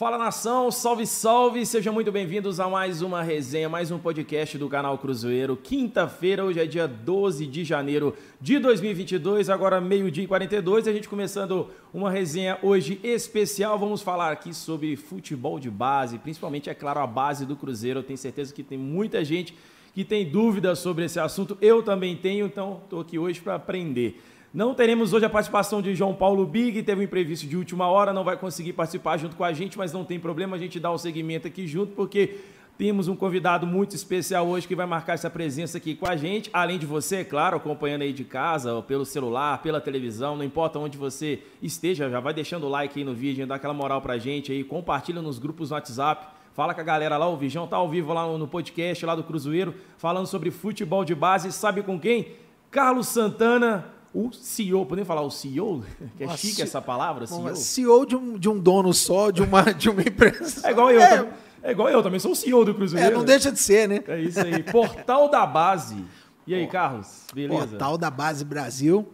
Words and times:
Fala 0.00 0.16
nação, 0.16 0.70
salve, 0.70 1.06
salve! 1.06 1.66
Sejam 1.66 1.92
muito 1.92 2.10
bem-vindos 2.10 2.58
a 2.58 2.66
mais 2.66 3.02
uma 3.02 3.22
resenha, 3.22 3.68
mais 3.68 3.90
um 3.90 3.98
podcast 3.98 4.56
do 4.56 4.66
canal 4.66 4.96
Cruzeiro. 4.96 5.58
Quinta-feira, 5.58 6.42
hoje 6.42 6.58
é 6.58 6.64
dia 6.64 6.88
12 6.88 7.46
de 7.46 7.64
janeiro 7.64 8.16
de 8.40 8.58
2022, 8.58 9.50
agora 9.50 9.78
meio-dia 9.78 10.24
e 10.24 10.26
42. 10.26 10.88
A 10.88 10.92
gente 10.94 11.06
começando 11.06 11.68
uma 11.92 12.10
resenha 12.10 12.58
hoje 12.62 12.98
especial. 13.04 13.78
Vamos 13.78 14.00
falar 14.00 14.32
aqui 14.32 14.54
sobre 14.54 14.96
futebol 14.96 15.60
de 15.60 15.68
base, 15.68 16.16
principalmente, 16.16 16.70
é 16.70 16.74
claro, 16.74 17.00
a 17.00 17.06
base 17.06 17.44
do 17.44 17.54
Cruzeiro. 17.54 17.98
Eu 17.98 18.02
tenho 18.02 18.16
certeza 18.16 18.54
que 18.54 18.62
tem 18.62 18.78
muita 18.78 19.22
gente 19.22 19.54
que 19.94 20.02
tem 20.02 20.24
dúvidas 20.30 20.78
sobre 20.78 21.04
esse 21.04 21.20
assunto. 21.20 21.58
Eu 21.60 21.82
também 21.82 22.16
tenho, 22.16 22.46
então 22.46 22.80
estou 22.84 23.00
aqui 23.02 23.18
hoje 23.18 23.38
para 23.38 23.56
aprender. 23.56 24.18
Não 24.52 24.74
teremos 24.74 25.12
hoje 25.12 25.24
a 25.24 25.30
participação 25.30 25.80
de 25.80 25.94
João 25.94 26.12
Paulo 26.12 26.44
Big, 26.44 26.82
teve 26.82 27.02
um 27.02 27.04
imprevisto 27.04 27.46
de 27.46 27.56
última 27.56 27.86
hora, 27.86 28.12
não 28.12 28.24
vai 28.24 28.36
conseguir 28.36 28.72
participar 28.72 29.16
junto 29.16 29.36
com 29.36 29.44
a 29.44 29.52
gente, 29.52 29.78
mas 29.78 29.92
não 29.92 30.04
tem 30.04 30.18
problema, 30.18 30.56
a 30.56 30.58
gente 30.58 30.80
dá 30.80 30.90
o 30.90 30.98
segmento 30.98 31.46
aqui 31.46 31.68
junto, 31.68 31.92
porque 31.92 32.38
temos 32.76 33.06
um 33.06 33.14
convidado 33.14 33.64
muito 33.64 33.94
especial 33.94 34.48
hoje 34.48 34.66
que 34.66 34.74
vai 34.74 34.86
marcar 34.86 35.12
essa 35.12 35.30
presença 35.30 35.78
aqui 35.78 35.94
com 35.94 36.04
a 36.04 36.16
gente, 36.16 36.50
além 36.52 36.80
de 36.80 36.86
você, 36.86 37.18
é 37.18 37.24
claro, 37.24 37.58
acompanhando 37.58 38.02
aí 38.02 38.12
de 38.12 38.24
casa, 38.24 38.82
pelo 38.82 39.04
celular, 39.04 39.62
pela 39.62 39.80
televisão, 39.80 40.36
não 40.36 40.42
importa 40.42 40.80
onde 40.80 40.98
você 40.98 41.44
esteja, 41.62 42.10
já 42.10 42.18
vai 42.18 42.34
deixando 42.34 42.66
o 42.66 42.68
like 42.68 42.98
aí 42.98 43.04
no 43.04 43.14
vídeo, 43.14 43.46
dá 43.46 43.54
aquela 43.54 43.72
moral 43.72 44.02
pra 44.02 44.18
gente 44.18 44.50
aí, 44.50 44.64
compartilha 44.64 45.22
nos 45.22 45.38
grupos 45.38 45.70
no 45.70 45.76
WhatsApp, 45.76 46.26
Fala 46.52 46.74
com 46.74 46.80
a 46.80 46.84
galera 46.84 47.16
lá, 47.16 47.28
o 47.28 47.36
Vijão 47.36 47.68
tá 47.68 47.76
ao 47.76 47.88
vivo 47.88 48.12
lá 48.12 48.26
no 48.36 48.48
podcast 48.48 49.06
lá 49.06 49.14
do 49.14 49.22
Cruzeiro, 49.22 49.72
falando 49.96 50.26
sobre 50.26 50.50
futebol 50.50 51.04
de 51.04 51.14
base, 51.14 51.52
sabe 51.52 51.80
com 51.80 51.98
quem? 51.98 52.32
Carlos 52.72 53.06
Santana, 53.06 53.86
o 54.12 54.32
CEO, 54.32 54.84
podemos 54.86 55.06
falar 55.06 55.22
o 55.22 55.30
CEO? 55.30 55.84
Que 56.16 56.24
é 56.24 56.26
Nossa, 56.26 56.38
chique 56.38 56.62
essa 56.62 56.80
palavra, 56.80 57.26
CEO? 57.26 57.56
CEO 57.56 58.06
de 58.06 58.16
um, 58.16 58.38
de 58.38 58.48
um 58.48 58.58
dono 58.58 58.92
só, 58.92 59.30
de 59.30 59.42
uma, 59.42 59.62
de 59.72 59.88
uma 59.88 60.02
empresa. 60.02 60.66
É 60.66 60.70
igual 60.72 60.90
eu, 60.90 61.00
é, 61.00 61.28
é 61.62 61.70
igual 61.72 61.88
eu, 61.88 62.02
também 62.02 62.18
sou 62.18 62.32
o 62.32 62.36
CEO 62.36 62.64
do 62.64 62.74
Cruzeiro. 62.74 63.06
É, 63.06 63.10
não 63.10 63.24
deixa 63.24 63.52
de 63.52 63.58
ser, 63.58 63.88
né? 63.88 64.02
É 64.06 64.20
isso 64.20 64.40
aí. 64.40 64.62
Portal 64.64 65.28
da 65.28 65.46
Base. 65.46 66.04
E 66.46 66.54
aí, 66.54 66.66
Carlos? 66.66 67.26
Beleza? 67.32 67.68
Portal 67.68 67.98
da 67.98 68.10
Base 68.10 68.44
Brasil. 68.44 69.08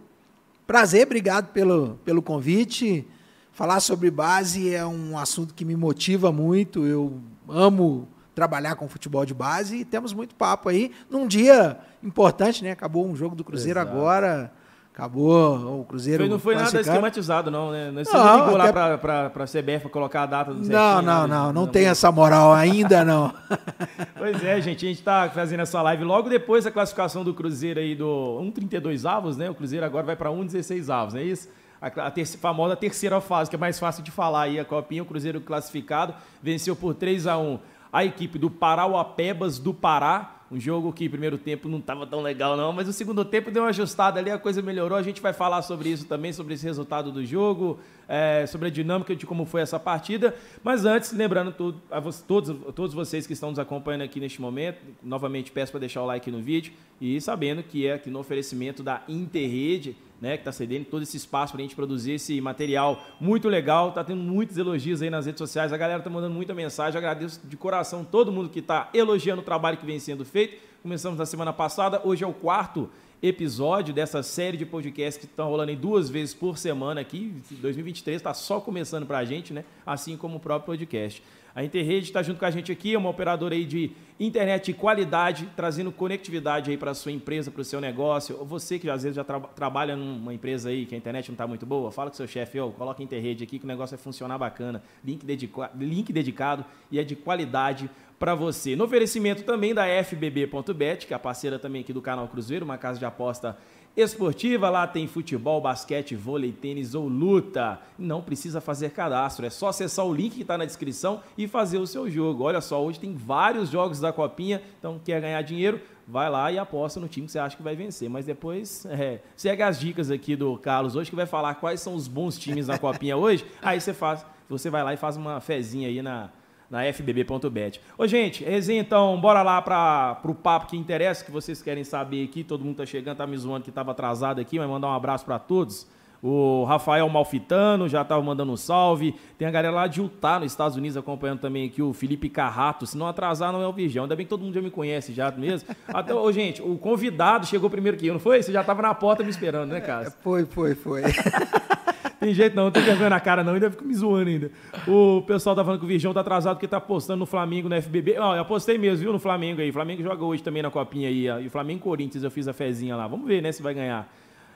Prazer, 0.67 1.07
obrigado 1.07 1.53
pelo, 1.53 1.99
pelo 2.05 2.23
convite. 2.23 3.07
Falar 3.53 3.81
sobre 3.81 4.11
base 4.11 4.75
é 4.75 4.85
um 4.85 5.17
assunto 5.17 5.55
que 5.55 5.65
me 5.65 5.77
motiva 5.77 6.33
muito. 6.33 6.85
Eu 6.85 7.21
amo 7.49 8.09
trabalhar 8.35 8.75
com 8.75 8.87
futebol 8.89 9.25
de 9.25 9.33
base 9.33 9.77
e 9.79 9.85
temos 9.85 10.13
muito 10.13 10.35
papo 10.35 10.69
aí 10.69 10.93
num 11.09 11.27
dia 11.27 11.79
importante, 12.03 12.63
né? 12.63 12.73
Acabou 12.73 13.07
um 13.07 13.17
jogo 13.17 13.35
do 13.35 13.43
Cruzeiro 13.43 13.81
Exato. 13.81 13.97
agora. 13.97 14.53
Acabou 14.97 15.81
o 15.81 15.85
Cruzeiro. 15.85 16.23
Foi, 16.23 16.31
não 16.31 16.39
foi 16.39 16.55
nada 16.55 16.81
esquematizado, 16.81 17.51
não, 17.51 17.71
né? 17.71 17.91
Não, 17.91 18.03
você 18.03 18.17
não, 18.17 18.39
ligou 18.39 18.57
até... 18.57 18.65
lá 18.65 18.73
pra, 18.73 18.97
pra, 18.97 19.29
pra 19.29 19.45
CBF 19.45 19.91
colocar 19.91 20.23
a 20.23 20.27
data 20.27 20.55
do 20.55 20.67
Não, 20.67 21.03
não, 21.03 21.03
não, 21.03 21.29
não, 21.29 21.53
não 21.53 21.67
tem 21.67 21.85
essa 21.85 22.11
moral 22.11 22.51
ainda, 22.55 23.05
não. 23.05 23.31
pois 24.17 24.43
é, 24.43 24.59
gente, 24.63 24.87
a 24.87 24.89
gente 24.89 25.03
tá 25.03 25.29
fazendo 25.29 25.61
essa 25.61 25.83
live 25.83 26.03
logo 26.03 26.31
depois 26.31 26.65
da 26.65 26.71
classificação 26.71 27.23
do 27.23 27.35
Cruzeiro 27.35 27.79
aí 27.79 27.95
do 27.95 28.41
1,32 28.57 29.05
avos, 29.05 29.37
né? 29.37 29.51
O 29.51 29.55
Cruzeiro 29.55 29.85
agora 29.85 30.07
vai 30.07 30.17
para 30.17 30.31
1,16 30.31 30.89
avos, 30.89 31.13
não 31.13 31.21
é 31.21 31.25
isso? 31.25 31.47
A, 31.79 31.89
a 31.89 32.11
ter, 32.11 32.25
famosa 32.25 32.75
terceira 32.75 33.21
fase, 33.21 33.51
que 33.51 33.57
é 33.57 33.59
mais 33.59 33.79
fácil 33.79 34.03
de 34.03 34.11
falar 34.11 34.45
aí, 34.45 34.59
a 34.59 34.65
Copinha, 34.65 35.03
o 35.03 35.07
Cruzeiro 35.07 35.43
classificado, 35.43 36.15
venceu 36.43 36.75
por 36.75 36.95
3 36.95 37.27
a 37.27 37.37
1 37.37 37.59
a 37.93 38.03
equipe 38.03 38.39
do 38.39 38.51
Parauapebas 38.51 39.59
do 39.59 39.75
Pará, 39.75 40.36
um 40.51 40.61
jogo 40.61 40.93
que 40.93 41.09
primeiro 41.09 41.37
tempo 41.37 41.69
não 41.69 41.79
estava 41.79 42.07
tão 42.07 42.23
legal 42.23 42.57
não, 42.57 42.73
mas 42.73 42.89
o 42.89 42.93
segundo 42.93 43.25
tempo 43.25 43.51
deu 43.51 43.65
uma 43.65 43.71
ajustada 43.71 44.21
ali, 44.21 44.31
a 44.31 44.39
coisa 44.39 44.63
melhorou. 44.63 44.97
A 44.97 45.03
gente 45.03 45.21
vai 45.21 45.33
falar 45.33 45.63
sobre 45.63 45.89
isso 45.89 46.07
também, 46.07 46.33
sobre 46.33 46.55
esse 46.55 46.65
resultado 46.65 47.11
do 47.11 47.25
jogo, 47.25 47.81
é, 48.09 48.47
sobre 48.47 48.69
a 48.69 48.71
dinâmica 48.71 49.17
de 49.17 49.27
como 49.27 49.45
foi 49.45 49.61
essa 49.61 49.79
partida. 49.79 50.35
Mas 50.63 50.85
antes, 50.85 51.13
lembrando 51.13 51.51
tudo, 51.51 51.81
a 51.91 52.01
todos, 52.01 52.57
todos 52.75 52.95
vocês 52.95 53.27
que 53.27 53.33
estão 53.33 53.51
nos 53.51 53.59
acompanhando 53.59 54.03
aqui 54.03 54.21
neste 54.21 54.41
momento, 54.41 54.79
novamente 55.03 55.51
peço 55.51 55.73
para 55.73 55.81
deixar 55.81 56.03
o 56.03 56.07
like 56.07 56.31
no 56.31 56.41
vídeo 56.41 56.73
e 57.01 57.21
sabendo 57.21 57.63
que 57.63 57.87
é 57.87 57.95
aqui 57.95 58.09
no 58.09 58.21
oferecimento 58.21 58.83
da 58.83 59.03
Interrede, 59.09 59.97
né, 60.21 60.37
que 60.37 60.43
está 60.43 60.53
cedendo 60.53 60.87
todo 60.87 61.03
esse 61.03 61.17
espaço 61.17 61.53
para 61.53 61.61
a 61.61 61.65
gente 61.65 61.77
produzir 61.77 62.13
esse 62.13 62.41
material 62.41 63.05
muito 63.21 63.49
legal. 63.49 63.93
Tá 63.93 64.03
tendo 64.03 64.23
muitos 64.23 64.57
elogios 64.57 65.03
aí 65.03 65.11
nas 65.11 65.27
redes 65.27 65.39
sociais. 65.39 65.73
A 65.73 65.77
galera 65.77 66.03
tá 66.03 66.11
mandando 66.11 66.35
muita 66.35 66.55
mensagem. 66.55 66.97
agradeço 66.97 67.41
de 67.45 67.57
coração 67.57 68.05
todo 68.05 68.33
mundo 68.33 68.49
que 68.49 68.61
está 68.61 68.89
elogiando 68.95 69.43
o 69.43 69.45
trabalho 69.45 69.77
que 69.77 69.87
vem 69.87 69.99
sendo 69.99 70.25
feito. 70.25 70.57
Começamos 70.83 71.19
na 71.19 71.27
semana 71.27 71.53
passada, 71.53 72.01
hoje 72.05 72.23
é 72.23 72.27
o 72.27 72.33
quarto 72.33 72.89
episódio 73.23 73.95
dessa 73.95 74.23
série 74.23 74.57
de 74.57 74.67
podcasts 74.67 75.17
que 75.17 75.31
estão 75.31 75.49
rolando 75.49 75.73
em 75.73 75.77
duas 75.77 76.09
vezes 76.09 76.35
por 76.35 76.59
semana 76.59 77.01
aqui. 77.01 77.35
2023 77.51 78.17
está 78.17 78.35
só 78.35 78.61
começando 78.61 79.07
para 79.07 79.19
a 79.19 79.25
gente, 79.25 79.53
né? 79.53 79.65
Assim 79.85 80.17
como 80.17 80.37
o 80.37 80.41
próprio 80.41 80.67
podcast. 80.67 81.23
A 81.57 81.65
Interrede 81.65 82.05
está 82.05 82.23
junto 82.23 82.39
com 82.39 82.45
a 82.45 82.51
gente 82.51 82.71
aqui, 82.71 82.93
é 82.93 82.99
uma 82.99 83.09
operadora 83.09 83.55
aí 83.55 83.65
de 83.65 83.91
internet 84.21 84.67
de 84.67 84.73
qualidade, 84.75 85.49
trazendo 85.57 85.91
conectividade 85.91 86.71
aí 86.71 86.77
para 86.77 86.91
a 86.91 86.95
sua 86.95 87.11
empresa, 87.11 87.51
para 87.51 87.63
o 87.63 87.65
seu 87.65 87.81
negócio. 87.81 88.37
Você 88.45 88.79
que 88.79 88.91
às 88.91 89.05
vezes 89.05 89.17
já 89.17 89.25
tra 89.25 89.41
trabalha 89.41 89.97
numa 89.97 90.35
empresa 90.35 90.69
aí 90.69 90.85
que 90.85 90.95
a 90.95 90.99
internet 90.99 91.31
não 91.31 91.33
está 91.33 91.47
muito 91.47 91.65
boa, 91.65 91.91
fala 91.91 92.11
com 92.11 92.17
seu 92.17 92.27
chefe, 92.27 92.61
oh, 92.61 92.73
coloca 92.73 93.03
a 93.03 93.05
Interrede 93.05 93.43
aqui 93.43 93.59
que 93.59 93.65
o 93.65 93.69
negócio 93.69 93.97
vai 93.97 94.05
funcionar 94.05 94.37
bacana. 94.37 94.83
Link, 95.03 95.25
dedica 95.25 95.71
link 95.75 96.13
dedicado 96.13 96.63
e 96.91 96.99
é 96.99 97.03
de 97.03 97.17
qualidade 97.17 97.89
para 98.19 98.35
você. 98.35 98.77
No 98.77 98.85
oferecimento 98.85 99.43
também 99.43 99.73
da 99.73 99.87
FBB.bet, 100.05 101.07
que 101.07 101.15
é 101.15 101.17
a 101.17 101.19
parceira 101.19 101.59
também 101.59 101.81
aqui 101.81 101.93
do 101.93 102.03
canal 102.03 102.29
Cruzeiro, 102.29 102.67
uma 102.67 102.77
casa 102.77 102.99
de 102.99 103.07
aposta 103.07 103.57
esportiva. 103.97 104.69
Lá 104.69 104.87
tem 104.87 105.07
futebol, 105.07 105.61
basquete, 105.61 106.15
vôlei, 106.15 106.53
tênis 106.53 106.95
ou 106.95 107.09
luta. 107.09 107.81
Não 107.99 108.21
precisa 108.21 108.61
fazer 108.61 108.91
cadastro, 108.91 109.47
é 109.47 109.51
só 109.51 109.69
acessar 109.69 110.05
o 110.05 110.15
link 110.15 110.35
que 110.35 110.43
está 110.43 110.59
na 110.59 110.65
descrição 110.65 111.23
e 111.37 111.49
fazer 111.49 111.79
o 111.79 111.87
seu 111.87 112.11
jogo. 112.11 112.45
Olha 112.45 112.61
só, 112.61 112.85
hoje 112.85 113.01
tem 113.01 113.15
vários 113.15 113.71
jogos 113.71 113.99
da 114.01 114.13
Copinha, 114.13 114.63
então 114.79 115.01
quer 115.03 115.21
ganhar 115.21 115.41
dinheiro? 115.43 115.81
Vai 116.07 116.31
lá 116.31 116.53
e 116.53 116.59
aposta 116.59 117.01
no 117.01 117.09
time 117.09 117.27
que 117.27 117.33
você 117.33 117.39
acha 117.39 117.57
que 117.57 117.63
vai 117.63 117.75
vencer. 117.75 118.09
Mas 118.09 118.25
depois, 118.25 118.87
é, 118.91 119.21
segue 119.35 119.63
as 119.63 119.81
dicas 119.81 120.11
aqui 120.11 120.37
do 120.37 120.57
Carlos 120.59 120.95
hoje, 120.95 121.11
que 121.11 121.17
vai 121.17 121.27
falar 121.27 121.55
quais 121.57 121.81
são 121.81 121.95
os 121.95 122.07
bons 122.07 122.39
times 122.39 122.67
da 122.67 122.79
Copinha 122.79 123.17
hoje. 123.17 123.45
Aí 123.63 123.81
você 123.81 123.93
faz, 123.93 124.25
você 124.49 124.71
vai 124.71 124.85
lá 124.85 124.95
e 124.95 124.97
faz 124.97 125.17
uma 125.17 125.41
fezinha 125.41 125.89
aí 125.89 126.03
na, 126.03 126.31
na 126.71 126.85
fbb.bet. 126.93 127.81
Ô, 127.97 128.07
gente, 128.07 128.45
resenha 128.45 128.81
então, 128.81 129.21
bora 129.21 129.43
lá 129.43 129.63
para 129.63 130.21
o 130.25 130.35
papo 130.35 130.67
que 130.67 130.77
interessa, 130.77 131.25
que 131.25 131.31
vocês 131.31 131.63
querem 131.63 131.85
saber 131.85 132.25
aqui. 132.25 132.43
Todo 132.45 132.65
mundo 132.65 132.77
tá 132.77 132.87
chegando, 132.87 133.17
tá 133.17 133.27
me 133.27 133.37
zoando 133.37 133.65
que 133.65 133.71
estava 133.71 133.93
atrasado 133.93 134.41
aqui, 134.41 134.59
mas 134.59 134.69
mandar 134.69 134.89
um 134.89 134.95
abraço 134.95 135.25
para 135.25 135.39
todos. 135.39 135.87
O 136.23 136.65
Rafael 136.65 137.09
Malfitano 137.09 137.89
já 137.89 138.03
estava 138.03 138.23
mandando 138.23 138.51
um 138.51 138.57
salve. 138.57 139.15
Tem 139.39 139.47
a 139.47 139.51
galera 139.51 139.75
lá 139.75 139.87
de 139.87 140.01
Utah, 140.01 140.41
nos 140.41 140.51
Estados 140.51 140.77
Unidos, 140.77 140.97
acompanhando 140.97 141.41
também 141.41 141.67
aqui 141.67 141.83
o 141.83 141.93
Felipe 141.93 142.29
Carrato. 142.29 142.87
Se 142.87 142.97
não 142.97 143.07
atrasar, 143.07 143.53
não 143.53 143.63
é 143.63 143.69
o 143.69 143.73
Virgão. 143.73 144.05
Ainda 144.05 144.17
bem 144.17 144.27
que 144.27 144.31
todo 144.31 144.43
mundo 144.43 144.55
já 144.55 144.63
me 144.63 144.71
conhece 144.71 145.13
já 145.13 145.31
mesmo. 145.31 145.69
Até, 145.87 146.15
ô, 146.15 146.33
gente, 146.33 146.63
o 146.63 146.77
convidado 146.79 147.47
chegou 147.47 147.71
primeiro 147.71 147.97
que 147.97 148.07
eu, 148.07 148.15
não 148.15 148.21
foi? 148.21 148.43
Você 148.43 148.51
já 148.51 148.63
estava 148.63 148.83
na 148.83 148.95
porta 148.95 149.23
me 149.23 149.31
esperando, 149.31 149.71
né, 149.71 149.81
cara? 149.81 150.11
Foi, 150.11 150.45
foi, 150.47 150.75
foi. 150.75 151.03
tem 152.27 152.35
jeito 152.35 152.57
não, 152.57 152.65
não 152.65 152.71
tem 152.73 152.83
vergonha 152.83 153.11
na 153.11 153.21
cara 153.21 153.45
não, 153.45 153.55
ainda 153.55 153.71
fico 153.71 153.85
me 153.85 153.95
zoando 153.95 154.29
ainda. 154.29 154.51
O 154.89 155.23
pessoal 155.23 155.55
tá 155.55 155.65
falando 155.65 155.79
que 155.79 155.85
o 155.85 155.89
Virgão 155.89 156.13
tá 156.13 156.21
atrasado 156.21 156.57
porque 156.57 156.67
tá 156.67 156.79
apostando 156.79 157.21
no 157.21 157.27
Flamengo, 157.27 157.69
no 157.69 157.81
FBB. 157.81 158.15
Não, 158.15 158.35
eu 158.35 158.43
apostei 158.43 158.77
mesmo, 158.77 158.99
viu, 158.99 159.13
no 159.13 159.19
Flamengo 159.21 159.61
aí. 159.61 159.71
O 159.71 159.73
Flamengo 159.73 160.03
joga 160.03 160.25
hoje 160.25 160.43
também 160.43 160.61
na 160.61 160.71
copinha 160.71 161.09
aí. 161.09 161.27
E 161.45 161.47
o 161.47 161.51
Flamengo 161.51 161.83
Corinthians 161.83 162.25
eu 162.25 162.31
fiz 162.31 162.49
a 162.49 162.53
fezinha 162.53 162.97
lá. 162.97 163.07
Vamos 163.07 163.29
ver, 163.29 163.41
né, 163.41 163.53
se 163.53 163.63
vai 163.63 163.75
ganhar. 163.75 164.13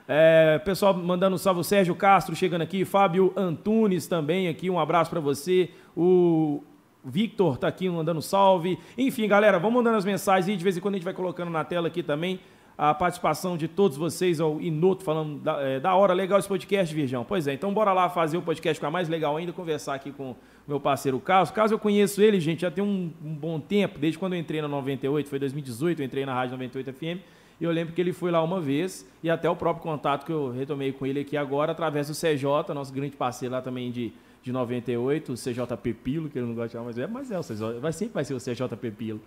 É, 0.09 0.59
pessoal 0.65 0.93
mandando 0.93 1.37
um 1.37 1.39
salve, 1.39 1.61
o 1.61 1.65
Sérgio 1.65 1.95
Castro 1.95 2.35
chegando 2.35 2.63
aqui, 2.63 2.85
Fábio 2.85 3.33
Antunes 3.37 4.09
também 4.09 4.49
aqui, 4.49 4.69
um 4.69 4.81
abraço 4.81 5.09
para 5.09 5.21
você. 5.21 5.71
O 5.97 6.65
Victor 7.05 7.57
tá 7.57 7.69
aqui 7.69 7.89
mandando 7.89 8.21
salve. 8.21 8.81
Enfim, 8.99 9.29
galera, 9.29 9.61
vamos 9.61 9.77
mandando 9.77 9.97
as 9.97 10.05
mensagens 10.05 10.49
e 10.49 10.57
de 10.57 10.65
vez 10.65 10.77
em 10.77 10.81
quando 10.81 10.95
a 10.95 10.99
gente 10.99 11.05
vai 11.05 11.15
colocando 11.15 11.53
na 11.53 11.63
tela 11.63 11.87
aqui 11.87 12.03
também 12.03 12.41
a 12.83 12.95
participação 12.95 13.59
de 13.59 13.69
todos 13.69 13.99
vocês, 13.99 14.41
ao 14.41 14.59
Inoto, 14.59 15.05
falando 15.05 15.39
da, 15.39 15.61
é, 15.61 15.79
da 15.79 15.95
hora, 15.95 16.15
legal 16.15 16.39
esse 16.39 16.49
podcast, 16.49 16.95
Virgão. 16.95 17.23
Pois 17.23 17.47
é, 17.47 17.53
então 17.53 17.75
bora 17.75 17.93
lá 17.93 18.09
fazer 18.09 18.39
o 18.39 18.43
podcast 18.43 18.79
ficar 18.79 18.91
mais 18.91 19.07
legal 19.07 19.37
ainda, 19.37 19.53
conversar 19.53 19.97
aqui 19.97 20.11
com 20.11 20.31
o 20.31 20.37
meu 20.67 20.81
parceiro 20.81 21.21
Carlos. 21.21 21.51
Caso 21.51 21.75
eu 21.75 21.79
conheço 21.79 22.23
ele, 22.23 22.41
gente, 22.41 22.63
já 22.63 22.71
tem 22.71 22.83
um, 22.83 23.13
um, 23.23 23.35
bom 23.35 23.61
tempo, 23.61 23.99
desde 23.99 24.19
quando 24.19 24.33
eu 24.33 24.41
entrei 24.41 24.63
na 24.63 24.69
98, 24.69 25.29
foi 25.29 25.39
2018, 25.39 26.01
eu 26.01 26.07
entrei 26.07 26.25
na 26.25 26.33
Rádio 26.33 26.53
98 26.53 26.91
FM, 26.95 27.23
e 27.61 27.65
eu 27.65 27.71
lembro 27.71 27.93
que 27.93 28.01
ele 28.01 28.15
foi 28.15 28.31
lá 28.31 28.43
uma 28.43 28.63
vez, 28.63 29.07
e 29.23 29.29
até 29.29 29.51
o 29.51 29.55
próprio 29.55 29.83
contato 29.83 30.25
que 30.25 30.33
eu 30.33 30.51
retomei 30.51 30.91
com 30.91 31.05
ele 31.05 31.21
aqui 31.21 31.37
agora, 31.37 31.73
através 31.73 32.09
do 32.09 32.15
CJ, 32.15 32.73
nosso 32.73 32.95
grande 32.95 33.15
parceiro 33.15 33.53
lá 33.53 33.61
também 33.61 33.91
de, 33.91 34.11
de 34.43 34.51
98, 34.51 35.35
o 35.35 35.35
CJ 35.35 35.77
Pepilo, 35.83 36.31
que 36.31 36.39
ele 36.39 36.47
não 36.47 36.55
gosta 36.55 36.69
de 36.69 36.73
chamar, 36.73 36.87
mas 36.87 36.99
é, 36.99 37.07
mas 37.07 37.31
é 37.31 37.39
o 37.39 37.43
CJ, 37.43 37.79
vai, 37.79 37.93
sempre 37.93 38.15
vai 38.15 38.25
ser 38.25 38.33
o 38.33 38.39
CJ 38.39 38.75
Pepilo. 38.81 39.21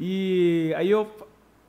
E 0.00 0.72
aí 0.76 0.90
eu 0.90 1.08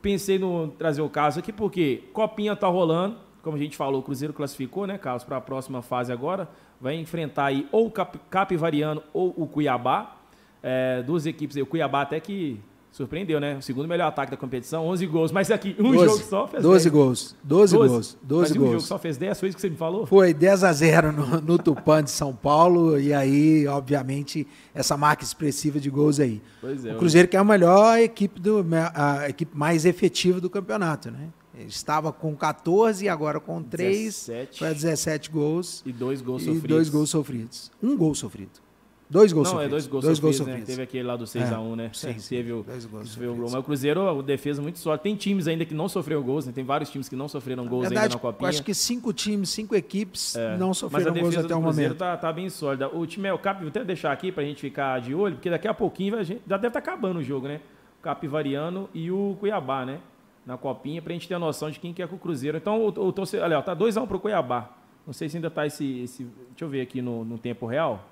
pensei 0.02 0.40
no 0.40 0.70
trazer 0.70 1.02
o 1.02 1.10
caso 1.10 1.40
aqui 1.40 1.52
porque 1.52 2.04
Copinha 2.14 2.56
tá 2.56 2.68
rolando, 2.68 3.18
como 3.42 3.56
a 3.56 3.60
gente 3.60 3.78
falou, 3.78 4.02
o 4.02 4.04
Cruzeiro 4.04 4.34
classificou, 4.34 4.86
né, 4.86 4.98
Carlos, 4.98 5.24
para 5.24 5.38
a 5.38 5.42
próxima 5.42 5.82
fase 5.82 6.12
agora, 6.12 6.50
vai 6.80 6.96
enfrentar 6.96 7.46
aí 7.46 7.68
ou 7.72 7.88
o 7.88 7.92
Cap, 7.92 8.20
Capivariano 8.30 9.02
ou 9.14 9.34
o 9.38 9.48
Cuiabá, 9.48 10.18
é, 10.62 11.02
duas 11.04 11.26
equipes 11.26 11.56
aí, 11.56 11.64
o 11.64 11.66
Cuiabá 11.66 12.02
até 12.02 12.20
que 12.20 12.60
Surpreendeu, 12.92 13.40
né? 13.40 13.58
O 13.58 13.62
segundo 13.62 13.88
melhor 13.88 14.08
ataque 14.08 14.32
da 14.32 14.38
competição, 14.38 14.86
11 14.88 15.06
gols. 15.06 15.32
Mas 15.32 15.52
aqui, 15.52 15.76
um 15.80 15.92
12, 15.92 16.06
jogo 16.06 16.24
só 16.24 16.48
fez 16.48 16.64
12 16.64 16.84
10. 16.86 16.94
gols. 16.94 17.36
12, 17.44 17.78
gols. 17.78 18.18
12 18.22 18.42
Mas 18.42 18.52
um 18.52 18.60
gols. 18.60 18.72
jogo 18.72 18.84
só 18.84 19.00
fez 19.00 19.18
10, 19.18 19.40
foi 19.40 19.50
isso 19.50 19.56
que 19.56 19.62
você 19.62 19.70
me 19.70 19.78
falou? 19.78 20.06
Foi 20.06 20.34
10 20.34 20.64
a 20.64 20.74
0 20.74 21.12
no, 21.12 21.42
no 21.42 21.58
Tupã 21.58 22.04
de 22.04 22.12
São 22.12 22.36
Paulo. 22.36 23.00
E 23.00 23.14
aí, 23.14 23.68
obviamente, 23.68 24.48
essa 24.74 24.98
marca 24.98 25.24
expressiva 25.24 25.80
de 25.80 25.90
gols 25.90 26.20
aí. 26.20 26.42
Pois 26.60 26.84
é. 26.84 26.94
O 26.94 26.98
Cruzeiro 26.98 27.28
que 27.28 27.38
é 27.38 27.40
a 27.40 27.44
melhor 27.44 28.00
equipe, 28.00 28.40
do, 28.40 28.66
a 28.96 29.30
equipe 29.30 29.56
mais 29.56 29.86
efetiva 29.86 30.42
do 30.42 30.50
campeonato, 30.50 31.12
né? 31.12 31.30
Estava 31.68 32.12
com 32.14 32.36
14 32.36 33.06
e 33.06 33.10
agora 33.10 33.40
com 33.40 33.62
3. 33.62 33.94
17. 33.94 34.60
Foi 34.60 34.68
a 34.70 34.74
17 34.74 35.30
gols. 35.30 35.84
E 35.86 35.92
dois 35.92 36.22
gols 36.22 36.42
e 36.42 36.46
sofridos. 36.46 36.70
dois 36.70 36.90
gols 36.90 37.10
sofridos. 37.10 37.72
Um 37.84 37.98
gol 37.98 38.16
sofrido. 38.16 38.69
Dois 39.10 39.34
gols 39.34 39.48
Não, 39.48 39.54
sofridos. 39.54 39.68
é 39.68 39.70
dois 39.72 39.88
gols 39.88 40.06
dois 40.06 40.18
sofridos, 40.20 40.40
gols 40.46 40.60
né? 40.60 40.66
Teve 40.68 40.82
aquele 40.84 41.04
lá 41.04 41.16
do 41.16 41.26
6x1, 41.26 41.76
né? 41.76 41.90
sim, 41.94 42.14
Teve 42.30 42.54
o, 42.54 42.62
Dois 42.62 42.86
gols 42.86 43.18
o. 43.18 43.36
Mas 43.42 43.54
o 43.56 43.64
Cruzeiro, 43.64 44.02
o 44.02 44.22
defesa 44.22 44.62
muito 44.62 44.78
sólido. 44.78 45.02
Tem 45.02 45.16
times 45.16 45.48
ainda 45.48 45.66
que 45.66 45.74
não 45.74 45.90
sofreram 45.90 46.22
gols, 46.22 46.46
né? 46.46 46.52
Tem 46.54 46.64
vários 46.64 46.92
times 46.92 47.10
que 47.10 47.16
não 47.16 47.28
sofreram 47.28 47.66
gols 47.66 47.88
verdade, 47.88 48.04
ainda 48.06 48.16
na 48.16 48.20
Copinha. 48.22 48.50
acho 48.50 48.62
que 48.64 48.72
cinco 48.74 49.12
times, 49.12 49.50
cinco 49.50 49.76
equipes 49.76 50.36
É. 50.36 50.56
não 50.58 50.68
Mas 50.68 50.78
a 50.78 50.80
sofreram 50.82 51.14
gols 51.14 51.30
defesa 51.30 51.40
até 51.48 51.54
do 51.56 51.60
o 51.60 51.64
Cruzeiro 51.64 51.90
momento. 51.96 52.00
tá, 52.00 52.18
tá 52.18 52.32
bem 52.32 52.50
sólida. 52.50 52.88
O 52.96 53.06
time 53.08 53.28
é 53.28 53.34
o 53.34 53.40
Cap, 53.40 53.60
vou 53.62 53.70
até 53.70 53.84
deixar 53.84 54.12
aqui 54.12 54.32
pra 54.32 54.44
gente 54.44 54.62
ficar 54.62 55.02
de 55.02 55.16
olho, 55.16 55.36
porque 55.36 55.50
daqui 55.50 55.68
a 55.68 55.74
pouquinho 55.74 56.16
a 56.16 56.22
gente- 56.24 56.42
já 56.48 56.58
deve 56.58 56.68
estar 56.68 56.80
acabando 56.80 57.18
o 57.18 57.24
jogo, 57.24 57.48
né? 57.48 57.62
O 58.00 58.04
Capivariano 58.04 58.88
e 58.94 59.10
o 59.12 59.36
Cuiabá, 59.40 59.86
né? 59.86 60.00
Na 60.46 60.56
Copinha, 60.56 61.02
pra 61.02 61.14
gente 61.14 61.28
ter 61.28 61.34
a 61.34 61.40
noção 61.40 61.72
de 61.72 61.80
quem 61.80 61.94
que 61.94 62.02
é 62.04 62.06
com 62.08 62.16
o 62.16 62.20
Cruzeiro. 62.20 62.58
Então, 62.58 62.80
o, 62.80 62.88
o 62.88 63.12
torcedor, 63.12 63.46
olha, 63.46 63.58
ó, 63.58 63.62
tá 63.64 63.76
2x1 63.76 64.08
pro 64.08 64.20
Cuiabá. 64.20 64.70
Não 65.06 65.14
sei 65.14 65.28
se 65.30 65.38
ainda 65.38 65.50
tá 65.50 65.66
esse, 65.66 66.02
esse- 66.02 66.24
Deixa 66.50 66.64
eu 66.66 66.70
ver 66.70 66.82
aqui 66.82 67.02
no, 67.02 67.26
no 67.26 67.38
tempo 67.40 67.66
real. 67.66 68.08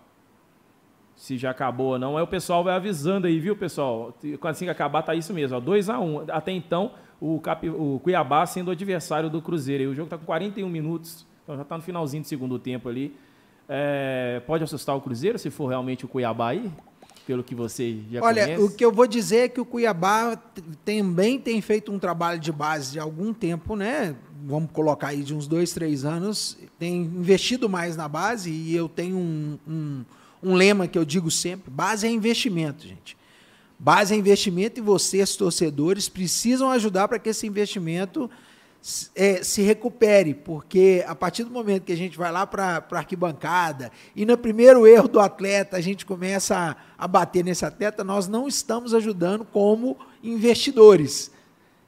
Se 1.18 1.36
já 1.36 1.50
acabou 1.50 1.94
ou 1.94 2.00
não. 2.00 2.16
Aí 2.16 2.24
o 2.24 2.28
pessoal 2.28 2.64
vai 2.64 2.76
avisando 2.76 3.26
aí, 3.26 3.40
viu, 3.40 3.56
pessoal? 3.56 4.16
Quando 4.40 4.52
assim 4.52 4.66
que 4.66 4.72
acabar, 4.72 5.02
tá 5.02 5.16
isso 5.16 5.34
mesmo, 5.34 5.58
ó. 5.58 5.60
2x1. 5.60 6.30
Até 6.30 6.52
então, 6.52 6.92
o, 7.20 7.40
Cap, 7.40 7.68
o 7.68 8.00
Cuiabá 8.04 8.46
sendo 8.46 8.68
o 8.68 8.72
adversário 8.72 9.28
do 9.28 9.42
Cruzeiro. 9.42 9.84
E 9.84 9.88
o 9.88 9.96
jogo 9.96 10.08
tá 10.08 10.18
com 10.18 10.26
41 10.26 10.70
minutos. 10.70 11.26
Então 11.44 11.58
já 11.58 11.64
tá 11.64 11.76
no 11.76 11.82
finalzinho 11.82 12.22
do 12.22 12.28
segundo 12.28 12.60
tempo 12.60 12.88
ali. 12.88 13.16
É, 13.68 14.42
pode 14.46 14.64
assustar 14.64 14.96
o 14.96 15.02
Cruzeiro 15.02 15.40
se 15.40 15.50
for 15.50 15.68
realmente 15.68 16.06
o 16.06 16.08
Cuiabá 16.08 16.50
aí? 16.50 16.72
Pelo 17.26 17.44
que 17.44 17.56
você 17.56 17.98
já 18.12 18.22
Olha, 18.22 18.44
conhece? 18.44 18.64
o 18.64 18.70
que 18.74 18.86
eu 18.86 18.92
vou 18.92 19.08
dizer 19.08 19.38
é 19.38 19.50
que 19.50 19.60
o 19.60 19.66
Cuiabá 19.66 20.38
também 20.86 21.38
tem 21.38 21.60
feito 21.62 21.92
um 21.92 22.00
trabalho 22.00 22.40
de 22.40 22.52
base 22.52 22.94
de 22.94 23.00
algum 23.00 23.34
tempo, 23.34 23.76
né? 23.76 24.16
Vamos 24.46 24.72
colocar 24.72 25.08
aí 25.08 25.24
de 25.24 25.34
uns 25.34 25.48
dois, 25.48 25.74
três 25.74 26.06
anos. 26.06 26.58
Tem 26.80 27.02
investido 27.02 27.68
mais 27.68 27.98
na 27.98 28.08
base 28.08 28.50
e 28.50 28.74
eu 28.74 28.88
tenho 28.88 29.18
um, 29.18 29.60
um, 29.68 30.06
um 30.42 30.54
lema 30.54 30.88
que 30.88 30.98
eu 30.98 31.06
digo 31.06 31.30
sempre: 31.32 31.72
base 31.72 32.06
é 32.08 32.10
investimento, 32.10 32.88
gente. 32.88 33.18
Base 33.80 34.14
é 34.14 34.18
investimento 34.18 34.80
e 34.80 34.84
vocês, 34.84 35.36
torcedores, 35.36 36.10
precisam 36.10 36.72
ajudar 36.72 37.08
para 37.08 37.20
que 37.20 37.30
esse 37.30 37.46
investimento 37.46 38.28
eh, 39.16 39.44
se 39.44 39.62
recupere, 39.62 40.34
porque 40.34 41.04
a 41.08 41.14
partir 41.14 41.44
do 41.44 41.52
momento 41.52 41.84
que 41.84 41.92
a 41.92 41.98
gente 41.98 42.18
vai 42.18 42.32
lá 42.32 42.48
para 42.48 42.84
a 42.90 42.98
arquibancada 42.98 43.92
e 44.16 44.26
no 44.26 44.36
primeiro 44.38 44.88
erro 44.88 45.08
do 45.08 45.20
atleta 45.20 45.78
a 45.78 45.82
gente 45.82 46.06
começa 46.08 46.56
a, 46.58 47.04
a 47.06 47.08
bater 47.08 47.44
nesse 47.44 47.66
atleta, 47.66 48.04
nós 48.04 48.28
não 48.28 48.48
estamos 48.48 48.96
ajudando 48.96 49.46
como 49.46 49.98
investidores. 50.24 51.32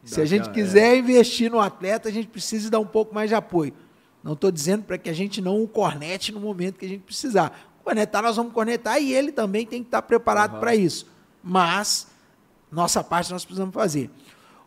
Se 0.03 0.21
a 0.21 0.25
gente 0.25 0.45
Daquela- 0.47 0.55
quiser 0.55 0.97
investir 0.97 1.49
no 1.49 1.59
atleta, 1.59 2.09
a 2.09 2.11
gente 2.11 2.27
precisa 2.27 2.69
dar 2.69 2.79
um 2.79 2.85
pouco 2.85 3.13
mais 3.15 3.29
de 3.29 3.35
apoio. 3.35 3.73
Não 4.23 4.33
estou 4.33 4.51
dizendo 4.51 4.83
para 4.83 4.97
que 4.97 5.09
a 5.09 5.13
gente 5.13 5.41
não 5.41 5.63
o 5.63 5.67
cornete 5.67 6.31
no 6.31 6.39
momento 6.39 6.77
que 6.77 6.85
a 6.85 6.89
gente 6.89 7.01
precisar. 7.01 7.68
Cornetar, 7.89 8.21
nós 8.21 8.35
vamos 8.35 8.53
cornetar 8.53 9.01
e 9.01 9.11
ele 9.11 9.31
também 9.31 9.65
tem 9.65 9.81
que 9.81 9.87
estar 9.87 10.03
preparado 10.03 10.51
Aham. 10.51 10.59
para 10.59 10.75
isso. 10.75 11.07
Mas 11.43 12.05
nossa 12.71 13.03
parte 13.03 13.31
nós 13.31 13.43
precisamos 13.43 13.73
fazer. 13.73 14.11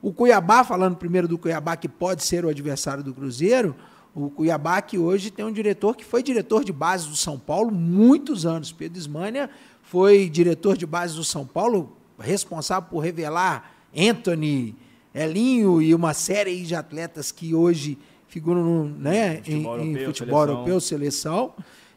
O 0.00 0.12
Cuiabá, 0.12 0.64
falando 0.64 0.96
primeiro 0.96 1.28
do 1.28 1.38
Cuiabá, 1.38 1.76
que 1.76 1.88
pode 1.88 2.24
ser 2.24 2.44
o 2.44 2.48
adversário 2.48 3.04
do 3.04 3.14
Cruzeiro, 3.14 3.76
o 4.12 4.28
Cuiabá 4.28 4.82
que 4.82 4.98
hoje 4.98 5.30
tem 5.30 5.44
um 5.44 5.52
diretor 5.52 5.94
que 5.94 6.04
foi 6.04 6.20
diretor 6.20 6.64
de 6.64 6.72
base 6.72 7.08
do 7.08 7.14
São 7.14 7.38
Paulo 7.38 7.70
muitos 7.70 8.44
anos. 8.44 8.72
Pedro 8.72 8.98
Ismânia 8.98 9.48
foi 9.84 10.28
diretor 10.28 10.76
de 10.76 10.84
base 10.84 11.14
do 11.14 11.22
São 11.22 11.46
Paulo, 11.46 11.96
responsável 12.18 12.88
por 12.90 12.98
revelar 12.98 13.72
Anthony, 13.96 14.74
Elinho 15.14 15.80
e 15.80 15.94
uma 15.94 16.12
série 16.12 16.60
de 16.62 16.74
atletas 16.74 17.30
que 17.30 17.54
hoje 17.54 17.96
figuram 18.26 18.64
no, 18.64 18.84
né, 18.84 19.36
em, 19.46 19.62
Futebol 19.62 19.78
em 19.78 19.86
europeu, 19.90 20.06
futebol 20.06 20.40
seleção. 20.40 20.54
europeu, 20.56 20.80
seleção. 20.80 21.54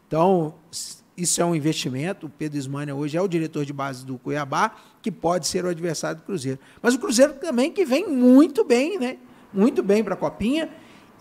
Então, 0.07 0.53
isso 1.17 1.41
é 1.41 1.45
um 1.45 1.55
investimento. 1.55 2.25
O 2.25 2.29
Pedro 2.29 2.57
Ismânia 2.57 2.93
hoje 2.95 3.17
é 3.17 3.21
o 3.21 3.27
diretor 3.27 3.65
de 3.65 3.73
base 3.73 4.05
do 4.05 4.17
Cuiabá, 4.17 4.71
que 5.01 5.11
pode 5.11 5.47
ser 5.47 5.65
o 5.65 5.69
adversário 5.69 6.17
do 6.19 6.23
Cruzeiro. 6.25 6.59
Mas 6.81 6.93
o 6.93 6.99
Cruzeiro 6.99 7.33
também 7.33 7.71
que 7.71 7.85
vem 7.85 8.07
muito 8.09 8.63
bem, 8.63 8.99
né? 8.99 9.17
Muito 9.53 9.81
bem 9.81 10.03
para 10.03 10.13
a 10.13 10.17
Copinha. 10.17 10.69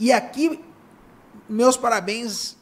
E 0.00 0.12
aqui, 0.12 0.58
meus 1.48 1.76
parabéns 1.76 2.56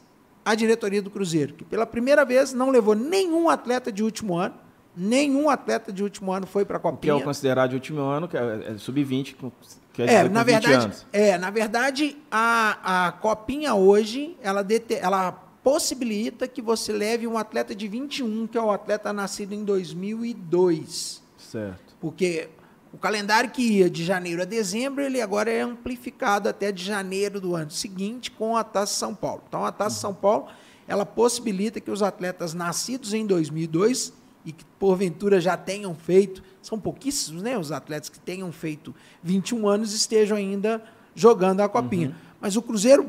à 0.45 0.55
diretoria 0.55 1.01
do 1.01 1.11
Cruzeiro, 1.11 1.55
que 1.55 1.65
pela 1.65 1.87
primeira 1.87 2.25
vez 2.25 2.53
não 2.53 2.69
levou 2.71 2.95
nenhum 2.95 3.49
atleta 3.49 3.91
de 3.93 4.03
último 4.03 4.37
ano. 4.37 4.55
Nenhum 4.95 5.49
atleta 5.49 5.91
de 5.91 6.03
último 6.03 6.33
ano 6.33 6.47
foi 6.47 6.67
para 6.67 6.77
a 6.77 6.81
Que 6.81 6.87
é 6.87 6.91
Copinha. 6.91 7.17
o 7.17 7.23
considerado 7.23 7.71
de 7.71 7.77
último 7.77 8.01
ano, 8.03 8.29
que 8.29 8.37
é, 8.37 8.73
é 8.75 8.77
sub-20, 8.77 9.37
com- 9.37 9.51
quer 9.95 10.07
É, 10.07 10.25
com 10.29 10.35
na 10.35 10.43
20 10.43 10.53
verdade, 10.61 10.85
anos. 10.85 11.07
é, 11.11 11.39
na 11.39 11.49
verdade, 11.49 12.19
a, 12.31 13.07
a 13.07 13.13
copinha 13.13 13.75
hoje, 13.75 14.37
ela, 14.43 14.63
dete- 14.63 14.97
ela 15.01 15.43
possibilita 15.63 16.49
que 16.49 16.61
você 16.61 16.93
leve 16.93 17.27
um 17.27 17.39
atleta 17.39 17.75
de 17.75 17.87
21, 17.87 18.47
que 18.47 18.59
é 18.59 18.63
o 18.63 18.71
atleta 18.71 19.13
nascido 19.13 19.53
em 19.53 19.65
2002. 19.65 21.23
Certo. 21.39 21.97
Porque 22.01 22.49
o 22.93 22.99
calendário 22.99 23.51
que 23.51 23.63
ia 23.63 23.89
de 23.89 24.05
janeiro 24.05 24.43
a 24.43 24.45
dezembro, 24.45 25.03
ele 25.03 25.21
agora 25.21 25.51
é 25.51 25.61
amplificado 25.61 26.49
até 26.49 26.73
de 26.73 26.85
janeiro 26.85 27.41
do 27.41 27.55
ano 27.55 27.71
seguinte 27.71 28.31
com 28.31 28.57
a 28.57 28.65
Taça 28.65 28.95
São 28.95 29.15
Paulo. 29.15 29.43
Então, 29.49 29.65
a 29.65 29.73
Taça 29.73 30.01
São 30.01 30.13
Paulo, 30.13 30.49
ela 30.87 31.07
possibilita 31.07 31.81
que 31.81 31.91
os 31.91 32.03
atletas 32.03 32.53
nascidos 32.55 33.15
em 33.15 33.25
2002 33.25 34.13
e 34.45 34.53
que 34.53 34.65
porventura 34.79 35.41
já 35.41 35.57
tenham 35.57 35.95
feito, 35.95 36.43
são 36.61 36.79
pouquíssimos, 36.79 37.43
né, 37.43 37.57
os 37.57 37.71
atletas 37.71 38.09
que 38.09 38.19
tenham 38.19 38.51
feito 38.51 38.93
21 39.23 39.69
anos 39.69 39.95
estejam 39.95 40.37
ainda 40.37 40.83
jogando 41.15 41.61
a 41.61 41.69
copinha. 41.69 42.17
Mas 42.41 42.57
o 42.57 42.63
Cruzeiro 42.63 43.09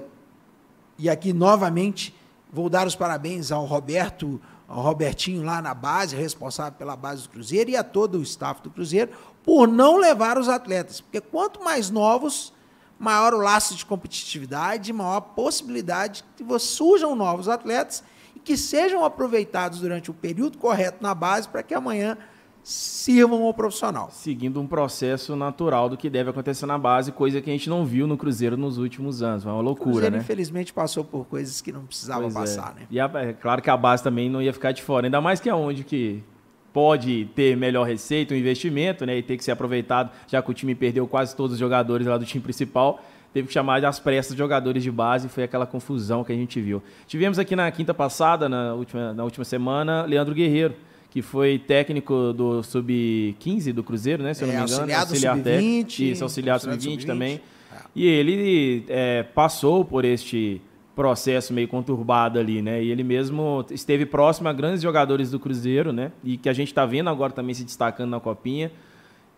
e 0.98 1.10
aqui 1.10 1.34
novamente 1.34 2.14
vou 2.54 2.70
dar 2.70 2.86
os 2.86 2.96
parabéns 2.96 3.52
ao 3.52 3.66
Roberto, 3.66 4.40
ao 4.68 4.84
Robertinho 4.84 5.44
lá 5.44 5.60
na 5.60 5.74
base, 5.74 6.16
responsável 6.16 6.74
pela 6.74 6.96
base 6.96 7.24
do 7.24 7.30
Cruzeiro, 7.30 7.72
e 7.72 7.76
a 7.76 7.84
todo 7.84 8.20
o 8.20 8.22
staff 8.22 8.62
do 8.62 8.70
Cruzeiro, 8.70 9.12
por 9.44 9.68
não 9.68 9.98
levar 9.98 10.38
os 10.38 10.48
atletas. 10.48 11.02
Porque 11.02 11.20
quanto 11.20 11.64
mais 11.64 11.90
novos, 11.90 12.54
maior 13.00 13.34
o 13.34 13.40
laço 13.40 13.76
de 13.76 13.84
competitividade, 13.84 14.94
maior 14.94 15.18
a 15.18 15.22
possibilidade 15.22 16.24
que 16.38 16.60
surjam 16.60 17.16
novos 17.16 17.50
atletas 17.50 18.04
e 18.36 18.40
que 18.40 18.56
sejam 18.56 19.04
aproveitados 19.04 19.80
durante 19.80 20.12
o 20.12 20.14
período 20.14 20.60
correto 20.60 21.02
na 21.02 21.16
base 21.16 21.50
para 21.50 21.64
que 21.64 21.74
amanhã 21.74 22.18
sirvam 22.63 23.43
ao 23.43 23.53
profissional. 23.53 24.10
Seguindo 24.12 24.60
um 24.62 24.65
processo 24.65 25.36
natural 25.36 25.89
do 25.89 25.98
que 25.98 26.10
deve 26.10 26.29
acontecer 26.29 26.65
na 26.65 26.77
base, 26.77 27.12
coisa 27.12 27.41
que 27.41 27.50
a 27.50 27.53
gente 27.53 27.70
não 27.70 27.86
viu 27.86 28.08
no 28.08 28.17
Cruzeiro 28.17 28.55
nos 28.55 28.77
últimos 28.77 29.22
anos. 29.22 29.46
É 29.46 29.50
uma 29.50 29.58
O 29.58 29.62
loucura, 29.62 29.91
Cruzeiro, 29.91 30.15
né? 30.15 30.22
infelizmente, 30.22 30.72
passou 30.74 31.03
por 31.03 31.25
coisas 31.25 31.60
que 31.62 31.72
não 31.72 31.86
precisava 31.86 32.22
Pois 32.22 32.36
é. 32.36 32.39
passar, 32.39 32.74
né? 32.75 32.84
E 32.89 33.00
a- 33.00 33.12
é 33.15 33.34
claro 33.34 33.62
que 33.62 33.70
a 33.70 33.75
base 33.77 34.01
também 34.01 34.29
não 34.29 34.41
ia 34.41 34.53
ficar 34.53 34.72
de 34.72 34.82
fora. 34.82 35.05
Ainda 35.08 35.20
mais 35.20 35.39
que 35.41 35.50
é 35.50 35.53
onde 35.53 35.84
que 35.84 36.24
pode 36.72 37.25
ter 37.36 37.55
melhor 37.55 37.84
receita, 37.86 38.34
um 38.34 38.38
investimento, 38.38 39.05
né? 39.05 39.17
E 39.17 39.22
ter 39.22 39.38
que 39.38 39.43
ser 39.43 39.51
aproveitado, 39.51 40.10
já 40.27 40.41
que 40.41 40.50
o 40.50 40.53
time 40.53 40.74
perdeu 40.74 41.05
quase 41.05 41.36
todos 41.36 41.53
os 41.53 41.60
jogadores 41.60 42.08
lá 42.08 42.17
do 42.17 42.25
time 42.25 42.41
principal. 42.43 43.03
Teve 43.34 43.48
que 43.48 43.53
chamar 43.53 43.84
às 43.84 44.00
pressas 44.00 44.38
jogadores 44.38 44.82
de 44.84 44.91
base 44.91 45.25
e 45.27 45.29
foi 45.29 45.43
aquela 45.43 45.65
confusão 45.65 46.24
que 46.24 46.32
a 46.32 46.36
gente 46.36 46.62
viu. 46.62 46.82
Tivemos 47.08 47.38
aqui 47.39 47.55
na 47.55 47.70
quinta 47.72 47.93
passada, 47.93 48.48
na 48.48 48.74
última, 48.74 49.12
na 49.13 49.24
última 49.24 49.43
semana, 49.43 50.03
Leandro 50.03 50.34
Guerreiro, 50.36 50.75
que 51.13 51.22
foi 51.22 51.60
técnico 51.60 52.34
do 52.34 52.63
Sub-15 52.63 53.72
do 53.72 53.84
Cruzeiro, 53.84 54.24
né? 54.24 54.34
Se 54.34 54.43
eu 54.43 54.48
não 54.48 54.55
É, 54.55 54.58
me 54.58 54.63
engano. 54.63 54.82
auxiliar 54.82 55.05
do 55.38 55.43
técnico. 55.43 55.91
Sub-20, 55.91 56.12
Isso, 56.12 56.24
auxiliar 56.24 56.58
do 56.58 56.67
auxiliar 56.67 56.77
do 56.77 56.82
Sub-20 56.82 57.01
Sub-20. 57.01 57.05
também. 57.05 57.41
É. 57.72 57.75
E 57.96 58.08
ele 58.08 58.84
é, 58.89 59.22
passou 59.22 59.86
por 59.86 60.05
este 60.05 60.60
processo 60.96 61.53
meio 61.53 61.67
conturbado 61.67 62.39
ali, 62.39 62.63
né? 62.63 62.84
E 62.84 62.89
ele 62.89 63.03
mesmo 63.03 63.63
esteve 63.70 64.08
próximo 64.08 64.50
a 64.50 64.53
grandes 64.53 64.82
jogadores 64.82 65.29
do 65.29 65.39
Cruzeiro, 65.39 65.93
né? 65.93 66.12
E 66.24 66.36
que 66.36 66.50
a 66.50 66.53
gente 66.53 66.70
está 66.70 66.84
vendo 66.84 67.12
agora 67.12 67.32
também 67.32 67.53
se 67.53 67.63
destacando 67.63 68.10
na 68.10 68.20
Copinha. 68.20 68.72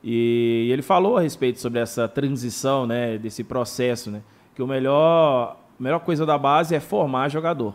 E 0.02 0.70
ele 0.72 0.82
falou 0.82 1.18
a 1.18 1.22
respeito 1.22 1.60
sobre 1.60 1.80
essa 1.82 2.08
transição, 2.08 2.88
né? 2.88 3.18
Desse 3.18 3.44
processo, 3.44 4.10
né? 4.10 4.22
Que 4.56 4.62
o 4.64 4.68
melhor, 4.68 5.58
a 5.78 5.84
melhor 5.84 6.00
coisa 6.00 6.26
da 6.26 6.38
base 6.38 6.74
é 6.74 6.80
formar 6.80 7.28
jogador, 7.28 7.74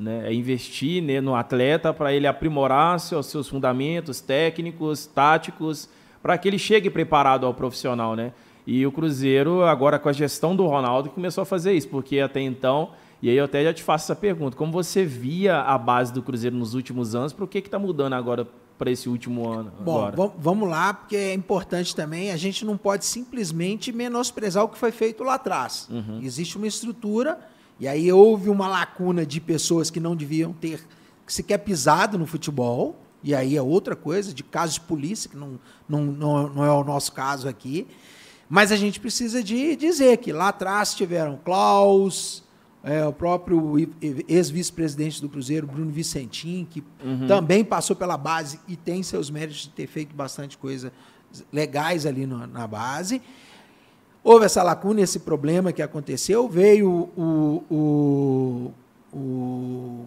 né? 0.00 0.28
É 0.28 0.34
investir 0.34 1.02
né, 1.02 1.20
no 1.20 1.34
atleta 1.34 1.92
para 1.92 2.12
ele 2.12 2.26
aprimorar 2.26 2.98
seus, 2.98 3.26
seus 3.26 3.48
fundamentos 3.48 4.20
técnicos, 4.20 5.06
táticos, 5.06 5.88
para 6.22 6.36
que 6.38 6.48
ele 6.48 6.58
chegue 6.58 6.90
preparado 6.90 7.46
ao 7.46 7.54
profissional, 7.54 8.16
né? 8.16 8.32
E 8.66 8.86
o 8.86 8.92
Cruzeiro, 8.92 9.62
agora 9.62 9.98
com 9.98 10.08
a 10.08 10.12
gestão 10.12 10.54
do 10.54 10.66
Ronaldo, 10.66 11.10
começou 11.10 11.42
a 11.42 11.44
fazer 11.44 11.72
isso, 11.72 11.88
porque 11.88 12.20
até 12.20 12.40
então, 12.40 12.90
e 13.22 13.28
aí 13.28 13.36
eu 13.36 13.44
até 13.44 13.64
já 13.64 13.72
te 13.72 13.82
faço 13.82 14.06
essa 14.06 14.16
pergunta, 14.18 14.56
como 14.56 14.72
você 14.72 15.04
via 15.04 15.60
a 15.60 15.76
base 15.76 16.12
do 16.12 16.22
Cruzeiro 16.22 16.56
nos 16.56 16.74
últimos 16.74 17.14
anos, 17.14 17.32
por 17.32 17.48
que 17.48 17.58
está 17.58 17.78
mudando 17.78 18.14
agora 18.14 18.46
para 18.78 18.90
esse 18.90 19.10
último 19.10 19.46
ano. 19.46 19.70
Bom, 19.80 20.34
vamos 20.38 20.66
lá, 20.66 20.94
porque 20.94 21.14
é 21.14 21.34
importante 21.34 21.94
também, 21.94 22.32
a 22.32 22.36
gente 22.38 22.64
não 22.64 22.78
pode 22.78 23.04
simplesmente 23.04 23.92
menosprezar 23.92 24.64
o 24.64 24.68
que 24.68 24.78
foi 24.78 24.90
feito 24.90 25.22
lá 25.22 25.34
atrás. 25.34 25.86
Uhum. 25.90 26.20
Existe 26.22 26.56
uma 26.56 26.66
estrutura, 26.66 27.38
e 27.80 27.88
aí 27.88 28.12
houve 28.12 28.50
uma 28.50 28.68
lacuna 28.68 29.24
de 29.24 29.40
pessoas 29.40 29.90
que 29.90 29.98
não 29.98 30.14
deviam 30.14 30.52
ter 30.52 30.86
sequer 31.26 31.58
pisado 31.58 32.18
no 32.18 32.26
futebol, 32.26 32.96
e 33.22 33.34
aí 33.34 33.56
é 33.56 33.62
outra 33.62 33.96
coisa, 33.96 34.34
de 34.34 34.42
casos 34.42 34.74
de 34.74 34.80
polícia, 34.82 35.30
que 35.30 35.36
não, 35.36 35.58
não, 35.88 36.04
não, 36.04 36.48
não 36.50 36.64
é 36.64 36.70
o 36.70 36.84
nosso 36.84 37.12
caso 37.12 37.48
aqui. 37.48 37.86
Mas 38.48 38.72
a 38.72 38.76
gente 38.76 39.00
precisa 39.00 39.42
de 39.42 39.76
dizer 39.76 40.18
que 40.18 40.32
lá 40.32 40.48
atrás 40.48 40.94
tiveram 40.94 41.38
Klaus, 41.42 42.42
é, 42.82 43.06
o 43.06 43.12
próprio 43.12 43.76
ex-vice-presidente 44.28 45.20
do 45.20 45.28
Cruzeiro, 45.28 45.66
Bruno 45.66 45.90
Vicentim, 45.90 46.66
que 46.68 46.82
uhum. 47.04 47.26
também 47.26 47.64
passou 47.64 47.94
pela 47.94 48.16
base 48.16 48.58
e 48.66 48.74
tem 48.74 49.02
seus 49.02 49.30
méritos 49.30 49.62
de 49.62 49.70
ter 49.70 49.86
feito 49.86 50.14
bastante 50.14 50.58
coisa 50.58 50.92
legais 51.52 52.06
ali 52.06 52.26
no, 52.26 52.46
na 52.46 52.66
base. 52.66 53.22
Houve 54.22 54.44
essa 54.44 54.62
lacuna, 54.62 55.00
esse 55.00 55.20
problema 55.20 55.72
que 55.72 55.80
aconteceu. 55.80 56.48
Veio 56.48 57.10
o, 57.16 57.64
o, 57.70 58.72
o 59.12 60.06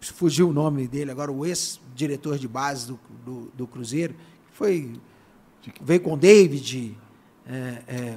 fugiu 0.00 0.48
o 0.48 0.52
nome 0.52 0.86
dele 0.86 1.10
agora, 1.10 1.30
o 1.30 1.44
ex-diretor 1.44 2.38
de 2.38 2.46
base 2.46 2.86
do, 2.86 3.00
do, 3.24 3.52
do 3.54 3.66
Cruzeiro, 3.66 4.14
que 4.14 4.56
foi 4.56 4.92
veio 5.82 6.00
com 6.00 6.14
o 6.14 6.16
David, 6.16 6.96
é, 7.46 7.78
é, 7.88 8.14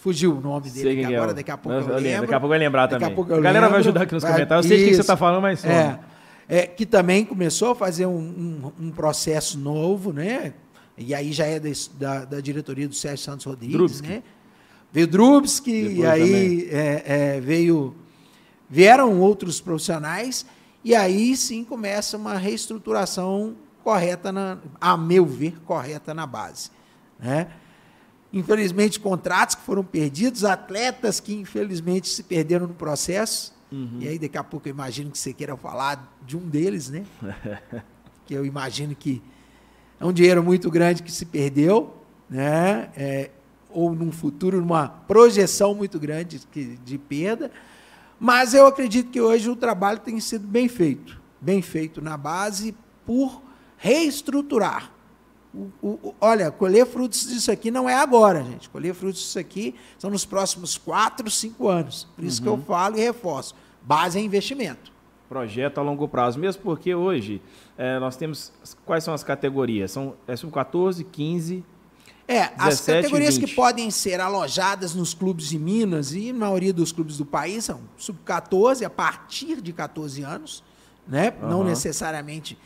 fugiu 0.00 0.36
o 0.36 0.40
nome 0.40 0.70
dele 0.70 1.04
agora, 1.04 1.30
é 1.30 1.34
daqui 1.34 1.50
a 1.50 1.56
pouco 1.56 1.78
eu, 1.78 1.88
eu 1.88 2.00
lembro. 2.00 2.22
Daqui 2.22 2.34
a 2.34 2.40
pouco 2.40 2.48
vai 2.48 2.58
lembrar 2.58 2.86
daqui 2.86 3.00
também. 3.00 3.12
A, 3.12 3.16
pouco 3.16 3.32
eu 3.32 3.36
a 3.36 3.40
galera 3.40 3.66
lembro, 3.66 3.70
vai 3.70 3.80
ajudar 3.80 4.02
aqui 4.02 4.14
nos 4.14 4.24
comentários. 4.24 4.66
Eu 4.66 4.68
sei 4.68 4.78
de 4.78 4.90
que 4.90 4.94
você 4.96 5.00
está 5.00 5.16
falando, 5.16 5.42
mas... 5.42 5.64
É, 5.64 5.98
é, 6.48 6.66
que 6.66 6.84
também 6.84 7.24
começou 7.24 7.70
a 7.70 7.74
fazer 7.74 8.06
um, 8.06 8.18
um, 8.18 8.86
um, 8.86 8.90
processo 8.90 9.58
novo, 9.58 10.12
né? 10.12 10.52
E 10.98 11.14
aí 11.14 11.32
já 11.32 11.46
é 11.46 11.60
da, 11.98 12.24
da 12.24 12.40
diretoria 12.40 12.86
do 12.86 12.94
Sérgio 12.94 13.24
Santos 13.24 13.46
Rodrigues, 13.46 13.76
Drubsky. 13.76 14.08
né? 14.08 14.22
Veio 14.92 15.06
Drubsky, 15.06 15.88
Depois 15.88 15.98
e 15.98 16.06
aí 16.06 16.68
é, 16.70 17.02
é, 17.06 17.40
veio... 17.40 17.94
Vieram 18.68 19.20
outros 19.20 19.60
profissionais 19.60 20.46
e 20.82 20.94
aí 20.94 21.36
sim 21.36 21.62
começa 21.62 22.16
uma 22.16 22.38
reestruturação 22.38 23.54
correta, 23.84 24.32
na, 24.32 24.58
a 24.80 24.96
meu 24.96 25.26
ver, 25.26 25.60
correta 25.66 26.14
na 26.14 26.26
base, 26.26 26.70
né? 27.18 27.48
infelizmente, 28.32 28.98
contratos 28.98 29.54
que 29.54 29.62
foram 29.62 29.84
perdidos, 29.84 30.44
atletas 30.44 31.20
que 31.20 31.34
infelizmente 31.34 32.08
se 32.08 32.22
perderam 32.22 32.66
no 32.66 32.74
processo. 32.74 33.52
Uhum. 33.70 33.98
E 34.00 34.08
aí, 34.08 34.18
daqui 34.18 34.38
a 34.38 34.44
pouco, 34.44 34.68
eu 34.68 34.70
imagino 34.70 35.10
que 35.10 35.18
você 35.18 35.32
queira 35.32 35.56
falar 35.56 36.16
de 36.26 36.36
um 36.36 36.48
deles, 36.48 36.88
né? 36.88 37.04
que 38.24 38.34
eu 38.34 38.44
imagino 38.44 38.94
que 38.94 39.22
é 40.00 40.04
um 40.04 40.12
dinheiro 40.12 40.42
muito 40.42 40.70
grande 40.70 41.02
que 41.02 41.12
se 41.12 41.26
perdeu, 41.26 41.94
né? 42.28 42.90
É, 42.96 43.30
ou 43.72 43.94
num 43.94 44.12
futuro, 44.12 44.60
numa 44.60 44.88
projeção 44.88 45.74
muito 45.74 45.98
grande 45.98 46.40
de, 46.84 46.98
perda. 46.98 47.50
Mas 48.18 48.54
eu 48.54 48.66
acredito 48.66 49.10
que 49.10 49.20
hoje 49.20 49.50
o 49.50 49.56
trabalho 49.56 49.98
tem 49.98 50.18
sido 50.20 50.46
bem 50.46 50.68
feito. 50.68 51.20
Bem 51.40 51.60
feito 51.60 52.00
na 52.00 52.16
base 52.16 52.74
por 53.04 53.42
reestruturar 53.76 54.92
o, 55.54 55.70
o, 55.82 56.14
olha, 56.20 56.50
colher 56.50 56.86
frutos 56.86 57.28
disso 57.28 57.50
aqui 57.50 57.70
não 57.70 57.88
é 57.88 57.94
agora, 57.94 58.42
gente. 58.42 58.70
Colher 58.70 58.94
frutos 58.94 59.20
disso 59.20 59.38
aqui 59.38 59.74
são 59.98 60.10
nos 60.10 60.24
próximos 60.24 60.78
quatro, 60.78 61.30
cinco 61.30 61.68
anos. 61.68 62.08
Por 62.16 62.24
isso 62.24 62.40
uhum. 62.40 62.42
que 62.42 62.48
eu 62.48 62.54
uhum. 62.54 62.64
falo 62.64 62.98
e 62.98 63.00
reforço. 63.00 63.54
Base 63.82 64.18
é 64.18 64.22
investimento. 64.22 64.90
Projeto 65.28 65.78
a 65.78 65.82
longo 65.82 66.08
prazo, 66.08 66.38
mesmo 66.38 66.62
porque 66.62 66.94
hoje 66.94 67.40
é, 67.76 67.98
nós 67.98 68.16
temos. 68.16 68.52
Quais 68.84 69.04
são 69.04 69.12
as 69.12 69.22
categorias? 69.22 69.90
São 69.90 70.14
é 70.26 70.36
sub-14, 70.36 71.06
15. 71.10 71.64
É, 72.26 72.48
17, 72.48 72.56
as 72.60 72.80
categorias 72.80 73.38
que 73.38 73.46
podem 73.52 73.90
ser 73.90 74.20
alojadas 74.20 74.94
nos 74.94 75.12
clubes 75.12 75.48
de 75.48 75.58
Minas 75.58 76.12
e 76.12 76.32
na 76.32 76.46
maioria 76.46 76.72
dos 76.72 76.92
clubes 76.92 77.16
do 77.16 77.26
país 77.26 77.64
são 77.64 77.80
sub-14 77.96 78.84
a 78.84 78.90
partir 78.90 79.60
de 79.60 79.72
14 79.72 80.22
anos, 80.22 80.62
né? 81.06 81.34
Uhum. 81.42 81.48
Não 81.48 81.64
necessariamente 81.64 82.56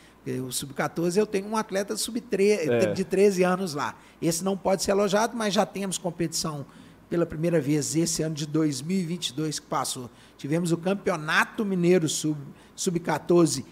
o 0.45 0.51
sub-14 0.51 1.15
eu 1.15 1.25
tenho 1.25 1.47
um 1.47 1.55
atleta 1.55 1.95
sub 1.95 2.21
é. 2.31 2.91
de 2.91 3.03
13 3.03 3.43
anos 3.43 3.73
lá. 3.73 3.95
Esse 4.21 4.43
não 4.43 4.57
pode 4.57 4.83
ser 4.83 4.91
alojado, 4.91 5.37
mas 5.37 5.53
já 5.53 5.65
temos 5.65 5.97
competição 5.97 6.65
pela 7.09 7.25
primeira 7.25 7.61
vez 7.61 7.95
esse 7.95 8.21
ano 8.21 8.35
de 8.35 8.45
2022 8.45 9.59
que 9.59 9.65
passou. 9.65 10.09
Tivemos 10.37 10.71
o 10.71 10.77
Campeonato 10.77 11.63
Mineiro 11.63 12.09
Sub-14 12.09 12.37
sub 12.75 13.65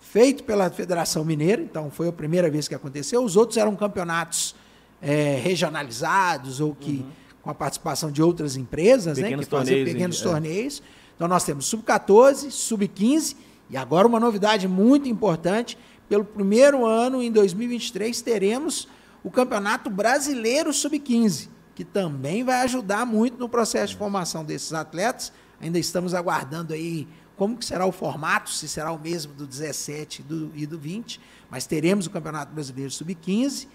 feito 0.00 0.42
pela 0.42 0.68
Federação 0.70 1.24
Mineira, 1.24 1.62
então 1.62 1.90
foi 1.90 2.08
a 2.08 2.12
primeira 2.12 2.50
vez 2.50 2.66
que 2.66 2.74
aconteceu. 2.74 3.22
Os 3.22 3.36
outros 3.36 3.56
eram 3.56 3.76
campeonatos 3.76 4.56
é, 5.02 5.40
regionalizados 5.42 6.60
ou 6.60 6.74
que 6.74 6.98
uhum. 6.98 7.10
com 7.42 7.50
a 7.50 7.54
participação 7.54 8.10
de 8.10 8.22
outras 8.22 8.56
empresas, 8.56 9.18
né, 9.18 9.36
que 9.36 9.44
faziam 9.46 9.84
pequenos 9.84 10.20
é. 10.20 10.22
torneios. 10.22 10.82
Então 11.16 11.28
nós 11.28 11.44
temos 11.44 11.66
sub-14, 11.66 12.50
sub-15 12.50 13.36
e 13.68 13.76
agora 13.76 14.06
uma 14.06 14.18
novidade 14.18 14.66
muito 14.66 15.08
importante, 15.08 15.78
pelo 16.08 16.24
primeiro 16.24 16.84
ano 16.84 17.22
em 17.22 17.30
2023 17.30 18.20
teremos 18.20 18.88
o 19.22 19.30
Campeonato 19.30 19.88
Brasileiro 19.88 20.72
Sub-15, 20.72 21.48
que 21.74 21.84
também 21.84 22.42
vai 22.42 22.62
ajudar 22.62 23.06
muito 23.06 23.38
no 23.38 23.48
processo 23.48 23.92
de 23.92 23.98
formação 23.98 24.44
desses 24.44 24.72
atletas. 24.72 25.32
Ainda 25.60 25.78
estamos 25.78 26.14
aguardando 26.14 26.72
aí 26.72 27.06
como 27.36 27.56
que 27.56 27.64
será 27.64 27.86
o 27.86 27.92
formato, 27.92 28.50
se 28.50 28.68
será 28.68 28.90
o 28.92 28.98
mesmo 28.98 29.32
do 29.34 29.46
17 29.46 30.22
do, 30.22 30.50
e 30.54 30.66
do 30.66 30.78
20, 30.78 31.20
mas 31.50 31.66
teremos 31.66 32.06
o 32.06 32.10
Campeonato 32.10 32.52
Brasileiro 32.52 32.90
Sub-15, 32.90 33.68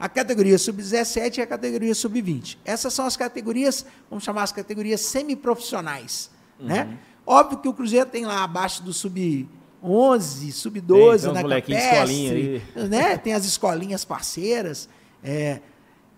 a 0.00 0.08
categoria 0.08 0.58
Sub-17 0.58 1.38
e 1.38 1.40
a 1.42 1.46
categoria 1.46 1.94
Sub-20. 1.94 2.56
Essas 2.64 2.94
são 2.94 3.04
as 3.04 3.16
categorias, 3.16 3.84
vamos 4.08 4.24
chamar 4.24 4.44
as 4.44 4.52
categorias 4.52 5.02
semiprofissionais, 5.02 6.30
né? 6.58 6.84
uhum. 6.84 6.90
né? 6.90 6.98
Óbvio 7.26 7.58
que 7.58 7.68
o 7.68 7.74
Cruzeiro 7.74 8.06
tem 8.06 8.24
lá 8.24 8.42
abaixo 8.42 8.82
do 8.82 8.92
sub 8.92 9.48
11, 9.84 10.52
sub 10.52 10.80
12 10.80 11.24
tem, 11.24 11.34
na 11.34 11.42
Capestre, 11.42 12.62
né? 12.74 13.16
Tem 13.18 13.34
as 13.34 13.44
escolinhas 13.44 14.04
parceiras, 14.04 14.88
é, 15.22 15.60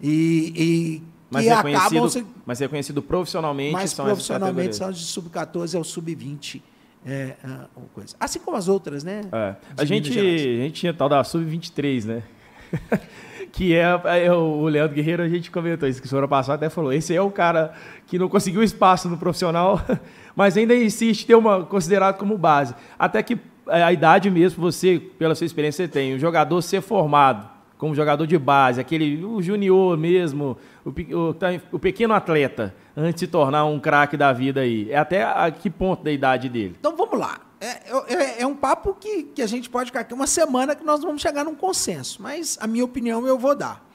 e, 0.00 0.52
e 0.56 1.02
mas 1.30 1.46
é 1.46 1.52
acabam 1.52 2.08
se, 2.08 2.26
mas 2.44 2.60
é 2.60 2.68
conhecido 2.68 3.02
profissionalmente 3.02 3.72
mas 3.72 3.90
são 3.90 4.04
profissionalmente 4.04 4.76
são 4.76 4.90
de 4.90 4.98
sub 4.98 5.30
14 5.30 5.76
ao 5.76 5.82
sub 5.82 6.14
20 6.14 6.62
é, 7.06 7.34
coisa. 7.94 8.14
assim 8.20 8.38
como 8.38 8.56
as 8.56 8.68
outras 8.68 9.02
né 9.02 9.22
é. 9.32 9.54
a 9.76 9.84
gente 9.84 10.10
a 10.10 10.22
gente 10.22 10.72
tinha 10.72 10.92
tal 10.92 11.08
da 11.08 11.24
sub 11.24 11.44
23 11.44 12.04
né 12.04 12.22
que 13.52 13.76
é, 13.76 14.00
é, 14.24 14.32
o 14.32 14.64
Leandro 14.64 14.96
Guerreiro 14.96 15.22
a 15.22 15.28
gente 15.28 15.50
comentou 15.50 15.86
isso 15.86 16.00
que 16.00 16.08
semana 16.08 16.26
passada 16.26 16.56
até 16.56 16.70
falou 16.70 16.90
esse 16.92 17.14
é 17.14 17.20
o 17.20 17.30
cara 17.30 17.72
que 18.06 18.18
não 18.18 18.28
conseguiu 18.28 18.62
espaço 18.62 19.10
no 19.10 19.18
profissional 19.18 19.78
mas 20.34 20.56
ainda 20.56 20.74
insiste 20.74 21.26
ter 21.26 21.34
uma 21.34 21.64
considerado 21.64 22.16
como 22.16 22.36
base. 22.36 22.74
Até 22.98 23.22
que 23.22 23.38
é, 23.68 23.82
a 23.82 23.92
idade 23.92 24.30
mesmo, 24.30 24.62
você, 24.62 25.00
pela 25.18 25.34
sua 25.34 25.44
experiência, 25.44 25.84
você 25.84 25.92
tem, 25.92 26.14
o 26.14 26.18
jogador 26.18 26.60
ser 26.62 26.80
formado 26.80 27.52
como 27.78 27.96
jogador 27.96 28.28
de 28.28 28.38
base, 28.38 28.80
aquele 28.80 29.24
o 29.24 29.42
junior 29.42 29.98
mesmo, 29.98 30.56
o, 30.84 30.90
o, 30.90 31.34
tá 31.34 31.48
o 31.72 31.80
pequeno 31.80 32.14
atleta, 32.14 32.72
antes 32.96 33.14
de 33.14 33.20
se 33.20 33.26
tornar 33.26 33.64
um 33.64 33.80
craque 33.80 34.16
da 34.16 34.32
vida 34.32 34.60
aí. 34.60 34.88
É 34.88 34.96
até 34.96 35.24
a 35.24 35.50
que 35.50 35.68
ponto 35.68 36.04
da 36.04 36.12
idade 36.12 36.48
dele? 36.48 36.76
Então 36.78 36.96
vamos 36.96 37.18
lá. 37.18 37.40
É, 37.64 37.92
é, 38.08 38.42
é, 38.42 38.46
um 38.46 38.56
papo 38.56 38.92
que, 38.92 39.22
que 39.22 39.40
a 39.40 39.46
gente 39.46 39.70
pode 39.70 39.90
ficar 39.90 40.00
aqui 40.00 40.12
uma 40.12 40.26
semana 40.26 40.74
que 40.74 40.82
nós 40.82 41.00
vamos 41.00 41.22
chegar 41.22 41.44
num 41.44 41.54
consenso, 41.54 42.20
mas 42.20 42.58
a 42.60 42.66
minha 42.66 42.84
opinião 42.84 43.24
eu 43.24 43.38
vou 43.38 43.54
dar. 43.54 43.88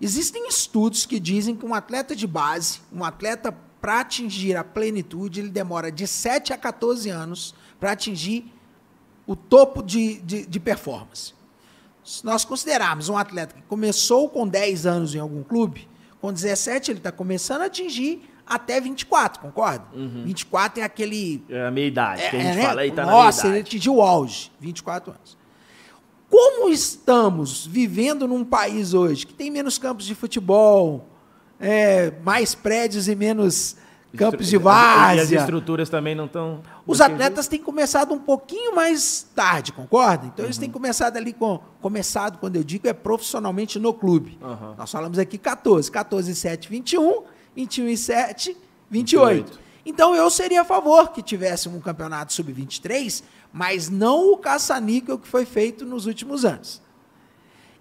Existem 0.00 0.48
estudos 0.48 1.06
que 1.06 1.20
dizem 1.20 1.54
que 1.54 1.64
um 1.64 1.72
atleta 1.72 2.16
de 2.16 2.26
base, 2.26 2.80
um 2.92 3.04
atleta 3.04 3.56
para 3.80 4.00
atingir 4.00 4.56
a 4.56 4.64
plenitude, 4.64 5.38
ele 5.38 5.50
demora 5.50 5.92
de 5.92 6.04
7 6.04 6.52
a 6.52 6.58
14 6.58 7.10
anos 7.10 7.54
para 7.78 7.92
atingir 7.92 8.52
o 9.24 9.36
topo 9.36 9.84
de, 9.84 10.20
de, 10.22 10.44
de, 10.44 10.58
performance. 10.58 11.32
Se 12.02 12.24
nós 12.24 12.44
considerarmos 12.44 13.08
um 13.08 13.16
atleta 13.16 13.54
que 13.54 13.62
começou 13.62 14.28
com 14.28 14.48
10 14.48 14.84
anos 14.84 15.14
em 15.14 15.20
algum 15.20 15.44
clube, 15.44 15.88
com 16.20 16.32
17 16.32 16.90
ele 16.90 16.98
está 16.98 17.12
começando 17.12 17.60
a 17.60 17.66
atingir 17.66 18.28
até 18.46 18.80
24, 18.80 19.40
concorda? 19.40 19.84
Uhum. 19.92 20.24
24 20.24 20.80
é 20.80 20.84
aquele. 20.84 21.44
É 21.48 21.66
a 21.66 21.70
meia 21.70 21.86
idade, 21.86 22.22
é, 22.22 22.30
que 22.30 22.36
a 22.36 22.40
gente 22.40 22.58
é, 22.58 22.62
fala 22.62 22.80
aí, 22.82 22.90
tá 22.90 23.04
Nossa, 23.04 23.48
ele 23.48 23.60
atingiu 23.60 23.96
o 23.96 24.02
auge, 24.02 24.50
24 24.60 25.12
anos. 25.12 25.36
Como 26.28 26.70
estamos 26.70 27.66
vivendo 27.66 28.26
num 28.26 28.44
país 28.44 28.94
hoje 28.94 29.26
que 29.26 29.34
tem 29.34 29.50
menos 29.50 29.76
campos 29.76 30.06
de 30.06 30.14
futebol, 30.14 31.08
é, 31.60 32.10
mais 32.24 32.54
prédios 32.54 33.06
e 33.06 33.14
menos 33.14 33.76
campos 34.16 34.48
de 34.48 34.58
várzea. 34.58 35.22
E 35.22 35.36
as 35.36 35.42
estruturas 35.42 35.88
também 35.88 36.14
não 36.14 36.26
estão... 36.26 36.62
Os 36.86 37.00
atletas 37.00 37.48
têm 37.48 37.60
começado 37.60 38.12
um 38.12 38.18
pouquinho 38.18 38.74
mais 38.74 39.26
tarde, 39.34 39.72
concorda? 39.72 40.26
Então, 40.26 40.42
uhum. 40.42 40.46
eles 40.46 40.58
têm 40.58 40.68
uhum. 40.68 40.72
começado 40.72 41.16
ali 41.16 41.32
com... 41.32 41.60
Começado, 41.80 42.38
quando 42.38 42.56
eu 42.56 42.64
digo, 42.64 42.88
é 42.88 42.92
profissionalmente 42.92 43.78
no 43.78 43.92
clube. 43.92 44.38
Uhum. 44.42 44.74
Nós 44.76 44.90
falamos 44.90 45.18
aqui 45.18 45.38
14. 45.38 45.90
14 45.90 46.30
e 46.30 46.34
7, 46.34 46.68
21. 46.68 47.22
21 47.54 47.88
e 47.88 47.96
7, 47.96 48.56
28. 48.90 49.44
28. 49.44 49.62
Então, 49.84 50.14
eu 50.14 50.30
seria 50.30 50.62
a 50.62 50.64
favor 50.64 51.10
que 51.10 51.22
tivesse 51.22 51.68
um 51.68 51.80
campeonato 51.80 52.32
sub-23, 52.32 53.22
mas 53.52 53.90
não 53.90 54.32
o 54.32 54.36
caça-níquel 54.36 55.18
que 55.18 55.26
foi 55.26 55.44
feito 55.44 55.84
nos 55.84 56.06
últimos 56.06 56.44
anos. 56.44 56.80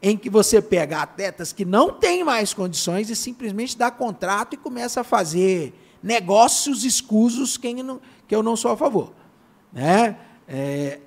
em 0.04 0.18
que 0.18 0.32
você 0.32 0.60
pega 0.60 1.00
atletas 1.04 1.54
que 1.54 1.64
não 1.64 1.92
têm 1.92 2.24
mais 2.24 2.56
condições 2.56 3.12
e 3.12 3.16
simplesmente 3.16 3.78
dá 3.78 3.92
contrato 3.92 4.56
e 4.56 4.58
começa 4.58 5.02
a 5.02 5.04
fazer 5.04 5.76
negócios 6.02 6.84
escusos 6.84 7.56
que 7.56 7.68
eu 7.68 7.84
não, 7.84 8.02
que 8.28 8.36
eu 8.36 8.42
não 8.42 8.56
sou 8.56 8.72
a 8.72 8.78
favor. 8.78 9.14
Né? 9.72 10.18
É, 10.48 11.00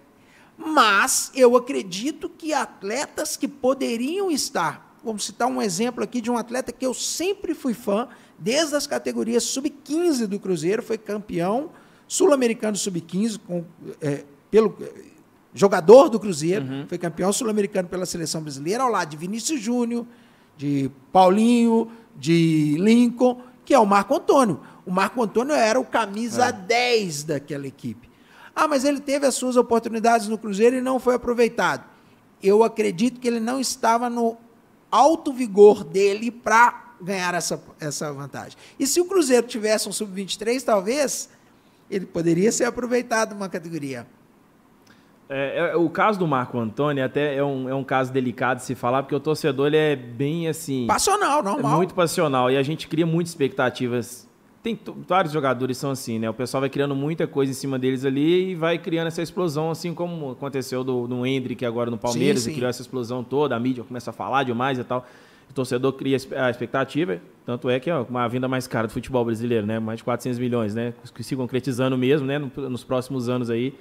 mas 0.57 1.33
eu 1.35 1.57
acredito 1.57 2.29
que 2.29 2.55
atletas 2.55 3.37
que 3.37 3.49
poderiam 3.49 4.31
estar, 4.31 4.97
vamos 5.03 5.25
citar 5.25 5.49
um 5.49 5.61
exemplo 5.61 6.05
aqui 6.05 6.21
de 6.21 6.31
um 6.31 6.39
atleta 6.39 6.71
que 6.71 6.87
eu 6.87 6.95
sempre 6.95 7.53
fui 7.53 7.75
fã, 7.75 8.09
desde 8.39 8.75
as 8.77 8.87
categorias 8.87 9.45
sub-15 9.45 10.27
do 10.27 10.39
Cruzeiro, 10.39 10.83
foi 10.83 10.99
campeão 10.99 11.71
sul-americano 12.07 12.77
sub-15 12.77 13.41
é, 14.01 14.25
pelo 14.51 14.77
jogador 15.55 16.09
do 16.09 16.19
Cruzeiro, 16.19 16.65
uhum. 16.65 16.87
foi 16.89 16.99
campeão 16.99 17.33
sul-americano 17.33 17.89
pela 17.89 18.05
seleção 18.05 18.43
brasileira, 18.43 18.83
ao 18.83 18.91
lado 18.91 19.11
de 19.11 19.17
Vinícius 19.17 19.61
Júnior, 19.61 20.07
de 20.57 20.91
Paulinho, 21.13 21.91
de 22.17 22.77
Lincoln, 22.79 23.41
que 23.65 23.73
é 23.73 23.79
o 23.79 23.87
Marco 23.87 24.15
Antônio. 24.15 24.61
O 24.85 24.91
Marco 24.91 25.23
Antônio 25.23 25.55
era 25.55 25.79
o 25.79 25.85
camisa 25.85 26.47
é. 26.47 26.53
10 26.53 27.25
daquela 27.25 27.67
equipe. 27.67 28.11
Ah, 28.55 28.69
mas 28.69 28.85
ele 28.85 29.01
teve 29.01 29.27
as 29.27 29.35
suas 29.35 29.57
oportunidades 29.57 30.29
no 30.29 30.39
Cruzeiro 30.39 30.77
e 30.77 30.81
não 30.81 31.01
foi 31.01 31.15
aproveitado. 31.15 31.85
Eu 32.43 32.63
acredito 32.63 33.21
que 33.21 33.27
ele 33.27 33.41
não 33.41 33.59
estava 33.59 34.11
no 34.11 34.37
alto 34.91 35.33
vigor 35.33 35.83
dele 35.83 36.31
para 36.31 36.84
ganhar 37.05 37.35
essa, 37.35 37.63
essa 37.79 38.13
vantagem. 38.13 38.57
E 38.79 38.87
se 38.87 39.01
o 39.01 39.05
Cruzeiro 39.05 39.47
tivesse 39.47 39.89
um 39.89 39.93
sub-23, 39.93 40.63
talvez 40.63 41.29
ele 41.91 42.07
poderia 42.07 42.51
ser 42.51 42.65
aproveitado 42.65 43.35
numa 43.35 43.49
categoria. 43.49 44.07
É, 45.29 45.71
é, 45.73 45.77
o 45.77 45.89
caso 45.89 46.19
do 46.19 46.27
Marco 46.27 46.59
Antônio 46.59 47.05
até 47.05 47.37
é 47.37 47.45
um, 47.45 47.69
é 47.69 47.75
um 47.75 47.85
caso 47.85 48.13
delicado 48.13 48.59
de 48.59 48.65
se 48.65 48.75
falar, 48.75 49.03
porque 49.03 49.15
o 49.15 49.21
torcedor 49.21 49.69
ele 49.69 49.77
é 49.77 49.97
bem 49.97 50.49
assim. 50.49 50.87
Passional, 50.87 51.43
normal. 51.43 51.73
É 51.73 51.77
muito 51.77 51.95
passional. 51.95 52.51
E 52.51 52.57
a 52.57 52.63
gente 52.63 52.87
cria 52.89 53.07
muitas 53.07 53.31
expectativas. 53.31 54.29
Tem 54.63 54.79
vários 55.07 55.33
jogadores 55.33 55.77
são 55.77 55.91
assim, 55.91 56.19
né? 56.19 56.29
O 56.29 56.35
pessoal 56.35 56.63
vai 56.63 56.71
criando 56.71 56.95
muita 56.95 57.27
coisa 57.27 57.53
em 57.53 57.55
cima 57.55 57.79
deles 57.79 58.05
ali 58.05 58.51
e 58.51 58.55
vai 58.55 58.79
criando 58.79 59.09
essa 59.09 59.21
explosão, 59.23 59.71
assim 59.71 59.93
como 59.93 60.33
aconteceu 60.33 60.83
do, 60.83 61.07
do 61.07 61.27
Hendrick 61.27 61.65
agora 61.67 61.91
no 61.91 61.99
Palmeiras, 61.99 62.41
sim, 62.41 62.47
sim. 62.47 62.53
e 62.53 62.55
criou 62.55 62.71
essa 62.71 62.81
explosão 62.81 63.23
toda, 63.23 63.55
a 63.55 63.61
mídia 63.61 63.85
começa 63.85 64.09
a 64.11 64.13
falar 64.13 64.43
demais 64.43 64.79
e 64.79 64.85
tal. 64.85 65.07
O 65.55 65.63
torcedor 65.63 65.93
cria 65.93 66.17
a 66.37 66.51
expectativa, 66.51 67.21
tanto 67.47 67.71
é 67.71 67.79
que 67.79 67.89
é 67.89 67.95
uma 67.95 68.27
vinda 68.27 68.49
mais 68.49 68.67
cara 68.67 68.89
do 68.89 68.93
futebol 68.93 69.25
brasileiro, 69.25 69.65
né? 69.65 69.79
Mais 69.79 69.99
de 69.99 70.05
400 70.05 70.41
milhões, 70.41 70.75
né? 70.75 70.93
Que 71.15 71.23
se 71.23 71.37
concretizando 71.37 71.97
mesmo, 71.97 72.27
né? 72.27 72.41
Nos 72.41 72.83
próximos 72.83 73.29
anos 73.29 73.49
aí 73.49 73.73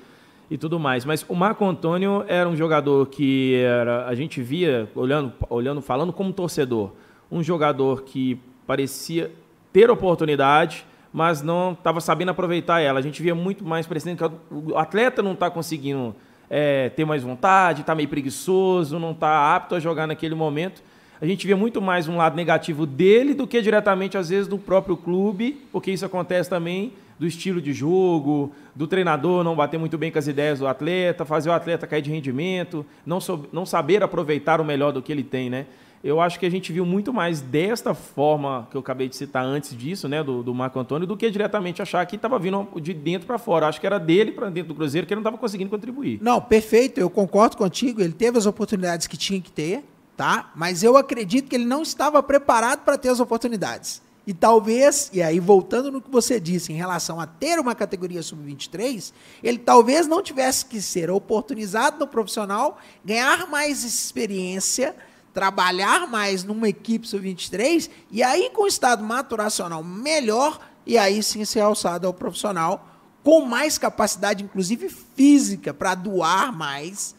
e 0.52 0.56
tudo 0.56 0.80
mais. 0.80 1.04
Mas 1.04 1.26
o 1.28 1.34
Marco 1.34 1.66
Antônio 1.66 2.26
era 2.28 2.48
um 2.48 2.56
jogador 2.56 3.08
que 3.08 3.56
era, 3.56 4.06
a 4.06 4.14
gente 4.14 4.40
via, 4.40 4.88
olhando, 4.94 5.34
olhando, 5.50 5.82
falando 5.82 6.14
como 6.14 6.32
torcedor, 6.32 6.92
um 7.32 7.42
jogador 7.42 8.04
que 8.04 8.40
parecia 8.68 9.32
ter 9.72 9.90
oportunidade, 9.90 10.86
mas 11.12 11.42
não 11.42 11.72
estava 11.72 12.00
sabendo 12.00 12.30
aproveitar 12.30 12.82
ela. 12.82 13.00
A 13.00 13.02
gente 13.02 13.20
via 13.20 13.34
muito 13.34 13.66
mais 13.66 13.88
parecendo 13.88 14.30
que 14.30 14.36
o 14.52 14.78
atleta 14.78 15.24
não 15.24 15.34
está 15.34 15.50
conseguindo 15.50 16.16
é, 16.52 16.90
ter 16.90 17.04
mais 17.04 17.24
vontade, 17.24 17.82
está 17.82 17.96
meio 17.96 18.10
preguiçoso, 18.10 19.00
não 19.00 19.10
está 19.10 19.56
apto 19.56 19.74
a 19.74 19.80
jogar 19.80 20.06
naquele 20.06 20.36
momento. 20.36 20.93
A 21.24 21.26
gente 21.26 21.48
via 21.48 21.56
muito 21.56 21.82
mais 21.82 22.10
um 22.10 22.18
lado 22.18 22.36
negativo 22.36 22.86
dele 22.86 23.34
do 23.34 23.48
que 23.48 23.62
diretamente, 23.62 24.18
às 24.18 24.28
vezes, 24.28 24.46
do 24.46 24.58
próprio 24.58 24.98
clube, 24.98 25.58
porque 25.72 25.90
isso 25.90 26.06
acontece 26.06 26.50
também 26.50 26.92
do 27.18 27.26
estilo 27.26 27.62
de 27.62 27.72
jogo, 27.72 28.52
do 28.76 28.88
treinador 28.88 29.42
não 29.42 29.56
bater 29.56 29.80
muito 29.80 29.98
bem 29.98 30.12
com 30.12 30.20
as 30.20 30.28
ideias 30.28 30.60
do 30.60 30.68
atleta, 30.68 31.24
fazer 31.24 31.50
o 31.50 31.54
atleta 31.54 31.88
cair 31.88 32.02
de 32.02 32.12
rendimento, 32.12 32.86
não, 33.06 33.20
não 33.54 33.66
saber 33.66 34.04
aproveitar 34.04 34.60
o 34.60 34.66
melhor 34.66 34.92
do 34.92 35.02
que 35.02 35.14
ele 35.14 35.24
tem, 35.24 35.50
né? 35.50 35.66
Eu 36.04 36.20
acho 36.20 36.38
que 36.38 36.46
a 36.46 36.52
gente 36.52 36.74
viu 36.74 36.86
muito 36.86 37.14
mais 37.14 37.40
desta 37.40 37.94
forma 37.94 38.68
que 38.70 38.76
eu 38.76 38.82
acabei 38.82 39.08
de 39.08 39.16
citar 39.16 39.46
antes 39.46 39.78
disso, 39.78 40.10
né, 40.10 40.22
do, 40.22 40.44
do 40.44 40.54
Marco 40.54 40.78
Antônio, 40.78 41.08
do 41.08 41.16
que 41.16 41.32
diretamente 41.32 41.82
achar 41.82 42.06
que 42.06 42.18
estava 42.18 42.38
vindo 42.38 42.68
de 42.82 42.94
dentro 42.94 43.26
para 43.26 43.38
fora. 43.38 43.68
Acho 43.68 43.80
que 43.80 43.88
era 43.88 43.98
dele 43.98 44.34
para 44.34 44.50
dentro 44.50 44.74
do 44.74 44.76
Cruzeiro 44.76 45.08
que 45.08 45.14
ele 45.14 45.20
não 45.20 45.30
estava 45.30 45.38
conseguindo 45.38 45.70
contribuir. 45.70 46.20
Não, 46.22 46.42
perfeito, 46.42 47.00
eu 47.00 47.10
concordo 47.10 47.56
contigo. 47.56 48.02
Ele 48.02 48.12
teve 48.12 48.38
as 48.38 48.46
oportunidades 48.46 49.08
que 49.08 49.16
tinha 49.16 49.40
que 49.40 49.50
ter, 49.50 49.86
tá? 50.16 50.52
Mas 50.56 50.84
eu 50.84 50.98
acredito 50.98 51.50
que 51.50 51.56
ele 51.56 51.66
não 51.66 51.82
estava 51.82 52.22
preparado 52.22 52.84
para 52.84 52.98
ter 52.98 53.10
as 53.10 53.20
oportunidades. 53.20 54.02
E 54.26 54.34
talvez, 54.34 55.10
e 55.12 55.22
aí 55.22 55.40
voltando 55.40 55.92
no 55.92 56.02
que 56.02 56.10
você 56.10 56.40
disse 56.40 56.72
em 56.72 56.76
relação 56.76 57.20
a 57.20 57.28
ter 57.28 57.60
uma 57.60 57.76
categoria 57.76 58.24
sub-23, 58.24 59.12
ele 59.44 59.58
talvez 59.58 60.08
não 60.08 60.24
tivesse 60.24 60.66
que 60.66 60.82
ser 60.82 61.12
oportunizado 61.12 62.00
no 62.00 62.08
profissional, 62.08 62.80
ganhar 63.04 63.50
mais 63.50 63.84
experiência, 63.84 64.96
trabalhar 65.34 66.08
mais 66.08 66.44
numa 66.44 66.70
equipe 66.70 67.06
sub-23 67.06 67.90
e 68.10 68.24
aí 68.24 68.50
com 68.52 68.64
o 68.64 68.68
estado 68.68 69.04
maturacional 69.04 69.84
melhor 69.84 70.60
e 70.86 70.98
aí 70.98 71.22
sim 71.22 71.44
ser 71.44 71.62
alçado 71.62 72.08
ao 72.08 72.14
profissional 72.14 72.88
com 73.24 73.42
mais 73.42 73.78
capacidade, 73.78 74.44
inclusive 74.44 74.90
física, 74.90 75.74
para 75.74 75.96
doar 75.96 76.56
mais 76.56 77.16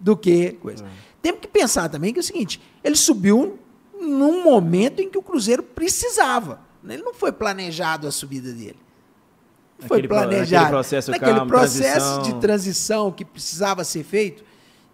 do 0.00 0.16
que 0.16 0.52
coisa. 0.52 0.84
É. 0.84 1.07
Temos 1.20 1.40
que 1.40 1.48
pensar 1.48 1.88
também 1.88 2.12
que 2.12 2.18
é 2.18 2.22
o 2.22 2.24
seguinte: 2.24 2.60
ele 2.82 2.96
subiu 2.96 3.58
num 4.00 4.42
momento 4.42 5.00
em 5.00 5.08
que 5.08 5.18
o 5.18 5.22
Cruzeiro 5.22 5.62
precisava. 5.62 6.60
Ele 6.86 7.02
não 7.02 7.12
foi 7.12 7.32
planejado 7.32 8.06
a 8.06 8.10
subida 8.10 8.52
dele. 8.52 8.78
Foi 9.80 10.06
planejado. 10.06 10.64
Naquele 10.64 10.70
processo, 10.70 11.10
naquele 11.10 11.32
calma, 11.32 11.46
processo 11.46 12.14
transição. 12.14 12.22
de 12.22 12.40
transição 12.40 13.12
que 13.12 13.24
precisava 13.24 13.84
ser 13.84 14.04
feito. 14.04 14.44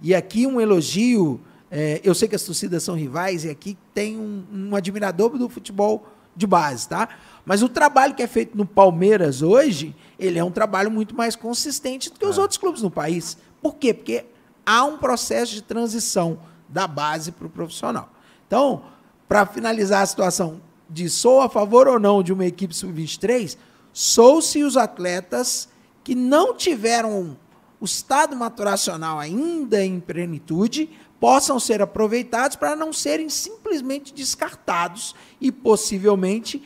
E 0.00 0.14
aqui 0.14 0.46
um 0.46 0.60
elogio. 0.60 1.40
É, 1.70 2.00
eu 2.04 2.14
sei 2.14 2.28
que 2.28 2.36
as 2.36 2.42
torcidas 2.42 2.82
são 2.82 2.94
rivais 2.94 3.44
e 3.44 3.50
aqui 3.50 3.76
tem 3.92 4.16
um, 4.16 4.44
um 4.52 4.76
admirador 4.76 5.30
do 5.30 5.48
futebol 5.48 6.06
de 6.36 6.46
base, 6.46 6.88
tá? 6.88 7.08
Mas 7.44 7.62
o 7.62 7.68
trabalho 7.68 8.14
que 8.14 8.22
é 8.22 8.26
feito 8.26 8.56
no 8.56 8.64
Palmeiras 8.64 9.42
hoje, 9.42 9.94
ele 10.18 10.38
é 10.38 10.44
um 10.44 10.50
trabalho 10.50 10.90
muito 10.90 11.16
mais 11.16 11.34
consistente 11.34 12.10
do 12.10 12.18
que 12.18 12.26
os 12.26 12.38
é. 12.38 12.40
outros 12.40 12.58
clubes 12.58 12.82
no 12.82 12.90
país. 12.90 13.36
Por 13.60 13.74
quê? 13.74 13.92
Porque 13.92 14.24
há 14.64 14.84
um 14.84 14.98
processo 14.98 15.52
de 15.52 15.62
transição 15.62 16.38
da 16.68 16.86
base 16.86 17.32
para 17.32 17.46
o 17.46 17.50
profissional. 17.50 18.08
Então, 18.46 18.82
para 19.28 19.46
finalizar 19.46 20.02
a 20.02 20.06
situação 20.06 20.60
de 20.88 21.08
sou 21.08 21.40
a 21.40 21.48
favor 21.48 21.88
ou 21.88 21.98
não 21.98 22.22
de 22.22 22.32
uma 22.32 22.44
equipe 22.44 22.74
sub-23, 22.74 23.56
sou 23.92 24.42
se 24.42 24.62
os 24.62 24.76
atletas 24.76 25.68
que 26.02 26.14
não 26.14 26.54
tiveram 26.54 27.36
o 27.80 27.84
estado 27.84 28.36
maturacional 28.36 29.18
ainda 29.18 29.84
em 29.84 30.00
plenitude 30.00 30.90
possam 31.18 31.58
ser 31.58 31.80
aproveitados 31.80 32.56
para 32.56 32.76
não 32.76 32.92
serem 32.92 33.28
simplesmente 33.28 34.12
descartados 34.12 35.14
e 35.40 35.50
possivelmente, 35.50 36.62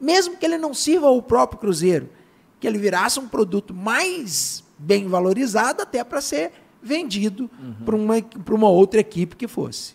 mesmo 0.00 0.36
que 0.36 0.46
ele 0.46 0.56
não 0.56 0.72
sirva 0.72 1.08
ao 1.08 1.22
próprio 1.22 1.60
Cruzeiro, 1.60 2.08
que 2.58 2.66
ele 2.66 2.78
virasse 2.78 3.20
um 3.20 3.28
produto 3.28 3.74
mais 3.74 4.64
bem 4.78 5.08
valorizado 5.08 5.82
até 5.82 6.02
para 6.02 6.20
ser 6.20 6.52
vendido 6.86 7.50
uhum. 7.60 7.74
para 7.84 7.96
uma, 7.96 8.14
uma 8.50 8.68
outra 8.70 9.00
equipe 9.00 9.36
que 9.36 9.48
fosse. 9.48 9.94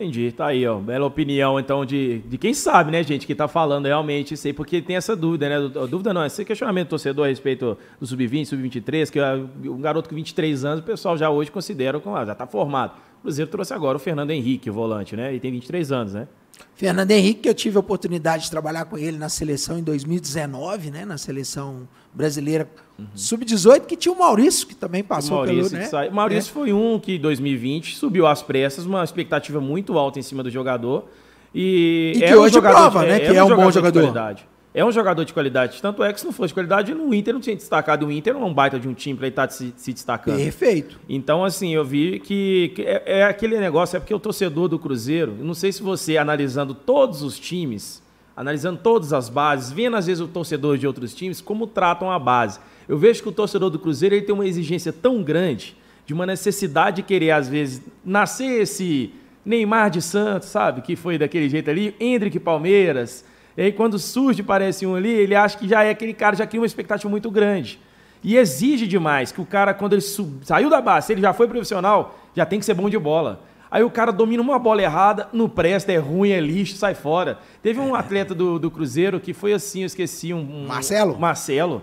Entendi, 0.00 0.32
tá 0.32 0.46
aí, 0.46 0.66
ó. 0.66 0.78
Bela 0.78 1.04
opinião, 1.04 1.60
então, 1.60 1.84
de, 1.84 2.20
de 2.20 2.38
quem 2.38 2.54
sabe, 2.54 2.90
né, 2.90 3.02
gente, 3.02 3.26
que 3.26 3.34
tá 3.34 3.46
falando 3.46 3.84
realmente 3.84 4.32
isso 4.32 4.46
aí, 4.46 4.52
porque 4.54 4.80
tem 4.80 4.96
essa 4.96 5.14
dúvida, 5.14 5.46
né? 5.46 5.56
A 5.56 5.84
dúvida 5.84 6.14
não, 6.14 6.24
esse 6.24 6.42
questionamento 6.42 6.86
do 6.86 6.90
torcedor 6.90 7.26
a 7.26 7.28
respeito 7.28 7.76
do 8.00 8.06
sub-20, 8.06 8.46
sub-23, 8.46 9.10
que 9.10 9.20
é 9.20 9.34
um 9.68 9.78
garoto 9.78 10.08
com 10.08 10.14
23 10.14 10.64
anos, 10.64 10.80
o 10.80 10.82
pessoal 10.82 11.18
já 11.18 11.28
hoje 11.28 11.50
considera, 11.50 12.00
como, 12.00 12.16
ah, 12.16 12.24
já 12.24 12.34
tá 12.34 12.46
formado. 12.46 12.94
O 13.18 13.22
Cruzeiro 13.24 13.50
trouxe 13.50 13.74
agora 13.74 13.98
o 13.98 14.00
Fernando 14.00 14.30
Henrique, 14.30 14.70
o 14.70 14.72
volante, 14.72 15.14
né? 15.14 15.34
E 15.34 15.38
tem 15.38 15.52
23 15.52 15.92
anos, 15.92 16.14
né? 16.14 16.26
Fernando 16.74 17.10
Henrique, 17.10 17.42
que 17.42 17.48
eu 17.50 17.54
tive 17.54 17.76
a 17.76 17.80
oportunidade 17.80 18.44
de 18.44 18.50
trabalhar 18.50 18.86
com 18.86 18.96
ele 18.96 19.18
na 19.18 19.28
seleção 19.28 19.78
em 19.78 19.82
2019, 19.82 20.90
né, 20.90 21.04
na 21.04 21.18
seleção 21.18 21.86
brasileira 22.12 22.68
uhum. 22.98 23.06
sub-18, 23.14 23.86
que 23.86 23.96
tinha 23.96 24.12
o 24.12 24.18
Maurício, 24.18 24.66
que 24.66 24.74
também 24.74 25.02
passou 25.02 25.38
o 25.38 25.46
Maurício 25.46 25.70
pelo, 25.70 25.82
né? 25.82 25.88
Sai... 25.88 26.10
Maurício 26.10 26.50
é. 26.50 26.52
foi 26.52 26.72
um 26.72 26.98
que 26.98 27.18
2020 27.18 27.96
subiu 27.96 28.26
às 28.26 28.42
pressas, 28.42 28.84
uma 28.84 29.02
expectativa 29.04 29.60
muito 29.60 29.98
alta 29.98 30.18
em 30.18 30.22
cima 30.22 30.42
do 30.42 30.50
jogador. 30.50 31.04
E, 31.54 32.12
e 32.14 32.18
que 32.18 32.24
é 32.24 32.36
hoje 32.36 32.58
um 32.58 32.62
prova, 32.62 33.00
de, 33.00 33.06
né, 33.06 33.16
é, 33.16 33.20
que 33.20 33.36
é, 33.36 33.42
um, 33.42 33.52
um 33.52 33.56
bom 33.56 33.70
jogador. 33.70 34.36
É 34.72 34.84
um 34.84 34.92
jogador 34.92 35.24
de 35.24 35.32
qualidade. 35.32 35.82
Tanto 35.82 36.04
é 36.04 36.12
que 36.12 36.20
se 36.20 36.24
não 36.24 36.32
fosse 36.32 36.48
de 36.48 36.54
qualidade, 36.54 36.94
no 36.94 37.12
Inter 37.12 37.34
não 37.34 37.40
tinha 37.40 37.56
destacado. 37.56 38.06
O 38.06 38.12
Inter 38.12 38.34
não 38.34 38.42
é 38.42 38.44
um 38.44 38.54
baita 38.54 38.78
de 38.78 38.86
um 38.86 38.94
time 38.94 39.16
para 39.16 39.26
ele 39.26 39.32
estar 39.32 39.48
tá 39.48 39.52
se, 39.52 39.74
se, 39.76 39.92
destacando. 39.92 40.36
Perfeito. 40.36 41.00
Então, 41.08 41.44
assim, 41.44 41.74
eu 41.74 41.84
vi 41.84 42.20
que, 42.20 42.70
que 42.76 42.82
é, 42.82 43.02
é, 43.04 43.24
aquele 43.24 43.58
negócio, 43.58 43.96
é 43.96 44.00
porque 44.00 44.14
o 44.14 44.20
torcedor 44.20 44.68
do 44.68 44.78
Cruzeiro, 44.78 45.34
não 45.40 45.54
sei 45.54 45.72
se 45.72 45.82
você, 45.82 46.16
analisando 46.16 46.72
todos 46.72 47.22
os 47.22 47.36
times, 47.36 48.00
analisando 48.40 48.80
todas 48.82 49.12
as 49.12 49.28
bases, 49.28 49.70
vendo 49.70 49.96
às 49.96 50.06
vezes 50.06 50.20
o 50.20 50.28
torcedor 50.28 50.78
de 50.78 50.86
outros 50.86 51.14
times, 51.14 51.40
como 51.40 51.66
tratam 51.66 52.10
a 52.10 52.18
base. 52.18 52.58
Eu 52.88 52.98
vejo 52.98 53.22
que 53.22 53.28
o 53.28 53.32
torcedor 53.32 53.70
do 53.70 53.78
Cruzeiro 53.78 54.14
ele 54.14 54.24
tem 54.24 54.34
uma 54.34 54.46
exigência 54.46 54.92
tão 54.92 55.22
grande, 55.22 55.76
de 56.06 56.14
uma 56.14 56.26
necessidade 56.26 56.96
de 56.96 57.02
querer, 57.02 57.30
às 57.30 57.48
vezes, 57.48 57.82
nascer 58.04 58.62
esse 58.62 59.12
Neymar 59.44 59.90
de 59.90 60.02
Santos, 60.02 60.48
sabe? 60.48 60.80
Que 60.80 60.96
foi 60.96 61.16
daquele 61.18 61.48
jeito 61.48 61.70
ali, 61.70 61.94
Hendrick 62.00 62.40
Palmeiras 62.40 63.24
e 63.56 63.62
aí, 63.62 63.72
quando 63.72 63.98
surge, 63.98 64.42
parece 64.42 64.86
um 64.86 64.94
ali, 64.94 65.10
ele 65.10 65.34
acha 65.34 65.58
que 65.58 65.68
já 65.68 65.82
é 65.82 65.90
aquele 65.90 66.14
cara, 66.14 66.36
já 66.36 66.46
cria 66.46 66.60
uma 66.60 66.66
expectativa 66.66 67.10
muito 67.10 67.30
grande. 67.30 67.78
E 68.22 68.36
exige 68.36 68.86
demais 68.86 69.32
que 69.32 69.40
o 69.40 69.46
cara, 69.46 69.74
quando 69.74 69.94
ele 69.94 70.02
saiu 70.42 70.70
da 70.70 70.80
base, 70.80 71.06
se 71.06 71.12
ele 71.12 71.20
já 71.20 71.32
foi 71.32 71.48
profissional, 71.48 72.18
já 72.34 72.46
tem 72.46 72.58
que 72.58 72.64
ser 72.64 72.74
bom 72.74 72.88
de 72.88 72.98
bola. 72.98 73.42
Aí 73.70 73.84
o 73.84 73.90
cara 73.90 74.10
domina 74.10 74.42
uma 74.42 74.58
bola 74.58 74.82
errada, 74.82 75.28
não 75.32 75.48
presta, 75.48 75.92
é 75.92 75.96
ruim, 75.96 76.30
é 76.30 76.40
lixo, 76.40 76.76
sai 76.76 76.94
fora. 76.94 77.38
Teve 77.62 77.78
um 77.78 77.94
atleta 77.94 78.34
do, 78.34 78.58
do 78.58 78.70
Cruzeiro 78.70 79.20
que 79.20 79.32
foi 79.32 79.52
assim, 79.52 79.80
eu 79.80 79.86
esqueci, 79.86 80.34
um... 80.34 80.38
um 80.40 80.66
Marcelo? 80.66 81.18
Marcelo. 81.18 81.82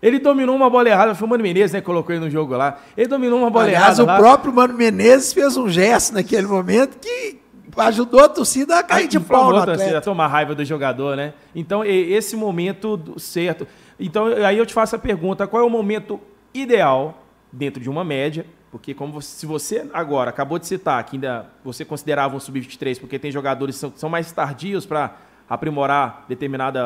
Ele 0.00 0.18
dominou 0.18 0.54
uma 0.54 0.70
bola 0.70 0.88
errada, 0.88 1.14
foi 1.14 1.26
o 1.26 1.30
Mano 1.30 1.42
Menezes, 1.42 1.72
né? 1.72 1.80
Colocou 1.80 2.14
ele 2.14 2.24
no 2.24 2.30
jogo 2.30 2.56
lá. 2.56 2.78
Ele 2.96 3.08
dominou 3.08 3.38
uma 3.38 3.50
bola 3.50 3.66
Aliás, 3.66 3.98
errada. 3.98 4.02
o 4.02 4.06
lá. 4.06 4.16
próprio 4.16 4.52
Mano 4.52 4.74
Menezes 4.74 5.32
fez 5.32 5.56
um 5.56 5.68
gesto 5.68 6.14
naquele 6.14 6.46
momento 6.46 6.98
que 6.98 7.38
ajudou 7.76 8.20
a 8.20 8.28
torcida 8.28 8.78
a 8.78 8.82
cair 8.82 9.08
de 9.08 9.20
pau 9.20 9.52
no 9.52 9.64
torcida, 9.64 10.00
tomar 10.00 10.26
raiva 10.26 10.54
do 10.54 10.64
jogador, 10.64 11.16
né? 11.16 11.34
Então, 11.54 11.84
esse 11.84 12.36
momento 12.36 13.14
certo. 13.18 13.66
Então, 13.98 14.26
aí 14.26 14.58
eu 14.58 14.66
te 14.66 14.72
faço 14.72 14.96
a 14.96 14.98
pergunta: 14.98 15.46
qual 15.46 15.62
é 15.62 15.66
o 15.66 15.70
momento 15.70 16.20
ideal 16.54 17.22
dentro 17.52 17.80
de 17.80 17.88
uma 17.88 18.04
média? 18.04 18.46
Porque 18.70 18.92
como 18.92 19.12
você- 19.14 19.28
se 19.28 19.46
você 19.46 19.88
agora 19.94 20.30
acabou 20.30 20.58
de 20.58 20.66
citar 20.66 21.02
que 21.04 21.16
ainda 21.16 21.46
você 21.64 21.84
considerava 21.84 22.36
um 22.36 22.40
sub-23 22.40 22.98
porque 23.00 23.18
tem 23.18 23.30
jogadores 23.32 23.76
que 23.76 23.80
são, 23.80 23.92
são 23.96 24.08
mais 24.10 24.30
tardios 24.30 24.84
para 24.84 25.16
aprimorar 25.48 26.24
determinado 26.28 26.78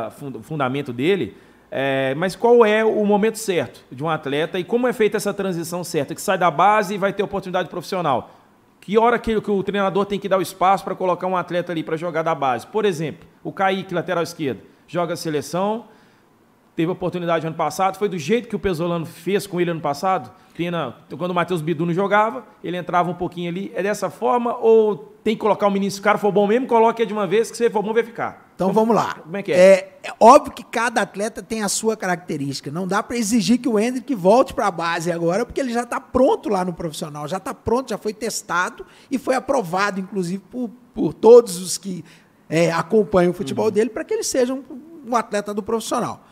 fundamento 0.43 0.93
dele, 0.93 1.37
é, 1.71 2.15
mas 2.15 2.37
qual 2.37 2.65
é 2.65 2.85
o 2.85 3.05
momento 3.05 3.37
certo 3.39 3.85
de 3.91 4.05
um 4.05 4.09
atleta 4.09 4.59
e 4.59 4.65
como 4.65 4.87
é 4.87 4.93
feita 4.93 5.17
essa 5.17 5.35
transição 5.35 5.83
certa? 5.83 6.15
Que 6.15 6.23
sai 6.23 6.39
da 6.39 6.51
base 6.51 6.95
e 6.95 6.99
vai 6.99 7.13
ter 7.13 7.23
oportunidade 7.23 7.69
profissional. 7.69 8.31
Que 8.81 8.99
hora 8.99 9.19
que, 9.19 9.41
que 9.41 9.51
o 9.51 9.63
treinador 9.63 10.05
tem 10.07 10.19
que 10.19 10.29
dar 10.29 10.39
o 10.39 10.43
espaço 10.43 10.85
para 10.85 10.95
colocar 10.95 11.27
um 11.27 11.37
atleta 11.37 11.73
ali 11.73 11.83
para 11.83 11.97
jogar 11.97 12.23
da 12.23 12.35
base? 12.35 12.67
Por 12.67 12.85
exemplo, 12.85 13.27
o 13.43 13.53
Kaique, 13.53 13.95
lateral 13.95 14.23
esquerdo, 14.23 14.61
joga 14.87 15.15
a 15.15 15.17
seleção, 15.17 15.87
teve 16.77 16.91
oportunidade 16.93 17.47
ano 17.47 17.57
passado, 17.57 17.97
foi 17.97 18.09
do 18.09 18.19
jeito 18.19 18.49
que 18.49 18.57
o 18.57 18.59
Pesolano 18.59 19.07
fez 19.07 19.47
com 19.47 19.61
ele 19.61 19.71
ano 19.71 19.81
passado? 19.81 20.31
Quando 21.17 21.31
o 21.31 21.35
Matheus 21.35 21.61
Bidu 21.63 21.87
não 21.87 21.95
jogava, 21.95 22.45
ele 22.63 22.77
entrava 22.77 23.11
um 23.11 23.15
pouquinho 23.15 23.49
ali. 23.49 23.73
É 23.75 23.83
dessa 23.83 24.11
forma 24.11 24.57
ou 24.57 25.13
tem 25.25 25.35
que 25.35 25.41
colocar 25.41 25.67
o 25.67 25.71
menino, 25.71 25.91
se 25.91 26.01
o 26.01 26.03
cara 26.03 26.19
for 26.19 26.33
bom 26.33 26.47
mesmo, 26.47 26.67
coloque 26.67 27.07
de 27.07 27.13
uma 27.13 27.27
vez, 27.27 27.51
que 27.51 27.57
se 27.57 27.71
for 27.71 27.83
bom, 27.83 27.95
vai 27.95 28.03
ficar. 28.03 28.51
Então 28.55 28.73
vamos 28.73 28.95
lá. 28.95 29.15
Como 29.15 29.37
é 29.37 29.43
que 29.43 29.53
é? 29.53 29.57
é? 29.57 29.99
é 30.03 30.13
óbvio 30.21 30.53
que 30.53 30.65
cada 30.65 31.03
atleta 31.03 31.43
tem 31.43 31.63
a 31.63 31.69
sua 31.69 31.97
característica. 31.97 32.71
Não 32.71 32.87
dá 32.87 33.03
para 33.03 33.17
exigir 33.17 33.59
que 33.59 33.69
o 33.69 33.79
Hendrick 33.79 34.15
volte 34.15 34.53
para 34.53 34.67
a 34.67 34.71
base 34.71 35.11
agora, 35.11 35.47
porque 35.47 35.61
ele 35.61 35.73
já 35.73 35.83
está 35.83 36.01
pronto 36.01 36.49
lá 36.49 36.65
no 36.65 36.73
profissional, 36.73 37.27
já 37.27 37.39
está 37.39 37.55
pronto, 37.55 37.91
já 37.91 37.99
foi 37.99 38.13
testado 38.13 38.85
e 39.11 39.19
foi 39.19 39.35
aprovado, 39.35 40.01
inclusive, 40.01 40.43
por, 40.51 40.71
por 40.95 41.15
todos 41.15 41.61
os 41.61 41.79
que 41.79 42.05
é, 42.49 42.71
acompanham 42.71 43.31
o 43.31 43.35
futebol 43.35 43.71
dele, 43.71 43.91
para 43.91 44.05
que 44.05 44.13
ele 44.13 44.25
seja 44.25 44.53
um, 44.53 44.63
um 45.07 45.17
atleta 45.17 45.55
do 45.55 45.63
profissional. 45.63 46.25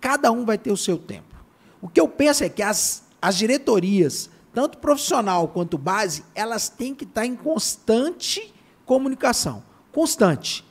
Cada 0.00 0.30
um 0.30 0.44
vai 0.44 0.58
ter 0.58 0.70
o 0.70 0.76
seu 0.76 0.98
tempo. 0.98 1.34
O 1.80 1.88
que 1.88 2.00
eu 2.00 2.08
penso 2.08 2.44
é 2.44 2.48
que 2.48 2.62
as, 2.62 3.03
as 3.24 3.36
diretorias, 3.36 4.28
tanto 4.52 4.76
profissional 4.76 5.48
quanto 5.48 5.78
base, 5.78 6.22
elas 6.34 6.68
têm 6.68 6.94
que 6.94 7.04
estar 7.04 7.24
em 7.24 7.34
constante 7.34 8.52
comunicação. 8.84 9.62
Constante. 9.90 10.62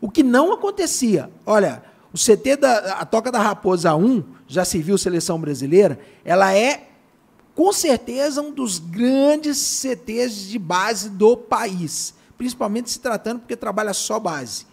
O 0.00 0.08
que 0.08 0.22
não 0.22 0.52
acontecia. 0.52 1.28
Olha, 1.44 1.82
o 2.12 2.16
CT 2.16 2.54
da 2.54 3.00
a 3.00 3.04
Toca 3.04 3.32
da 3.32 3.40
Raposa 3.40 3.96
1, 3.96 4.22
já 4.46 4.64
se 4.64 4.78
viu 4.78 4.96
seleção 4.96 5.40
brasileira, 5.40 5.98
ela 6.24 6.54
é 6.54 6.88
com 7.52 7.72
certeza 7.72 8.40
um 8.42 8.52
dos 8.52 8.78
grandes 8.78 9.58
CTs 9.58 10.42
de 10.42 10.56
base 10.56 11.10
do 11.10 11.36
país, 11.36 12.14
principalmente 12.36 12.92
se 12.92 13.00
tratando 13.00 13.40
porque 13.40 13.56
trabalha 13.56 13.92
só 13.92 14.20
base. 14.20 14.68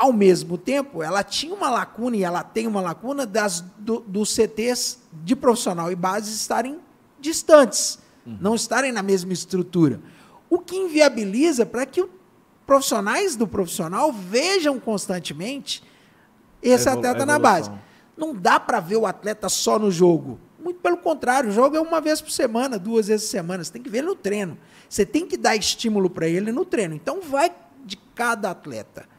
Ao 0.00 0.14
mesmo 0.14 0.56
tempo, 0.56 1.02
ela 1.02 1.22
tinha 1.22 1.54
uma 1.54 1.68
lacuna 1.68 2.16
e 2.16 2.24
ela 2.24 2.42
tem 2.42 2.66
uma 2.66 2.80
lacuna 2.80 3.26
das 3.26 3.60
do, 3.76 4.00
dos 4.00 4.34
CTs 4.34 4.98
de 5.12 5.36
profissional 5.36 5.92
e 5.92 5.94
base 5.94 6.32
estarem 6.32 6.78
distantes, 7.20 7.98
não 8.24 8.54
estarem 8.54 8.92
na 8.92 9.02
mesma 9.02 9.34
estrutura. 9.34 10.00
O 10.48 10.58
que 10.58 10.74
inviabiliza 10.74 11.66
para 11.66 11.84
que 11.84 12.02
profissionais 12.64 13.36
do 13.36 13.46
profissional 13.46 14.10
vejam 14.10 14.80
constantemente 14.80 15.82
esse 16.62 16.88
atleta 16.88 17.24
a 17.24 17.26
na 17.26 17.38
base. 17.38 17.68
evolução. 17.68 17.84
Não 18.16 18.34
dá 18.34 18.58
para 18.58 18.80
ver 18.80 18.96
o 18.96 19.04
atleta 19.04 19.50
só 19.50 19.78
no 19.78 19.90
jogo. 19.90 20.40
Muito 20.58 20.80
pelo 20.80 20.96
contrário, 20.96 21.50
o 21.50 21.52
jogo 21.52 21.76
é 21.76 21.80
uma 21.80 22.00
vez 22.00 22.22
por 22.22 22.30
semana, 22.30 22.78
duas 22.78 23.08
vezes 23.08 23.26
por 23.26 23.32
semana. 23.32 23.62
Você 23.62 23.72
tem 23.72 23.82
que 23.82 23.90
ver 23.90 23.98
ele 23.98 24.06
no 24.06 24.14
treino. 24.14 24.56
Você 24.88 25.04
tem 25.04 25.26
que 25.26 25.36
dar 25.36 25.56
estímulo 25.56 26.08
para 26.08 26.26
ele 26.26 26.50
no 26.52 26.64
treino. 26.64 26.94
Então 26.94 27.20
vai 27.20 27.52
de 27.84 27.98
cada 28.14 28.50
atleta. 28.50 29.09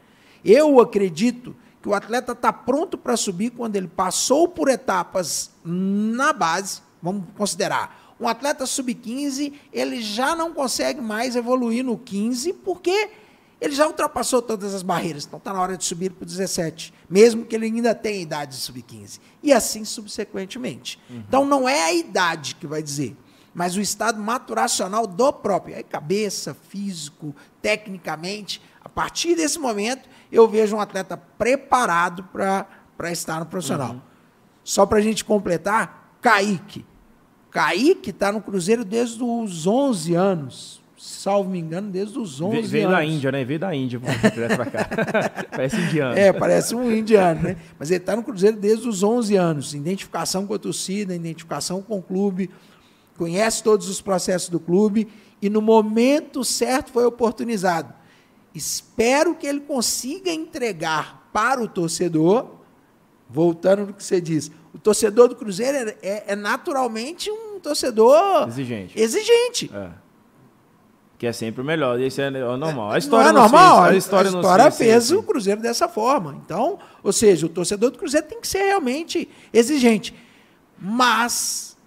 Eu 0.44 0.80
acredito 0.80 1.56
que 1.82 1.90
o 1.90 1.94
atleta 1.94 2.34
está 2.34 2.54
pronto 2.54 2.98
para 2.98 3.18
subir 3.18 3.52
quando 3.52 3.76
ele 3.76 3.88
passou 3.88 4.48
por 4.48 4.70
etapas 4.70 5.52
na 5.64 6.32
base. 6.32 6.82
Vamos 7.02 7.24
considerar. 7.36 8.16
Um 8.20 8.28
atleta 8.28 8.68
sub-15, 8.68 9.54
ele 9.74 10.00
já 10.02 10.36
não 10.36 10.54
consegue 10.54 11.02
mais 11.02 11.36
evoluir 11.36 11.84
no 11.84 11.98
15, 11.98 12.54
porque 12.54 13.10
ele 13.60 13.74
já 13.74 13.88
ultrapassou 13.88 14.44
todas 14.44 14.76
as 14.76 14.84
barreiras. 14.84 15.26
Então 15.26 15.38
está 15.38 15.52
na 15.52 15.60
hora 15.60 15.76
de 15.76 15.84
subir 15.84 16.12
para 16.12 16.24
o 16.24 16.26
17, 16.28 16.94
mesmo 17.10 17.46
que 17.46 17.56
ele 17.56 17.66
ainda 17.66 17.96
tenha 17.96 18.22
idade 18.22 18.52
de 18.52 18.58
sub-15. 18.58 19.20
E 19.42 19.52
assim 19.52 19.84
subsequentemente. 19.84 21.00
Então 21.10 21.46
não 21.46 21.68
é 21.68 21.84
a 21.86 21.94
idade 21.94 22.56
que 22.56 22.68
vai 22.68 22.84
dizer, 22.84 23.18
mas 23.54 23.76
o 23.76 23.82
estado 23.82 24.22
maturacional 24.22 25.08
do 25.08 25.34
próprio. 25.34 25.76
Aí 25.76 25.84
cabeça, 25.84 26.56
físico, 26.70 27.36
tecnicamente. 27.60 28.62
A 28.84 28.90
partir 28.90 29.36
desse 29.36 29.60
momento, 29.60 30.08
eu 30.32 30.48
vejo 30.48 30.76
um 30.76 30.80
atleta 30.80 31.17
preparado 31.17 32.24
para 32.32 33.12
estar 33.12 33.39
no 33.39 33.46
profissional. 33.46 33.98
Só 34.63 34.86
para 34.86 35.00
a 35.00 35.02
gente 35.02 35.26
completar, 35.26 36.15
Kaique. 36.22 36.86
Kaique 37.50 38.12
está 38.12 38.32
no 38.32 38.41
Cruzeiro 38.41 38.86
desde 38.86 39.22
os 39.24 39.65
11 39.67 40.13
anos. 40.15 40.82
Salvo 40.98 41.50
me 41.50 41.58
engano, 41.60 41.89
desde 41.89 42.17
os 42.20 42.39
11 42.39 42.62
Ve- 42.62 42.67
Veio 42.67 42.88
anos. 42.88 42.98
da 43.00 43.04
Índia, 43.06 43.32
né? 43.32 43.44
Veio 43.44 43.60
da 43.60 43.76
Índia 43.76 44.00
pra 44.00 44.65
cá. 44.67 44.88
Parece 45.50 45.78
indiano. 45.78 46.15
É, 46.17 46.32
parece 46.32 46.76
um 46.76 46.91
indiano, 46.91 47.41
né? 47.41 47.58
Mas 47.80 47.89
ele 47.89 47.98
está 48.02 48.15
no 48.15 48.22
Cruzeiro 48.22 48.56
desde 48.58 48.88
os 48.88 49.02
11 49.02 49.36
anos. 49.36 49.74
Identificação 49.74 50.46
com 50.46 50.54
a 50.54 50.60
torcida, 50.60 51.15
identificação 51.15 51.82
com 51.82 51.98
o 51.98 52.04
clube, 52.04 52.52
conhece 53.17 53.63
todos 53.63 53.89
os 53.89 54.00
processos 54.00 54.50
do 54.50 54.60
clube 54.60 55.08
e 55.41 55.50
no 55.50 55.60
momento 55.62 56.44
certo 56.44 56.91
foi 56.91 57.04
oportunizado. 57.04 57.91
Espero 58.54 59.36
que 59.36 59.48
ele 59.48 59.62
consiga 59.62 60.32
entregar 60.32 61.30
para 61.32 61.62
o 61.62 61.68
torcedor, 61.68 62.56
voltando 63.30 63.86
no 63.88 63.94
que 63.94 64.04
você 64.04 64.20
disse, 64.20 64.52
o 64.74 64.78
torcedor 64.80 65.28
do 65.30 65.36
Cruzeiro 65.36 65.78
é, 65.78 65.96
é- 66.02 66.24
é 66.28 66.36
naturalmente 66.36 67.30
um 67.32 67.60
torcedor 67.60 68.48
Exigente. 68.48 69.00
exigente. 69.00 69.72
É. 69.74 69.90
Que 71.18 71.28
é 71.28 71.32
sempre 71.34 71.62
o 71.62 71.64
melhor. 71.66 72.00
Esse 72.00 72.20
é 72.22 72.28
o 72.46 72.58
normal. 72.58 72.92
A 72.92 72.98
história 72.98 73.32
não 73.32 73.42
é 73.42 73.44
não 73.44 73.50
normal. 73.52 73.76
fez, 73.84 73.88
a 73.90 73.94
a 73.94 73.98
história, 73.98 74.32
não 74.32 74.40
história 74.42 74.72
fez, 74.72 74.78
fez 74.92 75.04
sim, 75.06 75.16
o. 75.16 75.22
Cruzeiro 75.24 75.62
dessa 75.62 75.88
forma. 75.88 76.36
Então, 76.44 76.80
ou 77.04 77.14
seja, 77.14 77.46
o 77.46 77.50
torcedor 77.50 77.92
do 77.92 78.00
Cruzeiro 78.00 78.26
tem 78.28 78.42
que 78.42 78.48
ser 78.48 78.64
realmente 78.64 79.30
exigente. 79.54 80.16
Mas, 80.80 81.78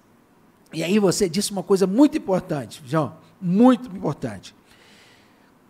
e 0.73 0.85
aí 0.85 1.01
você 1.01 1.29
disse 1.29 1.51
uma 1.51 1.65
coisa 1.65 1.85
muito 1.87 2.17
importante, 2.17 2.81
João, 2.87 3.17
muito 3.41 3.89
importante. 3.95 4.55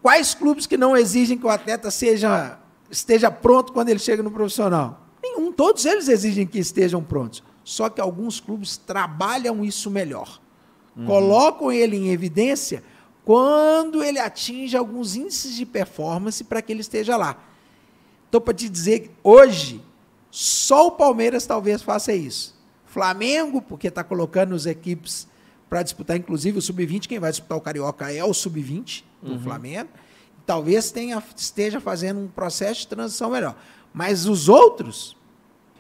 Quais 0.04 0.34
clubes 0.34 0.66
que 0.66 0.76
não 0.76 0.94
exigem 0.94 1.38
que 1.38 1.46
o 1.46 1.48
atleta 1.48 1.90
seja, 1.90 2.58
esteja 2.90 3.30
pronto 3.30 3.72
quando 3.72 3.88
ele 3.88 3.98
chega 3.98 4.22
no 4.22 4.30
profissional? 4.30 5.08
Nenhum. 5.22 5.50
Todos 5.50 5.86
eles 5.86 6.08
exigem 6.08 6.46
que 6.46 6.58
estejam 6.58 7.02
prontos. 7.02 7.42
Só 7.64 7.88
que 7.88 8.02
alguns 8.02 8.38
clubes 8.38 8.76
trabalham 8.76 9.64
isso 9.64 9.90
melhor. 9.90 10.42
Colocam 11.06 11.72
ele 11.72 11.96
em 11.96 12.10
evidência 12.10 12.84
quando 13.24 14.04
ele 14.04 14.18
atinge 14.18 14.76
alguns 14.76 15.16
índices 15.16 15.56
de 15.56 15.64
performance 15.64 16.44
para 16.44 16.60
que 16.60 16.70
ele 16.70 16.82
esteja 16.82 17.16
lá. 17.16 17.42
Estou 18.26 18.42
para 18.42 18.52
te 18.52 18.68
dizer 18.68 18.98
que 19.00 19.10
hoje, 19.22 19.82
só 20.30 20.88
o 20.88 20.92
Palmeiras 20.92 21.46
talvez 21.46 21.80
faça 21.80 22.12
isso. 22.12 22.54
Flamengo, 22.84 23.62
porque 23.62 23.88
está 23.88 24.04
colocando 24.04 24.54
as 24.54 24.66
equipes 24.66 25.26
para 25.70 25.82
disputar, 25.82 26.18
inclusive 26.18 26.58
o 26.58 26.62
Sub-20, 26.62 27.06
quem 27.06 27.18
vai 27.18 27.30
disputar 27.30 27.56
o 27.56 27.60
Carioca 27.62 28.12
é 28.12 28.22
o 28.22 28.34
Sub-20 28.34 29.02
do 29.24 29.38
Flamengo. 29.40 29.88
Talvez 30.46 30.90
tenha, 30.90 31.22
esteja 31.34 31.80
fazendo 31.80 32.20
um 32.20 32.28
processo 32.28 32.80
de 32.80 32.88
transição 32.88 33.30
melhor. 33.30 33.56
Mas 33.92 34.26
os 34.26 34.48
outros, 34.48 35.16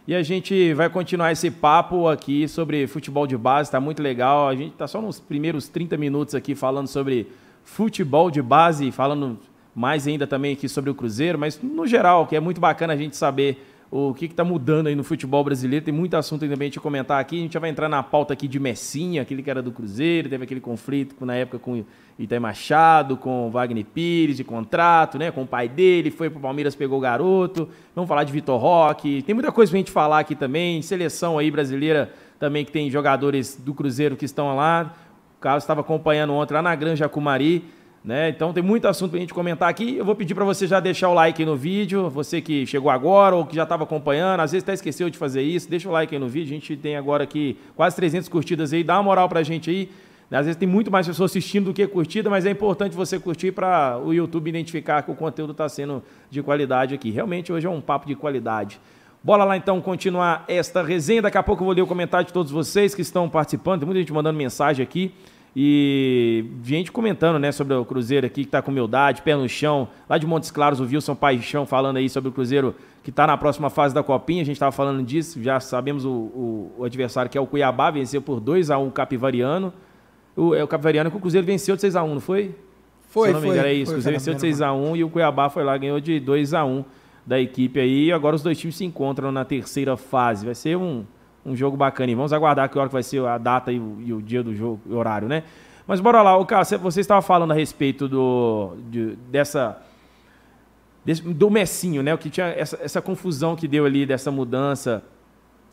E 0.06 0.14
a 0.14 0.22
gente 0.22 0.74
vai 0.74 0.90
continuar 0.90 1.32
esse 1.32 1.50
papo 1.50 2.08
aqui 2.08 2.46
sobre 2.46 2.86
futebol 2.86 3.26
de 3.26 3.38
base, 3.38 3.70
tá 3.70 3.80
muito 3.80 4.02
legal. 4.02 4.48
A 4.48 4.54
gente 4.54 4.74
tá 4.74 4.86
só 4.86 5.00
nos 5.00 5.18
primeiros 5.18 5.66
30 5.66 5.96
minutos 5.96 6.34
aqui 6.34 6.54
falando 6.54 6.88
sobre 6.88 7.28
futebol 7.64 8.30
de 8.30 8.42
base, 8.42 8.90
falando 8.92 9.38
mais 9.74 10.06
ainda 10.06 10.26
também 10.26 10.52
aqui 10.52 10.68
sobre 10.68 10.90
o 10.90 10.94
Cruzeiro, 10.94 11.38
mas 11.38 11.58
no 11.62 11.86
geral, 11.86 12.26
que 12.26 12.36
é 12.36 12.40
muito 12.40 12.60
bacana 12.60 12.92
a 12.92 12.96
gente 12.96 13.16
saber 13.16 13.73
o 13.90 14.12
que 14.12 14.24
está 14.24 14.42
mudando 14.42 14.88
aí 14.88 14.94
no 14.94 15.04
futebol 15.04 15.44
brasileiro. 15.44 15.84
Tem 15.84 15.94
muito 15.94 16.16
assunto 16.16 16.42
ainda 16.42 16.56
pra 16.56 16.64
gente 16.64 16.80
comentar 16.80 17.20
aqui. 17.20 17.38
A 17.38 17.42
gente 17.42 17.54
já 17.54 17.60
vai 17.60 17.70
entrar 17.70 17.88
na 17.88 18.02
pauta 18.02 18.32
aqui 18.32 18.48
de 18.48 18.58
Messinha, 18.58 19.22
aquele 19.22 19.42
que 19.42 19.50
era 19.50 19.62
do 19.62 19.70
Cruzeiro, 19.70 20.28
teve 20.28 20.44
aquele 20.44 20.60
conflito 20.60 21.24
na 21.24 21.34
época 21.34 21.58
com 21.58 21.84
Itaí 22.18 22.38
Machado, 22.38 23.16
com 23.16 23.50
Wagner 23.50 23.84
Pires 23.84 24.36
de 24.36 24.44
contrato, 24.44 25.18
né? 25.18 25.30
Com 25.30 25.42
o 25.42 25.46
pai 25.46 25.68
dele, 25.68 26.10
foi 26.10 26.30
pro 26.30 26.40
Palmeiras, 26.40 26.74
pegou 26.74 26.98
o 26.98 27.00
garoto. 27.00 27.68
Vamos 27.94 28.08
falar 28.08 28.24
de 28.24 28.32
Vitor 28.32 28.60
Roque. 28.60 29.22
Tem 29.22 29.34
muita 29.34 29.52
coisa 29.52 29.70
pra 29.70 29.78
gente 29.78 29.90
falar 29.90 30.20
aqui 30.20 30.34
também. 30.34 30.82
Seleção 30.82 31.38
aí 31.38 31.50
brasileira 31.50 32.12
também 32.38 32.64
que 32.64 32.72
tem 32.72 32.90
jogadores 32.90 33.56
do 33.56 33.74
Cruzeiro 33.74 34.16
que 34.16 34.24
estão 34.24 34.54
lá. 34.56 34.94
O 35.36 35.40
Carlos 35.40 35.62
estava 35.64 35.82
acompanhando 35.82 36.32
ontem 36.32 36.54
lá 36.54 36.62
na 36.62 36.74
Granja 36.74 37.08
Cumari. 37.08 37.64
Né? 38.04 38.28
Então 38.28 38.52
tem 38.52 38.62
muito 38.62 38.86
assunto 38.86 39.12
para 39.12 39.18
a 39.18 39.20
gente 39.20 39.32
comentar 39.32 39.68
aqui. 39.68 39.96
Eu 39.96 40.04
vou 40.04 40.14
pedir 40.14 40.34
para 40.34 40.44
você 40.44 40.66
já 40.66 40.78
deixar 40.78 41.08
o 41.08 41.14
like 41.14 41.42
no 41.42 41.56
vídeo, 41.56 42.10
você 42.10 42.38
que 42.38 42.66
chegou 42.66 42.90
agora 42.90 43.34
ou 43.34 43.46
que 43.46 43.56
já 43.56 43.62
estava 43.62 43.84
acompanhando, 43.84 44.40
às 44.40 44.52
vezes 44.52 44.62
até 44.62 44.74
esqueceu 44.74 45.08
de 45.08 45.16
fazer 45.16 45.40
isso, 45.40 45.70
deixa 45.70 45.88
o 45.88 45.92
like 45.92 46.14
aí 46.14 46.20
no 46.20 46.28
vídeo. 46.28 46.50
A 46.50 46.54
gente 46.54 46.76
tem 46.76 46.96
agora 46.96 47.24
aqui 47.24 47.56
quase 47.74 47.96
300 47.96 48.28
curtidas 48.28 48.74
aí, 48.74 48.84
dá 48.84 48.96
uma 48.96 49.04
moral 49.04 49.26
para 49.26 49.40
a 49.40 49.42
gente 49.42 49.70
aí. 49.70 49.88
Às 50.30 50.46
vezes 50.46 50.56
tem 50.56 50.68
muito 50.68 50.90
mais 50.90 51.06
pessoas 51.06 51.30
assistindo 51.30 51.66
do 51.66 51.72
que 51.72 51.86
curtida, 51.86 52.28
mas 52.28 52.44
é 52.44 52.50
importante 52.50 52.94
você 52.94 53.18
curtir 53.18 53.52
para 53.52 53.98
o 54.04 54.12
YouTube 54.12 54.48
identificar 54.48 55.02
que 55.02 55.10
o 55.10 55.14
conteúdo 55.14 55.52
está 55.52 55.68
sendo 55.68 56.02
de 56.28 56.42
qualidade 56.42 56.94
aqui. 56.94 57.10
Realmente 57.10 57.52
hoje 57.52 57.66
é 57.66 57.70
um 57.70 57.80
papo 57.80 58.06
de 58.06 58.14
qualidade. 58.14 58.80
Bora 59.22 59.44
lá 59.44 59.56
então 59.56 59.80
continuar 59.80 60.44
esta 60.48 60.82
resenha. 60.82 61.22
Daqui 61.22 61.38
a 61.38 61.42
pouco 61.42 61.62
eu 61.62 61.66
vou 61.66 61.74
ler 61.74 61.82
o 61.82 61.86
comentário 61.86 62.26
de 62.26 62.32
todos 62.32 62.52
vocês 62.52 62.94
que 62.94 63.00
estão 63.00 63.30
participando. 63.30 63.80
Tem 63.80 63.86
muita 63.86 64.00
gente 64.00 64.12
mandando 64.12 64.36
mensagem 64.36 64.82
aqui. 64.82 65.14
E 65.56 66.46
gente 66.64 66.90
comentando, 66.90 67.38
né, 67.38 67.52
sobre 67.52 67.74
o 67.74 67.84
Cruzeiro 67.84 68.26
aqui, 68.26 68.42
que 68.42 68.48
está 68.48 68.60
com 68.60 68.72
humildade, 68.72 69.22
pé 69.22 69.36
no 69.36 69.48
chão. 69.48 69.88
Lá 70.08 70.18
de 70.18 70.26
Montes 70.26 70.50
Claros, 70.50 70.80
o 70.80 70.84
Wilson 70.84 71.14
Paixão 71.14 71.64
falando 71.64 71.98
aí 71.98 72.08
sobre 72.08 72.28
o 72.28 72.32
Cruzeiro 72.32 72.74
que 73.04 73.10
está 73.10 73.26
na 73.26 73.36
próxima 73.36 73.70
fase 73.70 73.94
da 73.94 74.02
Copinha. 74.02 74.42
A 74.42 74.44
gente 74.44 74.56
estava 74.56 74.72
falando 74.72 75.02
disso, 75.04 75.40
já 75.40 75.60
sabemos 75.60 76.04
o, 76.04 76.10
o, 76.10 76.72
o, 76.78 76.84
adversário 76.84 77.30
que 77.30 77.38
é 77.38 77.40
o 77.40 77.46
Cuiabá, 77.46 77.90
venceu 77.90 78.20
por 78.20 78.40
2 78.40 78.70
a 78.70 78.78
1 78.78 78.88
o 78.88 78.90
Capivariano. 78.90 79.72
O, 80.36 80.54
é 80.54 80.64
o 80.64 80.66
Capivariano 80.66 81.10
que 81.10 81.16
o 81.16 81.20
Cruzeiro 81.20 81.46
venceu 81.46 81.76
de 81.76 81.82
6 81.82 81.94
a 81.94 82.02
1 82.02 82.14
não 82.14 82.20
foi? 82.20 82.54
Foi, 83.06 83.28
Se 83.28 83.30
eu 83.30 83.34
não 83.34 83.40
me 83.40 83.46
foi. 83.46 83.56
engano, 83.56 83.68
é 83.68 83.74
isso. 83.74 83.86
foi, 83.86 83.92
o 83.92 83.96
Cruzeiro 83.96 84.18
venceu 84.18 84.34
de 84.34 84.40
6 84.40 84.60
a 84.60 84.72
1 84.72 84.96
e 84.96 85.04
o 85.04 85.10
Cuiabá 85.10 85.48
foi 85.48 85.62
lá, 85.62 85.76
ganhou 85.76 86.00
de 86.00 86.18
2 86.18 86.54
a 86.54 86.64
1 86.64 86.84
da 87.24 87.40
equipe 87.40 87.78
aí. 87.78 88.06
E 88.06 88.12
agora 88.12 88.34
os 88.34 88.42
dois 88.42 88.58
times 88.58 88.74
se 88.74 88.84
encontram 88.84 89.30
na 89.30 89.44
terceira 89.44 89.96
fase. 89.96 90.44
Vai 90.44 90.54
ser 90.54 90.76
um, 90.76 91.04
um 91.44 91.54
jogo 91.54 91.76
bacana. 91.76 92.10
E 92.12 92.14
vamos 92.14 92.32
aguardar 92.32 92.68
que 92.68 92.78
hora 92.78 92.88
que 92.88 92.92
vai 92.92 93.02
ser 93.02 93.24
a 93.24 93.38
data 93.38 93.72
e 93.72 93.78
o, 93.78 93.98
e 94.00 94.12
o 94.12 94.22
dia 94.22 94.42
do 94.42 94.54
jogo, 94.54 94.80
o 94.88 94.96
horário, 94.96 95.28
né? 95.28 95.42
Mas 95.86 96.00
bora 96.00 96.22
lá, 96.22 96.36
o 96.36 96.46
cara, 96.46 96.64
você 96.64 97.00
estava 97.00 97.20
falando 97.20 97.50
a 97.50 97.54
respeito 97.54 98.08
do, 98.08 98.76
de, 98.90 99.16
dessa 99.30 99.82
desse, 101.04 101.22
do 101.22 101.50
Messinho, 101.50 102.02
né? 102.02 102.14
O 102.14 102.18
que 102.18 102.30
tinha 102.30 102.46
essa, 102.46 102.78
essa 102.82 103.02
confusão 103.02 103.54
que 103.54 103.68
deu 103.68 103.84
ali 103.84 104.06
dessa 104.06 104.30
mudança 104.30 105.02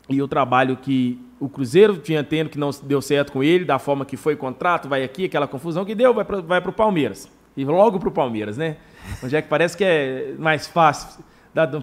e 0.08 0.20
o 0.20 0.28
trabalho 0.28 0.76
que 0.76 1.18
o 1.40 1.48
Cruzeiro 1.48 1.96
tinha 1.96 2.22
tendo 2.22 2.50
que 2.50 2.58
não 2.58 2.70
deu 2.82 3.00
certo 3.00 3.32
com 3.32 3.42
ele, 3.42 3.64
da 3.64 3.78
forma 3.78 4.04
que 4.04 4.16
foi 4.16 4.36
contrato, 4.36 4.88
vai 4.88 5.02
aqui, 5.02 5.24
aquela 5.24 5.48
confusão 5.48 5.84
que 5.84 5.94
deu, 5.94 6.12
vai 6.12 6.24
para 6.24 6.40
vai 6.40 6.58
o 6.60 6.72
Palmeiras. 6.72 7.28
E 7.56 7.64
logo 7.64 7.98
para 7.98 8.08
o 8.08 8.12
Palmeiras, 8.12 8.56
né? 8.56 8.76
Onde 9.22 9.34
é 9.34 9.42
que 9.42 9.48
parece 9.48 9.76
que 9.76 9.84
é 9.84 10.34
mais 10.38 10.66
fácil 10.66 11.22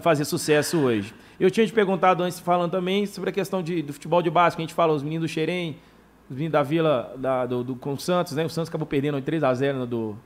fazer 0.00 0.24
sucesso 0.24 0.78
hoje. 0.78 1.14
Eu 1.40 1.50
tinha 1.50 1.66
te 1.66 1.72
perguntado 1.72 2.22
antes, 2.22 2.38
falando 2.38 2.70
também 2.70 3.06
sobre 3.06 3.30
a 3.30 3.32
questão 3.32 3.62
de, 3.62 3.80
do 3.82 3.92
futebol 3.92 4.20
de 4.22 4.28
básico, 4.30 4.60
a 4.60 4.64
gente 4.64 4.74
fala, 4.74 4.92
os 4.92 5.02
meninos 5.02 5.28
do 5.30 5.32
Xerém, 5.32 5.76
os 6.28 6.36
meninos 6.36 6.52
da 6.52 6.62
Vila, 6.62 7.14
da, 7.16 7.46
do, 7.46 7.64
do, 7.64 7.74
com 7.76 7.94
o 7.94 7.98
Santos, 7.98 8.34
né? 8.34 8.44
O 8.44 8.50
Santos 8.50 8.68
acabou 8.68 8.86
perdendo 8.86 9.20
3 9.20 9.42
a 9.42 9.54
0 9.54 9.86
do. 9.86 10.16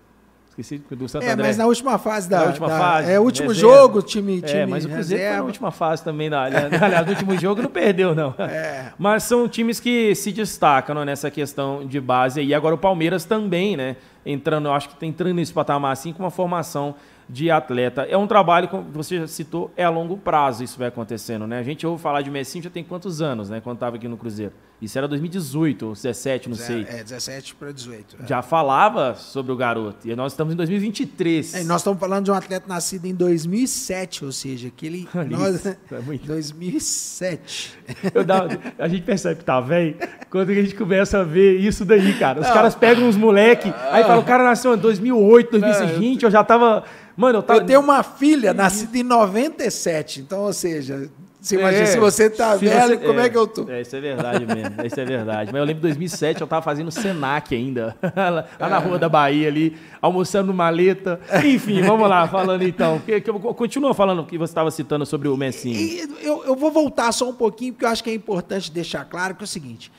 Esqueci 0.51 0.79
do 0.91 1.09
Santo 1.09 1.25
É, 1.25 1.31
André. 1.33 1.49
mas 1.49 1.57
na 1.57 1.67
última 1.67 1.99
fase 1.99 2.29
da. 2.29 2.39
Na 2.41 2.47
última 2.47 2.69
da- 2.69 2.79
fase, 2.79 3.11
É 3.11 3.19
o 3.19 3.23
último 3.25 3.49
reserva. 3.49 3.75
jogo, 3.77 4.03
time, 4.03 4.41
time 4.41 4.61
É, 4.61 4.67
mas 4.67 4.85
o 4.85 4.89
Cruzeiro 4.89 5.25
foi 5.25 5.37
na 5.37 5.43
última 5.43 5.71
fase 5.73 6.05
também. 6.05 6.31
Na, 6.31 6.45
aliás, 6.45 7.05
no 7.07 7.13
último 7.13 7.37
jogo 7.39 7.61
não 7.63 7.71
perdeu, 7.71 8.15
não. 8.15 8.33
É. 8.39 8.93
Mas 8.97 9.25
são 9.25 9.49
times 9.49 9.81
que 9.81 10.15
se 10.15 10.31
destacam 10.31 10.95
né, 10.95 11.05
nessa 11.07 11.29
questão 11.29 11.85
de 11.85 12.01
base. 12.01 12.41
E 12.41 12.55
agora 12.55 12.73
o 12.75 12.79
Palmeiras 12.79 13.25
também, 13.25 13.77
né? 13.77 13.97
Entrando, 14.25 14.67
eu 14.69 14.73
acho 14.73 14.89
que 14.91 14.95
está 14.95 15.07
entrando 15.07 15.35
nesse 15.35 15.53
patamar 15.53 15.91
assim 15.93 16.13
com 16.13 16.23
uma 16.23 16.31
formação 16.31 16.95
de 17.29 17.51
atleta. 17.51 18.03
É 18.03 18.17
um 18.17 18.27
trabalho, 18.27 18.69
como 18.69 18.85
você 18.93 19.19
já 19.19 19.27
citou, 19.27 19.71
é 19.77 19.85
a 19.85 19.91
longo 19.91 20.17
prazo 20.17 20.63
isso 20.65 20.79
vai 20.79 20.89
acontecendo, 20.89 21.47
né? 21.47 21.59
A 21.59 21.63
gente 21.63 21.87
ouve 21.87 22.03
falar 22.03 22.23
de 22.23 22.31
Messi 22.31 22.61
já 22.61 22.71
tem 22.71 22.85
quantos 22.85 23.23
anos, 23.23 23.51
né? 23.51 23.61
Quando 23.61 23.77
estava 23.77 23.97
aqui 23.97 24.09
no 24.09 24.17
Cruzeiro. 24.17 24.53
Isso 24.83 24.99
era 24.99 25.09
2018 25.09 25.87
ou 25.87 25.93
17, 25.95 26.49
não 26.49 26.57
sei. 26.57 26.85
É, 26.89 27.03
17 27.03 27.55
para 27.55 27.73
18. 27.73 28.17
é. 28.23 28.27
Já 28.27 28.43
falava 28.43 29.15
sobre 29.15 29.51
o 29.51 29.57
garoto. 29.57 30.07
E 30.07 30.15
nós 30.15 30.33
estamos 30.33 30.53
em 30.53 30.57
2023. 30.57 31.55
É, 31.55 31.65
nós 31.65 31.81
estamos 31.81 31.99
falando 31.99 32.25
de 32.27 32.31
um 32.31 32.35
atleta 32.35 32.67
nascido 32.69 33.07
em 33.07 33.15
2007, 33.15 34.25
ou 34.27 34.33
seja, 34.33 34.71
que 34.77 34.85
ele. 34.85 35.09
nós, 35.31 35.65
é 35.65 35.77
muito 36.05 36.27
2007. 36.29 37.73
Eu 38.13 38.25
dá- 38.25 38.47
a 38.79 38.89
gente 38.89 39.03
percebe 39.03 39.37
que 39.39 39.45
tá 39.45 39.61
velho 39.61 39.97
quando 40.29 40.51
a 40.51 40.55
gente 40.55 40.75
começa 40.75 41.21
a 41.21 41.25
ver 41.25 41.59
isso 41.61 41.85
daí, 41.85 42.13
cara. 42.19 42.41
Os 42.41 42.49
caras 42.49 42.75
pegam 42.75 43.09
uns 43.09 43.17
moleque, 43.17 43.73
aí 43.91 44.03
fala, 44.03 44.21
o 44.21 44.25
cara 44.25 44.45
nasceu 44.45 44.75
em 44.75 44.79
2008, 44.79 45.51
2006. 45.59 45.99
Gente, 45.99 46.25
eu 46.25 46.31
já 46.31 46.45
tava... 46.45 46.85
Mano, 47.17 47.39
eu 47.39 47.43
tava... 47.43 47.61
Eu 47.61 47.67
tenho 47.67 47.81
uma 47.81 48.03
filha 48.03 48.53
nascida 48.53 48.99
em 48.99 49.03
97, 49.05 50.21
então, 50.21 50.41
ou 50.41 50.53
seja, 50.53 51.09
você 51.47 51.57
imagina, 51.57 51.83
É, 51.83 51.87
se 51.87 51.99
você 51.99 52.31
tá 52.31 52.59
se 52.59 52.65
velho, 52.65 52.99
você- 52.99 53.07
como 53.07 53.21
é 53.21 53.29
que 53.29 53.37
eu 53.37 53.47
tô? 53.47 53.69
É, 53.71 53.81
isso 53.83 53.95
é 53.95 54.01
verdade 54.01 54.47
mesmo, 54.47 54.85
isso 54.87 54.99
é 55.01 55.05
verdade. 55.05 55.51
Mas 55.53 55.59
eu 55.61 55.65
lembro 55.65 55.75
de 55.83 55.89
2007, 55.89 56.41
eu 56.41 56.47
tava 56.47 56.63
fazendo 56.63 56.91
Senac 56.91 57.55
ainda, 57.55 57.97
lá 58.59 58.69
na 58.69 58.79
Rua 58.79 58.99
da 58.99 59.09
Bahia 59.09 59.49
ali, 59.49 59.77
almoçando 60.01 60.55
maleta. 60.55 61.21
Enfim, 61.45 61.83
vamos 61.83 62.09
lá, 62.09 62.27
falando 62.27 62.63
então. 62.63 62.99
Que- 63.01 63.21
que 63.21 63.33
Continua 63.33 63.93
falando 63.95 64.23
o 64.23 64.27
que 64.27 64.39
você 64.39 64.51
estava 64.51 64.71
citando 64.71 65.05
sobre 65.05 65.29
o 65.29 65.37
Messinho. 65.37 66.09
Eu, 66.23 66.45
eu 66.45 66.57
vou 66.57 66.71
voltar 66.71 67.13
só 67.13 67.29
um 67.29 67.35
pouquinho, 67.35 67.73
porque 67.75 67.85
eu 67.85 67.89
acho 67.91 68.03
que 68.03 68.11
é 68.11 68.15
importante 68.15 68.71
deixar 68.73 69.05
claro 69.05 69.35
que 69.35 69.43
é 69.43 69.45
o 69.45 69.49
seguinte: 69.49 69.93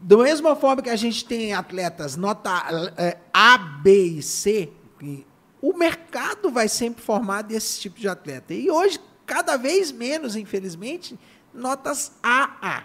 da 0.00 0.16
mesma 0.18 0.54
forma 0.54 0.82
que 0.82 0.90
a 0.90 0.96
gente 0.96 1.24
tem 1.24 1.52
atletas 1.52 2.16
nota 2.16 2.92
eh, 2.96 3.16
A, 3.32 3.58
B 3.58 4.04
e 4.18 4.22
C, 4.22 4.68
o 5.60 5.76
mercado 5.76 6.50
vai 6.50 6.68
sempre 6.68 7.02
formar 7.02 7.42
desse 7.42 7.80
tipo 7.80 7.98
de 8.00 8.08
atleta. 8.08 8.52
E 8.54 8.70
hoje, 8.70 8.98
cada 9.26 9.56
vez 9.56 9.92
menos, 9.92 10.36
infelizmente, 10.36 11.18
notas 11.52 12.12
AA. 12.22 12.84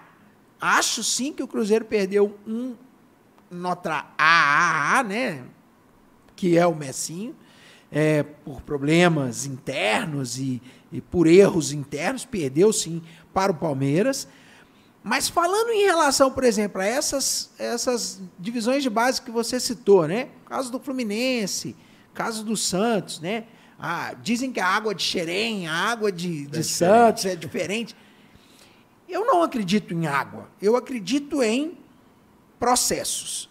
Acho 0.59 1.03
sim 1.03 1.31
que 1.31 1.43
o 1.43 1.47
Cruzeiro 1.47 1.85
perdeu 1.85 2.37
um 2.45 2.75
nota 3.49 4.05
AAA, 4.17 5.03
né? 5.03 5.43
que 6.37 6.57
é 6.57 6.65
o 6.65 6.75
Messinho, 6.75 7.35
é, 7.91 8.21
por 8.23 8.61
problemas 8.61 9.45
internos 9.45 10.37
e, 10.37 10.61
e 10.91 11.01
por 11.01 11.25
erros 11.25 11.71
internos, 11.71 12.23
perdeu 12.23 12.71
sim 12.71 13.01
para 13.33 13.51
o 13.51 13.55
Palmeiras. 13.55 14.27
Mas 15.03 15.27
falando 15.27 15.69
em 15.71 15.85
relação, 15.85 16.31
por 16.31 16.43
exemplo, 16.43 16.81
a 16.81 16.85
essas, 16.85 17.49
essas 17.57 18.21
divisões 18.37 18.83
de 18.83 18.89
base 18.89 19.21
que 19.21 19.31
você 19.31 19.59
citou, 19.59 20.07
né? 20.07 20.29
Caso 20.45 20.71
do 20.71 20.79
Fluminense, 20.79 21.75
caso 22.13 22.43
do 22.43 22.55
Santos, 22.55 23.19
né? 23.19 23.45
Ah, 23.79 24.13
dizem 24.21 24.51
que 24.51 24.59
a 24.59 24.67
água 24.67 24.95
de 24.95 25.03
Xerém, 25.03 25.67
a 25.67 25.73
água 25.73 26.11
de, 26.11 26.47
de 26.47 26.59
É 26.59 26.63
Santos 26.63 27.25
é 27.25 27.35
diferente. 27.35 27.95
Eu 29.07 29.25
não 29.25 29.43
acredito 29.43 29.93
em 29.93 30.07
água. 30.07 30.49
Eu 30.61 30.75
acredito 30.75 31.43
em 31.43 31.77
processos. 32.59 33.49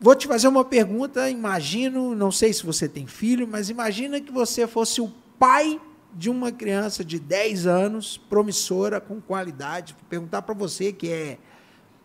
Vou 0.00 0.14
te 0.14 0.26
fazer 0.26 0.46
uma 0.46 0.64
pergunta. 0.64 1.28
Imagino, 1.28 2.14
não 2.14 2.30
sei 2.30 2.52
se 2.52 2.64
você 2.64 2.88
tem 2.88 3.06
filho, 3.06 3.48
mas 3.48 3.70
imagina 3.70 4.20
que 4.20 4.30
você 4.30 4.66
fosse 4.66 5.00
o 5.00 5.12
pai 5.38 5.80
de 6.14 6.30
uma 6.30 6.52
criança 6.52 7.04
de 7.04 7.18
10 7.18 7.66
anos, 7.66 8.16
promissora, 8.16 9.00
com 9.00 9.20
qualidade. 9.20 9.94
Vou 9.94 10.08
perguntar 10.08 10.42
para 10.42 10.54
você 10.54 10.92
que 10.92 11.08
é, 11.10 11.38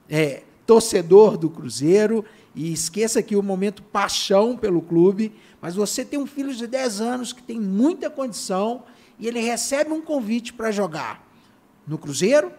é 0.09 0.43
torcedor 0.65 1.37
do 1.37 1.49
Cruzeiro 1.49 2.25
e 2.55 2.71
esqueça 2.71 3.19
aqui 3.19 3.35
o 3.35 3.43
momento 3.43 3.81
paixão 3.83 4.55
pelo 4.57 4.81
clube, 4.81 5.33
mas 5.63 5.75
você 5.75 6.03
tem 6.03 6.19
um 6.19 6.25
filho 6.27 6.53
de 6.53 6.67
10 6.67 6.99
anos 6.99 7.31
que 7.31 7.41
tem 7.41 7.57
muita 7.59 8.09
condição 8.09 8.83
e 9.17 9.27
ele 9.27 9.39
recebe 9.39 9.91
um 9.93 10.01
convite 10.01 10.51
para 10.51 10.69
jogar 10.71 11.25
no 11.87 11.97
Cruzeiro, 11.97 12.51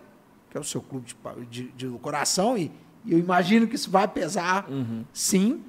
que 0.50 0.56
é 0.56 0.60
o 0.60 0.64
seu 0.64 0.80
clube 0.80 1.06
de, 1.50 1.64
de- 1.64 1.70
de 1.90 1.98
coração, 1.98 2.56
e, 2.56 2.72
e 3.04 3.12
eu 3.12 3.18
imagino 3.18 3.66
que 3.68 3.74
isso 3.76 3.90
vai 3.90 4.08
pesar, 4.08 4.66
sim. 5.12 5.62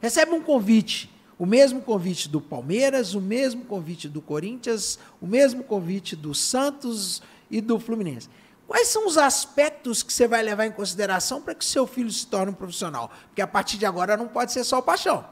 Recebe 0.00 0.32
um 0.32 0.40
convite, 0.42 1.08
o 1.38 1.46
mesmo 1.46 1.80
convite 1.80 2.28
do 2.28 2.40
Palmeiras, 2.40 3.14
o 3.14 3.20
mesmo 3.20 3.64
convite 3.64 4.08
do 4.08 4.20
Corinthians, 4.20 4.98
o 5.20 5.26
mesmo 5.26 5.62
convite 5.62 6.16
do 6.16 6.34
Santos 6.34 7.22
e 7.50 7.60
do 7.60 7.78
Fluminense. 7.78 8.28
Quais 8.66 8.88
são 8.88 9.06
os 9.06 9.16
aspectos 9.18 10.02
que 10.02 10.12
você 10.12 10.26
vai 10.26 10.42
levar 10.42 10.66
em 10.66 10.72
consideração 10.72 11.40
para 11.40 11.54
que 11.54 11.64
seu 11.64 11.86
filho 11.86 12.10
se 12.10 12.26
torne 12.26 12.50
um 12.50 12.54
profissional? 12.54 13.10
Porque 13.28 13.40
a 13.42 13.46
partir 13.46 13.76
de 13.78 13.86
agora 13.86 14.16
não 14.16 14.26
pode 14.26 14.52
ser 14.52 14.64
só 14.64 14.78
o 14.78 14.82
paixão. 14.82 15.24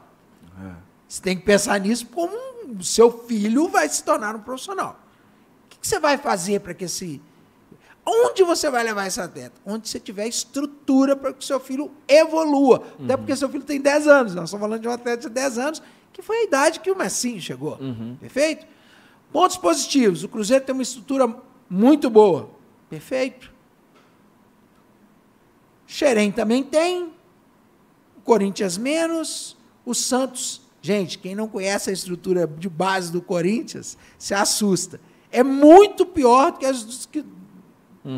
Você 1.13 1.21
tem 1.21 1.37
que 1.37 1.43
pensar 1.43 1.79
nisso 1.79 2.07
como 2.07 2.35
o 2.75 2.83
seu 2.83 3.25
filho 3.27 3.67
vai 3.67 3.87
se 3.87 4.03
tornar 4.03 4.35
um 4.35 4.39
profissional. 4.39 4.99
O 5.65 5.69
que 5.69 5.77
que 5.77 5.87
você 5.87 5.99
vai 5.99 6.17
fazer 6.17 6.61
para 6.61 6.73
que 6.73 6.85
esse. 6.85 7.21
Onde 8.03 8.41
você 8.41 8.67
vai 8.67 8.83
levar 8.83 9.05
esse 9.05 9.21
atleta? 9.21 9.53
Onde 9.63 9.87
você 9.87 9.99
tiver 9.99 10.25
estrutura 10.27 11.15
para 11.15 11.31
que 11.31 11.37
o 11.39 11.43
seu 11.43 11.59
filho 11.59 11.91
evolua. 12.07 12.83
Até 13.03 13.15
porque 13.15 13.35
seu 13.35 13.47
filho 13.47 13.63
tem 13.63 13.79
10 13.79 14.07
anos. 14.07 14.33
Nós 14.33 14.45
estamos 14.45 14.59
falando 14.65 14.81
de 14.81 14.87
um 14.87 14.91
atleta 14.91 15.29
de 15.29 15.29
10 15.29 15.57
anos, 15.59 15.83
que 16.11 16.23
foi 16.23 16.37
a 16.37 16.43
idade 16.45 16.79
que 16.79 16.89
o 16.89 16.97
Messinho 16.97 17.39
chegou. 17.39 17.77
Perfeito? 18.19 18.65
Pontos 19.31 19.57
positivos. 19.57 20.23
O 20.23 20.27
Cruzeiro 20.27 20.65
tem 20.65 20.73
uma 20.73 20.81
estrutura 20.81 21.31
muito 21.69 22.09
boa. 22.09 22.49
Perfeito. 22.89 23.53
Xerém 25.85 26.31
também 26.31 26.63
tem. 26.63 27.13
O 28.17 28.21
Corinthians 28.23 28.79
menos. 28.79 29.55
O 29.85 29.93
Santos. 29.93 30.62
Gente, 30.85 31.17
quem 31.17 31.33
não 31.33 31.47
conhece 31.47 31.89
a 31.89 31.93
estrutura 31.93 32.45
de 32.45 32.67
base 32.67 33.09
do 33.09 33.21
Corinthians 33.21 33.97
se 34.17 34.33
assusta. 34.33 34.99
É 35.31 35.41
muito 35.41 36.05
pior 36.05 36.51
do 36.51 36.59
que 36.59 36.65
as 36.65 36.83
dos, 36.83 37.05
que- 37.05 37.25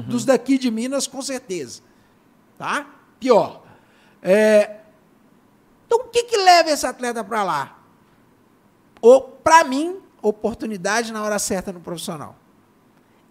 dos 0.07 0.25
daqui 0.25 0.57
de 0.57 0.71
Minas, 0.71 1.05
com 1.05 1.21
certeza. 1.21 1.83
Tá? 2.57 2.87
Pior. 3.19 3.63
É, 4.21 4.79
Então, 5.85 5.99
o 5.99 6.03
que, 6.09 6.23
que 6.23 6.37
leva 6.37 6.71
esse 6.71 6.87
atleta 6.87 7.23
para 7.23 7.43
lá? 7.43 7.79
Ou, 8.99 9.21
para 9.21 9.63
mim, 9.63 9.99
oportunidade 10.19 11.13
na 11.13 11.21
hora 11.23 11.37
certa 11.37 11.71
no 11.71 11.79
profissional. 11.79 12.35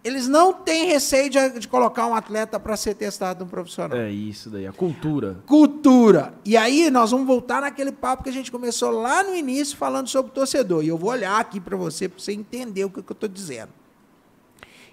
Eles 0.05 0.27
não 0.27 0.53
têm 0.53 0.85
receio 0.85 1.31
de, 1.31 1.59
de 1.59 1.67
colocar 1.67 2.05
um 2.05 2.13
atleta 2.13 2.59
para 2.59 2.77
ser 2.77 2.93
testado 2.93 3.43
no 3.43 3.49
profissional. 3.49 3.97
É 3.97 4.11
isso 4.11 4.51
daí, 4.51 4.67
a 4.67 4.71
cultura. 4.71 5.39
Cultura. 5.47 6.35
E 6.45 6.55
aí 6.55 6.91
nós 6.91 7.09
vamos 7.09 7.25
voltar 7.25 7.61
naquele 7.61 7.91
papo 7.91 8.21
que 8.21 8.29
a 8.29 8.31
gente 8.31 8.51
começou 8.51 8.91
lá 8.91 9.23
no 9.23 9.35
início 9.35 9.75
falando 9.75 10.07
sobre 10.07 10.29
o 10.29 10.33
torcedor. 10.35 10.83
E 10.83 10.89
eu 10.89 10.95
vou 10.95 11.09
olhar 11.09 11.39
aqui 11.39 11.59
para 11.59 11.75
você, 11.75 12.07
para 12.07 12.19
você 12.19 12.33
entender 12.33 12.85
o 12.85 12.89
que, 12.91 13.01
que 13.01 13.11
eu 13.11 13.15
estou 13.15 13.27
dizendo. 13.27 13.71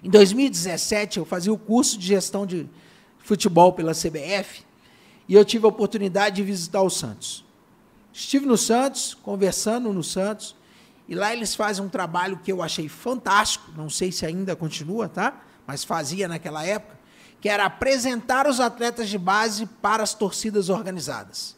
Em 0.03 0.09
2017, 0.09 1.19
eu 1.19 1.25
fazia 1.25 1.53
o 1.53 1.59
curso 1.59 1.95
de 1.95 2.07
gestão 2.07 2.43
de 2.43 2.67
futebol 3.19 3.71
pela 3.71 3.93
CBF 3.93 4.63
e 5.29 5.35
eu 5.35 5.45
tive 5.45 5.65
a 5.65 5.69
oportunidade 5.69 6.37
de 6.37 6.41
visitar 6.41 6.81
o 6.81 6.89
Santos. 6.89 7.45
Estive 8.11 8.47
no 8.47 8.57
Santos, 8.57 9.13
conversando 9.13 9.93
no 9.93 10.03
Santos, 10.03 10.55
e 11.07 11.15
lá 11.15 11.33
eles 11.33 11.53
fazem 11.55 11.83
um 11.83 11.89
trabalho 11.89 12.37
que 12.37 12.51
eu 12.51 12.61
achei 12.61 12.87
fantástico, 12.87 13.71
não 13.75 13.89
sei 13.89 14.11
se 14.11 14.25
ainda 14.25 14.55
continua, 14.55 15.09
tá? 15.09 15.41
Mas 15.67 15.83
fazia 15.83 16.27
naquela 16.27 16.65
época, 16.65 16.97
que 17.41 17.49
era 17.49 17.65
apresentar 17.65 18.47
os 18.47 18.59
atletas 18.59 19.09
de 19.09 19.17
base 19.17 19.65
para 19.65 20.01
as 20.01 20.13
torcidas 20.13 20.69
organizadas. 20.69 21.57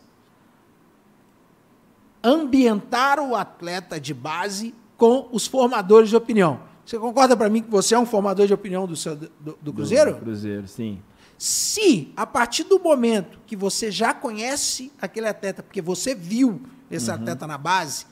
Ambientar 2.23 3.19
o 3.19 3.35
atleta 3.35 3.99
de 3.99 4.13
base 4.13 4.73
com 4.97 5.29
os 5.31 5.45
formadores 5.45 6.09
de 6.09 6.15
opinião. 6.15 6.61
Você 6.83 6.97
concorda 6.97 7.37
para 7.37 7.49
mim 7.49 7.61
que 7.61 7.69
você 7.69 7.93
é 7.93 7.99
um 7.99 8.05
formador 8.05 8.47
de 8.47 8.53
opinião 8.53 8.87
do, 8.87 8.95
seu, 8.95 9.15
do, 9.15 9.57
do 9.61 9.73
Cruzeiro? 9.73 10.13
Do 10.13 10.21
Cruzeiro, 10.21 10.67
sim. 10.67 11.01
Se, 11.37 12.13
a 12.15 12.25
partir 12.25 12.63
do 12.63 12.79
momento 12.79 13.39
que 13.45 13.55
você 13.55 13.91
já 13.91 14.13
conhece 14.13 14.91
aquele 15.01 15.27
atleta, 15.27 15.61
porque 15.61 15.81
você 15.81 16.15
viu 16.15 16.61
esse 16.89 17.09
uhum. 17.09 17.15
atleta 17.15 17.45
na 17.45 17.57
base, 17.57 18.05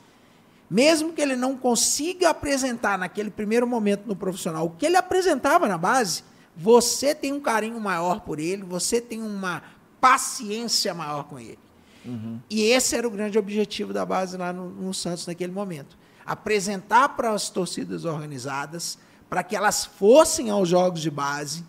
mesmo 0.73 1.13
que 1.13 1.21
ele 1.21 1.35
não 1.35 1.55
consiga 1.55 2.31
apresentar 2.31 2.97
naquele 2.97 3.29
primeiro 3.29 3.67
momento 3.67 4.07
no 4.07 4.15
profissional 4.15 4.65
o 4.65 4.71
que 4.71 4.87
ele 4.87 4.97
apresentava 4.97 5.67
na 5.67 5.77
base, 5.77 6.23
você 6.57 7.13
tem 7.13 7.31
um 7.31 7.39
carinho 7.39 7.79
maior 7.79 8.21
por 8.21 8.39
ele, 8.39 8.63
você 8.63 8.99
tem 8.99 9.21
uma 9.21 9.61
paciência 10.01 10.91
maior 10.91 11.25
com 11.25 11.39
ele. 11.39 11.59
Uhum. 12.03 12.39
E 12.49 12.63
esse 12.63 12.95
era 12.95 13.07
o 13.07 13.11
grande 13.11 13.37
objetivo 13.37 13.93
da 13.93 14.03
base 14.03 14.35
lá 14.35 14.51
no, 14.51 14.67
no 14.67 14.95
Santos 14.95 15.27
naquele 15.27 15.53
momento. 15.53 15.95
Apresentar 16.25 17.09
para 17.09 17.29
as 17.29 17.51
torcidas 17.51 18.03
organizadas, 18.03 18.97
para 19.29 19.43
que 19.43 19.55
elas 19.55 19.85
fossem 19.85 20.49
aos 20.49 20.67
jogos 20.67 21.01
de 21.01 21.11
base. 21.11 21.63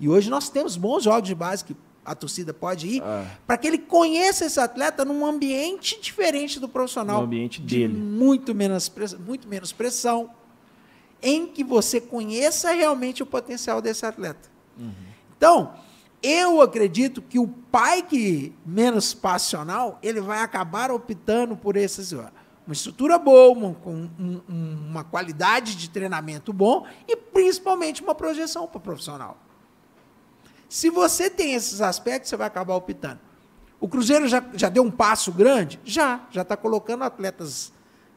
E 0.00 0.08
hoje 0.08 0.28
nós 0.28 0.48
temos 0.48 0.76
bons 0.76 1.04
jogos 1.04 1.28
de 1.28 1.34
base 1.34 1.64
que 1.64 1.76
a 2.08 2.14
torcida 2.14 2.54
pode 2.54 2.86
ir, 2.86 3.02
ah. 3.02 3.26
para 3.46 3.58
que 3.58 3.66
ele 3.66 3.78
conheça 3.78 4.46
esse 4.46 4.58
atleta 4.58 5.04
num 5.04 5.26
ambiente 5.26 6.00
diferente 6.00 6.58
do 6.58 6.68
profissional. 6.68 7.18
No 7.18 7.24
ambiente 7.24 7.60
dele. 7.60 7.92
De 7.92 7.98
muito 7.98 8.54
menos, 8.54 8.90
muito 9.24 9.46
menos 9.46 9.72
pressão, 9.72 10.30
em 11.22 11.46
que 11.46 11.62
você 11.62 12.00
conheça 12.00 12.72
realmente 12.72 13.22
o 13.22 13.26
potencial 13.26 13.82
desse 13.82 14.06
atleta. 14.06 14.48
Uhum. 14.78 14.92
Então, 15.36 15.74
eu 16.22 16.60
acredito 16.62 17.20
que 17.20 17.38
o 17.38 17.46
pai 17.46 18.02
que 18.02 18.54
menos 18.64 19.12
passional, 19.12 19.98
ele 20.02 20.20
vai 20.20 20.40
acabar 20.40 20.90
optando 20.90 21.56
por 21.56 21.76
esses 21.76 22.12
uma 22.12 22.74
estrutura 22.74 23.18
boa, 23.18 23.74
com 23.74 23.94
um, 23.94 24.42
um, 24.46 24.88
uma 24.90 25.02
qualidade 25.02 25.74
de 25.74 25.88
treinamento 25.88 26.52
bom 26.52 26.86
e 27.06 27.16
principalmente 27.16 28.02
uma 28.02 28.14
projeção 28.14 28.66
para 28.66 28.76
o 28.76 28.80
profissional. 28.80 29.38
Se 30.68 30.90
você 30.90 31.30
tem 31.30 31.54
esses 31.54 31.80
aspectos, 31.80 32.28
você 32.28 32.36
vai 32.36 32.46
acabar 32.46 32.74
optando. 32.74 33.20
O 33.80 33.88
Cruzeiro 33.88 34.28
já, 34.28 34.44
já 34.54 34.68
deu 34.68 34.82
um 34.82 34.90
passo 34.90 35.32
grande? 35.32 35.80
Já. 35.84 36.26
Já 36.30 36.42
está 36.42 36.56
colocando 36.56 37.04
atletas 37.04 37.72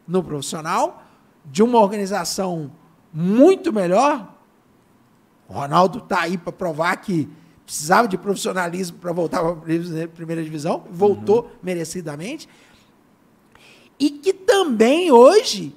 no 0.08 0.24
profissional, 0.24 1.04
de 1.46 1.64
uma 1.64 1.80
organização 1.80 2.72
muito 3.14 3.72
melhor. 3.72 4.36
O 5.48 5.54
Ronaldo 5.54 6.00
está 6.00 6.22
aí 6.22 6.38
para 6.38 6.52
provar 6.52 6.96
que 6.98 7.30
precisava 7.66 8.08
de 8.08 8.18
profissionalismo 8.18 8.98
para 8.98 9.14
voltar 9.14 9.42
para 9.42 9.52
a 9.52 10.08
primeira 10.08 10.44
divisão, 10.44 10.84
voltou 10.90 11.44
uhum. 11.44 11.50
merecidamente. 11.64 12.50
E 13.98 14.10
que 14.10 14.34
também 14.34 15.12
hoje 15.12 15.76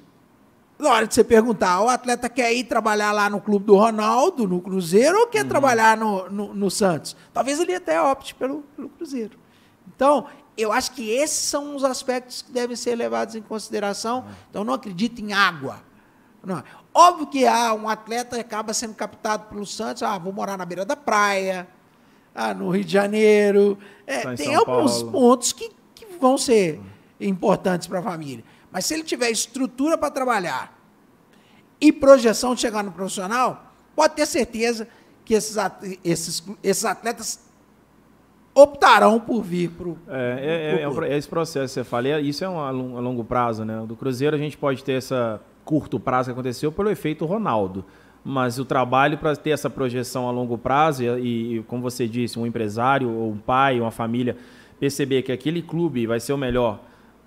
na 0.85 0.91
hora 0.91 1.07
de 1.07 1.13
você 1.13 1.23
perguntar, 1.23 1.81
o 1.81 1.89
atleta 1.89 2.29
quer 2.29 2.53
ir 2.53 2.63
trabalhar 2.65 3.11
lá 3.11 3.29
no 3.29 3.41
clube 3.41 3.65
do 3.65 3.75
Ronaldo, 3.75 4.47
no 4.47 4.61
Cruzeiro, 4.61 5.19
ou 5.19 5.27
quer 5.27 5.43
uhum. 5.43 5.49
trabalhar 5.49 5.97
no, 5.97 6.29
no, 6.29 6.53
no, 6.53 6.71
Santos? 6.71 7.15
Talvez 7.33 7.59
ele 7.59 7.75
até 7.75 8.01
opte 8.01 8.33
pelo, 8.35 8.61
pelo 8.75 8.89
Cruzeiro. 8.89 9.37
Então, 9.93 10.27
eu 10.57 10.71
acho 10.71 10.91
que 10.91 11.09
esses 11.09 11.37
são 11.37 11.75
os 11.75 11.83
aspectos 11.83 12.41
que 12.41 12.51
devem 12.51 12.75
ser 12.75 12.95
levados 12.95 13.35
em 13.35 13.41
consideração. 13.41 14.19
Uhum. 14.19 14.33
Então, 14.49 14.63
não 14.63 14.73
acredito 14.73 15.19
em 15.19 15.33
água. 15.33 15.81
Não. 16.43 16.63
Óbvio 16.93 17.27
que 17.27 17.45
ah, 17.47 17.73
um 17.73 17.89
atleta 17.89 18.39
acaba 18.39 18.73
sendo 18.73 18.93
captado 18.93 19.47
pelo 19.49 19.65
Santos, 19.65 20.03
ah, 20.03 20.17
vou 20.17 20.31
morar 20.31 20.57
na 20.57 20.65
beira 20.65 20.85
da 20.85 20.95
praia, 20.95 21.67
ah, 22.33 22.53
no 22.53 22.69
Rio 22.69 22.85
de 22.85 22.93
Janeiro. 22.93 23.77
É, 24.05 24.35
tem 24.35 24.53
São 24.53 24.59
alguns 24.59 25.01
Paulo. 25.01 25.11
pontos 25.11 25.51
que, 25.51 25.71
que 25.95 26.05
vão 26.19 26.37
ser 26.37 26.77
uhum. 26.77 26.85
importantes 27.27 27.87
para 27.87 27.99
a 27.99 28.03
família. 28.03 28.43
Mas 28.71 28.85
se 28.85 28.93
ele 28.93 29.03
tiver 29.03 29.31
estrutura 29.31 29.97
para 29.97 30.11
trabalhar 30.11 30.74
e 31.79 31.91
projeção 31.91 32.55
de 32.55 32.61
chegar 32.61 32.83
no 32.83 32.91
profissional, 32.91 33.71
pode 33.95 34.15
ter 34.15 34.25
certeza 34.25 34.87
que 35.23 35.33
esses, 35.33 35.57
esses, 36.03 36.43
esses 36.63 36.85
atletas 36.85 37.39
optarão 38.53 39.19
por 39.19 39.41
vir 39.41 39.69
para 39.71 39.87
o. 39.87 39.97
É, 40.07 40.79
é, 40.79 40.81
é, 40.81 41.11
é, 41.11 41.17
esse 41.17 41.27
processo 41.27 41.73
que 41.73 41.81
você 41.81 41.83
fala, 41.83 42.21
isso 42.21 42.43
é 42.43 42.49
um, 42.49 42.59
a 42.59 42.71
longo 42.71 43.23
prazo, 43.23 43.65
né? 43.65 43.83
Do 43.85 43.95
Cruzeiro 43.95 44.35
a 44.35 44.39
gente 44.39 44.57
pode 44.57 44.83
ter 44.83 44.93
essa 44.93 45.41
curto 45.65 45.99
prazo 45.99 46.27
que 46.27 46.31
aconteceu 46.31 46.71
pelo 46.71 46.89
efeito 46.89 47.25
Ronaldo. 47.25 47.83
Mas 48.23 48.57
o 48.57 48.65
trabalho 48.65 49.19
para 49.19 49.35
ter 49.35 49.51
essa 49.51 49.69
projeção 49.69 50.27
a 50.27 50.31
longo 50.31 50.57
prazo, 50.57 51.03
e, 51.03 51.57
e, 51.57 51.63
como 51.63 51.83
você 51.83 52.07
disse, 52.07 52.39
um 52.39 52.45
empresário, 52.47 53.07
ou 53.07 53.31
um 53.31 53.37
pai, 53.37 53.79
uma 53.79 53.91
família, 53.91 54.35
perceber 54.79 55.21
que 55.21 55.31
aquele 55.31 55.61
clube 55.61 56.07
vai 56.07 56.19
ser 56.19 56.33
o 56.33 56.37
melhor 56.37 56.79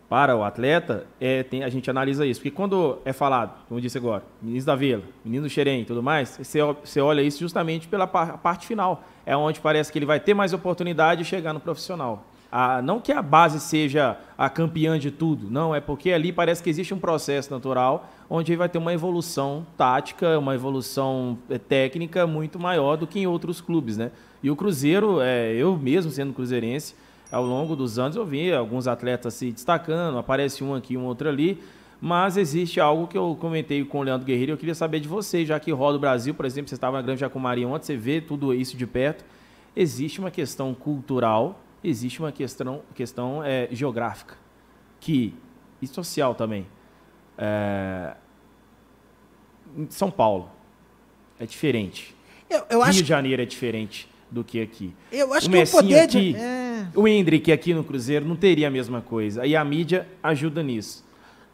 para 0.08 0.34
o 0.34 0.42
atleta, 0.42 1.06
é, 1.20 1.42
tem, 1.42 1.62
a 1.62 1.68
gente 1.68 1.90
analisa 1.90 2.24
isso. 2.24 2.40
Porque 2.40 2.50
quando 2.50 2.98
é 3.04 3.12
falado, 3.12 3.52
como 3.68 3.78
eu 3.78 3.82
disse 3.82 3.98
agora, 3.98 4.24
meninos 4.40 4.64
da 4.64 4.74
Vila, 4.74 5.02
menino 5.24 5.44
do 5.44 5.50
Xerém 5.50 5.82
e 5.82 5.84
tudo 5.84 6.02
mais, 6.02 6.38
você, 6.38 6.60
você 6.62 7.00
olha 7.00 7.20
isso 7.20 7.38
justamente 7.38 7.86
pela 7.86 8.06
parte 8.06 8.66
final. 8.66 9.04
É 9.26 9.36
onde 9.36 9.60
parece 9.60 9.92
que 9.92 9.98
ele 9.98 10.06
vai 10.06 10.18
ter 10.18 10.32
mais 10.32 10.54
oportunidade 10.54 11.22
de 11.22 11.28
chegar 11.28 11.52
no 11.52 11.60
profissional. 11.60 12.24
A, 12.50 12.80
não 12.80 12.98
que 12.98 13.12
a 13.12 13.20
base 13.20 13.60
seja 13.60 14.16
a 14.36 14.48
campeã 14.48 14.98
de 14.98 15.10
tudo, 15.10 15.50
não, 15.50 15.74
é 15.74 15.80
porque 15.80 16.10
ali 16.10 16.32
parece 16.32 16.62
que 16.62 16.70
existe 16.70 16.94
um 16.94 16.98
processo 16.98 17.50
natural 17.50 18.08
onde 18.30 18.56
vai 18.56 18.70
ter 18.70 18.78
uma 18.78 18.94
evolução 18.94 19.66
tática, 19.76 20.38
uma 20.38 20.54
evolução 20.54 21.36
é, 21.50 21.58
técnica 21.58 22.26
muito 22.26 22.58
maior 22.58 22.96
do 22.96 23.06
que 23.06 23.20
em 23.20 23.26
outros 23.26 23.60
clubes, 23.60 23.98
né? 23.98 24.10
E 24.42 24.50
o 24.50 24.56
Cruzeiro, 24.56 25.20
é, 25.20 25.52
eu 25.52 25.76
mesmo 25.76 26.10
sendo 26.10 26.32
cruzeirense, 26.32 26.94
ao 27.30 27.44
longo 27.44 27.76
dos 27.76 27.98
anos 27.98 28.16
eu 28.16 28.24
vi 28.24 28.52
alguns 28.52 28.86
atletas 28.86 29.34
se 29.34 29.52
destacando, 29.52 30.18
aparece 30.18 30.64
um 30.64 30.74
aqui, 30.74 30.96
um 30.96 31.04
outro 31.04 31.28
ali, 31.28 31.62
mas 32.00 32.36
existe 32.36 32.80
algo 32.80 33.06
que 33.06 33.18
eu 33.18 33.36
comentei 33.40 33.84
com 33.84 34.00
o 34.00 34.02
Leandro 34.02 34.26
Guerreiro 34.26 34.52
e 34.52 34.54
eu 34.54 34.58
queria 34.58 34.74
saber 34.74 35.00
de 35.00 35.08
você, 35.08 35.44
já 35.44 35.58
que 35.58 35.70
roda 35.70 35.96
o 35.96 36.00
Brasil, 36.00 36.34
por 36.34 36.46
exemplo, 36.46 36.68
você 36.68 36.74
estava 36.74 36.96
na 36.96 37.02
Grande 37.02 37.20
Jacumaria 37.20 37.66
ontem, 37.66 37.86
você 37.86 37.96
vê 37.96 38.20
tudo 38.20 38.54
isso 38.54 38.76
de 38.76 38.86
perto, 38.86 39.24
existe 39.76 40.20
uma 40.20 40.30
questão 40.30 40.74
cultural, 40.74 41.60
existe 41.82 42.20
uma 42.20 42.32
questão, 42.32 42.82
questão 42.94 43.42
é, 43.44 43.68
geográfica, 43.70 44.36
que, 45.00 45.34
e 45.82 45.86
social 45.86 46.34
também. 46.34 46.66
É, 47.36 48.14
São 49.90 50.10
Paulo 50.10 50.50
é 51.38 51.46
diferente. 51.46 52.16
Eu, 52.48 52.64
eu 52.70 52.82
Rio 52.82 52.92
de 52.92 53.04
Janeiro 53.04 53.42
é 53.42 53.44
diferente 53.44 54.08
do 54.30 54.44
que 54.44 54.60
aqui. 54.60 54.94
Eu 55.10 55.32
acho 55.32 55.48
o 55.48 55.50
que 55.50 55.62
o 55.62 55.68
poder 55.68 56.00
aqui, 56.00 56.32
de... 56.32 56.38
é... 56.38 56.86
o 56.94 57.06
Hendrick 57.08 57.50
aqui 57.50 57.72
no 57.72 57.84
Cruzeiro 57.84 58.26
não 58.26 58.36
teria 58.36 58.68
a 58.68 58.70
mesma 58.70 59.00
coisa. 59.00 59.46
E 59.46 59.56
a 59.56 59.64
mídia 59.64 60.06
ajuda 60.22 60.62
nisso. 60.62 61.06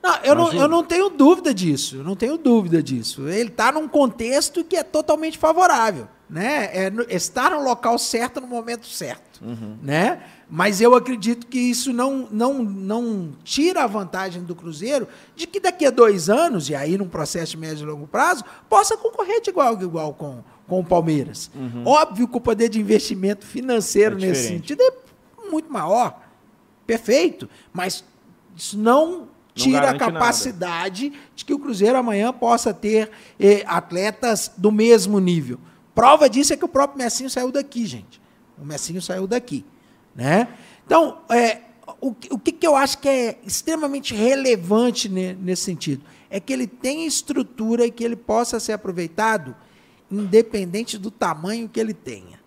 Não, 0.04 0.16
eu, 0.22 0.34
não, 0.34 0.52
eu 0.52 0.68
não 0.68 0.84
tenho 0.84 1.08
dúvida 1.08 1.54
disso. 1.54 1.96
Eu 1.96 2.04
não 2.04 2.14
tenho 2.14 2.36
dúvida 2.36 2.82
disso. 2.82 3.26
Ele 3.26 3.48
está 3.48 3.72
num 3.72 3.88
contexto 3.88 4.62
que 4.62 4.76
é 4.76 4.82
totalmente 4.82 5.38
favorável. 5.38 6.06
Né? 6.28 6.70
É, 6.72 6.92
estar 7.08 7.52
no 7.52 7.62
local 7.62 7.98
certo 7.98 8.38
no 8.40 8.46
momento 8.46 8.86
certo. 8.86 9.42
Uhum. 9.42 9.78
Né? 9.82 10.22
Mas 10.48 10.80
eu 10.80 10.94
acredito 10.94 11.46
que 11.46 11.58
isso 11.58 11.90
não, 11.92 12.28
não, 12.30 12.62
não 12.62 13.32
tira 13.42 13.84
a 13.84 13.86
vantagem 13.86 14.42
do 14.42 14.54
Cruzeiro 14.54 15.08
de 15.34 15.46
que 15.46 15.58
daqui 15.58 15.86
a 15.86 15.90
dois 15.90 16.28
anos, 16.28 16.68
e 16.68 16.74
aí 16.74 16.98
num 16.98 17.08
processo 17.08 17.52
de 17.52 17.56
médio 17.56 17.84
e 17.84 17.90
longo 17.90 18.06
prazo, 18.06 18.44
possa 18.68 18.96
concorrer 18.96 19.40
de 19.40 19.50
igual 19.50 19.74
a 19.76 19.82
igual 19.82 20.12
com, 20.14 20.44
com 20.66 20.80
o 20.80 20.84
Palmeiras. 20.84 21.50
Uhum. 21.54 21.84
Óbvio 21.86 22.28
que 22.28 22.36
o 22.36 22.40
poder 22.40 22.68
de 22.68 22.80
investimento 22.80 23.46
financeiro 23.46 24.16
é 24.16 24.26
nesse 24.26 24.48
sentido 24.48 24.82
é 24.82 25.50
muito 25.50 25.72
maior. 25.72 26.20
Perfeito. 26.86 27.48
Mas 27.72 28.04
isso 28.56 28.78
não 28.78 29.28
tira 29.54 29.90
a 29.90 29.98
capacidade 29.98 31.10
nada. 31.10 31.22
de 31.34 31.44
que 31.44 31.54
o 31.54 31.58
Cruzeiro 31.58 31.96
amanhã 31.96 32.32
possa 32.32 32.74
ter 32.74 33.10
eh, 33.38 33.62
atletas 33.66 34.50
do 34.56 34.72
mesmo 34.72 35.20
nível. 35.20 35.58
Prova 35.94 36.28
disso 36.28 36.52
é 36.52 36.56
que 36.56 36.64
o 36.64 36.68
próprio 36.68 36.98
Messinho 36.98 37.30
saiu 37.30 37.52
daqui, 37.52 37.86
gente. 37.86 38.20
O 38.58 38.64
Messinho 38.64 39.00
saiu 39.00 39.26
daqui. 39.26 39.64
Né? 40.14 40.48
Então, 40.84 41.18
é, 41.30 41.60
o, 42.00 42.14
o 42.30 42.38
que, 42.38 42.52
que 42.52 42.66
eu 42.66 42.74
acho 42.74 42.98
que 42.98 43.08
é 43.08 43.38
extremamente 43.46 44.14
relevante 44.14 45.08
ne, 45.08 45.34
nesse 45.34 45.62
sentido? 45.62 46.04
É 46.28 46.40
que 46.40 46.52
ele 46.52 46.66
tenha 46.66 47.06
estrutura 47.06 47.86
e 47.86 47.90
que 47.90 48.02
ele 48.02 48.16
possa 48.16 48.58
ser 48.58 48.72
aproveitado 48.72 49.54
independente 50.10 50.98
do 50.98 51.10
tamanho 51.10 51.68
que 51.68 51.80
ele 51.80 51.94
tenha. 51.94 52.42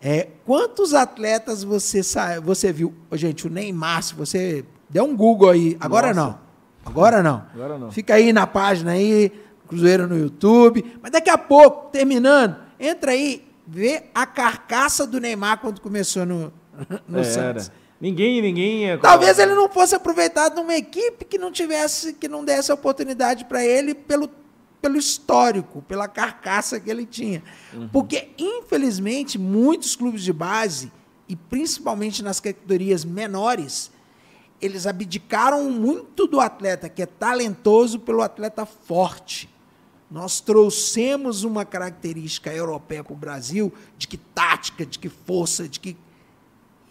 É, 0.00 0.28
quantos 0.44 0.94
atletas 0.94 1.64
você, 1.64 2.00
você 2.42 2.72
viu? 2.72 2.94
Gente, 3.12 3.46
o 3.46 3.50
Neymar, 3.50 4.02
se 4.02 4.14
você 4.14 4.64
der 4.88 5.02
um 5.02 5.16
Google 5.16 5.50
aí, 5.50 5.76
agora 5.80 6.12
Nossa. 6.12 6.28
não. 6.28 6.46
Agora 6.84 7.22
não. 7.22 7.44
Agora 7.52 7.78
não. 7.78 7.90
Fica 7.90 8.14
aí 8.14 8.32
na 8.32 8.46
página 8.46 8.92
aí, 8.92 9.32
Cruzeiro 9.66 10.06
no 10.06 10.16
YouTube. 10.16 10.98
Mas 11.02 11.10
daqui 11.10 11.30
a 11.30 11.36
pouco, 11.36 11.90
terminando, 11.90 12.56
entra 12.78 13.10
aí, 13.12 13.44
vê 13.66 14.04
a 14.14 14.24
carcaça 14.24 15.06
do 15.06 15.18
Neymar 15.18 15.60
quando 15.60 15.80
começou 15.80 16.24
no, 16.24 16.52
no 17.08 17.18
é, 17.18 17.24
Santos. 17.24 17.66
Era. 17.68 17.86
Ninguém, 18.00 18.42
ninguém. 18.42 18.90
É... 18.90 18.96
Talvez 18.98 19.38
ele 19.38 19.54
não 19.54 19.68
fosse 19.68 19.94
aproveitado 19.94 20.56
numa 20.56 20.74
equipe 20.74 21.24
que 21.24 21.38
não 21.38 21.50
tivesse, 21.50 22.12
que 22.12 22.28
não 22.28 22.44
desse 22.44 22.70
oportunidade 22.70 23.46
para 23.46 23.64
ele 23.64 23.94
pelo, 23.94 24.30
pelo 24.80 24.96
histórico, 24.96 25.82
pela 25.82 26.06
carcaça 26.08 26.78
que 26.78 26.90
ele 26.90 27.06
tinha. 27.06 27.42
Uhum. 27.72 27.88
Porque, 27.88 28.28
infelizmente, 28.38 29.38
muitos 29.38 29.96
clubes 29.96 30.22
de 30.22 30.32
base, 30.32 30.92
e 31.28 31.34
principalmente 31.34 32.22
nas 32.22 32.40
categorias 32.40 33.04
menores, 33.04 33.90
eles 34.60 34.86
abdicaram 34.86 35.70
muito 35.70 36.26
do 36.26 36.40
atleta 36.40 36.88
que 36.88 37.02
é 37.02 37.06
talentoso 37.06 37.98
pelo 37.98 38.22
atleta 38.22 38.64
forte. 38.64 39.48
Nós 40.10 40.40
trouxemos 40.40 41.42
uma 41.42 41.64
característica 41.64 42.52
europeia 42.52 43.02
para 43.02 43.12
o 43.12 43.16
Brasil 43.16 43.72
de 43.98 44.06
que 44.06 44.16
tática, 44.16 44.86
de 44.86 44.98
que 44.98 45.08
força, 45.08 45.68
de 45.68 45.80
que. 45.80 45.96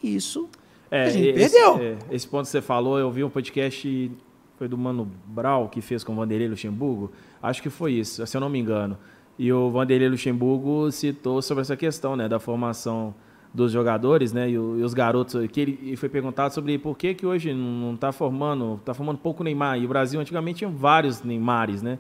Isso 0.04 0.50
é, 0.92 1.04
a 1.04 1.10
gente 1.10 1.30
esse, 1.30 1.54
perdeu. 1.54 1.78
É, 1.82 1.98
esse 2.12 2.28
ponto 2.28 2.44
que 2.44 2.52
você 2.52 2.62
falou, 2.62 3.00
eu 3.00 3.10
vi 3.10 3.24
um 3.24 3.30
podcast, 3.30 4.12
foi 4.58 4.68
do 4.68 4.78
Mano 4.78 5.10
Brau, 5.26 5.70
que 5.70 5.82
fez 5.82 6.04
com 6.04 6.14
o 6.14 6.16
Vanderlei 6.16 6.48
Luxemburgo. 6.48 7.12
Acho 7.46 7.62
que 7.62 7.70
foi 7.70 7.94
isso, 7.94 8.26
se 8.26 8.36
eu 8.36 8.42
não 8.42 8.50
me 8.50 8.60
engano. 8.60 8.98
E 9.38 9.52
o 9.54 9.70
Vanderlei 9.70 10.10
Luxemburgo 10.10 10.92
citou 10.92 11.42
sobre 11.42 11.62
essa 11.62 11.78
questão 11.78 12.16
né, 12.16 12.28
da 12.28 12.40
formação 12.40 13.14
dos 13.54 13.72
jogadores, 13.72 14.34
né? 14.34 14.50
E, 14.50 14.58
o, 14.58 14.84
os 14.84 14.94
garotos, 14.94 15.48
que 15.48 15.62
ele 15.62 15.96
foi 15.96 16.10
perguntado 16.10 16.54
sobre 16.54 16.78
por 16.78 16.98
que, 16.98 17.14
que 17.14 17.26
hoje 17.26 17.54
não 17.54 17.94
está 17.94 18.12
formando, 18.12 18.76
está 18.76 18.94
formando 18.94 19.20
pouco 19.20 19.44
Neymar. 19.44 19.80
E 19.80 19.86
o 19.86 19.88
Brasil 19.88 20.20
antigamente 20.20 20.60
tinha 20.60 20.70
vários 20.70 21.24
Neymares, 21.24 21.82
né? 21.82 22.00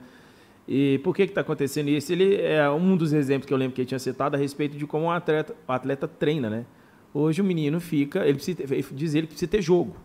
E 0.68 1.00
por 1.04 1.16
que 1.16 1.22
está 1.22 1.42
acontecendo 1.42 1.90
isso? 1.90 2.12
Ele 2.12 2.42
é 2.42 2.68
um 2.72 2.98
dos 2.98 3.14
exemplos 3.14 3.46
que 3.46 3.54
eu 3.54 3.58
lembro 3.58 3.76
que 3.76 3.82
ele 3.82 3.88
tinha 3.88 4.00
citado 4.00 4.36
a 4.36 4.40
respeito 4.40 4.76
de 4.76 4.88
como 4.88 5.06
um 5.06 5.12
atleta, 5.12 5.56
o 5.68 5.72
atleta 5.72 6.08
treina, 6.08 6.50
né? 6.50 6.66
Hoje 7.14 7.42
o 7.42 7.46
menino 7.46 7.80
fica, 7.80 8.26
ele 8.26 8.34
precisa, 8.34 8.64
diz 8.92 9.14
ele 9.14 9.28
que 9.28 9.34
precisa 9.34 9.50
ter 9.50 9.62
jogo. 9.62 9.96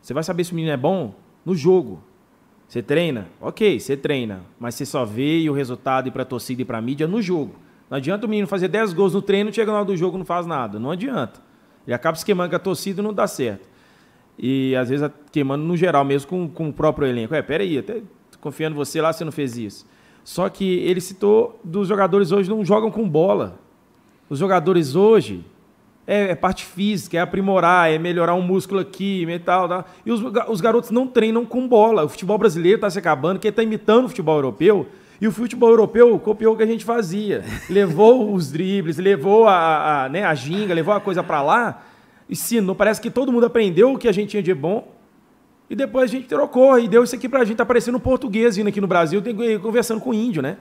Você 0.00 0.14
vai 0.14 0.22
saber 0.22 0.42
se 0.44 0.52
o 0.52 0.54
menino 0.54 0.72
é 0.72 0.76
bom 0.76 1.14
no 1.44 1.54
jogo. 1.54 2.02
Você 2.68 2.82
treina? 2.82 3.28
Ok, 3.40 3.78
você 3.78 3.96
treina. 3.96 4.42
Mas 4.58 4.74
você 4.74 4.84
só 4.84 5.04
vê 5.04 5.48
o 5.48 5.52
resultado 5.52 6.08
e 6.08 6.10
para 6.10 6.22
a 6.22 6.26
torcida 6.26 6.62
e 6.62 6.64
para 6.64 6.78
a 6.78 6.82
mídia 6.82 7.06
no 7.06 7.22
jogo. 7.22 7.54
Não 7.88 7.96
adianta 7.96 8.26
o 8.26 8.28
menino 8.28 8.48
fazer 8.48 8.68
10 8.68 8.92
gols 8.92 9.14
no 9.14 9.22
treino, 9.22 9.52
chega 9.52 9.70
na 9.70 9.78
hora 9.78 9.86
do 9.86 9.96
jogo 9.96 10.18
não 10.18 10.24
faz 10.24 10.46
nada. 10.46 10.78
Não 10.78 10.90
adianta. 10.90 11.40
Ele 11.86 11.94
acaba 11.94 12.16
se 12.16 12.24
queimando 12.24 12.50
com 12.50 12.56
a 12.56 12.60
torcida 12.60 13.00
e 13.00 13.04
não 13.04 13.14
dá 13.14 13.26
certo. 13.26 13.68
E 14.38 14.74
às 14.74 14.88
vezes 14.88 15.08
queimando 15.30 15.64
no 15.64 15.76
geral, 15.76 16.04
mesmo 16.04 16.28
com, 16.28 16.48
com 16.48 16.68
o 16.68 16.72
próprio 16.72 17.06
elenco. 17.06 17.34
É, 17.34 17.42
peraí, 17.42 17.78
até 17.78 18.02
confiando 18.40 18.74
em 18.74 18.76
você 18.76 19.00
lá, 19.00 19.12
você 19.12 19.24
não 19.24 19.32
fez 19.32 19.56
isso. 19.56 19.86
Só 20.24 20.48
que 20.48 20.78
ele 20.80 21.00
citou 21.00 21.60
dos 21.62 21.86
jogadores 21.86 22.32
hoje 22.32 22.50
não 22.50 22.64
jogam 22.64 22.90
com 22.90 23.08
bola. 23.08 23.60
Os 24.28 24.40
jogadores 24.40 24.96
hoje 24.96 25.44
é, 26.06 26.30
é 26.30 26.34
parte 26.34 26.64
física, 26.64 27.16
é 27.16 27.20
aprimorar, 27.20 27.90
é 27.90 27.98
melhorar 27.98 28.34
um 28.34 28.42
músculo 28.42 28.80
aqui 28.80 29.26
e 29.28 29.38
tal, 29.38 29.68
tal. 29.68 29.84
E 30.04 30.12
os, 30.12 30.22
os 30.48 30.60
garotos 30.60 30.90
não 30.90 31.06
treinam 31.06 31.44
com 31.44 31.66
bola. 31.66 32.04
O 32.04 32.08
futebol 32.08 32.38
brasileiro 32.38 32.76
está 32.76 32.88
se 32.88 32.98
acabando, 32.98 33.40
que 33.40 33.48
está 33.48 33.62
imitando 33.62 34.04
o 34.04 34.08
futebol 34.08 34.36
europeu. 34.36 34.86
E 35.20 35.26
o 35.26 35.32
futebol 35.32 35.70
europeu 35.70 36.18
copiou 36.18 36.54
o 36.54 36.56
que 36.56 36.62
a 36.62 36.66
gente 36.66 36.84
fazia. 36.84 37.42
Levou 37.68 38.30
os 38.34 38.52
dribles, 38.52 38.98
levou 38.98 39.48
a, 39.48 40.04
a, 40.04 40.08
né, 40.08 40.24
a 40.24 40.34
ginga, 40.34 40.74
levou 40.74 40.94
a 40.94 41.00
coisa 41.00 41.22
para 41.22 41.42
lá. 41.42 41.82
Ensinou. 42.30 42.74
Parece 42.74 43.00
que 43.00 43.10
todo 43.10 43.32
mundo 43.32 43.46
aprendeu 43.46 43.92
o 43.92 43.98
que 43.98 44.06
a 44.06 44.12
gente 44.12 44.30
tinha 44.30 44.42
de 44.42 44.54
bom. 44.54 44.94
E 45.68 45.74
depois 45.74 46.10
a 46.10 46.14
gente 46.14 46.28
trocou 46.28 46.78
e 46.78 46.86
deu 46.86 47.02
isso 47.02 47.16
aqui 47.16 47.28
pra 47.28 47.44
gente. 47.44 47.56
Tá 47.56 47.66
parecendo 47.66 47.96
um 47.96 48.00
português 48.00 48.56
vindo 48.56 48.68
aqui 48.68 48.80
no 48.80 48.86
Brasil, 48.86 49.20
conversando 49.60 50.00
com 50.00 50.10
o 50.10 50.14
índio, 50.14 50.40
né? 50.40 50.56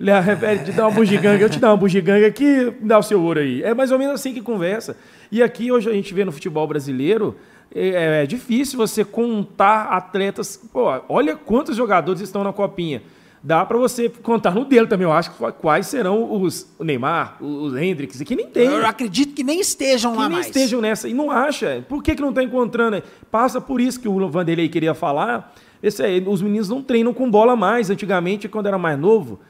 Ele 0.00 0.20
refere, 0.20 0.64
te 0.64 0.72
dá 0.72 0.86
uma 0.86 0.94
bugiganga, 0.94 1.42
eu 1.42 1.50
te 1.50 1.58
dou 1.58 1.70
uma 1.70 1.76
bugiganga 1.76 2.26
aqui, 2.26 2.72
dá 2.80 2.98
o 2.98 3.02
seu 3.02 3.20
ouro 3.20 3.40
aí. 3.40 3.62
É 3.62 3.74
mais 3.74 3.90
ou 3.90 3.98
menos 3.98 4.14
assim 4.14 4.32
que 4.32 4.40
conversa. 4.40 4.96
E 5.30 5.42
aqui 5.42 5.72
hoje 5.72 5.90
a 5.90 5.92
gente 5.92 6.14
vê 6.14 6.24
no 6.24 6.32
futebol 6.32 6.66
brasileiro, 6.66 7.36
é, 7.74 8.22
é 8.22 8.26
difícil 8.26 8.78
você 8.78 9.04
contar 9.04 9.84
atletas. 9.86 10.56
Pô, 10.72 10.84
olha 11.08 11.36
quantos 11.36 11.76
jogadores 11.76 12.20
estão 12.20 12.44
na 12.44 12.52
copinha 12.52 13.02
dá 13.42 13.64
para 13.64 13.78
você 13.78 14.08
contar 14.08 14.50
no 14.54 14.64
dele 14.64 14.86
também. 14.86 15.06
Eu 15.06 15.12
acho 15.12 15.30
quais 15.60 15.86
serão 15.86 16.40
os 16.42 16.66
Neymar, 16.78 17.42
os 17.42 17.74
Hendrix, 17.76 18.20
que 18.22 18.36
nem 18.36 18.46
tem. 18.46 18.66
Eu 18.66 18.86
acredito 18.86 19.34
que 19.34 19.42
nem 19.42 19.60
estejam 19.60 20.12
que 20.12 20.18
lá 20.18 20.28
nem 20.28 20.38
mais. 20.38 20.46
estejam 20.46 20.80
nessa. 20.80 21.08
E 21.08 21.14
não 21.14 21.30
acha. 21.30 21.84
Por 21.88 22.02
que, 22.02 22.14
que 22.14 22.20
não 22.20 22.30
está 22.30 22.42
encontrando? 22.42 23.02
Passa 23.30 23.60
por 23.60 23.80
isso 23.80 24.00
que 24.00 24.08
o 24.08 24.28
Vanderlei 24.28 24.68
queria 24.68 24.94
falar. 24.94 25.54
Esse 25.82 26.02
aí, 26.02 26.24
os 26.26 26.42
meninos 26.42 26.68
não 26.68 26.82
treinam 26.82 27.14
com 27.14 27.30
bola 27.30 27.54
mais. 27.54 27.90
Antigamente, 27.90 28.48
quando 28.48 28.66
era 28.66 28.78
mais 28.78 28.98
novo, 28.98 29.40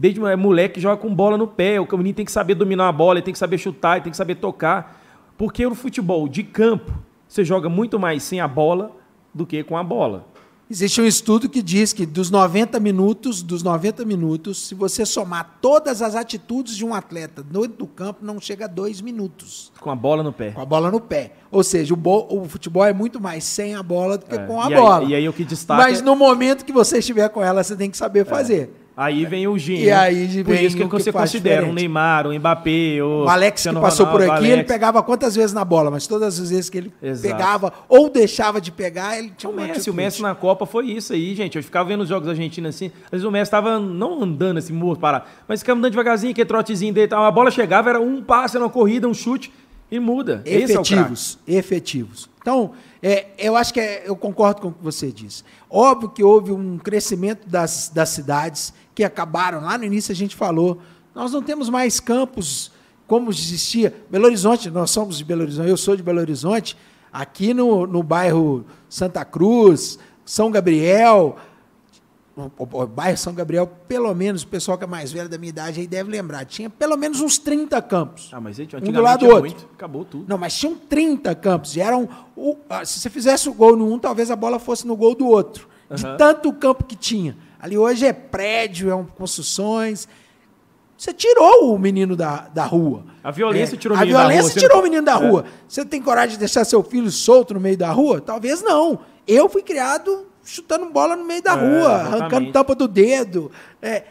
desde 0.00 0.18
moleque 0.18 0.80
joga 0.80 0.96
com 0.96 1.14
bola 1.14 1.36
no 1.36 1.46
pé. 1.46 1.78
O 1.78 1.86
menino 1.98 2.16
tem 2.16 2.24
que 2.24 2.32
saber 2.32 2.54
dominar 2.54 2.88
a 2.88 2.92
bola, 2.92 3.18
ele 3.18 3.24
tem 3.24 3.32
que 3.34 3.38
saber 3.38 3.58
chutar, 3.58 3.96
ele 3.96 4.04
tem 4.04 4.10
que 4.10 4.16
saber 4.16 4.36
tocar. 4.36 4.98
Porque 5.36 5.64
o 5.66 5.74
futebol 5.74 6.26
de 6.26 6.42
campo, 6.42 6.90
você 7.28 7.44
joga 7.44 7.68
muito 7.68 7.98
mais 7.98 8.22
sem 8.22 8.40
a 8.40 8.48
bola 8.48 8.96
do 9.34 9.44
que 9.44 9.62
com 9.62 9.76
a 9.76 9.84
bola. 9.84 10.26
Existe 10.70 11.00
um 11.00 11.04
estudo 11.04 11.48
que 11.48 11.60
diz 11.60 11.92
que 11.92 12.06
dos 12.06 12.30
90 12.30 12.78
minutos, 12.80 13.42
dos 13.42 13.62
90 13.62 14.04
minutos, 14.04 14.68
se 14.68 14.74
você 14.74 15.04
somar 15.04 15.58
todas 15.60 16.00
as 16.00 16.14
atitudes 16.14 16.76
de 16.76 16.84
um 16.84 16.94
atleta 16.94 17.42
dentro 17.42 17.76
do 17.76 17.86
campo, 17.86 18.24
não 18.24 18.40
chega 18.40 18.66
a 18.66 18.68
dois 18.68 19.00
minutos. 19.00 19.70
Com 19.80 19.90
a 19.90 19.96
bola 19.96 20.22
no 20.22 20.32
pé. 20.32 20.52
Com 20.52 20.60
a 20.62 20.64
bola 20.64 20.90
no 20.90 21.00
pé. 21.00 21.32
Ou 21.50 21.64
seja, 21.64 21.92
o, 21.92 21.98
o 22.38 22.48
futebol 22.48 22.84
é 22.84 22.92
muito 22.92 23.20
mais 23.20 23.44
sem 23.44 23.74
a 23.74 23.82
bola 23.82 24.16
do 24.16 24.24
que 24.24 24.36
é. 24.36 24.46
com 24.46 24.62
a 24.62 24.70
e 24.70 24.74
bola. 24.74 25.00
Aí, 25.00 25.08
e 25.08 25.14
aí 25.16 25.28
o 25.28 25.32
que 25.32 25.44
destaca... 25.44 25.82
Mas 25.82 26.00
no 26.00 26.14
momento 26.16 26.64
que 26.64 26.72
você 26.72 26.98
estiver 26.98 27.28
com 27.28 27.42
ela, 27.42 27.62
você 27.62 27.76
tem 27.76 27.90
que 27.90 27.96
saber 27.96 28.20
é. 28.20 28.24
fazer. 28.24 28.72
Aí 29.00 29.24
vem 29.24 29.48
o 29.48 29.56
gênio. 29.56 29.84
E 29.84 29.90
aí 29.90 30.26
vem 30.26 30.44
Por 30.44 30.54
isso 30.56 30.76
que, 30.76 30.84
que 30.84 30.90
você 30.90 31.10
considera 31.10 31.62
diferente. 31.62 31.70
um 31.70 31.74
Neymar, 31.74 32.26
um 32.26 32.38
Mbappé, 32.38 33.02
o, 33.02 33.24
o 33.24 33.28
Alex 33.30 33.62
que 33.62 33.72
passou 33.72 34.04
Ronaldo, 34.04 34.26
por 34.26 34.36
aqui, 34.36 34.50
ele 34.50 34.62
pegava 34.62 35.02
quantas 35.02 35.34
vezes 35.34 35.54
na 35.54 35.64
bola, 35.64 35.90
mas 35.90 36.06
todas 36.06 36.38
as 36.38 36.50
vezes 36.50 36.68
que 36.68 36.76
ele 36.76 36.92
Exato. 37.02 37.34
pegava 37.34 37.72
ou 37.88 38.10
deixava 38.10 38.60
de 38.60 38.70
pegar, 38.70 39.18
ele 39.18 39.32
tinha 39.34 39.48
o 39.48 39.56
Messi, 39.56 39.88
o 39.88 39.94
Messi 39.94 40.20
na 40.20 40.34
Copa 40.34 40.66
foi 40.66 40.90
isso 40.90 41.14
aí, 41.14 41.34
gente. 41.34 41.56
Eu 41.56 41.64
ficava 41.64 41.88
vendo 41.88 42.02
os 42.02 42.10
jogos 42.10 42.28
argentinos 42.28 42.74
assim, 42.76 42.92
às 43.06 43.12
vezes 43.12 43.24
o 43.24 43.30
Messi 43.30 43.44
estava 43.44 43.78
não 43.78 44.22
andando 44.22 44.58
assim, 44.58 44.74
morto, 44.74 45.00
parado, 45.00 45.24
mas 45.48 45.60
ficava 45.60 45.78
andando 45.78 45.92
devagarzinho, 45.92 46.32
aquele 46.32 46.46
trotezinho 46.46 46.92
dele, 46.92 47.14
a 47.14 47.30
bola 47.30 47.50
chegava, 47.50 47.88
era 47.88 48.00
um 48.02 48.22
passe, 48.22 48.58
era 48.58 48.64
uma 48.66 48.70
corrida, 48.70 49.08
um 49.08 49.14
chute 49.14 49.50
e 49.90 49.98
muda. 49.98 50.42
Efetivos, 50.44 51.38
é 51.48 51.54
efetivos. 51.54 52.28
Então, 52.40 52.72
é, 53.02 53.26
eu 53.38 53.56
acho 53.56 53.72
que 53.72 53.80
é, 53.80 54.02
eu 54.06 54.16
concordo 54.16 54.60
com 54.60 54.68
o 54.68 54.72
que 54.72 54.82
você 54.82 55.10
disse. 55.10 55.42
Óbvio 55.68 56.10
que 56.10 56.22
houve 56.22 56.52
um 56.52 56.78
crescimento 56.78 57.48
das, 57.48 57.90
das 57.92 58.10
cidades, 58.10 58.72
que 59.00 59.04
acabaram. 59.04 59.62
Lá 59.62 59.78
no 59.78 59.84
início 59.84 60.12
a 60.12 60.14
gente 60.14 60.36
falou, 60.36 60.78
nós 61.14 61.32
não 61.32 61.42
temos 61.42 61.70
mais 61.70 61.98
campos 61.98 62.70
como 63.06 63.30
existia. 63.30 63.94
Belo 64.10 64.26
Horizonte, 64.26 64.68
nós 64.68 64.90
somos 64.90 65.16
de 65.16 65.24
Belo 65.24 65.40
Horizonte, 65.40 65.70
eu 65.70 65.76
sou 65.78 65.96
de 65.96 66.02
Belo 66.02 66.20
Horizonte, 66.20 66.76
aqui 67.10 67.54
no, 67.54 67.86
no 67.86 68.02
bairro 68.02 68.66
Santa 68.90 69.24
Cruz, 69.24 69.98
São 70.22 70.50
Gabriel, 70.50 71.38
o, 72.36 72.86
bairro 72.86 73.16
São 73.16 73.32
Gabriel, 73.32 73.66
pelo 73.88 74.14
menos, 74.14 74.42
o 74.42 74.46
pessoal 74.46 74.76
que 74.76 74.84
é 74.84 74.86
mais 74.86 75.10
velho 75.10 75.30
da 75.30 75.38
minha 75.38 75.48
idade 75.48 75.80
aí 75.80 75.86
deve 75.86 76.10
lembrar, 76.10 76.44
tinha 76.44 76.68
pelo 76.68 76.98
menos 76.98 77.22
uns 77.22 77.38
30 77.38 77.80
campos. 77.80 78.28
Ah, 78.32 78.38
mas 78.40 78.56
gente, 78.56 78.76
um 78.76 78.80
do 78.80 79.00
lado 79.00 79.20
do 79.20 79.28
outro. 79.28 79.40
Muito, 79.40 79.66
acabou 79.74 80.04
tudo. 80.04 80.26
Não, 80.28 80.36
mas 80.36 80.54
tinham 80.54 80.76
30 80.76 81.34
campos. 81.36 81.74
E 81.74 81.80
eram. 81.80 82.06
O, 82.36 82.54
se 82.84 83.00
você 83.00 83.08
fizesse 83.08 83.48
o 83.48 83.54
gol 83.54 83.76
no 83.76 83.90
um, 83.90 83.98
talvez 83.98 84.30
a 84.30 84.36
bola 84.36 84.58
fosse 84.58 84.86
no 84.86 84.94
gol 84.94 85.14
do 85.14 85.26
outro. 85.26 85.70
De 85.90 86.04
tanto 86.18 86.52
campo 86.52 86.84
que 86.84 86.94
tinha. 86.94 87.34
Ali 87.60 87.76
hoje 87.76 88.06
é 88.06 88.12
prédio, 88.12 88.90
é 88.90 89.06
construções. 89.16 90.08
Você 90.96 91.12
tirou 91.12 91.74
o 91.74 91.78
menino 91.78 92.14
da, 92.14 92.48
da 92.48 92.64
rua. 92.64 93.04
A 93.24 93.30
violência 93.30 93.74
é, 93.74 93.78
tirou 93.78 93.96
o 93.96 94.00
menino 94.00 94.14
da 94.14 94.22
rua. 94.22 94.28
A 94.28 94.28
violência 94.28 94.60
tirou 94.60 94.78
o 94.78 94.82
menino 94.82 95.02
da 95.02 95.14
rua. 95.14 95.44
É. 95.46 95.52
Você 95.68 95.84
tem 95.84 96.02
coragem 96.02 96.32
de 96.32 96.38
deixar 96.38 96.64
seu 96.64 96.82
filho 96.82 97.10
solto 97.10 97.54
no 97.54 97.60
meio 97.60 97.76
da 97.76 97.90
rua? 97.90 98.20
Talvez 98.20 98.62
não. 98.62 99.00
Eu 99.26 99.48
fui 99.48 99.62
criado 99.62 100.26
chutando 100.44 100.86
bola 100.90 101.16
no 101.16 101.24
meio 101.24 101.42
da 101.42 101.52
é, 101.52 101.54
rua, 101.54 101.68
exatamente. 101.70 102.14
arrancando 102.14 102.52
tampa 102.52 102.74
do 102.74 102.88
dedo. 102.88 103.50
É. 103.80 104.04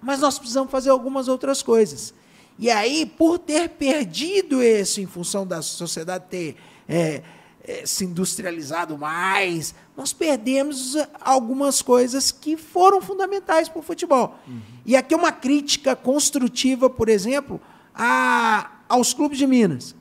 Mas 0.00 0.20
nós 0.20 0.38
precisamos 0.38 0.70
fazer 0.70 0.90
algumas 0.90 1.28
outras 1.28 1.62
coisas. 1.62 2.14
E 2.58 2.70
aí, 2.70 3.06
por 3.06 3.38
ter 3.38 3.68
perdido 3.70 4.62
isso 4.62 5.00
em 5.00 5.06
função 5.06 5.46
da 5.46 5.62
sociedade 5.62 6.24
ter 6.28 6.56
é, 6.88 7.22
é, 7.64 7.86
se 7.86 8.04
industrializado 8.04 8.98
mais, 8.98 9.74
nós 9.96 10.12
perdemos 10.12 10.96
algumas 11.20 11.80
coisas 11.80 12.32
que 12.32 12.56
foram 12.56 13.00
fundamentais 13.00 13.68
para 13.68 13.78
o 13.78 13.82
futebol. 13.82 14.38
Uhum. 14.46 14.60
E 14.84 14.96
aqui 14.96 15.14
é 15.14 15.16
uma 15.16 15.32
crítica 15.32 15.94
construtiva, 15.94 16.90
por 16.90 17.08
exemplo, 17.08 17.60
a, 17.94 18.70
aos 18.88 19.14
clubes 19.14 19.38
de 19.38 19.46
Minas. 19.46 19.94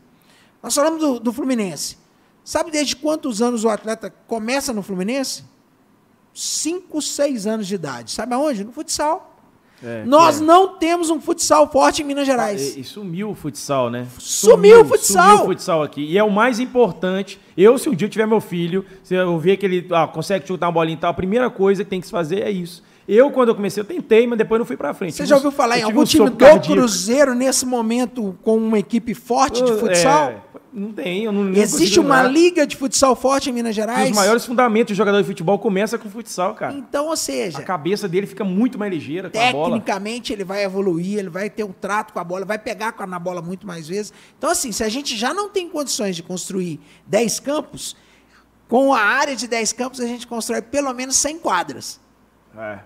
Nós 0.62 0.74
falamos 0.74 1.00
do, 1.00 1.20
do 1.20 1.34
Fluminense. 1.34 1.98
Sabe 2.44 2.72
desde 2.72 2.96
quantos 2.96 3.42
anos 3.42 3.64
o 3.64 3.70
atleta 3.70 4.10
começa 4.28 4.74
no 4.74 4.82
Fluminense? 4.82 5.44
5, 6.34 7.02
6 7.02 7.46
anos 7.46 7.68
de 7.68 7.76
idade. 7.76 8.12
Sabe 8.12 8.34
aonde? 8.34 8.64
No 8.64 8.72
futsal. 8.72 9.31
É, 9.84 10.04
Nós 10.06 10.40
é. 10.40 10.44
não 10.44 10.68
temos 10.70 11.10
um 11.10 11.20
futsal 11.20 11.70
forte 11.72 12.02
em 12.02 12.06
Minas 12.06 12.26
Gerais. 12.26 12.76
E, 12.76 12.82
e 12.82 12.84
sumiu 12.84 13.32
o 13.32 13.36
futsal, 13.36 13.90
né? 13.90 14.08
Sumiu, 14.18 14.56
sumiu, 14.56 14.82
o 14.82 14.86
futsal. 14.86 15.24
Sumiu 15.24 15.44
o 15.44 15.48
futsal 15.48 15.84
aqui. 15.84 16.04
E 16.04 16.18
é 16.18 16.24
o 16.24 16.32
mais 16.32 16.60
importante. 16.60 17.40
Eu, 17.58 17.78
se 17.78 17.90
um 17.90 17.96
dia 17.96 18.06
eu 18.06 18.10
tiver 18.10 18.28
meu 18.28 18.42
filho, 18.42 18.86
se 19.04 19.16
eu 19.16 19.38
ver 19.38 19.58
que 19.58 19.66
ele 19.66 19.88
ah, 19.92 20.08
consegue 20.08 20.48
chutar 20.48 20.68
uma 20.68 20.72
bolinha 20.72 20.96
e 20.96 21.00
tal, 21.00 21.12
a 21.12 21.14
primeira 21.14 21.50
coisa 21.50 21.84
que 21.84 21.90
tem 21.90 22.00
que 22.00 22.06
se 22.06 22.12
fazer 22.12 22.42
é 22.42 22.52
isso. 22.52 22.84
Eu, 23.08 23.32
quando 23.32 23.50
eu 23.50 23.56
comecei, 23.56 23.82
eu 23.82 23.86
tentei, 23.86 24.28
mas 24.28 24.38
depois 24.38 24.60
não 24.60 24.66
fui 24.66 24.78
pra 24.78 24.94
frente. 24.94 25.16
Você 25.16 25.26
já 25.26 25.36
ouviu 25.36 25.52
falar 25.52 25.80
em 25.80 25.84
algum 25.84 26.02
um 26.02 26.06
time 26.06 26.30
do 26.30 26.38
cardíaco. 26.38 26.80
Cruzeiro 26.80 27.34
nesse 27.34 27.66
momento 27.66 28.38
com 28.44 28.56
uma 28.58 28.80
equipe 28.80 29.14
forte 29.14 29.64
de 29.64 29.74
futsal? 29.74 30.30
É, 30.30 30.38
não 30.74 30.94
tem, 30.94 31.26
eu 31.26 31.32
não 31.32 31.54
Existe 31.54 32.00
uma 32.00 32.24
liga 32.24 32.66
de 32.66 32.78
futsal 32.78 33.16
forte 33.16 33.50
em 33.50 33.54
Minas 33.54 33.76
Gerais? 33.76 34.10
os 34.10 34.16
maiores 34.16 34.46
fundamentos 34.46 34.94
de 34.94 34.98
jogador 34.98 35.22
de 35.22 35.28
futebol 35.28 35.60
começa 35.60 35.98
com 35.98 36.10
futsal, 36.10 36.56
cara. 36.56 36.74
Então, 36.74 37.08
ou 37.08 37.18
seja... 37.18 37.60
A 37.60 37.64
cabeça 37.64 38.08
dele 38.08 38.26
fica 38.26 38.44
muito 38.44 38.80
mais 38.80 38.92
ligeira 38.92 39.30
com 39.30 39.38
a 39.38 39.52
bola. 39.52 39.74
Tecnicamente, 39.74 40.32
ele 40.32 40.44
vai 40.44 40.64
evoluir, 40.64 41.20
ele 41.20 41.30
vai 41.30 41.50
ter 41.50 41.64
um 41.64 41.72
trato 41.72 42.14
com 42.14 42.20
a 42.20 42.24
bola, 42.24 42.46
vai 42.46 42.58
pegar 42.58 42.96
na 43.06 43.20
bola 43.20 43.42
muito 43.42 43.68
mais 43.68 43.88
vezes. 43.88 44.14
Então, 44.38 44.50
assim, 44.50 44.72
se 44.72 44.84
a 44.84 44.90
gente 44.90 45.18
já 45.18 45.34
não 45.34 45.50
tem 45.50 45.68
condições 45.68 46.16
de 46.16 46.24
construir 46.24 46.80
10 47.06 47.40
campos, 47.42 47.96
com 48.68 48.94
a 48.94 49.02
área 49.02 49.36
de 49.36 49.48
10 49.48 49.74
campos 49.74 50.00
a 50.00 50.08
gente 50.08 50.26
constrói 50.26 50.62
pelo 50.62 50.94
menos 50.94 51.18
100 51.18 51.40
quadras. 51.40 52.00
É. 52.58 52.80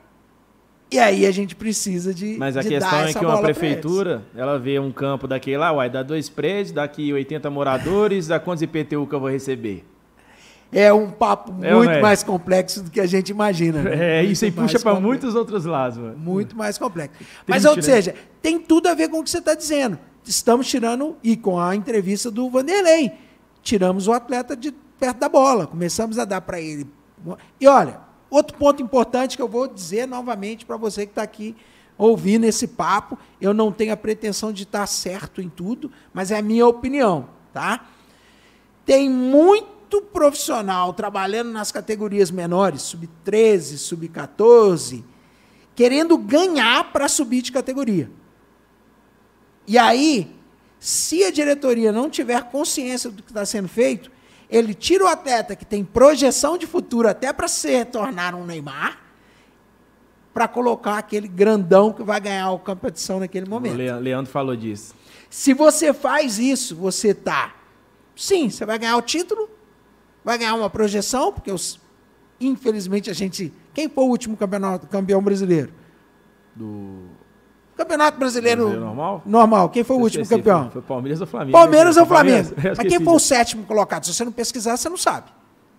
E 0.91 0.99
aí 0.99 1.25
a 1.25 1.31
gente 1.31 1.55
precisa 1.55 2.13
de. 2.13 2.37
Mas 2.37 2.55
a 2.55 2.61
de 2.61 2.69
questão 2.69 2.99
é 2.99 3.13
que 3.13 3.25
uma 3.25 3.41
prefeitura, 3.41 4.23
ela 4.35 4.59
vê 4.59 4.79
um 4.79 4.91
campo 4.91 5.27
daquele 5.27 5.57
lá, 5.57 5.71
uai, 5.71 5.89
dá 5.89 6.03
dois 6.03 6.29
prédios, 6.29 6.71
daqui 6.71 7.11
80 7.11 7.49
moradores, 7.49 8.27
dá 8.27 8.39
quantos 8.39 8.61
IPTU 8.61 9.07
que 9.07 9.15
eu 9.15 9.19
vou 9.19 9.29
receber? 9.29 9.83
É 10.71 10.91
um 10.91 11.09
papo 11.09 11.53
é, 11.63 11.73
muito 11.73 11.91
é? 11.91 12.01
mais 12.01 12.23
complexo 12.23 12.83
do 12.83 12.91
que 12.91 12.99
a 12.99 13.05
gente 13.05 13.29
imagina. 13.29 13.81
Né? 13.81 13.95
É, 13.95 14.19
muito 14.19 14.33
isso 14.33 14.45
aí 14.45 14.51
puxa 14.51 14.79
para 14.79 14.99
muitos 14.99 15.35
outros 15.35 15.65
lados, 15.65 15.97
mano. 15.97 16.17
Muito 16.17 16.55
mais 16.55 16.77
complexo. 16.77 17.17
Mas, 17.47 17.65
ou 17.65 17.75
né? 17.75 17.81
seja, 17.81 18.13
tem 18.41 18.59
tudo 18.59 18.87
a 18.87 18.93
ver 18.93 19.09
com 19.09 19.19
o 19.19 19.23
que 19.23 19.29
você 19.29 19.37
está 19.37 19.53
dizendo. 19.53 19.97
Estamos 20.25 20.67
tirando, 20.67 21.15
e 21.23 21.37
com 21.37 21.59
a 21.59 21.75
entrevista 21.75 22.31
do 22.31 22.49
Vanderlei, 22.49 23.11
tiramos 23.61 24.07
o 24.07 24.11
atleta 24.11 24.55
de 24.55 24.73
perto 24.99 25.19
da 25.19 25.29
bola, 25.29 25.67
começamos 25.67 26.17
a 26.17 26.25
dar 26.25 26.41
para 26.41 26.59
ele. 26.59 26.87
E 27.59 27.67
olha, 27.67 27.99
Outro 28.35 28.57
ponto 28.57 28.83
importante 28.83 29.37
que 29.37 29.41
eu 29.41 29.47
vou 29.47 29.65
dizer 29.65 30.05
novamente 30.05 30.65
para 30.65 30.75
você 30.75 31.05
que 31.05 31.13
está 31.13 31.23
aqui 31.23 31.55
ouvindo 31.97 32.43
esse 32.43 32.67
papo, 32.67 33.17
eu 33.39 33.53
não 33.53 33.71
tenho 33.71 33.93
a 33.93 33.95
pretensão 33.97 34.51
de 34.51 34.63
estar 34.63 34.85
certo 34.87 35.41
em 35.41 35.47
tudo, 35.47 35.89
mas 36.13 36.31
é 36.31 36.39
a 36.39 36.41
minha 36.41 36.67
opinião, 36.67 37.29
tá? 37.53 37.87
Tem 38.85 39.09
muito 39.09 40.01
profissional 40.01 40.91
trabalhando 40.91 41.49
nas 41.49 41.71
categorias 41.71 42.29
menores, 42.29 42.81
sub-13, 42.81 43.77
sub-14, 43.77 45.01
querendo 45.73 46.17
ganhar 46.17 46.91
para 46.91 47.07
subir 47.07 47.41
de 47.41 47.53
categoria. 47.53 48.11
E 49.65 49.77
aí, 49.77 50.35
se 50.77 51.23
a 51.23 51.31
diretoria 51.31 51.89
não 51.89 52.09
tiver 52.09 52.43
consciência 52.51 53.09
do 53.09 53.23
que 53.23 53.31
está 53.31 53.45
sendo 53.45 53.69
feito, 53.69 54.11
ele 54.49 54.73
tira 54.73 55.03
o 55.03 55.07
atleta 55.07 55.55
que 55.55 55.65
tem 55.65 55.83
projeção 55.83 56.57
de 56.57 56.67
futuro 56.67 57.07
até 57.07 57.31
para 57.33 57.47
se 57.47 57.69
retornar 57.69 58.35
um 58.35 58.45
Neymar, 58.45 59.01
para 60.33 60.47
colocar 60.47 60.97
aquele 60.97 61.27
grandão 61.27 61.93
que 61.93 62.03
vai 62.03 62.19
ganhar 62.19 62.51
a 62.51 62.57
competição 62.59 63.19
naquele 63.19 63.49
momento. 63.49 63.73
O 63.73 63.99
Leandro 63.99 64.31
falou 64.31 64.55
disso. 64.55 64.93
Se 65.29 65.53
você 65.53 65.93
faz 65.93 66.39
isso, 66.39 66.75
você 66.75 67.13
tá. 67.13 67.55
Sim, 68.15 68.49
você 68.49 68.65
vai 68.65 68.77
ganhar 68.77 68.97
o 68.97 69.01
título, 69.01 69.49
vai 70.23 70.37
ganhar 70.37 70.55
uma 70.55 70.69
projeção, 70.69 71.31
porque 71.31 71.51
os, 71.51 71.79
infelizmente 72.39 73.09
a 73.09 73.13
gente. 73.13 73.51
Quem 73.73 73.89
foi 73.89 74.03
o 74.03 74.07
último 74.07 74.37
campeonato, 74.37 74.87
campeão 74.87 75.21
brasileiro? 75.21 75.73
Do 76.55 77.09
Campeonato 77.77 78.17
Brasileiro, 78.17 78.69
normal? 78.79 79.21
normal. 79.25 79.69
Quem 79.69 79.83
foi 79.83 79.97
o 79.97 79.99
último 79.99 80.25
campeão? 80.25 80.69
Foi 80.71 80.81
Palmeiras 80.81 81.19
ou 81.19 81.27
Flamengo? 81.27 81.51
Palmeiras 81.51 81.97
ou 81.97 82.05
Flamengo. 82.05 82.49
Mas 82.77 82.87
quem 82.87 82.99
foi 82.99 83.13
o 83.13 83.19
sétimo 83.19 83.65
colocado? 83.65 84.05
Se 84.05 84.13
você 84.13 84.23
não 84.23 84.31
pesquisar, 84.31 84.77
você 84.77 84.87
não 84.87 84.97
sabe. 84.97 85.29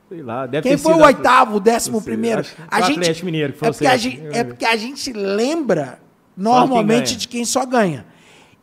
Sei 0.08 0.22
lá, 0.22 0.46
deve 0.46 0.68
Quem 0.68 0.78
foi 0.78 0.92
o 0.92 1.02
oitavo, 1.02 1.56
o 1.56 1.60
décimo 1.60 2.00
primeiro? 2.02 2.44
A 2.70 2.82
gente, 2.82 3.00
Atlético 3.00 3.26
Mineiro, 3.26 3.52
que 3.54 3.58
foi 3.58 3.68
é, 3.68 3.72
porque 3.72 3.86
a 3.86 3.96
gente, 3.96 4.26
é 4.32 4.44
porque 4.44 4.64
a 4.64 4.76
gente 4.76 5.12
lembra 5.12 5.98
normalmente 6.36 7.10
quem 7.10 7.18
de 7.18 7.28
quem 7.28 7.44
só 7.44 7.64
ganha. 7.64 8.06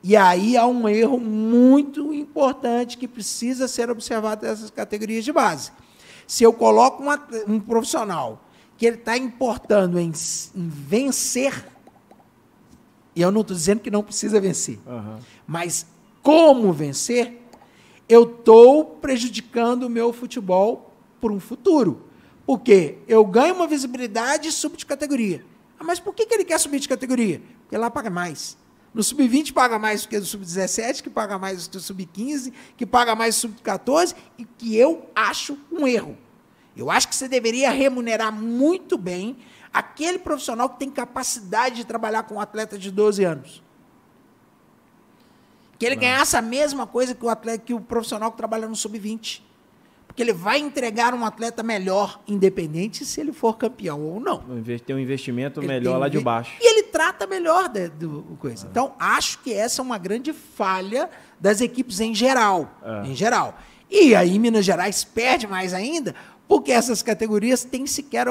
E 0.03 0.15
aí 0.15 0.55
há 0.55 0.65
um 0.67 0.87
erro 0.87 1.19
muito 1.19 2.13
importante 2.13 2.97
que 2.97 3.07
precisa 3.07 3.67
ser 3.67 3.89
observado 3.89 4.45
nessas 4.45 4.69
categorias 4.69 5.25
de 5.25 5.31
base. 5.31 5.71
Se 6.27 6.43
eu 6.43 6.53
coloco 6.53 7.01
uma, 7.01 7.19
um 7.47 7.59
profissional 7.59 8.41
que 8.77 8.85
ele 8.85 8.97
está 8.97 9.17
importando 9.17 9.99
em, 9.99 10.11
em 10.55 10.69
vencer 10.69 11.72
e 13.15 13.21
eu 13.21 13.31
não 13.31 13.41
estou 13.41 13.55
dizendo 13.55 13.79
que 13.79 13.91
não 13.91 14.03
precisa 14.03 14.39
vencer. 14.39 14.79
Uhum. 14.85 15.17
Mas 15.45 15.85
como 16.21 16.71
vencer, 16.73 17.41
eu 18.07 18.23
estou 18.23 18.85
prejudicando 18.85 19.83
o 19.83 19.89
meu 19.89 20.11
futebol 20.11 20.91
por 21.21 21.31
um 21.31 21.39
futuro. 21.39 22.03
Porque 22.45 22.97
eu 23.07 23.25
ganho 23.25 23.55
uma 23.55 23.67
visibilidade 23.67 24.49
e 24.49 24.51
subo 24.51 24.75
de 24.75 24.85
categoria. 24.85 25.45
Ah, 25.79 25.83
mas 25.83 25.99
por 25.99 26.13
que, 26.13 26.25
que 26.25 26.33
ele 26.33 26.43
quer 26.43 26.59
subir 26.59 26.79
de 26.79 26.89
categoria? 26.89 27.41
Porque 27.61 27.77
lá 27.77 27.89
paga 27.89 28.09
mais. 28.09 28.57
No 28.93 29.01
sub-20 29.01 29.53
paga 29.53 29.79
mais 29.79 30.03
do 30.03 30.09
que 30.09 30.19
no 30.19 30.25
sub-17, 30.25 31.01
que 31.01 31.09
paga 31.09 31.39
mais 31.39 31.67
do 31.67 31.71
que 31.71 31.77
no 31.77 31.81
sub-15, 31.81 32.53
que 32.77 32.85
paga 32.85 33.15
mais 33.15 33.35
do 33.35 33.39
sub-14, 33.39 34.15
e 34.37 34.45
que 34.45 34.75
eu 34.75 35.09
acho 35.15 35.57
um 35.71 35.87
erro. 35.87 36.17
Eu 36.75 36.91
acho 36.91 37.07
que 37.07 37.15
você 37.15 37.27
deveria 37.27 37.71
remunerar 37.71 38.31
muito 38.31 38.97
bem 38.97 39.37
aquele 39.73 40.19
profissional 40.19 40.69
que 40.69 40.77
tem 40.77 40.89
capacidade 40.89 41.77
de 41.77 41.85
trabalhar 41.85 42.23
com 42.23 42.35
um 42.35 42.39
atleta 42.39 42.77
de 42.77 42.91
12 42.91 43.23
anos. 43.23 43.63
Que 45.79 45.85
ele 45.85 45.95
Não. 45.95 46.01
ganhasse 46.01 46.37
a 46.37 46.41
mesma 46.41 46.85
coisa 46.85 47.15
que 47.15 47.25
o 47.25 47.29
atleta 47.29 47.63
que 47.65 47.73
o 47.73 47.81
profissional 47.81 48.31
que 48.31 48.37
trabalha 48.37 48.67
no 48.67 48.75
sub-20. 48.75 49.41
Porque 50.05 50.21
ele 50.21 50.31
vai 50.31 50.59
entregar 50.59 51.15
um 51.15 51.25
atleta 51.25 51.63
melhor, 51.63 52.21
independente 52.27 53.03
se 53.03 53.19
ele 53.19 53.33
for 53.33 53.57
campeão 53.57 53.99
ou 53.99 54.19
não. 54.19 54.43
Tem 54.85 54.95
um 54.95 54.99
investimento 54.99 55.59
ele 55.59 55.67
melhor 55.67 55.97
lá 55.97 56.07
de 56.07 56.19
baixo. 56.19 56.55
E 56.61 56.71
ele 56.71 56.83
trata 56.83 57.25
melhor 57.25 57.67
de, 57.67 57.89
do 57.89 58.21
coisa. 58.39 58.67
É. 58.67 58.69
Então, 58.69 58.93
acho 58.99 59.39
que 59.39 59.51
essa 59.51 59.81
é 59.81 59.83
uma 59.83 59.97
grande 59.97 60.31
falha 60.31 61.09
das 61.39 61.61
equipes 61.61 61.99
em 61.99 62.13
geral. 62.13 62.69
É. 62.83 63.07
Em 63.07 63.15
geral. 63.15 63.57
E 63.89 64.13
aí, 64.13 64.37
Minas 64.37 64.63
Gerais 64.63 65.03
perde 65.03 65.47
mais 65.47 65.73
ainda, 65.73 66.13
porque 66.47 66.71
essas 66.71 67.01
categorias 67.01 67.63
têm 67.63 67.87
sequer 67.87 68.27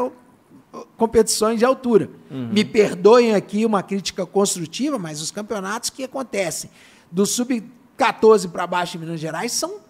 competições 0.97 1.59
de 1.59 1.65
altura. 1.65 2.09
Uhum. 2.31 2.49
Me 2.49 2.65
perdoem 2.65 3.35
aqui 3.35 3.67
uma 3.67 3.83
crítica 3.83 4.25
construtiva, 4.25 4.99
mas 4.99 5.21
os 5.21 5.31
campeonatos 5.31 5.91
que 5.91 6.05
acontecem 6.05 6.71
do 7.11 7.27
sub-14 7.27 8.51
para 8.51 8.67
baixo 8.67 8.97
em 8.97 9.01
Minas 9.01 9.21
Gerais 9.21 9.53
são 9.53 9.81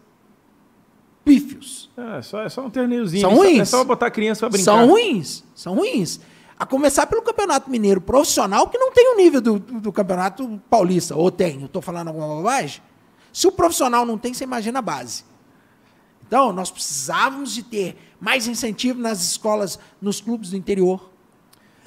pífios. 1.25 1.91
É 1.97 2.23
só, 2.23 2.43
é 2.43 2.49
só 2.49 2.63
um 2.63 2.71
torneiozinho. 2.71 3.21
São 3.21 3.35
ruins. 3.35 3.61
É 3.61 3.65
só 3.65 3.85
botar 3.85 4.11
criança 4.11 4.41
para 4.41 4.51
brincar. 4.51 4.65
São 4.65 4.89
ruins. 4.89 5.45
São 5.55 5.75
ruins. 5.75 6.21
A 6.59 6.67
começar 6.67 7.07
pelo 7.07 7.23
Campeonato 7.23 7.71
Mineiro 7.71 8.01
profissional, 8.01 8.69
que 8.69 8.79
não 8.79 8.93
tem 8.93 9.15
o 9.15 9.17
nível 9.17 9.41
do, 9.41 9.59
do, 9.59 9.93
Campeonato 9.93 10.61
Paulista. 10.69 11.15
Ou 11.17 11.31
tem? 11.31 11.65
Estou 11.65 11.83
falando 11.83 12.09
alguma 12.09 12.27
bobagem? 12.27 12.83
Se 13.33 13.47
o 13.47 13.53
profissional 13.53 14.05
não 14.05 14.19
tem, 14.19 14.35
você 14.35 14.45
imagina 14.45 14.81
a 14.81 14.83
base. 14.83 15.25
Então, 16.27 16.53
nós 16.53 16.71
precisávamos 16.71 17.53
de 17.53 17.63
ter 17.63 17.97
mais 18.23 18.47
incentivo 18.47 19.01
nas 19.01 19.21
escolas, 19.21 19.81
nos 20.01 20.21
clubes 20.21 20.51
do 20.51 20.57
interior. 20.57 21.11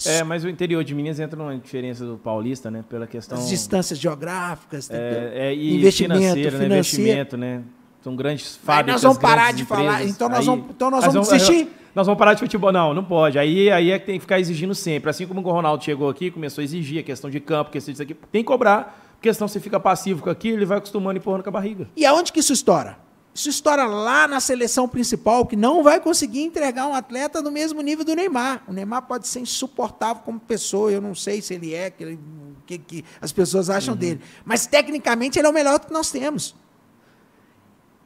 É, 0.06 0.22
mas 0.22 0.44
o 0.44 0.50
interior 0.50 0.84
de 0.84 0.94
Minas 0.94 1.18
entra 1.18 1.42
numa 1.42 1.58
diferença 1.58 2.06
do 2.06 2.18
paulista, 2.18 2.70
né? 2.70 2.84
Pela 2.90 3.08
questão. 3.08 3.38
As 3.38 3.48
distâncias 3.48 3.98
geográficas, 3.98 4.90
é, 4.92 5.32
é, 5.34 5.56
e 5.56 5.78
investimento, 5.78 6.20
financeiro, 6.20 6.58
né? 6.58 6.66
investimento, 6.66 7.38
né? 7.38 7.64
São 8.04 8.14
grandes 8.14 8.58
fábricas. 8.58 8.88
Aí 8.88 8.92
nós 8.92 9.02
vamos 9.02 9.18
parar 9.18 9.54
de 9.54 9.62
empresas. 9.64 9.86
falar. 9.86 10.04
Então 10.04 10.28
nós 10.28 10.40
aí, 10.40 10.46
vamos, 10.46 10.66
então 10.70 10.92
nós 10.92 11.06
vamos 11.06 11.30
desistir. 11.30 11.70
Nós 11.96 12.06
vamos 12.06 12.20
parar 12.20 12.34
de 12.34 12.42
futebol. 12.42 12.74
Não, 12.74 12.94
não 12.94 13.06
pode. 13.06 13.40
Aí, 13.40 13.72
aí 13.72 13.92
é 13.92 13.98
que 13.98 14.06
tem 14.06 14.16
que 14.16 14.22
ficar 14.22 14.38
exigindo 14.38 14.76
sempre. 14.76 15.10
Assim 15.10 15.26
como 15.26 15.40
o 15.40 15.52
Ronaldo 15.52 15.82
chegou 15.82 16.10
aqui, 16.10 16.30
começou 16.30 16.62
a 16.62 16.66
exigir 16.66 17.00
a 17.00 17.04
questão 17.04 17.30
de 17.30 17.40
campo, 17.40 17.72
questão 17.72 17.94
disso 17.94 18.04
aqui. 18.04 18.14
Tem 18.14 18.44
que 18.44 18.48
cobrar, 18.48 19.16
porque 19.16 19.34
senão 19.34 19.48
você 19.48 19.62
fica 19.62 19.80
passivo 19.80 20.22
com 20.22 20.30
aquilo, 20.30 20.58
ele 20.58 20.66
vai 20.66 20.80
acostumando 20.80 21.18
e 21.18 21.20
empurrando 21.20 21.44
com 21.44 21.50
a 21.50 21.54
barriga. 21.54 21.88
E 21.96 22.06
aonde 22.06 22.34
que 22.34 22.42
isso 22.42 22.52
estoura? 22.52 23.05
Isso 23.36 23.50
estoura 23.50 23.86
lá 23.86 24.30
na 24.30 24.40
seleção 24.40 24.88
principal, 24.88 25.46
que 25.46 25.58
não 25.58 25.84
vai 25.84 26.00
conseguir 26.00 26.42
entregar 26.42 26.88
um 26.88 26.94
atleta 26.94 27.42
do 27.42 27.52
mesmo 27.52 27.82
nível 27.82 28.06
do 28.06 28.16
Neymar. 28.16 28.64
O 28.66 28.72
Neymar 28.72 29.02
pode 29.02 29.28
ser 29.28 29.42
insuportável 29.42 30.24
como 30.24 30.40
pessoa, 30.40 30.90
eu 30.90 31.02
não 31.02 31.14
sei 31.14 31.42
se 31.42 31.54
ele 31.54 31.74
é, 31.74 31.90
o 31.90 32.66
que, 32.66 32.78
que, 32.78 33.06
as 33.20 33.34
pessoas 33.34 33.70
acham 33.70 33.94
uhum. 33.94 34.00
dele. 34.00 34.22
Mas, 34.46 34.66
tecnicamente, 34.66 35.38
ele 35.38 35.48
é 35.48 35.50
o 35.50 35.54
melhor 35.54 35.78
que 35.82 35.92
nós 35.92 36.10
temos. 36.12 36.56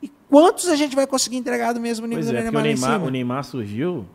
E 0.01 0.11
quantos 0.27 0.67
a 0.67 0.75
gente 0.75 0.95
vai 0.95 1.05
conseguir 1.05 1.38
entregar 1.38 1.73
do 1.73 1.80
mesmo 1.80 2.07
nível 2.07 2.23
pois 2.23 2.32
do 2.32 2.36
é, 2.36 2.41
Neymar? 2.41 2.61
O 2.61 2.65
Neymar, 2.65 3.03
o 3.03 3.09
Neymar 3.11 3.43
surgiu 3.43 4.07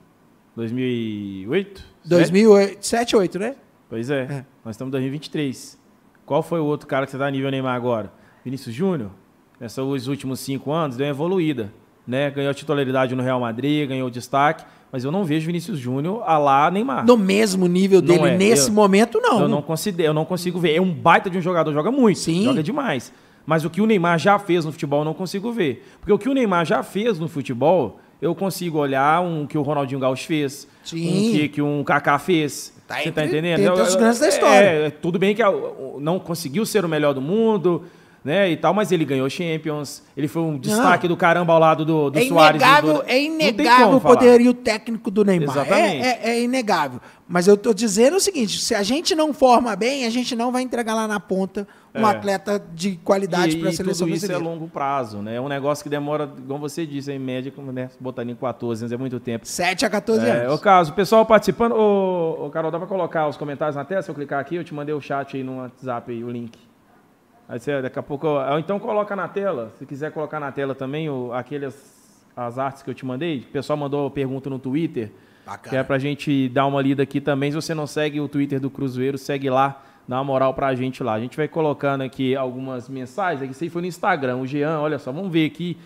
em 0.55 0.57
2008? 0.57 1.85
2007, 2.05 3.13
2008, 3.13 3.39
né? 3.39 3.55
Pois 3.89 4.11
é. 4.11 4.23
é. 4.23 4.47
Nós 4.65 4.75
estamos 4.75 4.91
em 4.91 4.99
2023. 4.99 5.79
Qual 6.27 6.43
foi 6.43 6.59
o 6.59 6.65
outro 6.65 6.89
cara 6.89 7.07
que 7.07 7.13
você 7.13 7.17
está 7.17 7.31
nível 7.31 7.53
Neymar 7.53 7.77
agora? 7.77 8.13
Vinícius 8.45 8.75
Júnior? 8.75 9.13
Nesses 9.61 10.07
últimos 10.07 10.41
cinco 10.41 10.73
anos, 10.73 10.97
deu 10.97 11.07
uma 11.07 11.11
evoluída. 11.11 11.73
né? 12.07 12.31
Ganhou 12.31 12.53
titularidade 12.53 13.15
no 13.15 13.23
Real 13.23 13.41
Madrid, 13.41 13.89
ganhou 13.89 14.11
destaque, 14.11 14.63
mas 14.93 15.05
eu 15.05 15.11
não 15.11 15.25
vejo 15.25 15.47
Vinícius 15.47 15.79
Júnior 15.79 16.23
a 16.27 16.37
lá 16.37 16.71
Neymar. 16.71 17.07
No 17.07 17.17
mesmo 17.17 17.67
nível 17.67 18.03
dele, 18.03 18.29
é, 18.29 18.37
nesse 18.37 18.69
eu- 18.69 18.75
momento, 18.75 19.19
não. 19.23 19.41
Eu 19.41 19.49
não 19.49 19.63
considero, 19.63 20.11
eu 20.11 20.15
não 20.15 20.27
consigo 20.27 20.59
ver. 20.61 20.75
É 20.75 20.81
um 20.83 20.93
baita 20.93 21.31
de 21.31 21.39
um 21.39 21.41
jogador, 21.41 21.73
joga 21.73 21.91
muito, 21.91 22.19
Sim. 22.19 22.45
joga 22.45 22.63
demais. 22.63 23.11
Mas 23.47 23.65
o 23.65 23.71
que 23.71 23.81
o 23.81 23.87
Neymar 23.87 24.19
já 24.19 24.39
fez 24.39 24.67
no 24.67 24.73
futebol, 24.73 25.01
eu 25.01 25.05
não 25.07 25.15
consigo 25.15 25.51
ver. 25.51 25.83
Porque 25.99 26.13
o 26.13 26.19
que 26.19 26.29
o 26.29 26.35
Neymar 26.35 26.67
já 26.67 26.83
fez 26.83 27.19
no 27.19 27.27
futebol, 27.27 27.99
eu 28.21 28.35
consigo 28.35 28.77
olhar 28.79 29.23
um 29.23 29.47
que 29.47 29.57
o 29.57 29.63
Ronaldinho 29.63 29.99
Gaúcho 30.01 30.27
fez, 30.27 30.69
Sim. 30.83 31.09
um 31.09 31.33
que, 31.33 31.49
que 31.49 31.63
um 31.63 31.83
Kaká 31.83 32.19
fez. 32.19 32.75
Tá 32.87 32.97
Você 32.97 33.01
entre- 33.09 33.13
tá 33.13 33.25
entendendo? 33.27 33.61
dentre 33.61 33.81
Eu- 33.81 33.83
os 33.87 33.97
grandes 33.97 34.19
da 34.21 34.27
é, 34.27 34.29
história. 34.29 34.67
É, 34.67 34.91
tudo 34.91 35.19
bem 35.19 35.35
que 35.35 35.43
não 36.01 36.19
conseguiu 36.19 36.67
ser 36.67 36.85
o 36.85 36.89
melhor 36.89 37.15
do 37.15 37.21
mundo, 37.23 37.85
né, 38.25 38.51
e 38.51 38.57
tal, 38.57 38.73
mas 38.73 38.91
ele 38.91 39.05
ganhou 39.05 39.29
Champions, 39.29 40.03
ele 40.17 40.27
foi 40.27 40.41
um 40.41 40.57
destaque 40.59 41.07
do 41.07 41.15
caramba 41.15 41.53
ao 41.53 41.59
lado 41.59 41.85
do, 41.85 42.09
do 42.11 42.19
É 42.19 42.23
Soares. 42.27 42.61
do- 42.83 43.03
é 43.07 43.23
inegável 43.23 43.97
o 43.97 44.01
poderio 44.01 44.55
técnico 44.55 45.11
do 45.11 45.23
Neymar. 45.25 45.49
É, 45.49 45.61
Exatamente. 45.61 46.07
é- 46.07 46.21
é 46.31 46.43
inegável. 46.43 47.01
Mas 47.29 47.47
eu 47.47 47.57
tô 47.57 47.73
dizendo 47.75 48.17
o 48.17 48.21
seguinte: 48.21 48.59
se 48.61 48.75
a 48.75 48.83
gente 48.83 49.15
não 49.15 49.33
forma 49.35 49.75
bem, 49.77 50.05
a 50.07 50.11
gente 50.11 50.35
não 50.35 50.51
vai 50.53 50.63
entregar 50.63 50.95
lá 50.95 51.07
na 51.07 51.19
ponta 51.21 51.67
um 51.95 52.01
É. 52.07 52.11
atleta 52.11 52.63
de 52.75 52.97
qualidade 53.05 53.57
para 53.57 53.69
a 53.69 53.73
seleção 53.73 54.07
tudo 54.07 54.17
isso 54.17 54.25
é 54.25 54.29
brasileira. 54.29 54.55
longo 54.59 54.71
prazo, 54.71 55.19
né? 55.19 55.37
É 55.37 55.41
um 55.41 55.49
negócio 55.49 55.83
que 55.83 55.89
demora, 55.91 56.27
como 56.27 56.61
você 56.61 56.85
disse, 56.87 57.13
em 57.13 57.19
média, 57.19 57.53
como, 57.55 57.73
né? 57.73 57.89
botar 58.01 58.25
em 58.25 58.35
14 58.35 58.83
anos, 58.85 58.93
é 58.93 58.97
muito 58.97 59.21
tempo. 59.21 59.47
7 59.47 59.85
a 59.87 59.91
14 59.91 60.27
É, 60.27 60.45
o 60.45 60.49
anos. 60.49 60.61
caso, 60.61 60.93
o 60.93 60.95
pessoal 60.95 61.25
participando. 61.27 61.73
Ô, 61.73 62.47
ô, 62.47 62.51
Carol, 62.51 62.71
dá 62.71 62.79
pra 62.79 62.87
colocar 62.89 63.29
os 63.29 63.37
comentários 63.37 63.77
na 63.77 63.85
tela? 63.85 64.03
Se 64.03 64.11
eu 64.11 64.15
clicar 64.15 64.41
aqui, 64.41 64.57
eu 64.57 64.65
te 64.65 64.75
mandei 64.75 64.95
o 64.95 65.01
chat 65.01 65.37
aí 65.37 65.43
no 65.43 65.59
WhatsApp 65.59 66.11
aí, 66.13 66.23
o 66.25 66.31
link. 66.31 66.59
Aí 67.49 67.59
você, 67.59 67.83
daqui 67.83 67.99
a 67.99 68.03
pouco. 68.03 68.27
Ou 68.27 68.59
então 68.59 68.79
coloca 68.79 69.15
na 69.15 69.29
tela. 69.29 69.73
Se 69.79 69.87
quiser 69.87 70.11
colocar 70.13 70.41
na 70.41 70.51
tela 70.51 70.75
também 70.75 71.09
o, 71.09 71.33
aqueles, 71.33 71.75
as 72.37 72.59
artes 72.59 72.83
que 72.83 72.91
eu 72.91 72.95
te 72.95 73.05
mandei. 73.05 73.41
O 73.41 73.53
pessoal 73.53 73.77
mandou 73.77 74.11
pergunta 74.11 74.49
no 74.49 74.59
Twitter. 74.59 75.11
Bacana. 75.45 75.71
Que 75.71 75.77
é 75.77 75.83
pra 75.83 75.99
gente 75.99 76.49
dar 76.49 76.67
uma 76.67 76.81
lida 76.81 77.03
aqui 77.03 77.21
também. 77.21 77.51
Se 77.51 77.57
você 77.57 77.75
não 77.75 77.87
segue 77.87 78.21
o 78.21 78.29
Twitter 78.29 78.59
do 78.59 78.71
Cruzeiro, 78.71 79.19
segue 79.19 79.51
lá, 79.51 79.83
dá 80.09 80.17
uma 80.17 80.25
moral 80.25 80.55
pra 80.55 80.75
gente 80.75 81.03
lá. 81.03 81.13
A 81.15 81.21
gente 81.21 81.37
vai 81.37 81.47
colocando 81.47 82.01
aqui 82.01 82.35
algumas 82.35 82.89
mensagens. 82.89 83.43
Aqui, 83.43 83.53
isso 83.53 83.63
aí 83.63 83.71
foi 83.71 83.83
no 83.83 83.89
Instagram. 83.89 84.37
O 84.37 84.47
Jean, 84.47 84.81
olha 84.81 84.99
só, 84.99 85.13
vamos 85.13 85.31
ver 85.31 85.47
aqui 85.47 85.77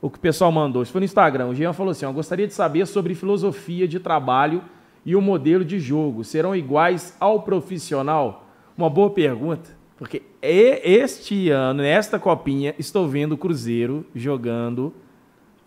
o 0.00 0.08
que 0.08 0.16
o 0.16 0.20
pessoal 0.20 0.50
mandou. 0.50 0.82
Isso 0.82 0.92
foi 0.92 1.00
no 1.00 1.04
Instagram. 1.04 1.48
O 1.48 1.54
Jean 1.54 1.74
falou 1.74 1.90
assim: 1.90 2.06
ó, 2.06 2.12
gostaria 2.12 2.46
de 2.46 2.54
saber 2.54 2.86
sobre 2.86 3.14
filosofia 3.14 3.86
de 3.86 4.00
trabalho 4.00 4.62
e 5.04 5.14
o 5.14 5.20
modelo 5.20 5.66
de 5.66 5.78
jogo. 5.78 6.24
Serão 6.24 6.56
iguais 6.56 7.14
ao 7.20 7.42
profissional? 7.42 8.46
Uma 8.76 8.88
boa 8.88 9.10
pergunta. 9.10 9.83
Porque 9.96 10.22
este 10.42 11.50
ano, 11.50 11.82
nesta 11.82 12.18
copinha, 12.18 12.74
estou 12.78 13.08
vendo 13.08 13.32
o 13.32 13.38
Cruzeiro 13.38 14.04
jogando 14.14 14.92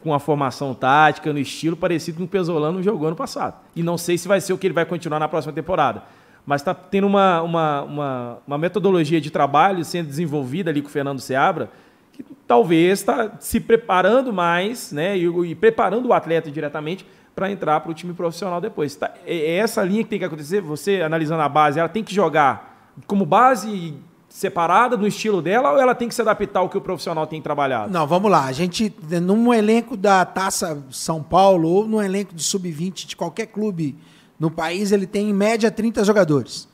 com 0.03 0.09
uma 0.09 0.19
formação 0.19 0.73
tática, 0.73 1.34
no 1.34 1.39
estilo 1.39 1.75
parecido 1.75 2.17
com 2.17 2.25
o 2.25 2.28
Pesolano 2.28 2.84
jogou 2.84 3.07
ano 3.07 3.15
passado. 3.15 3.55
E 3.75 3.82
não 3.82 3.97
sei 3.97 4.17
se 4.17 4.28
vai 4.28 4.39
ser 4.41 4.53
o 4.53 4.57
que 4.57 4.67
ele 4.67 4.73
vai 4.73 4.86
continuar 4.86 5.19
na 5.19 5.28
próxima 5.28 5.53
temporada. 5.53 6.03
Mas 6.45 6.61
está 6.61 6.73
tendo 6.73 7.07
uma, 7.07 7.41
uma, 7.41 7.82
uma, 7.84 8.38
uma 8.47 8.57
metodologia 8.57 9.19
de 9.19 9.32
trabalho 9.32 9.84
sendo 9.84 10.07
desenvolvida 10.07 10.69
ali 10.69 10.82
com 10.82 10.88
o 10.88 10.91
Fernando 10.91 11.19
Seabra, 11.19 11.69
que 12.13 12.23
talvez 12.45 12.99
está 12.99 13.32
se 13.39 13.59
preparando 13.59 14.32
mais, 14.32 14.91
né? 14.91 15.17
E, 15.17 15.25
e 15.25 15.55
preparando 15.55 16.07
o 16.07 16.13
atleta 16.13 16.49
diretamente 16.49 17.05
para 17.36 17.51
entrar 17.51 17.80
para 17.82 17.91
o 17.91 17.93
time 17.93 18.13
profissional 18.13 18.61
depois. 18.61 18.95
Tá- 18.95 19.13
é 19.25 19.36
é 19.36 19.57
essa 19.57 19.84
linha 19.84 20.03
que 20.03 20.09
tem 20.09 20.19
que 20.19 20.25
acontecer. 20.25 20.61
Você 20.61 21.01
analisando 21.01 21.41
a 21.41 21.49
base, 21.49 21.80
ela 21.80 21.89
tem 21.89 22.03
que 22.03 22.13
jogar 22.13 22.93
como 23.05 23.25
base 23.25 23.93
separada 24.30 24.95
no 24.97 25.07
estilo 25.07 25.41
dela 25.41 25.71
ou 25.71 25.80
ela 25.80 25.95
tem 25.95 26.07
que 26.07 26.13
se 26.15 26.21
adaptar 26.21 26.59
ao 26.59 26.69
que 26.69 26.78
o 26.78 26.82
profissional 26.82 27.25
tem 27.25 27.41
trabalhado? 27.41 27.91
Não, 27.91 28.05
vamos 28.05 28.30
lá. 28.30 28.45
A 28.45 28.51
gente, 28.51 28.93
num 29.21 29.53
elenco 29.53 29.95
da 29.97 30.25
Taça 30.25 30.84
São 30.91 31.23
Paulo 31.23 31.67
ou 31.69 31.88
num 31.88 32.01
elenco 32.01 32.36
de 32.36 32.43
sub-20 32.43 33.07
de 33.07 33.15
qualquer 33.15 33.47
clube 33.47 33.97
no 34.39 34.51
país, 34.51 34.91
ele 34.91 35.07
tem 35.07 35.30
em 35.30 35.34
média 35.34 35.71
30 35.71 36.03
jogadores. 36.03 36.67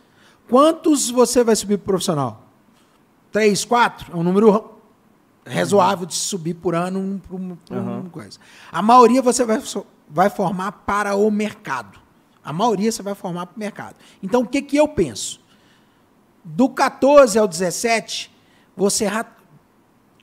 Quantos 0.49 1.09
você 1.09 1.43
vai 1.43 1.55
subir 1.55 1.77
pro 1.77 1.85
profissional? 1.93 2.43
Três, 3.31 3.63
quatro? 3.63 4.11
É 4.13 4.15
um 4.17 4.23
número 4.23 4.71
razoável 5.45 6.05
de 6.05 6.13
subir 6.15 6.53
por 6.55 6.75
ano 6.75 6.99
um, 6.99 7.21
um- 7.35 7.57
uma 7.71 7.97
Uhum. 7.97 8.09
coisa. 8.09 8.39
A 8.71 8.81
maioria 8.81 9.21
você 9.21 9.43
vai, 9.45 9.61
vai 10.09 10.29
formar 10.29 10.71
para 10.85 11.15
o 11.15 11.29
mercado. 11.31 11.99
A 12.43 12.51
maioria 12.51 12.91
você 12.91 13.01
vai 13.01 13.15
formar 13.15 13.45
para 13.45 13.55
o 13.55 13.59
mercado. 13.59 13.95
Então, 14.21 14.41
o 14.41 14.47
que, 14.47 14.61
que 14.61 14.75
eu 14.77 14.87
penso? 14.87 15.39
Do 16.43 16.69
14 16.69 17.37
ao 17.39 17.47
17, 17.47 18.31
você 18.75 19.05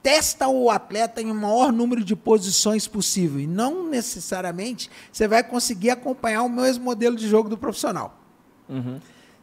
testa 0.02 0.48
o 0.48 0.70
atleta 0.70 1.20
em 1.20 1.30
o 1.30 1.34
maior 1.34 1.72
número 1.72 2.04
de 2.04 2.16
posições 2.16 2.86
possível. 2.86 3.40
E 3.40 3.46
não 3.46 3.88
necessariamente 3.88 4.90
você 5.12 5.26
vai 5.28 5.42
conseguir 5.42 5.90
acompanhar 5.90 6.42
o 6.42 6.48
mesmo 6.48 6.84
modelo 6.84 7.16
de 7.16 7.28
jogo 7.28 7.48
do 7.48 7.56
profissional. 7.56 8.18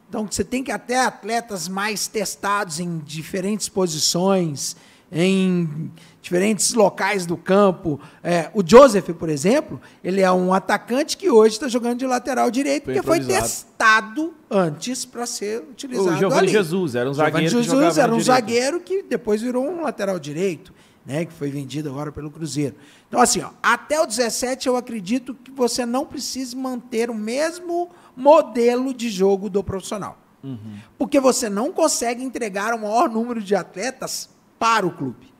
Então 0.09 0.25
você 0.25 0.43
tem 0.43 0.63
que 0.63 0.71
até 0.71 1.03
atletas 1.03 1.67
mais 1.67 2.07
testados 2.07 2.79
em 2.79 2.99
diferentes 2.99 3.67
posições, 3.67 4.75
em 5.11 5.91
diferentes 6.27 6.73
locais 6.73 7.25
do 7.25 7.37
campo. 7.37 7.99
É, 8.21 8.51
o 8.53 8.61
Joseph, 8.65 9.09
por 9.11 9.29
exemplo, 9.29 9.79
ele 10.03 10.21
é 10.21 10.31
um 10.31 10.53
atacante 10.53 11.15
que 11.15 11.29
hoje 11.29 11.55
está 11.55 11.69
jogando 11.69 11.99
de 11.99 12.05
lateral 12.05 12.51
direito, 12.51 12.85
Foi 12.85 12.93
porque 12.95 13.07
foi 13.07 13.19
testado 13.21 14.33
antes 14.51 15.05
para 15.05 15.25
ser 15.25 15.61
utilizado. 15.61 16.09
O 16.09 16.17
Giovanni 16.17 16.39
ali. 16.39 16.47
Jesus 16.49 16.95
era 16.95 17.09
um 17.09 17.13
Giovanni 17.13 17.31
zagueiro 17.49 17.57
que 17.57 17.63
Jesus 17.63 17.97
era 17.97 18.11
um 18.11 18.17
na 18.17 18.21
direita. 18.21 18.41
zagueiro 18.41 18.79
que 18.81 19.03
depois 19.03 19.41
virou 19.41 19.65
um 19.65 19.81
lateral 19.81 20.19
direito, 20.19 20.73
né, 21.05 21.23
que 21.23 21.31
foi 21.31 21.49
vendido 21.49 21.89
agora 21.89 22.11
pelo 22.11 22.29
Cruzeiro. 22.29 22.75
Então, 23.07 23.21
assim, 23.21 23.41
ó, 23.41 23.51
até 23.63 24.01
o 24.01 24.05
17 24.05 24.67
eu 24.67 24.75
acredito 24.75 25.33
que 25.33 25.51
você 25.51 25.85
não 25.85 26.05
precise 26.05 26.55
manter 26.55 27.09
o 27.09 27.15
mesmo 27.15 27.89
modelo 28.15 28.93
de 28.93 29.09
jogo 29.09 29.49
do 29.49 29.63
profissional. 29.63 30.19
Porque 30.97 31.19
você 31.19 31.49
não 31.49 31.73
consegue 31.73 32.23
entregar 32.23 32.73
o 32.73 32.79
maior 32.79 33.09
número 33.09 33.41
de 33.41 33.53
atletas 33.53 34.29
para 34.57 34.85
o 34.87 34.91
clube. 34.91 35.36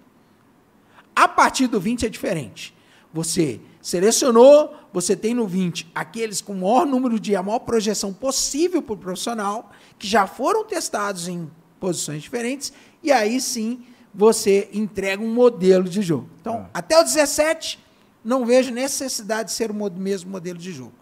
A 1.19 1.27
partir 1.27 1.65
do 1.65 1.79
20 1.79 2.05
é 2.05 2.09
diferente. 2.09 2.75
Você 3.11 3.59
selecionou, 3.81 4.75
você 4.93 5.15
tem 5.15 5.33
no 5.33 5.47
20 5.47 5.89
aqueles 5.95 6.41
com 6.41 6.53
o 6.53 6.55
maior 6.57 6.85
número 6.85 7.19
de, 7.19 7.35
a 7.35 7.41
maior 7.41 7.59
projeção 7.59 8.13
possível 8.13 8.81
para 8.83 8.93
o 8.93 8.97
profissional, 8.97 9.71
que 9.97 10.05
já 10.07 10.27
foram 10.27 10.63
testados 10.63 11.27
em 11.27 11.49
posições 11.79 12.21
diferentes, 12.21 12.71
e 13.01 13.11
aí 13.11 13.41
sim 13.41 13.83
você 14.13 14.69
entrega 14.73 15.23
um 15.23 15.33
modelo 15.33 15.85
de 15.89 16.01
jogo. 16.03 16.29
Então, 16.39 16.69
até 16.73 16.99
o 16.99 17.03
17, 17.03 17.79
não 18.23 18.45
vejo 18.45 18.71
necessidade 18.71 19.49
de 19.49 19.55
ser 19.55 19.71
o 19.71 19.73
mo- 19.73 19.89
mesmo 19.89 20.29
modelo 20.29 20.59
de 20.59 20.71
jogo. 20.71 20.93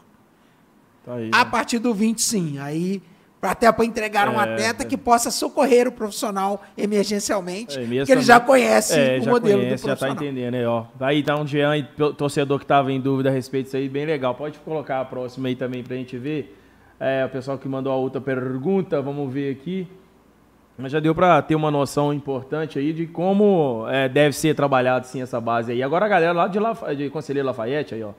Tá 1.03 1.15
aí, 1.15 1.29
A 1.33 1.43
né? 1.43 1.51
partir 1.51 1.79
do 1.79 1.93
20, 1.93 2.21
sim. 2.21 2.57
Aí, 2.59 3.01
até 3.45 3.71
para 3.71 3.85
entregar 3.85 4.27
um 4.29 4.39
É, 4.39 4.43
atleta 4.43 4.83
é. 4.83 4.85
que 4.85 4.97
possa 4.97 5.29
socorrer 5.31 5.87
o 5.87 5.91
profissional 5.91 6.61
emergencialmente, 6.77 7.77
É, 7.77 7.85
porque 7.85 8.11
ele 8.11 8.21
já 8.21 8.39
conhece 8.39 8.99
É, 8.99 9.17
o 9.19 9.21
já 9.23 9.31
modelo 9.31 9.59
conhece, 9.61 9.83
do 9.83 9.87
já 9.89 9.95
tá 9.95 10.07
profissional. 10.07 10.15
entendendo 10.33 10.55
aí, 10.55 10.65
ó. 10.65 10.83
Aí 10.99 11.23
dá 11.23 11.39
um 11.39 11.45
Jean, 11.47 11.77
e 11.77 11.83
to- 11.83 12.13
torcedor 12.13 12.59
que 12.59 12.65
tava 12.65 12.91
em 12.91 12.99
dúvida 12.99 13.29
a 13.29 13.31
respeito 13.31 13.65
disso 13.65 13.77
aí, 13.77 13.87
bem 13.89 14.05
legal. 14.05 14.33
Pode 14.35 14.57
colocar 14.59 14.99
a 15.01 15.05
próxima 15.05 15.47
aí 15.47 15.55
também 15.55 15.83
pra 15.83 15.95
gente 15.95 16.17
ver. 16.17 16.57
É, 16.99 17.25
o 17.25 17.29
pessoal 17.29 17.57
que 17.57 17.67
mandou 17.67 17.91
a 17.91 17.95
outra 17.95 18.21
pergunta, 18.21 19.01
vamos 19.01 19.31
ver 19.33 19.51
aqui. 19.51 19.87
Mas 20.77 20.91
já 20.91 20.99
deu 20.99 21.15
pra 21.15 21.41
ter 21.41 21.55
uma 21.55 21.71
noção 21.71 22.13
importante 22.13 22.77
aí 22.77 22.91
de 22.91 23.05
como 23.07 23.85
é, 23.89 24.09
deve 24.09 24.35
ser 24.35 24.53
trabalhado 24.55 25.07
sim 25.07 25.21
essa 25.21 25.39
base 25.39 25.71
aí. 25.71 25.81
Agora 25.81 26.05
a 26.05 26.09
galera 26.09 26.33
lá 26.33 26.47
de, 26.47 26.59
de 26.97 27.09
Conselheiro 27.09 27.47
Lafayette 27.47 27.95
aí, 27.95 28.03
ó, 28.03 28.11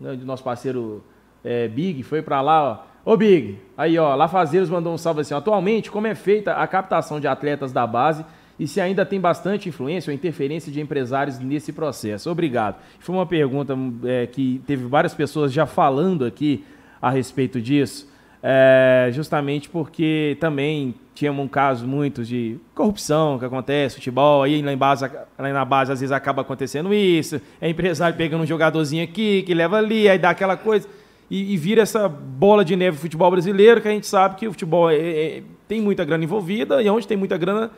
né, 0.00 0.14
de 0.14 0.24
nosso 0.24 0.42
parceiro 0.44 1.02
é, 1.42 1.66
Big, 1.66 2.02
foi 2.04 2.22
pra 2.22 2.40
lá, 2.40 2.62
ó. 2.70 2.93
Ô 3.04 3.18
Big, 3.18 3.58
aí 3.76 3.98
ó, 3.98 4.14
Lafazeiros 4.14 4.70
mandou 4.70 4.94
um 4.94 4.96
salve 4.96 5.20
assim, 5.20 5.34
atualmente 5.34 5.90
como 5.90 6.06
é 6.06 6.14
feita 6.14 6.54
a 6.54 6.66
captação 6.66 7.20
de 7.20 7.26
atletas 7.26 7.70
da 7.70 7.86
base 7.86 8.24
e 8.58 8.66
se 8.66 8.80
ainda 8.80 9.04
tem 9.04 9.20
bastante 9.20 9.68
influência 9.68 10.10
ou 10.10 10.14
interferência 10.14 10.72
de 10.72 10.80
empresários 10.80 11.38
nesse 11.38 11.70
processo. 11.70 12.30
Obrigado. 12.30 12.76
Foi 13.00 13.14
uma 13.14 13.26
pergunta 13.26 13.76
é, 14.04 14.26
que 14.26 14.62
teve 14.66 14.86
várias 14.86 15.12
pessoas 15.12 15.52
já 15.52 15.66
falando 15.66 16.24
aqui 16.24 16.64
a 17.02 17.10
respeito 17.10 17.60
disso. 17.60 18.10
É, 18.42 19.10
justamente 19.12 19.68
porque 19.68 20.36
também 20.40 20.94
tinha 21.14 21.32
um 21.32 21.48
caso 21.48 21.86
muito 21.86 22.24
de 22.24 22.58
corrupção 22.74 23.38
que 23.38 23.44
acontece, 23.44 23.96
futebol, 23.96 24.42
aí 24.42 24.60
lá, 24.62 24.72
em 24.72 24.76
base, 24.76 25.10
lá 25.38 25.52
na 25.52 25.64
base 25.64 25.92
às 25.92 26.00
vezes 26.00 26.12
acaba 26.12 26.42
acontecendo 26.42 26.92
isso, 26.92 27.40
é 27.58 27.68
empresário 27.70 28.16
pegando 28.16 28.42
um 28.42 28.46
jogadorzinho 28.46 29.02
aqui, 29.02 29.42
que 29.42 29.54
leva 29.54 29.78
ali, 29.78 30.08
aí 30.10 30.18
dá 30.18 30.28
aquela 30.30 30.58
coisa, 30.58 30.86
e, 31.30 31.54
e 31.54 31.56
vira 31.56 31.82
essa 31.82 32.08
bola 32.08 32.64
de 32.64 32.76
neve 32.76 32.96
futebol 32.96 33.30
brasileiro, 33.30 33.80
que 33.80 33.88
a 33.88 33.90
gente 33.90 34.06
sabe 34.06 34.36
que 34.36 34.46
o 34.46 34.52
futebol 34.52 34.90
é- 34.90 34.96
é- 34.96 35.42
tem 35.66 35.80
muita 35.80 36.04
grana 36.04 36.24
envolvida, 36.24 36.82
e 36.82 36.88
onde 36.88 37.06
tem 37.06 37.16
muita 37.16 37.36
grana 37.38 37.70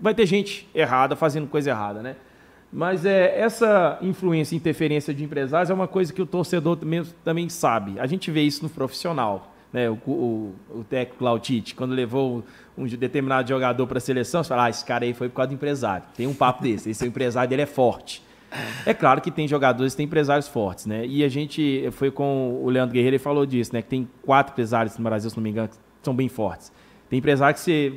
vai 0.00 0.14
ter 0.14 0.26
gente 0.26 0.68
errada 0.74 1.14
fazendo 1.16 1.46
coisa 1.46 1.70
errada, 1.70 2.02
né? 2.02 2.16
Mas 2.72 3.06
é, 3.06 3.38
essa 3.40 3.98
influência 4.02 4.54
e 4.54 4.58
interferência 4.58 5.14
de 5.14 5.24
empresários 5.24 5.70
é 5.70 5.74
uma 5.74 5.88
coisa 5.88 6.12
que 6.12 6.20
o 6.20 6.26
torcedor 6.26 6.76
também, 6.76 7.02
também 7.24 7.48
sabe. 7.48 7.98
A 7.98 8.06
gente 8.06 8.30
vê 8.30 8.42
isso 8.42 8.62
no 8.62 8.68
profissional. 8.68 9.54
Né? 9.72 9.88
O, 9.88 9.94
o, 10.06 10.54
o 10.70 10.84
técnico 10.84 11.24
Lautite, 11.24 11.74
quando 11.74 11.92
levou 11.92 12.44
um 12.76 12.86
determinado 12.86 13.48
jogador 13.48 13.86
para 13.86 13.98
a 13.98 14.00
seleção, 14.00 14.42
você 14.42 14.48
fala, 14.48 14.64
ah, 14.64 14.70
esse 14.70 14.84
cara 14.84 15.04
aí 15.04 15.14
foi 15.14 15.28
por 15.28 15.36
causa 15.36 15.48
do 15.48 15.54
empresário. 15.54 16.04
Tem 16.16 16.26
um 16.26 16.34
papo 16.34 16.62
desse, 16.62 16.90
esse 16.90 17.06
empresário 17.06 17.48
dele 17.48 17.62
é 17.62 17.66
forte. 17.66 18.22
É 18.86 18.94
claro 18.94 19.20
que 19.20 19.30
tem 19.30 19.46
jogadores, 19.46 19.94
tem 19.94 20.06
empresários 20.06 20.48
fortes, 20.48 20.86
né? 20.86 21.04
E 21.06 21.22
a 21.22 21.28
gente 21.28 21.88
foi 21.92 22.10
com 22.10 22.60
o 22.62 22.70
Leandro 22.70 22.94
Guerreiro 22.94 23.16
e 23.16 23.18
falou 23.18 23.44
disso, 23.44 23.72
né? 23.74 23.82
Que 23.82 23.88
tem 23.88 24.08
quatro 24.22 24.52
empresários 24.52 24.96
no 24.96 25.04
Brasil, 25.04 25.28
se 25.28 25.36
não 25.36 25.42
me 25.42 25.50
engano, 25.50 25.68
que 25.68 25.76
são 26.02 26.14
bem 26.14 26.28
fortes. 26.28 26.72
Tem 27.08 27.18
empresário 27.18 27.54
que 27.54 27.60
você. 27.60 27.92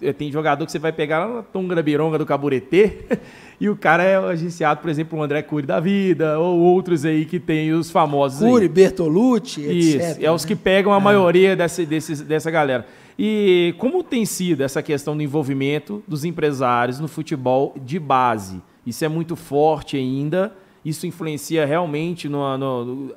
Eh, 0.00 0.12
tem 0.12 0.32
jogador 0.32 0.64
que 0.64 0.72
você 0.72 0.78
vai 0.78 0.92
pegar 0.92 1.26
lá 1.26 1.34
na 1.36 1.42
Tonga 1.42 1.82
Bironga 1.82 2.16
do 2.16 2.24
Caburetê 2.24 3.04
e 3.60 3.68
o 3.68 3.76
cara 3.76 4.02
é 4.02 4.16
agenciado, 4.16 4.80
por 4.80 4.88
exemplo, 4.88 5.18
o 5.18 5.22
André 5.22 5.42
Cury 5.42 5.66
da 5.66 5.78
vida, 5.78 6.38
ou 6.38 6.58
outros 6.60 7.04
aí 7.04 7.26
que 7.26 7.38
tem 7.38 7.72
os 7.72 7.90
famosos. 7.90 8.40
Cury, 8.40 8.62
aí. 8.62 8.68
Bertolucci, 8.68 9.60
Isso, 9.60 9.96
etc. 9.98 10.22
é 10.22 10.32
os 10.32 10.44
né? 10.44 10.48
que 10.48 10.56
pegam 10.56 10.92
a 10.92 11.00
maioria 11.00 11.54
dessa, 11.54 11.84
desses, 11.84 12.22
dessa 12.22 12.50
galera. 12.50 12.86
E 13.18 13.74
como 13.76 14.02
tem 14.02 14.24
sido 14.24 14.62
essa 14.62 14.82
questão 14.82 15.14
do 15.14 15.22
envolvimento 15.22 16.02
dos 16.08 16.24
empresários 16.24 16.98
no 16.98 17.08
futebol 17.08 17.74
de 17.84 17.98
base? 17.98 18.62
Isso 18.86 19.04
é 19.04 19.08
muito 19.08 19.36
forte 19.36 19.96
ainda. 19.96 20.54
Isso 20.84 21.06
influencia 21.06 21.64
realmente 21.64 22.28
no, 22.28 22.58
no, 22.58 23.14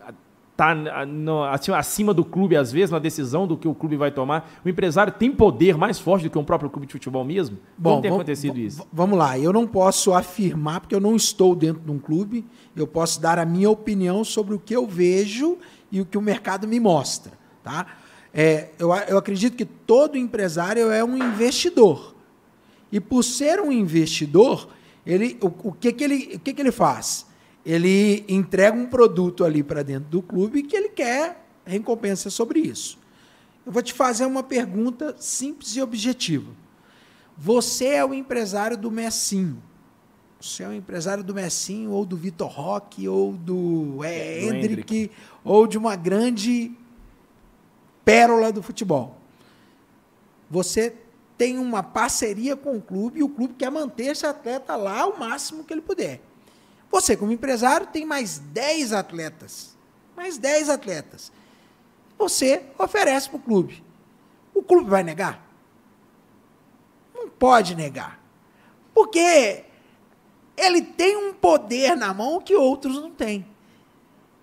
tá 0.56 0.74
no, 0.74 1.44
acima, 1.44 1.78
acima 1.78 2.14
do 2.14 2.24
clube 2.24 2.56
às 2.56 2.72
vezes 2.72 2.92
na 2.92 3.00
decisão 3.00 3.48
do 3.48 3.58
que 3.58 3.68
o 3.68 3.74
clube 3.74 3.98
vai 3.98 4.12
tomar. 4.12 4.50
O 4.64 4.70
empresário 4.70 5.12
tem 5.12 5.32
poder 5.32 5.76
mais 5.78 6.00
forte 6.00 6.24
do 6.24 6.30
que 6.30 6.38
um 6.38 6.44
próprio 6.44 6.70
clube 6.70 6.86
de 6.88 6.94
futebol 6.94 7.26
mesmo. 7.26 7.58
Bom, 7.78 7.92
Como 7.92 8.02
tem 8.02 8.12
vamos- 8.12 8.22
acontecido 8.22 8.58
isso? 8.60 8.86
Vamos 8.94 9.18
lá, 9.18 9.38
eu 9.40 9.52
não 9.52 9.66
posso 9.68 10.14
afirmar, 10.14 10.82
porque 10.82 10.96
eu 10.96 11.00
não 11.00 11.16
estou 11.16 11.56
dentro 11.56 11.82
de 11.82 11.92
um 11.92 12.00
clube, 12.00 12.46
eu 12.76 12.86
posso 12.88 13.20
dar 13.20 13.40
a 13.40 13.46
minha 13.46 13.70
opinião 13.70 14.24
sobre 14.24 14.54
o 14.54 14.60
que 14.60 14.76
eu 14.76 14.86
vejo 14.86 15.58
e 15.92 16.00
o 16.02 16.06
que 16.06 16.18
o 16.18 16.22
mercado 16.22 16.68
me 16.68 16.80
mostra. 16.80 17.34
Tá? 17.64 17.88
É, 18.32 18.70
eu, 18.78 18.94
eu 19.08 19.18
acredito 19.18 19.58
que 19.58 19.66
todo 19.66 20.18
empresário 20.18 20.92
é 20.92 21.04
um 21.04 21.18
investidor. 21.18 22.14
E 22.92 23.00
por 23.00 23.24
ser 23.24 23.60
um 23.60 23.72
investidor, 23.72 24.70
ele, 25.06 25.38
o, 25.42 25.70
o 25.70 25.72
que, 25.72 25.94
que, 25.94 26.04
ele, 26.04 26.36
o 26.36 26.40
que, 26.40 26.54
que 26.54 26.62
ele 26.62 26.72
faz? 26.72 27.26
Ele 27.66 28.26
entrega 28.28 28.78
um 28.78 28.86
produto 28.86 29.44
ali 29.44 29.64
para 29.64 29.84
dentro 29.84 30.10
do 30.10 30.22
clube 30.22 30.64
que 30.64 30.76
ele 30.76 30.90
quer 30.90 31.46
recompensa 31.66 32.30
sobre 32.30 32.60
isso. 32.60 32.98
Eu 33.66 33.72
vou 33.72 33.82
te 33.82 33.94
fazer 33.94 34.26
uma 34.26 34.44
pergunta 34.44 35.16
simples 35.18 35.76
e 35.76 35.82
objetiva. 35.82 36.52
Você 37.38 37.88
é 37.88 38.06
o 38.06 38.14
empresário 38.14 38.78
do 38.78 38.92
Messinho. 38.92 39.62
Você 40.40 40.64
é 40.64 40.68
o 40.68 40.74
empresário 40.74 41.24
do 41.24 41.34
Messinho, 41.34 41.92
ou 41.92 42.06
do 42.06 42.16
Vitor 42.16 42.48
Roque, 42.48 43.08
ou 43.08 43.34
do, 43.34 44.04
é, 44.04 44.42
Do 44.42 44.56
Hendrick, 44.56 44.96
Hendrick. 44.96 45.12
ou 45.44 45.66
de 45.66 45.78
uma 45.78 45.96
grande 45.96 46.72
pérola 48.04 48.52
do 48.52 48.62
futebol. 48.62 49.20
Você 50.50 50.94
tem 51.38 51.58
uma 51.58 51.84
parceria 51.84 52.56
com 52.56 52.78
o 52.78 52.82
clube 52.82 53.20
e 53.20 53.24
o 53.24 53.30
clube 53.30 53.56
quer 53.56 53.70
manter 53.70 54.06
esse 54.06 54.26
atleta 54.26 54.76
lá 54.76 55.06
o 55.06 55.20
máximo 55.20 55.64
que 55.64 55.74
ele 55.74 55.82
puder. 55.82 56.22
Você, 56.92 57.18
como 57.18 57.32
empresário, 57.32 57.88
tem 57.88 58.06
mais 58.06 58.40
10 58.40 58.94
atletas. 58.94 59.76
Mais 60.16 60.38
10 60.38 60.70
atletas. 60.70 61.32
Você 62.18 62.64
oferece 62.80 63.30
para 63.30 63.38
o 63.38 63.42
clube. 63.42 63.84
O 64.54 64.64
clube 64.64 64.90
vai 64.90 65.04
negar? 65.04 65.46
Não 67.14 67.30
pode 67.30 67.76
negar. 67.76 68.20
Porque 68.94 69.66
ele 70.56 70.82
tem 70.82 71.18
um 71.18 71.34
poder 71.34 71.98
na 71.98 72.14
mão 72.14 72.40
que 72.40 72.56
outros 72.56 72.96
não 72.96 73.12
têm. 73.12 73.46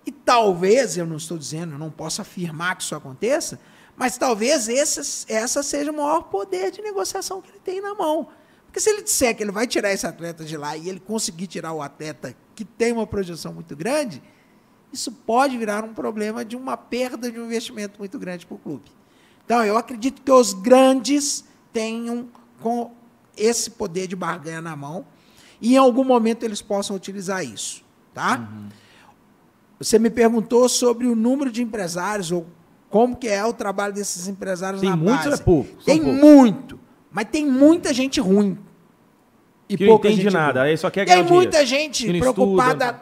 E 0.05 0.11
talvez, 0.11 0.97
eu 0.97 1.07
não 1.07 1.15
estou 1.15 1.37
dizendo, 1.37 1.73
eu 1.73 1.79
não 1.79 1.89
posso 1.89 2.21
afirmar 2.21 2.75
que 2.75 2.83
isso 2.83 2.93
aconteça, 2.93 3.59
mas 3.95 4.17
talvez 4.17 4.67
esse, 4.67 5.25
essa 5.31 5.61
seja 5.61 5.91
o 5.91 5.95
maior 5.95 6.23
poder 6.23 6.71
de 6.71 6.81
negociação 6.81 7.41
que 7.41 7.49
ele 7.49 7.59
tem 7.59 7.81
na 7.81 7.93
mão. 7.93 8.27
Porque 8.65 8.79
se 8.79 8.89
ele 8.89 9.03
disser 9.03 9.35
que 9.35 9.43
ele 9.43 9.51
vai 9.51 9.67
tirar 9.67 9.93
esse 9.93 10.07
atleta 10.07 10.43
de 10.43 10.57
lá 10.57 10.75
e 10.75 10.89
ele 10.89 10.99
conseguir 10.99 11.47
tirar 11.47 11.73
o 11.73 11.81
atleta 11.81 12.35
que 12.55 12.65
tem 12.65 12.91
uma 12.91 13.05
projeção 13.05 13.53
muito 13.53 13.75
grande, 13.75 14.21
isso 14.91 15.11
pode 15.11 15.57
virar 15.57 15.83
um 15.83 15.93
problema 15.93 16.43
de 16.43 16.55
uma 16.55 16.75
perda 16.75 17.31
de 17.31 17.39
um 17.39 17.45
investimento 17.45 17.99
muito 17.99 18.17
grande 18.17 18.45
para 18.45 18.55
o 18.55 18.59
clube. 18.59 18.91
Então, 19.45 19.63
eu 19.63 19.77
acredito 19.77 20.21
que 20.21 20.31
os 20.31 20.53
grandes 20.53 21.43
tenham 21.71 22.29
com 22.61 22.91
esse 23.35 23.71
poder 23.71 24.07
de 24.07 24.15
barganha 24.15 24.61
na 24.61 24.75
mão 24.75 25.05
e 25.61 25.73
em 25.73 25.77
algum 25.77 26.03
momento 26.03 26.43
eles 26.43 26.61
possam 26.61 26.95
utilizar 26.95 27.43
isso. 27.43 27.83
Tá? 28.13 28.47
Você 29.79 29.99
me 29.99 30.09
perguntou 30.09 30.69
sobre 30.69 31.07
o 31.07 31.15
número 31.15 31.51
de 31.51 31.61
empresários 31.61 32.31
ou 32.31 32.45
como 32.93 33.15
que 33.15 33.27
é 33.27 33.43
o 33.43 33.51
trabalho 33.51 33.91
desses 33.91 34.27
empresários 34.27 34.79
Tem 34.79 34.91
na 34.91 34.95
muitos 34.95 35.25
base. 35.25 35.41
é 35.41 35.43
pouco? 35.43 35.83
Tem 35.83 35.99
poucos. 35.99 36.21
muito, 36.21 36.79
mas 37.11 37.27
tem 37.31 37.43
muita 37.43 37.91
gente 37.91 38.21
ruim. 38.21 38.55
E 39.67 39.75
Que 39.75 39.83
não 39.85 39.93
pouca 39.93 40.09
entende 40.09 40.23
gente 40.25 40.33
nada, 40.33 40.61
aí 40.61 40.77
só 40.77 40.91
quer 40.91 41.05
Tem 41.05 41.15
dinheiro. 41.15 41.33
muita 41.33 41.65
gente 41.65 42.05
Que 42.05 42.13
não 42.13 42.19
preocupada. 42.19 42.85
estuda. 42.85 43.01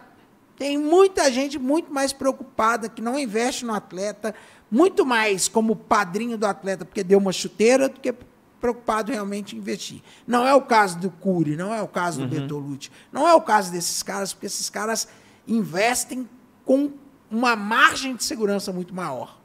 Tem 0.57 0.77
muita 0.77 1.29
gente 1.29 1.59
muito 1.59 1.91
mais 1.93 2.13
preocupada 2.13 2.87
que 2.87 3.01
não 3.01 3.19
investe 3.19 3.65
no 3.65 3.73
atleta, 3.73 4.33
muito 4.71 5.05
mais 5.05 5.49
como 5.49 5.75
padrinho 5.75 6.37
do 6.37 6.45
atleta 6.45 6.85
porque 6.85 7.03
deu 7.03 7.17
uma 7.19 7.33
chuteira 7.33 7.89
do 7.89 7.99
que 7.99 8.13
preocupado 8.61 9.11
realmente 9.11 9.55
em 9.55 9.59
investir. 9.59 10.01
Não 10.25 10.47
é 10.47 10.53
o 10.55 10.61
caso 10.61 10.99
do 10.99 11.09
Cury, 11.09 11.57
não 11.57 11.73
é 11.73 11.81
o 11.81 11.87
caso 11.87 12.21
Uhum. 12.21 12.27
do 12.27 12.35
Bertolucci, 12.39 12.89
não 13.11 13.27
é 13.27 13.33
o 13.33 13.41
caso 13.41 13.71
desses 13.73 14.01
caras, 14.01 14.31
porque 14.31 14.45
esses 14.45 14.69
caras 14.69 15.05
investem 15.45 16.29
com 16.63 16.91
uma 17.29 17.57
margem 17.57 18.15
de 18.15 18.23
segurança 18.23 18.71
muito 18.71 18.93
maior. 18.95 19.40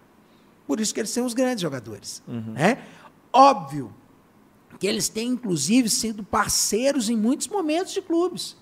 Por 0.67 0.81
isso 0.81 0.93
que 0.93 1.01
eles 1.01 1.11
são 1.11 1.25
os 1.25 1.35
grandes 1.35 1.63
jogadores. 1.63 2.23
né? 2.27 2.79
Óbvio 3.33 3.93
que 4.79 4.87
eles 4.87 5.09
têm, 5.09 5.29
inclusive, 5.29 5.89
sido 5.89 6.23
parceiros 6.23 7.09
em 7.09 7.17
muitos 7.17 7.49
momentos 7.49 7.93
de 7.93 8.03
clubes. 8.03 8.57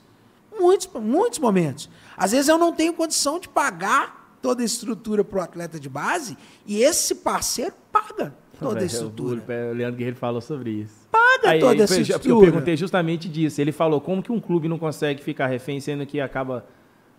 Muitos, 0.59 0.89
muitos 1.01 1.39
momentos. 1.39 1.91
Às 2.17 2.33
vezes 2.33 2.49
eu 2.49 2.57
não 2.59 2.73
tenho 2.73 2.93
condição 2.93 3.41
de 3.41 3.49
pagar 3.49 4.39
toda 4.41 4.63
a 4.63 4.65
estrutura 4.65 5.25
para 5.25 5.39
o 5.39 5.43
atleta 5.43 5.81
de 5.81 5.89
base 5.89 6.37
e 6.67 6.83
esse 6.83 7.17
parceiro 7.17 7.75
paga 7.91 8.35
toda 8.59 8.81
a 8.81 8.85
estrutura. 8.85 9.41
O 9.41 9.73
o 9.73 9.75
Leandro 9.75 9.97
Guerreiro 9.97 10.19
falou 10.19 10.41
sobre 10.41 10.71
isso. 10.71 10.95
Paga 11.11 11.51
Aí, 11.51 11.61
toda 11.61 11.83
essa 11.83 12.01
estrutura. 12.01 12.35
Eu 12.35 12.41
perguntei 12.41 12.77
justamente 12.77 13.29
disso. 13.29 13.61
Ele 13.61 13.73
falou 13.73 14.01
como 14.01 14.23
que 14.23 14.31
um 14.31 14.41
clube 14.41 14.69
não 14.69 14.79
consegue 14.79 15.23
ficar 15.23 15.47
refém, 15.47 15.81
sendo 15.81 16.07
que 16.07 16.21
acaba, 16.21 16.65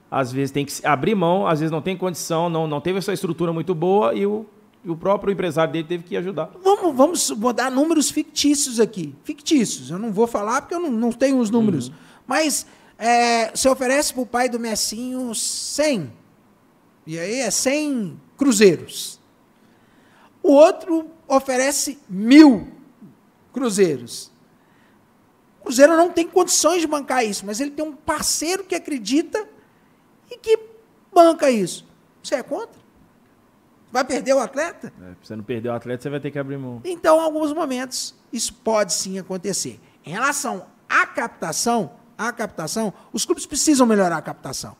às 0.09 0.31
vezes, 0.31 0.51
tem 0.51 0.65
que 0.65 0.86
abrir 0.86 1.15
mão, 1.15 1.47
às 1.47 1.59
vezes 1.59 1.71
não 1.71 1.81
tem 1.81 1.97
condição, 1.97 2.49
não, 2.49 2.67
não 2.67 2.79
teve 2.79 2.99
essa 2.99 3.11
estrutura 3.11 3.51
muito 3.51 3.73
boa 3.75 4.13
e 4.13 4.25
o, 4.25 4.45
e 4.86 4.89
o 4.89 4.95
próprio 4.95 5.33
empresário 5.33 5.73
dele 5.73 5.88
teve 5.88 6.03
que 6.03 6.15
ajudar. 6.15 6.51
Vamos, 6.63 6.95
vamos 6.95 7.29
vou 7.31 7.51
dar 7.51 7.71
números 7.71 8.11
fictícios 8.11 8.79
aqui. 8.79 9.15
Fictícios. 9.23 9.89
Eu 9.89 9.97
não 9.97 10.13
vou 10.13 10.27
falar 10.27 10.61
porque 10.61 10.75
eu 10.75 10.79
não, 10.79 10.91
não 10.91 11.11
tenho 11.11 11.39
os 11.39 11.49
números. 11.49 11.91
Mas 12.27 12.67
é, 12.99 13.49
você 13.49 13.67
oferece 13.67 14.13
para 14.13 14.21
o 14.21 14.25
pai 14.27 14.47
do 14.47 14.59
Messinho 14.59 15.33
100. 15.33 16.13
E 17.07 17.17
aí 17.17 17.39
é 17.39 17.49
100 17.49 18.21
cruzeiros. 18.38 19.19
O 20.43 20.51
outro 20.53 21.09
oferece 21.27 21.97
mil 22.07 22.67
cruzeiros. 23.51 24.31
O 25.61 25.63
Cruzeiro 25.65 25.97
não 25.97 26.11
tem 26.11 26.27
condições 26.27 26.81
de 26.81 26.86
bancar 26.86 27.25
isso, 27.25 27.43
mas 27.43 27.59
ele 27.59 27.71
tem 27.71 27.83
um 27.83 27.95
parceiro 27.95 28.63
que 28.63 28.75
acredita 28.75 29.47
e 30.29 30.38
que 30.38 30.59
banca 31.11 31.49
isso. 31.49 31.88
Você 32.21 32.36
é 32.36 32.43
contra? 32.43 32.84
Vai 33.95 34.03
perder 34.03 34.33
o 34.33 34.39
atleta? 34.39 34.87
É, 34.87 35.05
pra 35.05 35.15
você 35.21 35.35
não 35.37 35.43
perder 35.45 35.69
o 35.69 35.73
atleta, 35.73 36.03
você 36.03 36.09
vai 36.09 36.19
ter 36.19 36.29
que 36.29 36.37
abrir 36.37 36.57
mão. 36.57 36.81
Então, 36.83 37.17
em 37.17 37.21
alguns 37.23 37.53
momentos, 37.53 38.13
isso 38.33 38.53
pode 38.53 38.91
sim 38.93 39.17
acontecer. 39.17 39.79
Em 40.05 40.11
relação 40.11 40.65
à 40.89 41.05
captação, 41.07 41.91
à 42.17 42.29
captação, 42.33 42.93
os 43.13 43.23
clubes 43.23 43.45
precisam 43.45 43.87
melhorar 43.87 44.17
a 44.17 44.21
captação. 44.21 44.75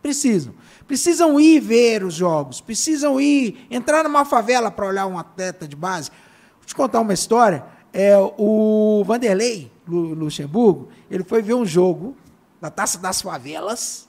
Precisam. 0.00 0.54
Precisam 0.86 1.40
ir 1.40 1.58
ver 1.58 2.04
os 2.04 2.14
jogos, 2.14 2.60
precisam 2.60 3.20
ir, 3.20 3.66
entrar 3.68 4.04
numa 4.04 4.24
favela 4.24 4.70
para 4.70 4.86
olhar 4.86 5.06
um 5.08 5.18
atleta 5.18 5.66
de 5.66 5.74
base. 5.74 6.12
Vou 6.58 6.64
te 6.64 6.76
contar 6.76 7.00
uma 7.00 7.12
história. 7.12 7.64
É, 7.92 8.16
o 8.38 9.02
Vanderlei 9.04 9.68
Lu- 9.84 10.14
Luxemburgo, 10.14 10.90
ele 11.10 11.24
foi 11.24 11.42
ver 11.42 11.54
um 11.54 11.66
jogo 11.66 12.16
da 12.60 12.70
Taça 12.70 12.98
das 13.00 13.20
Favelas. 13.20 14.08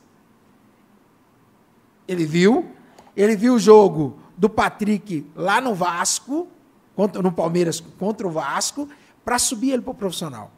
Ele 2.07 2.25
viu. 2.27 2.69
Ele 3.17 3.35
viu 3.35 3.55
o 3.55 3.59
jogo 3.59 4.19
do 4.37 4.49
Patrick 4.49 5.25
lá 5.35 5.61
no 5.61 5.73
Vasco, 5.73 6.47
contra, 6.95 7.21
no 7.21 7.31
Palmeiras 7.31 7.79
contra 7.97 8.27
o 8.27 8.31
Vasco, 8.31 8.87
para 9.23 9.39
subir 9.39 9.71
ele 9.71 9.81
para 9.81 9.91
o 9.91 9.95
profissional. 9.95 10.51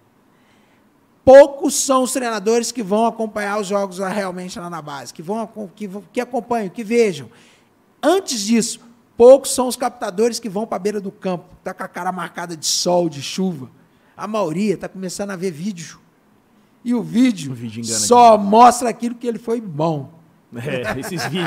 Poucos 1.23 1.75
são 1.75 2.03
os 2.03 2.13
treinadores 2.13 2.71
que 2.71 2.81
vão 2.81 3.05
acompanhar 3.05 3.59
os 3.59 3.67
jogos 3.67 3.99
lá 3.99 4.07
realmente 4.07 4.57
lá 4.57 4.69
na 4.69 4.81
base, 4.81 5.13
que 5.13 5.21
vão 5.21 5.49
que, 5.75 5.89
que 6.13 6.21
acompanham, 6.21 6.69
que 6.69 6.83
vejam. 6.83 7.29
Antes 8.01 8.41
disso, 8.41 8.79
poucos 9.17 9.53
são 9.53 9.67
os 9.67 9.75
captadores 9.75 10.39
que 10.39 10.47
vão 10.47 10.65
para 10.65 10.77
a 10.77 10.79
beira 10.79 11.01
do 11.01 11.11
campo, 11.11 11.45
tá 11.63 11.73
com 11.73 11.83
a 11.83 11.87
cara 11.87 12.11
marcada 12.11 12.55
de 12.55 12.65
sol, 12.65 13.09
de 13.09 13.21
chuva. 13.21 13.69
A 14.15 14.25
maioria 14.25 14.75
está 14.75 14.87
começando 14.87 15.31
a 15.31 15.35
ver 15.35 15.51
vídeo. 15.51 15.99
E 16.83 16.93
o 16.93 17.03
vídeo, 17.03 17.51
O 17.51 17.55
vídeo 17.55 17.83
só 17.83 18.37
mostra 18.37 18.89
aquilo 18.89 19.15
que 19.15 19.27
ele 19.27 19.37
foi 19.37 19.59
bom. 19.59 20.16
É, 20.55 20.97
esses, 20.99 21.25
vi 21.27 21.39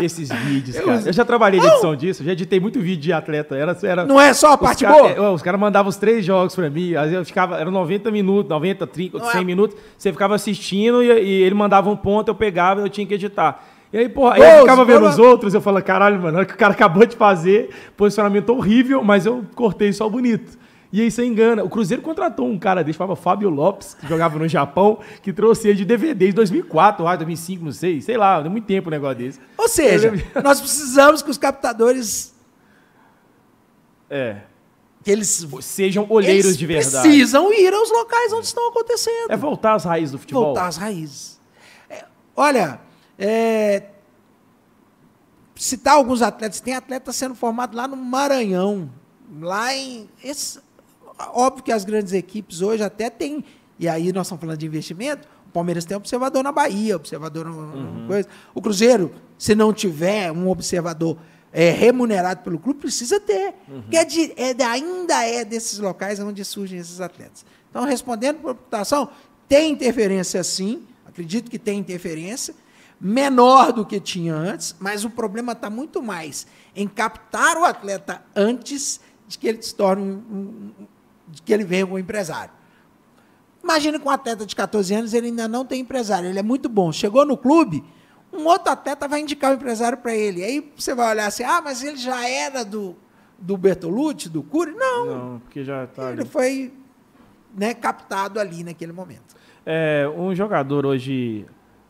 esses 0.00 0.28
vídeos, 0.30 0.78
cara. 0.80 1.02
Eu 1.06 1.12
já 1.12 1.24
trabalhei 1.24 1.60
de 1.60 1.66
edição 1.66 1.94
disso, 1.94 2.24
já 2.24 2.32
editei 2.32 2.58
muito 2.58 2.80
vídeo 2.80 3.02
de 3.02 3.12
atleta. 3.12 3.54
Era, 3.56 3.76
era, 3.82 4.04
Não 4.04 4.20
é 4.20 4.32
só 4.34 4.52
a 4.54 4.58
parte 4.58 4.84
cara, 4.84 4.96
boa? 4.96 5.10
é, 5.10 5.20
Os 5.30 5.42
caras 5.42 5.60
mandavam 5.60 5.88
os 5.88 5.96
três 5.96 6.24
jogos 6.24 6.54
pra 6.56 6.68
mim, 6.68 6.94
aí 6.96 7.14
eu 7.14 7.24
ficava, 7.24 7.56
eram 7.60 7.70
90 7.70 8.10
minutos, 8.10 8.50
90, 8.50 8.86
30, 8.86 9.18
Não 9.18 9.26
100 9.30 9.40
é- 9.40 9.44
minutos, 9.44 9.76
você 9.96 10.10
ficava 10.12 10.34
assistindo 10.34 11.02
e, 11.02 11.06
e 11.06 11.42
ele 11.42 11.54
mandava 11.54 11.88
um 11.88 11.96
ponto, 11.96 12.28
eu 12.28 12.34
pegava 12.34 12.80
e 12.80 12.84
eu 12.84 12.88
tinha 12.88 13.06
que 13.06 13.14
editar. 13.14 13.64
E 13.92 13.96
aí, 13.98 14.08
porra, 14.08 14.34
Pô, 14.36 14.42
eu 14.42 14.60
ficava 14.60 14.84
vendo 14.84 15.00
cara- 15.00 15.10
os 15.12 15.18
outros, 15.18 15.54
eu 15.54 15.60
falava, 15.60 15.82
caralho, 15.82 16.20
mano, 16.20 16.38
olha 16.38 16.44
o 16.44 16.46
que 16.46 16.54
o 16.54 16.58
cara 16.58 16.72
acabou 16.74 17.06
de 17.06 17.16
fazer, 17.16 17.70
posicionamento 17.96 18.50
horrível, 18.50 19.02
mas 19.02 19.24
eu 19.24 19.44
cortei 19.54 19.92
só 19.92 20.08
bonito. 20.08 20.58
E 20.90 21.02
aí 21.02 21.10
você 21.10 21.24
engana. 21.24 21.62
O 21.62 21.68
Cruzeiro 21.68 22.02
contratou 22.02 22.46
um 22.48 22.58
cara 22.58 22.82
desse, 22.82 22.96
chamava 22.96 23.14
Fábio 23.14 23.50
Lopes, 23.50 23.94
que 23.94 24.06
jogava 24.08 24.38
no 24.38 24.48
Japão, 24.48 24.98
que 25.22 25.32
trouxe 25.32 25.68
ele 25.68 25.78
de 25.78 25.84
DVD 25.84 26.30
em 26.30 26.32
2004, 26.32 27.06
ah, 27.06 27.14
2005, 27.16 27.64
não 27.64 27.72
sei, 27.72 28.00
sei 28.00 28.16
lá, 28.16 28.40
deu 28.40 28.50
muito 28.50 28.64
tempo 28.66 28.88
um 28.88 28.90
negócio 28.90 29.18
desse. 29.18 29.38
Ou 29.58 29.68
seja, 29.68 30.10
lembro- 30.10 30.26
nós 30.42 30.60
precisamos 30.60 31.20
que 31.20 31.30
os 31.30 31.36
captadores, 31.36 32.34
É, 34.08 34.38
que 35.04 35.10
eles, 35.10 35.46
sejam 35.60 36.06
olheiros 36.08 36.46
eles 36.46 36.56
de 36.58 36.66
verdade. 36.66 37.06
precisam 37.06 37.52
ir 37.52 37.72
aos 37.74 37.90
locais 37.90 38.32
onde 38.32 38.46
estão 38.46 38.68
acontecendo. 38.70 39.30
É 39.30 39.36
voltar 39.36 39.74
às 39.74 39.84
raízes 39.84 40.12
do 40.12 40.18
futebol. 40.18 40.44
voltar 40.46 40.66
às 40.68 40.76
raízes. 40.78 41.38
É, 41.90 42.04
olha, 42.34 42.80
é, 43.18 43.82
citar 45.54 45.94
alguns 45.96 46.22
atletas, 46.22 46.60
tem 46.60 46.74
atleta 46.74 47.12
sendo 47.12 47.34
formado 47.34 47.76
lá 47.76 47.86
no 47.86 47.96
Maranhão, 47.96 48.90
lá 49.40 49.74
em. 49.74 50.08
esse- 50.24 50.66
óbvio 51.18 51.64
que 51.64 51.72
as 51.72 51.84
grandes 51.84 52.12
equipes 52.12 52.60
hoje 52.62 52.82
até 52.82 53.10
têm, 53.10 53.44
e 53.78 53.88
aí 53.88 54.12
nós 54.12 54.26
estamos 54.26 54.40
falando 54.40 54.58
de 54.58 54.66
investimento, 54.66 55.26
o 55.46 55.50
Palmeiras 55.50 55.84
tem 55.84 55.96
observador 55.96 56.42
na 56.44 56.52
Bahia, 56.52 56.94
observador 56.96 57.46
no, 57.46 57.58
Uhum. 57.58 58.06
coisa. 58.06 58.28
O 58.54 58.60
Cruzeiro, 58.60 59.12
se 59.38 59.54
não 59.54 59.72
tiver 59.72 60.30
um 60.32 60.48
observador 60.48 61.16
é, 61.50 61.70
remunerado 61.70 62.42
pelo 62.42 62.58
clube, 62.58 62.78
precisa 62.80 63.18
ter. 63.18 63.54
Uhum. 63.68 63.80
Porque 63.80 63.96
é 63.96 64.04
de- 64.04 64.32
é 64.36 64.52
de- 64.52 64.62
ainda 64.62 65.24
é 65.26 65.46
desses 65.46 65.78
locais 65.78 66.20
onde 66.20 66.44
surgem 66.44 66.78
esses 66.78 67.00
atletas. 67.00 67.44
Então, 67.70 67.84
respondendo 67.86 68.36
para 68.40 68.50
a 68.50 68.54
computação, 68.54 69.08
tem 69.48 69.72
interferência 69.72 70.44
sim, 70.44 70.82
acredito 71.06 71.50
que 71.50 71.58
tem 71.58 71.78
interferência, 71.78 72.54
menor 73.00 73.72
do 73.72 73.86
que 73.86 73.98
tinha 73.98 74.34
antes, 74.34 74.76
mas 74.78 75.04
o 75.06 75.10
problema 75.10 75.52
está 75.52 75.70
muito 75.70 76.02
mais 76.02 76.46
em 76.76 76.86
captar 76.86 77.56
o 77.56 77.64
atleta 77.64 78.22
antes 78.36 79.00
de 79.26 79.38
que 79.38 79.48
ele 79.48 79.62
se 79.62 79.74
torne 79.74 80.02
um, 80.02 80.14
um- 80.30 80.72
um- 80.82 80.86
que 81.44 81.52
ele 81.52 81.64
venha 81.64 81.86
um 81.86 81.98
empresário. 81.98 82.52
Imagina 83.62 83.98
que 83.98 84.06
um 84.06 84.10
atleta 84.10 84.46
de 84.46 84.54
14 84.54 84.94
anos 84.94 85.14
ele 85.14 85.26
ainda 85.28 85.48
não 85.48 85.64
tem 85.64 85.80
empresário, 85.80 86.28
ele 86.28 86.38
é 86.38 86.42
muito 86.42 86.68
bom. 86.68 86.92
Chegou 86.92 87.26
no 87.26 87.36
clube, 87.36 87.84
um 88.32 88.46
outro 88.46 88.72
atleta 88.72 89.08
vai 89.08 89.20
indicar 89.20 89.50
o 89.50 89.54
empresário 89.54 89.98
para 89.98 90.14
ele. 90.14 90.44
Aí 90.44 90.72
você 90.76 90.94
vai 90.94 91.10
olhar 91.10 91.26
assim, 91.26 91.42
ah, 91.42 91.60
mas 91.62 91.82
ele 91.82 91.96
já 91.96 92.28
era 92.28 92.64
do, 92.64 92.96
do 93.38 93.56
Bertolucci, 93.56 94.28
do 94.28 94.42
Cury? 94.42 94.72
Não, 94.72 95.06
Não, 95.06 95.38
porque 95.40 95.64
já 95.64 95.86
tá 95.86 96.12
ele 96.12 96.22
ali. 96.22 96.30
foi 96.30 96.72
né, 97.54 97.74
captado 97.74 98.38
ali 98.38 98.62
naquele 98.62 98.92
momento. 98.92 99.36
É, 99.66 100.08
um 100.16 100.34
jogador 100.34 100.86
hoje 100.86 101.44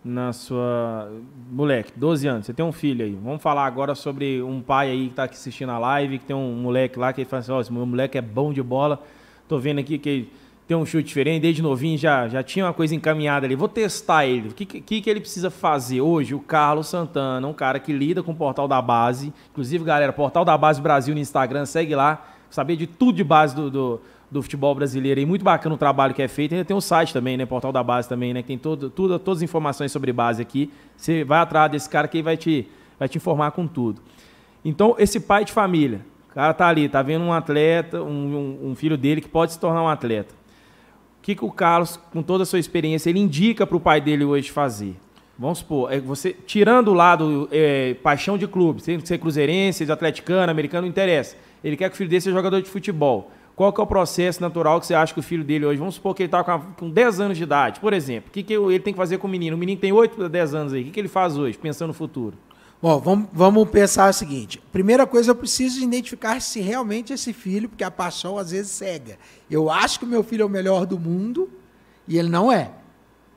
na 0.05 0.33
sua. 0.33 1.13
Moleque, 1.51 1.93
12 1.95 2.27
anos, 2.27 2.47
você 2.47 2.55
tem 2.55 2.65
um 2.65 2.73
filho 2.73 3.05
aí. 3.05 3.15
Vamos 3.15 3.43
falar 3.43 3.67
agora 3.67 3.95
sobre 3.95 4.43
um 4.43 4.61
pai 4.63 4.91
aí 4.91 5.09
que 5.09 5.15
tá 5.15 5.25
aqui 5.25 5.35
assistindo 5.35 5.71
a 5.71 5.79
live, 5.79 6.19
que 6.19 6.25
tem 6.25 6.35
um 6.35 6.55
moleque 6.55 6.99
lá 6.99 7.13
que 7.13 7.21
ele 7.21 7.29
fala 7.29 7.41
assim: 7.41 7.53
ó, 7.53 7.61
esse 7.61 7.73
meu 7.73 7.85
moleque 7.87 8.17
é 8.19 8.23
bom 8.23 8.53
de 8.53 8.63
bola. 8.63 9.03
Tô 9.49 9.59
vendo 9.59 9.79
aqui 9.79 9.99
que 9.99 10.29
tem 10.69 10.77
um 10.77 10.85
chute 10.85 11.09
diferente, 11.09 11.41
desde 11.41 11.63
novinho 11.63 11.97
já, 11.97 12.29
já 12.29 12.43
tinha 12.43 12.67
uma 12.67 12.75
coisa 12.75 12.95
encaminhada 12.95 13.47
ali. 13.47 13.57
Vou 13.57 13.69
testar 13.69 14.27
ele. 14.27 14.51
O 14.51 14.53
que, 14.53 14.67
que, 14.67 15.01
que 15.01 15.09
ele 15.09 15.19
precisa 15.19 15.51
fazer 15.51 16.03
hoje? 16.03 16.35
O 16.35 16.41
Carlos 16.41 16.89
Santana, 16.89 17.49
um 17.49 17.55
cara 17.55 17.81
que 17.81 17.91
lida 17.91 18.23
com 18.23 18.33
o 18.33 18.35
Portal 18.35 18.69
da 18.69 18.83
Base. 18.83 19.33
Inclusive, 19.51 19.83
galera, 19.83 20.13
Portal 20.13 20.45
da 20.45 20.59
Base 20.59 20.79
Brasil 20.79 21.15
no 21.15 21.21
Instagram, 21.21 21.65
segue 21.65 21.95
lá. 21.95 22.23
Saber 22.51 22.77
de 22.77 22.87
tudo 22.87 23.17
de 23.17 23.25
base 23.25 23.57
do, 23.57 23.71
do, 23.71 24.01
do 24.31 24.43
futebol 24.43 24.75
brasileiro. 24.75 25.19
E 25.19 25.25
muito 25.25 25.43
bacana 25.43 25.75
o 25.75 25.79
trabalho 25.79 26.13
que 26.13 26.21
é 26.21 26.29
feito. 26.29 26.53
Ainda 26.53 26.67
tem 26.67 26.77
o 26.77 26.83
site 26.83 27.15
também, 27.15 27.39
né? 27.39 27.47
Portal 27.47 27.73
da 27.73 27.83
Base 27.83 28.07
também, 28.07 28.35
né? 28.35 28.43
Que 28.43 28.49
tem 28.49 28.59
todo, 28.59 28.91
tudo, 28.91 29.19
todas 29.19 29.39
as 29.39 29.43
informações 29.43 29.91
sobre 29.91 30.13
base 30.13 30.43
aqui. 30.43 30.71
Você 30.99 31.25
vai 31.25 31.39
atrás 31.39 31.71
desse 31.71 31.89
cara 31.89 32.07
que 32.07 32.19
ele 32.19 32.25
vai 32.25 32.37
te, 32.37 32.69
vai 32.99 33.09
te 33.09 33.17
informar 33.17 33.53
com 33.53 33.67
tudo. 33.67 34.03
Então, 34.63 34.97
esse 34.99 35.19
pai 35.19 35.47
de 35.47 35.53
família, 35.53 36.05
cara 36.39 36.55
tá 36.55 36.69
ali, 36.69 36.89
tá 36.89 37.03
vendo 37.03 37.25
um 37.25 37.33
atleta, 37.33 38.01
um, 38.03 38.09
um- 38.63 38.71
um 38.71 38.75
filho 38.77 38.97
dele 38.97 39.21
que 39.21 39.29
pode 39.29 39.53
se 39.53 39.59
tornar 39.59 39.83
um 39.83 39.89
atleta. 39.89 40.33
O 41.19 41.23
que, 41.23 41.35
que 41.35 41.45
o 41.45 41.51
Carlos, 41.51 41.99
com 42.13 42.23
toda 42.23 42.45
a 42.45 42.47
sua 42.47 42.59
experiência, 42.61 43.11
ele 43.11 43.19
indica 43.19 43.67
para 43.67 43.77
o 43.77 43.81
pai 43.81 44.01
dele 44.01 44.25
hoje 44.25 44.51
fazer? 44.51 44.95
Vamos 45.39 45.59
supor, 45.59 45.93
é 45.93 46.01
você 46.01 46.33
tirando 46.33 46.89
o 46.89 46.95
lado 46.95 47.49
é, 47.53 47.95
paixão 48.03 48.39
de 48.39 48.47
clube, 48.47 48.83
ser, 48.83 49.01
ser 49.07 49.19
cruzeirense, 49.19 49.91
atleticano, 49.91 50.51
americano, 50.51 50.83
não 50.83 50.89
interessa. 50.89 51.37
Ele 51.63 51.77
quer 51.77 51.89
que 51.89 51.95
o 51.95 51.97
filho 51.99 52.09
dele 52.11 52.21
seja 52.21 52.35
jogador 52.37 52.63
de 52.63 52.69
futebol. 52.69 53.31
Qual 53.55 53.73
que 53.73 53.81
é 53.81 53.85
o 53.85 53.87
processo 53.87 54.41
natural 54.41 54.79
que 54.79 54.87
você 54.87 54.95
acha 54.95 55.13
que 55.13 55.19
o 55.21 55.23
filho 55.23 55.43
dele 55.43 55.67
hoje, 55.67 55.79
vamos 55.79 55.97
supor 55.97 56.15
que 56.15 56.23
ele 56.23 56.29
está 56.29 56.45
com, 56.45 56.61
com 56.77 56.89
10 56.91 57.21
anos 57.21 57.37
de 57.37 57.43
idade, 57.43 57.81
por 57.81 57.93
exemplo, 57.93 58.29
o 58.31 58.33
que, 58.33 58.43
que 58.45 58.55
ele 58.55 58.79
tem 58.79 58.93
que 58.95 58.97
fazer 58.97 59.19
com 59.19 59.27
o 59.27 59.31
menino? 59.31 59.57
O 59.57 59.59
menino 59.59 59.81
tem 59.81 59.93
8 59.93 60.25
a 60.25 60.29
10 60.29 60.55
anos 60.55 60.73
aí, 60.73 60.83
o 60.83 60.85
que, 60.85 60.91
que 60.93 61.01
ele 61.01 61.09
faz 61.09 61.37
hoje, 61.37 61.59
pensando 61.59 61.89
no 61.89 61.95
futuro? 61.95 62.37
Bom, 62.81 63.01
vamos, 63.01 63.29
vamos 63.33 63.69
pensar 63.71 64.09
o 64.09 64.13
seguinte. 64.13 64.63
Primeira 64.71 65.05
coisa, 65.05 65.33
eu 65.33 65.35
preciso 65.35 65.83
identificar 65.83 66.41
se 66.41 66.61
realmente 66.61 67.13
esse 67.13 67.33
filho, 67.33 67.69
porque 67.69 67.83
a 67.83 67.91
paixão 67.91 68.39
às 68.39 68.53
vezes 68.53 68.71
cega. 68.71 69.19
Eu 69.51 69.69
acho 69.69 69.99
que 69.99 70.05
o 70.05 70.09
meu 70.09 70.23
filho 70.23 70.43
é 70.43 70.47
o 70.47 70.49
melhor 70.49 70.87
do 70.87 70.99
mundo 70.99 71.51
e 72.07 72.17
ele 72.17 72.29
não 72.29 72.53
é. 72.53 72.71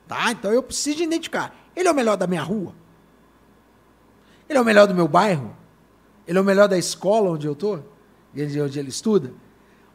Tá? 0.08 0.32
Então 0.32 0.52
eu 0.52 0.62
preciso 0.62 0.98
de 0.98 1.04
identificar. 1.04 1.56
Ele 1.76 1.88
é 1.88 1.92
o 1.92 1.96
melhor 1.96 2.18
da 2.18 2.28
minha 2.28 2.44
rua? 2.44 2.76
Ele 4.48 4.60
é 4.60 4.62
o 4.62 4.66
melhor 4.66 4.86
do 4.86 4.94
meu 4.94 5.08
bairro? 5.08 5.56
Ele 6.28 6.38
é 6.38 6.42
o 6.42 6.46
melhor 6.46 6.68
da 6.68 6.78
escola 6.78 7.32
onde 7.32 7.48
eu 7.48 7.54
estou? 7.54 7.84
Onde 8.36 8.80
ele 8.80 8.90
estuda? 8.90 9.34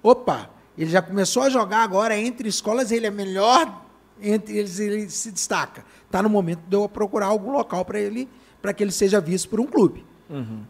Opa, 0.02 0.50
ele 0.76 0.90
já 0.90 1.00
começou 1.00 1.44
a 1.44 1.50
jogar 1.50 1.84
agora 1.84 2.16
entre 2.18 2.48
escolas, 2.48 2.90
ele 2.90 3.06
é 3.06 3.10
melhor 3.10 3.84
entre 4.20 4.56
eles, 4.56 4.80
ele 4.80 5.08
se 5.08 5.30
destaca. 5.30 5.84
Está 6.04 6.22
no 6.22 6.28
momento 6.28 6.60
de 6.66 6.74
eu 6.74 6.88
procurar 6.88 7.26
algum 7.26 7.52
local 7.52 7.84
para 7.84 8.00
ele, 8.00 8.28
para 8.60 8.72
que 8.72 8.82
ele 8.82 8.92
seja 8.92 9.20
visto 9.20 9.48
por 9.48 9.60
um 9.60 9.66
clube. 9.66 10.04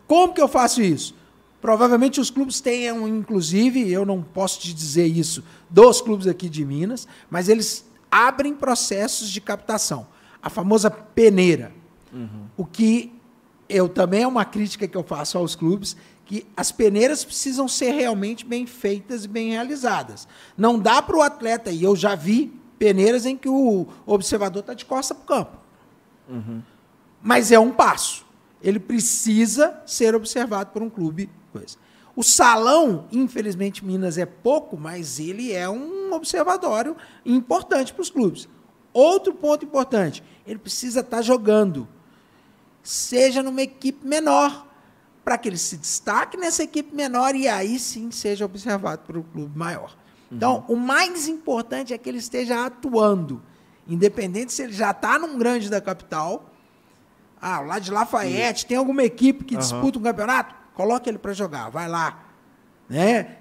Como 0.07 0.35
que 0.35 0.41
eu 0.41 0.49
faço 0.49 0.83
isso? 0.83 1.15
Provavelmente 1.61 2.21
os 2.21 2.31
clubes 2.31 2.61
tenham, 2.61 3.09
inclusive, 3.09 3.91
eu 3.91 4.05
não 4.05 4.23
posso 4.23 4.61
te 4.61 4.73
dizer 4.73 5.07
isso 5.07 5.43
dos 5.69 6.01
clubes 6.01 6.27
aqui 6.27 6.49
de 6.49 6.65
Minas, 6.65 7.09
mas 7.31 7.49
eles 7.49 7.85
abrem 8.11 8.55
processos 8.55 9.31
de 9.31 9.41
captação. 9.41 10.07
A 10.43 10.51
famosa 10.51 10.91
peneira. 10.91 11.73
O 12.57 12.65
que 12.65 13.13
eu 13.69 13.89
também 13.89 14.23
é 14.23 14.27
uma 14.27 14.45
crítica 14.45 14.87
que 14.87 14.97
eu 14.97 15.03
faço 15.03 15.39
aos 15.39 15.57
clubes, 15.57 15.97
que 16.25 16.47
as 16.57 16.71
peneiras 16.71 17.25
precisam 17.25 17.67
ser 17.67 17.93
realmente 17.93 18.45
bem 18.45 18.67
feitas 18.67 19.25
e 19.25 19.29
bem 19.29 19.51
realizadas. 19.51 20.29
Não 20.57 20.79
dá 20.79 21.01
para 21.03 21.17
o 21.17 21.23
atleta, 21.23 21.71
e 21.71 21.83
eu 21.83 21.97
já 21.97 22.15
vi 22.15 22.53
peneiras 22.79 23.27
em 23.27 23.37
que 23.37 23.49
o 23.49 23.87
observador 24.05 24.61
está 24.61 24.75
de 24.75 24.85
costa 24.85 25.15
para 25.15 25.25
o 25.25 25.27
campo. 25.27 25.59
Mas 27.27 27.51
é 27.51 27.59
um 27.59 27.73
passo. 27.73 28.25
Ele 28.63 28.79
precisa 28.79 29.83
ser 29.85 30.15
observado 30.15 30.71
por 30.71 30.81
um 30.81 30.89
clube. 30.89 31.29
Coisa. 31.53 31.77
O 32.15 32.23
salão, 32.23 33.09
infelizmente, 33.11 33.85
Minas 33.85 34.17
é 34.17 34.25
pouco, 34.25 34.77
mas 34.77 35.19
ele 35.19 35.53
é 35.53 35.69
um 35.69 36.13
observatório 36.13 36.97
importante 37.25 37.93
para 37.93 38.01
os 38.01 38.11
clubes. 38.11 38.49
Outro 38.93 39.35
ponto 39.35 39.65
importante, 39.65 40.23
ele 40.47 40.61
precisa 40.61 41.01
estar 41.01 41.21
jogando, 41.21 41.89
seja 42.81 43.43
numa 43.43 43.61
equipe 43.61 44.07
menor, 44.07 44.65
para 45.25 45.37
que 45.37 45.49
ele 45.49 45.59
se 45.59 45.77
destaque 45.77 46.37
nessa 46.37 46.63
equipe 46.63 46.95
menor 46.95 47.35
e 47.35 47.49
aí 47.49 47.77
sim 47.81 48.13
seja 48.13 48.45
observado 48.45 49.03
por 49.03 49.17
um 49.19 49.23
clube 49.25 49.59
maior. 49.59 49.97
Então, 50.31 50.65
o 50.69 50.77
mais 50.77 51.27
importante 51.27 51.93
é 51.93 51.99
que 51.99 52.09
ele 52.09 52.19
esteja 52.19 52.65
atuando, 52.65 53.43
independente 53.87 54.53
se 54.53 54.63
ele 54.63 54.73
já 54.73 54.93
está 54.93 55.19
num 55.19 55.37
grande 55.37 55.69
da 55.69 55.81
capital. 55.81 56.53
Ah, 57.41 57.61
lá 57.61 57.79
de 57.79 57.91
Lafayette, 57.91 58.67
tem 58.67 58.77
alguma 58.77 59.03
equipe 59.03 59.45
que 59.45 59.55
Aham. 59.55 59.61
disputa 59.63 59.99
um 59.99 60.03
campeonato? 60.03 60.55
Coloque 60.75 61.09
ele 61.09 61.19
para 61.19 61.33
jogar, 61.33 61.71
vai 61.71 61.89
lá. 61.89 62.19
Né? 62.89 63.37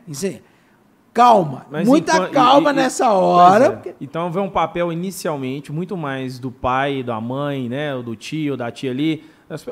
Calma, 1.13 1.65
Mas 1.71 1.87
muita 1.87 2.13
enquanto- 2.17 2.31
calma 2.33 2.69
e- 2.71 2.73
e- 2.73 2.75
nessa 2.75 3.09
hora. 3.13 3.65
é. 3.65 3.69
porque- 3.71 3.95
Então 4.01 4.29
vê 4.31 4.39
um 4.39 4.49
papel 4.49 4.91
inicialmente 4.91 5.71
muito 5.71 5.95
mais 5.95 6.39
do 6.39 6.51
pai, 6.51 7.01
da 7.03 7.21
mãe, 7.21 7.69
né, 7.69 7.95
do 8.01 8.15
tio, 8.17 8.57
da 8.57 8.69
tia 8.69 8.91
ali, 8.91 9.23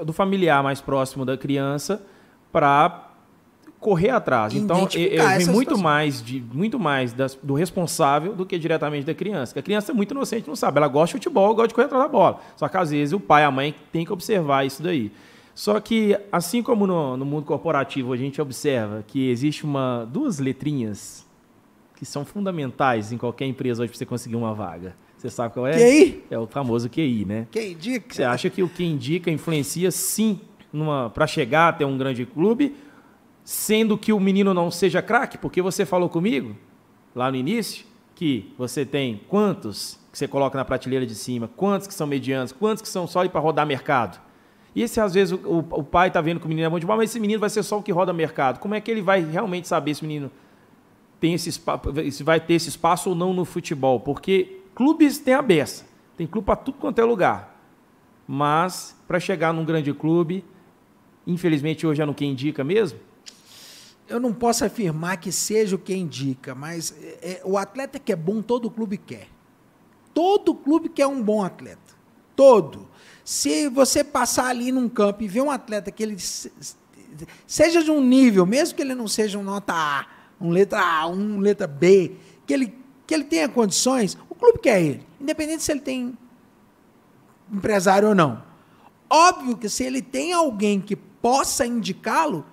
do 0.06 0.14
familiar 0.14 0.64
mais 0.64 0.80
próximo 0.80 1.26
da 1.26 1.38
criança, 1.38 2.02
para 2.52 3.03
correr 3.84 4.10
atrás. 4.10 4.54
Então 4.54 4.88
essa 4.88 5.52
muito 5.52 5.60
situação. 5.72 5.78
mais 5.84 6.24
de 6.24 6.42
muito 6.54 6.80
mais 6.80 7.14
das- 7.14 7.38
do 7.42 7.54
responsável 7.54 8.34
do 8.34 8.46
que 8.46 8.58
diretamente 8.58 9.06
da 9.06 9.14
criança. 9.14 9.52
Porque 9.52 9.60
a 9.60 9.64
criança 9.64 9.92
é 9.92 9.96
muito 9.96 10.12
inocente, 10.12 10.48
não 10.48 10.56
sabe. 10.56 10.78
Ela 10.78 10.88
gosta 10.88 11.08
de 11.18 11.24
futebol, 11.24 11.54
gosta 11.54 11.68
de 11.68 11.74
correr 11.74 11.86
atrás 11.86 12.04
da 12.04 12.10
bola. 12.10 12.40
Só 12.56 12.68
que 12.68 12.78
às 12.78 12.90
vezes 12.92 13.14
o 13.14 13.20
pai, 13.20 13.44
a 13.44 13.52
mãe 13.52 13.76
tem 13.92 14.06
que 14.06 14.14
observar 14.14 14.66
isso 14.66 14.82
daí. 14.82 15.12
Só 15.54 15.80
que 15.80 16.18
assim 16.32 16.64
como 16.64 16.88
no, 16.88 17.16
no 17.18 17.26
mundo 17.26 17.46
corporativo 17.46 18.12
a 18.14 18.18
gente 18.18 18.42
observa 18.42 19.04
que 19.06 19.30
existe 19.30 19.64
uma 19.66 20.08
duas 20.12 20.40
letrinhas 20.40 21.28
que 21.96 22.06
são 22.06 22.26
fundamentais 22.26 23.12
em 23.12 23.18
qualquer 23.18 23.46
empresa 23.46 23.84
hoje 23.84 23.92
para 23.92 23.98
você 24.00 24.06
conseguir 24.06 24.36
uma 24.36 24.54
vaga. 24.54 24.96
Você 25.18 25.30
sabe 25.30 25.54
qual 25.54 25.68
é? 25.68 25.74
QI? 25.74 26.24
É 26.32 26.38
o 26.40 26.48
famoso 26.48 26.90
QI, 26.90 27.24
né? 27.24 27.48
Quem 27.52 27.74
indica? 27.74 28.14
Você 28.14 28.24
acha 28.24 28.50
que 28.50 28.62
o 28.64 28.68
que 28.68 28.84
indica 28.84 29.30
influencia 29.32 29.90
sim 29.92 30.40
para 31.14 31.28
chegar 31.28 31.70
até 31.70 31.86
um 31.86 31.98
grande 31.98 32.26
clube, 32.26 32.76
sendo 33.44 33.98
que 33.98 34.14
o 34.14 34.20
menino 34.20 34.54
não 34.54 34.72
seja 34.72 35.02
craque? 35.02 35.38
Porque 35.38 35.62
você 35.62 35.86
falou 35.86 36.10
comigo 36.10 36.56
lá 37.16 37.30
no 37.30 37.38
início 37.38 37.86
que 38.16 38.54
você 38.58 38.86
tem 38.86 39.22
quantos 39.28 40.00
que 40.12 40.18
você 40.18 40.28
coloca 40.28 40.58
na 40.58 40.64
prateleira 40.64 41.06
de 41.06 41.16
cima, 41.16 41.50
quantos 41.56 41.88
que 41.88 41.94
são 41.94 42.06
medianos, 42.06 42.52
quantos 42.52 42.84
que 42.84 42.88
são 42.88 43.08
só 43.08 43.28
para 43.28 43.42
rodar 43.42 43.66
mercado. 43.66 44.22
E 44.76 44.82
esse, 44.82 45.00
às 45.00 45.14
vezes, 45.14 45.34
o, 45.34 45.60
o 45.72 45.84
pai 45.84 46.08
está 46.08 46.22
vendo 46.22 46.40
que 46.40 46.46
o 46.46 46.50
menino 46.50 46.68
é 46.68 46.70
bom 46.70 46.80
de 46.80 46.86
bola, 46.86 46.98
mas 46.98 47.10
esse 47.10 47.20
menino 47.20 47.40
vai 47.40 47.50
ser 47.50 47.64
só 47.64 47.80
o 47.80 47.84
que 47.84 47.92
roda 47.92 48.14
mercado. 48.14 48.60
Como 48.60 48.76
é 48.76 48.82
que 48.82 48.90
ele 48.90 49.02
vai 49.02 49.24
realmente 49.24 49.68
saber 49.68 49.94
se 49.96 50.04
o 50.04 50.06
menino 50.06 50.32
tem 51.20 51.34
esse 51.34 51.52
se 51.52 52.24
vai 52.24 52.40
ter 52.40 52.56
esse 52.56 52.70
espaço 52.70 53.10
ou 53.10 53.16
não 53.16 53.34
no 53.34 53.46
futebol? 53.46 54.00
Porque 54.00 54.62
clubes 54.76 55.18
têm 55.20 55.34
a 55.34 55.42
beça. 55.42 55.86
Tem 56.18 56.28
clube 56.28 56.46
para 56.46 56.56
tudo 56.56 56.78
quanto 56.78 57.00
é 57.00 57.04
lugar. 57.04 57.60
Mas, 58.28 58.96
para 59.08 59.20
chegar 59.20 59.54
num 59.54 59.66
grande 59.66 59.94
clube, 59.94 60.46
infelizmente 61.26 61.86
hoje 61.86 62.02
é 62.02 62.06
no 62.06 62.14
que 62.14 62.26
indica 62.26 62.64
mesmo, 62.64 63.00
eu 64.08 64.20
não 64.20 64.34
posso 64.34 64.66
afirmar 64.66 65.18
que 65.18 65.32
seja 65.32 65.76
o 65.76 65.80
que 65.80 65.96
indica, 65.96 66.54
mas 66.54 66.94
é, 67.02 67.18
é, 67.22 67.42
o 67.44 67.58
atleta 67.58 68.00
que 68.00 68.12
é 68.12 68.16
bom, 68.16 68.42
todo 68.42 68.70
clube 68.70 68.98
quer. 68.98 69.28
Todo 70.14 70.54
clube 70.54 70.90
quer 70.90 71.08
um 71.08 71.22
bom 71.22 71.44
atleta. 71.44 71.82
Todo. 72.36 72.88
Se 73.24 73.70
você 73.70 74.04
passar 74.04 74.48
ali 74.48 74.72
num 74.72 74.90
campo 74.90 75.24
e 75.24 75.28
ver 75.28 75.42
um 75.42 75.50
atleta 75.50 75.92
que 75.92 76.04
ele 76.04 76.18
seja 77.48 77.84
de 77.84 77.90
um 77.90 78.02
nível, 78.02 78.46
mesmo 78.46 78.76
que 78.76 78.82
ele 78.82 78.94
não 78.94 79.08
seja 79.08 79.38
um 79.40 79.44
nota 79.44 79.74
A, 79.74 80.06
um 80.40 80.50
letra 80.50 80.82
A, 80.82 81.08
um 81.08 81.40
letra 81.40 81.68
B, 81.68 82.16
que 82.46 82.54
ele, 82.54 82.78
que 83.08 83.14
ele 83.14 83.24
tenha 83.24 83.48
condições, 83.48 84.18
o 84.30 84.36
clube 84.36 84.60
quer 84.60 84.82
ele, 84.82 85.08
independente 85.20 85.64
se 85.64 85.72
ele 85.72 85.80
tem 85.80 86.18
empresário 87.52 88.10
ou 88.10 88.16
não. 88.16 88.44
Óbvio 89.10 89.56
que 89.56 89.70
se 89.70 89.84
ele 89.84 90.02
tem 90.02 90.34
alguém 90.34 90.82
que 90.82 90.96
possa 90.96 91.66
indicá-lo, 91.66 92.46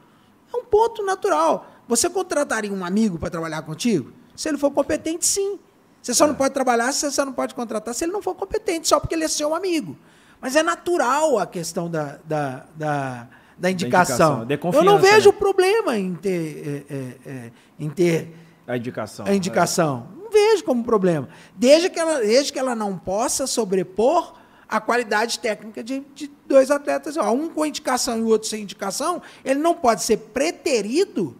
é 0.52 0.56
um 0.56 0.64
ponto 0.64 1.04
natural. 1.04 1.66
Você 1.88 2.08
contrataria 2.08 2.72
um 2.72 2.84
amigo 2.84 3.18
para 3.18 3.30
trabalhar 3.30 3.62
contigo? 3.62 4.12
Se 4.36 4.48
ele 4.48 4.58
for 4.58 4.70
competente, 4.70 5.26
sim. 5.26 5.58
Você 6.00 6.14
só 6.14 6.24
é. 6.24 6.28
não 6.28 6.34
pode 6.34 6.54
trabalhar 6.54 6.92
se 6.92 7.10
você 7.10 7.24
não 7.24 7.32
pode 7.32 7.54
contratar 7.54 7.94
se 7.94 8.04
ele 8.04 8.12
não 8.12 8.22
for 8.22 8.34
competente, 8.34 8.88
só 8.88 8.98
porque 8.98 9.14
ele 9.14 9.24
é 9.24 9.28
seu 9.28 9.54
amigo. 9.54 9.96
Mas 10.40 10.56
é 10.56 10.62
natural 10.62 11.38
a 11.38 11.46
questão 11.46 11.90
da, 11.90 12.18
da, 12.24 12.64
da, 12.74 13.28
da 13.58 13.70
indicação. 13.70 14.38
Da 14.38 14.54
indicação. 14.54 14.80
Eu 14.80 14.84
não 14.84 14.98
vejo 14.98 15.30
né? 15.30 15.36
problema 15.38 15.98
em 15.98 16.14
ter, 16.14 16.86
é, 16.88 16.94
é, 16.94 17.30
é, 17.30 17.52
em 17.78 17.90
ter 17.90 18.34
a 18.66 18.76
indicação. 18.76 19.26
A 19.26 19.34
indicação. 19.34 20.08
Não 20.16 20.30
vejo 20.30 20.64
como 20.64 20.82
problema. 20.82 21.28
Desde 21.54 21.90
que 21.90 21.98
ela, 21.98 22.20
desde 22.20 22.52
que 22.52 22.58
ela 22.58 22.74
não 22.74 22.96
possa 22.96 23.46
sobrepor 23.46 24.34
a 24.70 24.80
qualidade 24.80 25.40
técnica 25.40 25.82
de, 25.82 26.00
de 26.14 26.30
dois 26.46 26.70
atletas. 26.70 27.16
Um 27.16 27.48
com 27.48 27.66
indicação 27.66 28.18
e 28.18 28.22
o 28.22 28.28
outro 28.28 28.48
sem 28.48 28.62
indicação, 28.62 29.20
ele 29.44 29.58
não 29.58 29.74
pode 29.74 30.02
ser 30.02 30.16
preterido 30.16 31.36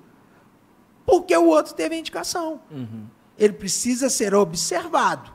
porque 1.07 1.37
o 1.37 1.47
outro 1.47 1.75
teve 1.75 1.95
a 1.95 1.99
indicação. 1.99 2.61
Uhum. 2.71 3.07
Ele 3.39 3.53
precisa 3.53 4.11
ser 4.11 4.35
observado. 4.35 5.31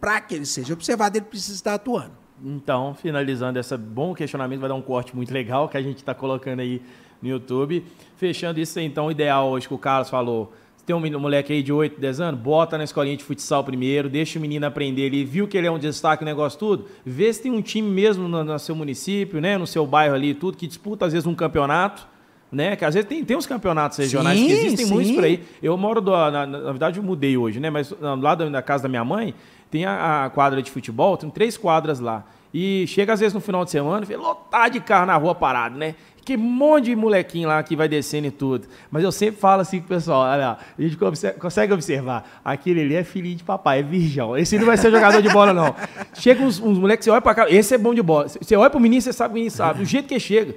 Para 0.00 0.20
que 0.20 0.34
ele 0.34 0.46
seja 0.46 0.72
observado, 0.72 1.16
ele 1.16 1.24
precisa 1.24 1.56
estar 1.56 1.74
atuando. 1.74 2.12
Então, 2.42 2.94
finalizando 2.94 3.58
esse 3.58 3.76
bom 3.76 4.14
questionamento, 4.14 4.60
vai 4.60 4.68
dar 4.68 4.74
um 4.74 4.82
corte 4.82 5.14
muito 5.14 5.32
legal 5.32 5.68
que 5.68 5.76
a 5.76 5.82
gente 5.82 5.98
está 5.98 6.14
colocando 6.14 6.60
aí 6.60 6.82
no 7.22 7.28
YouTube. 7.28 7.84
Fechando 8.16 8.60
isso, 8.60 8.78
então, 8.80 9.06
o 9.06 9.10
ideal 9.10 9.48
hoje 9.50 9.66
que 9.66 9.74
o 9.74 9.78
Carlos 9.78 10.10
falou 10.10 10.52
tem 10.86 10.94
um 10.94 11.18
moleque 11.18 11.52
aí 11.52 11.62
de 11.62 11.72
8, 11.72 11.98
10 11.98 12.20
anos, 12.20 12.40
bota 12.40 12.76
na 12.76 12.84
escolinha 12.84 13.16
de 13.16 13.24
futsal 13.24 13.64
primeiro, 13.64 14.08
deixa 14.08 14.38
o 14.38 14.42
menino 14.42 14.66
aprender 14.66 15.02
ele, 15.02 15.24
viu 15.24 15.48
que 15.48 15.56
ele 15.56 15.66
é 15.66 15.70
um 15.70 15.78
destaque, 15.78 16.22
o 16.22 16.26
negócio 16.26 16.58
tudo, 16.58 16.86
vê 17.04 17.32
se 17.32 17.42
tem 17.42 17.52
um 17.52 17.62
time 17.62 17.88
mesmo 17.88 18.28
no, 18.28 18.44
no, 18.44 18.58
seu 18.58 18.74
município, 18.76 19.40
né, 19.40 19.56
no 19.56 19.66
seu 19.66 19.86
bairro 19.86 20.14
ali 20.14 20.34
tudo, 20.34 20.56
que 20.58 20.66
disputa 20.66 21.06
às 21.06 21.12
vezes 21.12 21.26
um 21.26 21.34
campeonato, 21.34 22.06
né, 22.52 22.76
que 22.76 22.84
às 22.84 22.94
vezes 22.94 23.08
tem, 23.08 23.24
tem 23.24 23.36
uns 23.36 23.46
campeonatos 23.46 23.96
regionais 23.96 24.38
sim, 24.38 24.46
que 24.46 24.52
existem 24.52 24.86
sim. 24.86 24.92
muitos 24.92 25.12
por 25.12 25.24
aí. 25.24 25.42
Eu 25.62 25.76
moro, 25.76 26.00
do, 26.00 26.10
na, 26.10 26.46
na, 26.46 26.70
verdade 26.70 26.98
eu 26.98 27.02
mudei 27.02 27.36
hoje, 27.36 27.58
né, 27.58 27.70
mas 27.70 27.92
lá 28.00 28.34
da, 28.34 28.48
da 28.48 28.62
casa 28.62 28.82
da 28.82 28.88
minha 28.88 29.04
mãe, 29.04 29.34
tem 29.70 29.86
a, 29.86 30.26
a, 30.26 30.30
quadra 30.30 30.62
de 30.62 30.70
futebol, 30.70 31.16
tem 31.16 31.30
três 31.30 31.56
quadras 31.56 31.98
lá. 31.98 32.24
E 32.56 32.86
chega 32.86 33.12
às 33.12 33.18
vezes 33.18 33.34
no 33.34 33.40
final 33.40 33.64
de 33.64 33.72
semana, 33.72 34.06
vê 34.06 34.16
lotar 34.16 34.70
de 34.70 34.78
carro 34.78 35.06
na 35.06 35.16
rua 35.16 35.34
parado, 35.34 35.76
né? 35.76 35.96
Que 36.24 36.36
monte 36.36 36.84
de 36.84 36.94
molequinho 36.94 37.48
lá 37.48 37.60
que 37.64 37.74
vai 37.74 37.88
descendo 37.88 38.28
e 38.28 38.30
tudo. 38.30 38.68
Mas 38.92 39.02
eu 39.02 39.10
sempre 39.10 39.40
falo 39.40 39.60
assim 39.60 39.80
pro 39.80 39.88
pessoal, 39.88 40.20
olha, 40.22 40.56
a 40.78 40.80
gente 40.80 40.96
consegue 41.38 41.72
observar, 41.72 42.40
aquele 42.44 42.80
ali 42.80 42.94
é 42.94 43.02
filhinho 43.02 43.34
de 43.34 43.42
papai, 43.42 43.80
é 43.80 43.82
virgão. 43.82 44.38
Esse 44.38 44.56
não 44.56 44.66
vai 44.66 44.76
ser 44.76 44.92
jogador 44.92 45.20
de 45.20 45.28
bola, 45.30 45.52
não. 45.52 45.74
Chega 46.14 46.44
uns, 46.44 46.60
uns 46.60 46.78
moleques, 46.78 47.04
você 47.04 47.10
olha 47.10 47.20
pra 47.20 47.34
cá, 47.34 47.50
esse 47.50 47.74
é 47.74 47.78
bom 47.78 47.92
de 47.92 48.02
bola. 48.02 48.28
Você 48.28 48.54
olha 48.54 48.70
pro 48.70 48.78
menino, 48.78 49.02
você 49.02 49.12
sabe 49.12 49.30
que 49.30 49.34
o 49.34 49.40
menino 49.40 49.50
sabe, 49.50 49.80
do 49.80 49.84
jeito 49.84 50.06
que 50.06 50.20
chega. 50.20 50.54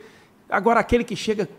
Agora, 0.48 0.80
aquele 0.80 1.04
que 1.04 1.16
chega 1.16 1.50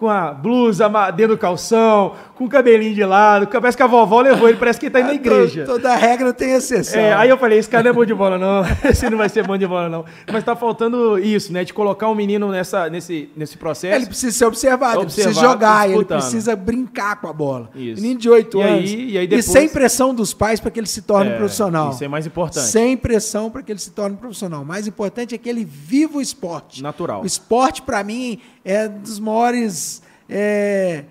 com 0.00 0.08
a 0.08 0.32
blusa 0.32 0.88
dentro 1.14 1.36
do 1.36 1.38
calção, 1.38 2.14
com 2.34 2.46
o 2.46 2.48
cabelinho 2.48 2.94
de 2.94 3.04
lado, 3.04 3.46
parece 3.46 3.76
que 3.76 3.82
a 3.82 3.86
vovó 3.86 4.22
levou 4.22 4.48
ele, 4.48 4.56
parece 4.56 4.80
que 4.80 4.86
ele 4.86 4.92
tá 4.94 5.00
indo 5.00 5.08
na 5.08 5.14
igreja. 5.14 5.66
Toda 5.66 5.94
regra 5.94 6.32
tem 6.32 6.52
exceção. 6.52 6.98
É, 6.98 7.12
aí 7.12 7.28
eu 7.28 7.36
falei, 7.36 7.58
esse 7.58 7.68
cara 7.68 7.84
não 7.84 7.90
é 7.90 7.92
bom 7.92 8.04
de 8.06 8.14
bola 8.14 8.38
não, 8.38 8.62
esse 8.90 9.10
não 9.10 9.18
vai 9.18 9.28
ser 9.28 9.46
bom 9.46 9.58
de 9.58 9.66
bola 9.66 9.90
não. 9.90 10.06
Mas 10.32 10.42
tá 10.42 10.56
faltando 10.56 11.18
isso, 11.18 11.52
né, 11.52 11.64
de 11.64 11.74
colocar 11.74 12.08
um 12.08 12.14
menino 12.14 12.48
nessa, 12.48 12.88
nesse, 12.88 13.28
nesse 13.36 13.58
processo. 13.58 13.94
Ele 13.94 14.06
precisa 14.06 14.38
ser 14.38 14.46
observado, 14.46 15.00
observado 15.00 15.28
ele 15.28 15.34
precisa 15.34 15.52
jogar, 15.52 15.90
ele 15.90 16.04
precisa 16.06 16.56
brincar 16.56 17.20
com 17.20 17.28
a 17.28 17.32
bola. 17.34 17.68
Isso. 17.74 18.00
Menino 18.00 18.18
de 18.18 18.30
8 18.30 18.56
e 18.56 18.62
anos. 18.62 18.90
Aí, 18.90 19.10
e, 19.10 19.18
aí 19.18 19.26
depois... 19.26 19.46
e 19.46 19.52
sem 19.52 19.68
pressão 19.68 20.14
dos 20.14 20.32
pais 20.32 20.60
para 20.60 20.70
que 20.70 20.80
ele 20.80 20.86
se 20.86 21.02
torne 21.02 21.32
é, 21.32 21.36
profissional. 21.36 21.90
Isso 21.90 22.02
é 22.02 22.08
mais 22.08 22.26
importante. 22.26 22.64
Sem 22.64 22.96
pressão 22.96 23.50
para 23.50 23.62
que 23.62 23.70
ele 23.70 23.78
se 23.78 23.90
torne 23.90 24.16
profissional. 24.16 24.62
O 24.62 24.66
mais 24.66 24.86
importante 24.86 25.34
é 25.34 25.38
que 25.38 25.46
ele 25.46 25.62
viva 25.62 26.16
o 26.16 26.22
esporte. 26.22 26.82
Natural. 26.82 27.22
O 27.22 27.26
esporte, 27.26 27.82
para 27.82 28.02
mim, 28.02 28.40
é 28.64 28.88
dos 28.88 29.18
maiores 29.18 30.02
é, 30.28 31.04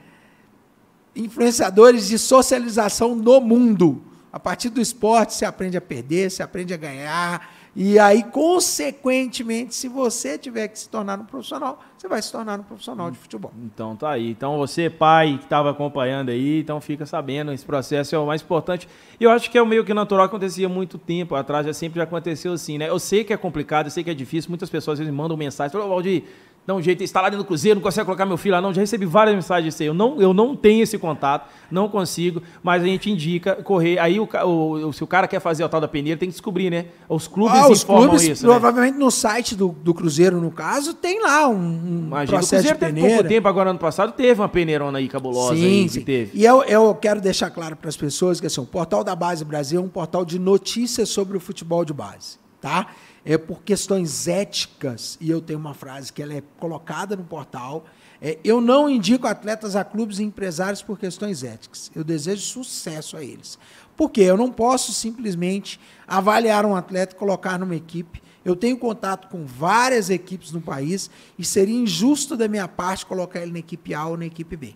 influenciadores 1.15 2.07
de 2.07 2.17
socialização 2.17 3.15
no 3.15 3.41
mundo. 3.41 4.01
A 4.31 4.39
partir 4.39 4.69
do 4.69 4.79
esporte, 4.79 5.33
você 5.33 5.45
aprende 5.45 5.75
a 5.75 5.81
perder, 5.81 6.29
você 6.29 6.43
aprende 6.43 6.73
a 6.73 6.77
ganhar. 6.77 7.49
E 7.75 7.97
aí, 7.97 8.23
consequentemente, 8.23 9.73
se 9.75 9.87
você 9.87 10.37
tiver 10.37 10.67
que 10.67 10.77
se 10.77 10.89
tornar 10.89 11.19
um 11.19 11.25
profissional, 11.25 11.79
você 11.97 12.07
vai 12.07 12.21
se 12.21 12.31
tornar 12.31 12.59
um 12.59 12.63
profissional 12.63 13.11
de 13.11 13.17
futebol. 13.17 13.51
Então 13.63 13.95
tá 13.95 14.11
aí. 14.11 14.31
Então 14.31 14.57
você, 14.57 14.89
pai, 14.89 15.37
que 15.37 15.45
estava 15.45 15.69
acompanhando 15.69 16.29
aí, 16.29 16.59
então 16.59 16.81
fica 16.81 17.05
sabendo, 17.05 17.51
esse 17.51 17.65
processo 17.65 18.15
é 18.15 18.19
o 18.19 18.25
mais 18.25 18.41
importante. 18.41 18.87
E 19.19 19.23
eu 19.23 19.31
acho 19.31 19.49
que 19.49 19.57
é 19.57 19.61
o 19.61 19.65
meio 19.65 19.85
que 19.85 19.93
natural, 19.93 20.25
acontecia 20.25 20.67
muito 20.67 20.97
tempo 20.97 21.35
atrás, 21.35 21.65
já 21.65 21.73
sempre 21.73 21.99
já 21.99 22.03
aconteceu 22.03 22.53
assim, 22.53 22.77
né? 22.77 22.89
Eu 22.89 22.99
sei 22.99 23.23
que 23.23 23.31
é 23.31 23.37
complicado, 23.37 23.85
eu 23.85 23.91
sei 23.91 24.03
que 24.03 24.09
é 24.09 24.15
difícil, 24.15 24.49
muitas 24.49 24.69
pessoas 24.69 24.95
às 24.95 24.99
vezes 24.99 25.13
mandam 25.13 25.37
mensagem, 25.37 25.71
falam, 25.71 25.87
Valdir, 25.87 26.23
dá 26.69 26.75
um 26.75 26.81
jeito, 26.81 27.03
está 27.03 27.19
lá 27.19 27.29
dentro 27.29 27.43
do 27.43 27.47
Cruzeiro, 27.47 27.79
não 27.79 27.83
consegue 27.83 28.05
colocar 28.05 28.27
meu 28.27 28.37
filho 28.37 28.53
lá, 28.53 28.61
não. 28.61 28.71
Já 28.71 28.81
recebi 28.81 29.03
várias 29.03 29.35
mensagens 29.35 29.73
disso 29.73 29.81
aí. 29.81 29.87
Eu 29.87 29.93
não, 29.93 30.21
eu 30.21 30.35
não 30.35 30.55
tenho 30.55 30.83
esse 30.83 30.99
contato, 30.99 31.49
não 31.71 31.89
consigo, 31.89 32.43
mas 32.61 32.83
a 32.83 32.85
gente 32.85 33.09
indica 33.09 33.55
correr. 33.55 33.97
Aí, 33.97 34.19
o, 34.19 34.27
o, 34.27 34.93
se 34.93 35.03
o 35.03 35.07
cara 35.07 35.27
quer 35.27 35.39
fazer 35.39 35.63
o 35.63 35.69
tal 35.69 35.81
da 35.81 35.87
peneira, 35.87 36.19
tem 36.19 36.29
que 36.29 36.33
descobrir, 36.33 36.69
né? 36.69 36.85
Os 37.07 37.27
clubes 37.27 37.57
ah, 37.57 37.69
os 37.69 37.81
informam 37.81 38.09
clubes, 38.09 38.27
isso. 38.27 38.45
Né? 38.45 38.51
Provavelmente 38.51 38.93
né? 38.93 38.99
no 38.99 39.09
site 39.09 39.55
do, 39.55 39.69
do 39.69 39.95
Cruzeiro, 39.95 40.39
no 40.39 40.51
caso, 40.51 40.93
tem 40.93 41.23
lá 41.23 41.47
um, 41.47 41.55
um 41.55 42.03
Imagina, 42.07 42.37
processo 42.37 42.61
o 42.61 42.67
Cruzeiro 42.67 42.77
de 42.77 42.85
peneira. 42.85 43.15
pouco 43.15 43.29
tempo, 43.29 43.47
agora 43.47 43.69
ano 43.71 43.79
passado, 43.79 44.11
teve 44.11 44.39
uma 44.39 44.49
peneirona 44.49 44.99
aí 44.99 45.07
cabulosa. 45.07 45.55
Sim, 45.55 45.65
aí, 45.65 45.89
sim. 45.89 46.01
teve. 46.01 46.37
E 46.37 46.45
eu, 46.45 46.61
eu 46.63 46.93
quero 46.93 47.19
deixar 47.19 47.49
claro 47.49 47.75
para 47.75 47.89
as 47.89 47.97
pessoas 47.97 48.39
que 48.39 48.45
assim, 48.45 48.61
o 48.61 48.65
Portal 48.65 49.03
da 49.03 49.15
Base 49.15 49.43
Brasil 49.43 49.81
é 49.81 49.83
um 49.83 49.89
portal 49.89 50.23
de 50.23 50.37
notícias 50.37 51.09
sobre 51.09 51.35
o 51.35 51.39
futebol 51.39 51.83
de 51.83 51.93
base, 51.93 52.37
tá? 52.61 52.87
É 53.29 53.37
por 53.37 53.61
questões 53.61 54.27
éticas, 54.27 55.15
e 55.21 55.29
eu 55.29 55.39
tenho 55.39 55.59
uma 55.59 55.75
frase 55.75 56.11
que 56.11 56.19
ela 56.19 56.33
é 56.33 56.41
colocada 56.59 57.15
no 57.15 57.23
portal, 57.23 57.85
é, 58.19 58.39
eu 58.43 58.59
não 58.59 58.89
indico 58.89 59.27
atletas 59.27 59.75
a 59.75 59.83
clubes 59.83 60.17
e 60.17 60.23
empresários 60.23 60.81
por 60.81 60.97
questões 60.97 61.43
éticas. 61.43 61.91
Eu 61.93 62.03
desejo 62.03 62.41
sucesso 62.41 63.15
a 63.15 63.23
eles. 63.23 63.59
Porque 63.95 64.19
eu 64.19 64.35
não 64.35 64.51
posso 64.51 64.91
simplesmente 64.91 65.79
avaliar 66.07 66.65
um 66.65 66.75
atleta 66.75 67.13
e 67.13 67.19
colocar 67.19 67.59
numa 67.59 67.75
equipe. 67.75 68.19
Eu 68.43 68.55
tenho 68.55 68.79
contato 68.79 69.27
com 69.27 69.45
várias 69.45 70.09
equipes 70.09 70.51
no 70.51 70.59
país 70.59 71.07
e 71.37 71.45
seria 71.45 71.77
injusto 71.77 72.35
da 72.35 72.47
minha 72.47 72.67
parte 72.67 73.05
colocar 73.05 73.41
ele 73.41 73.51
na 73.51 73.59
equipe 73.59 73.93
A 73.93 74.07
ou 74.07 74.17
na 74.17 74.25
equipe 74.25 74.57
B. 74.57 74.73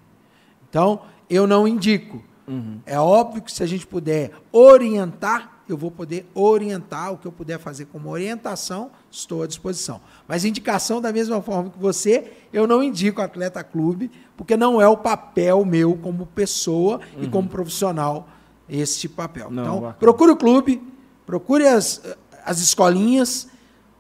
Então, 0.70 1.02
eu 1.28 1.48
não 1.48 1.68
indico. 1.68 2.24
Uhum. 2.48 2.80
É 2.86 3.00
óbvio 3.00 3.42
que 3.42 3.52
se 3.52 3.64
a 3.64 3.66
gente 3.66 3.88
puder 3.88 4.32
orientar, 4.52 5.62
eu 5.68 5.78
vou 5.78 5.90
poder 5.90 6.30
orientar 6.34 7.14
o 7.14 7.18
que 7.18 7.26
eu 7.26 7.32
puder 7.32 7.58
fazer 7.58 7.86
como 7.86 8.10
orientação, 8.10 8.92
estou 9.10 9.44
à 9.44 9.48
disposição. 9.48 10.02
Mas 10.28 10.44
indicação 10.44 11.02
da 11.02 11.12
mesma 11.12 11.42
forma 11.42 11.70
que 11.70 11.80
você, 11.80 12.32
eu 12.52 12.68
não 12.68 12.84
indico 12.84 13.22
atleta 13.22 13.64
clube, 13.64 14.12
porque 14.36 14.58
não 14.58 14.82
é 14.82 14.88
o 14.88 14.98
papel 14.98 15.64
meu 15.64 15.96
como 15.98 16.26
pessoa 16.26 17.00
uhum. 17.16 17.24
e 17.24 17.28
como 17.30 17.48
profissional 17.48 18.28
esse 18.68 19.00
tipo 19.00 19.16
papel. 19.16 19.50
Não, 19.50 19.64
então, 19.64 19.76
bacana. 19.76 19.94
procure 20.00 20.32
o 20.32 20.36
clube, 20.36 20.82
procure 21.26 21.68
as, 21.68 22.02
as 22.46 22.60
escolinhas, 22.60 23.48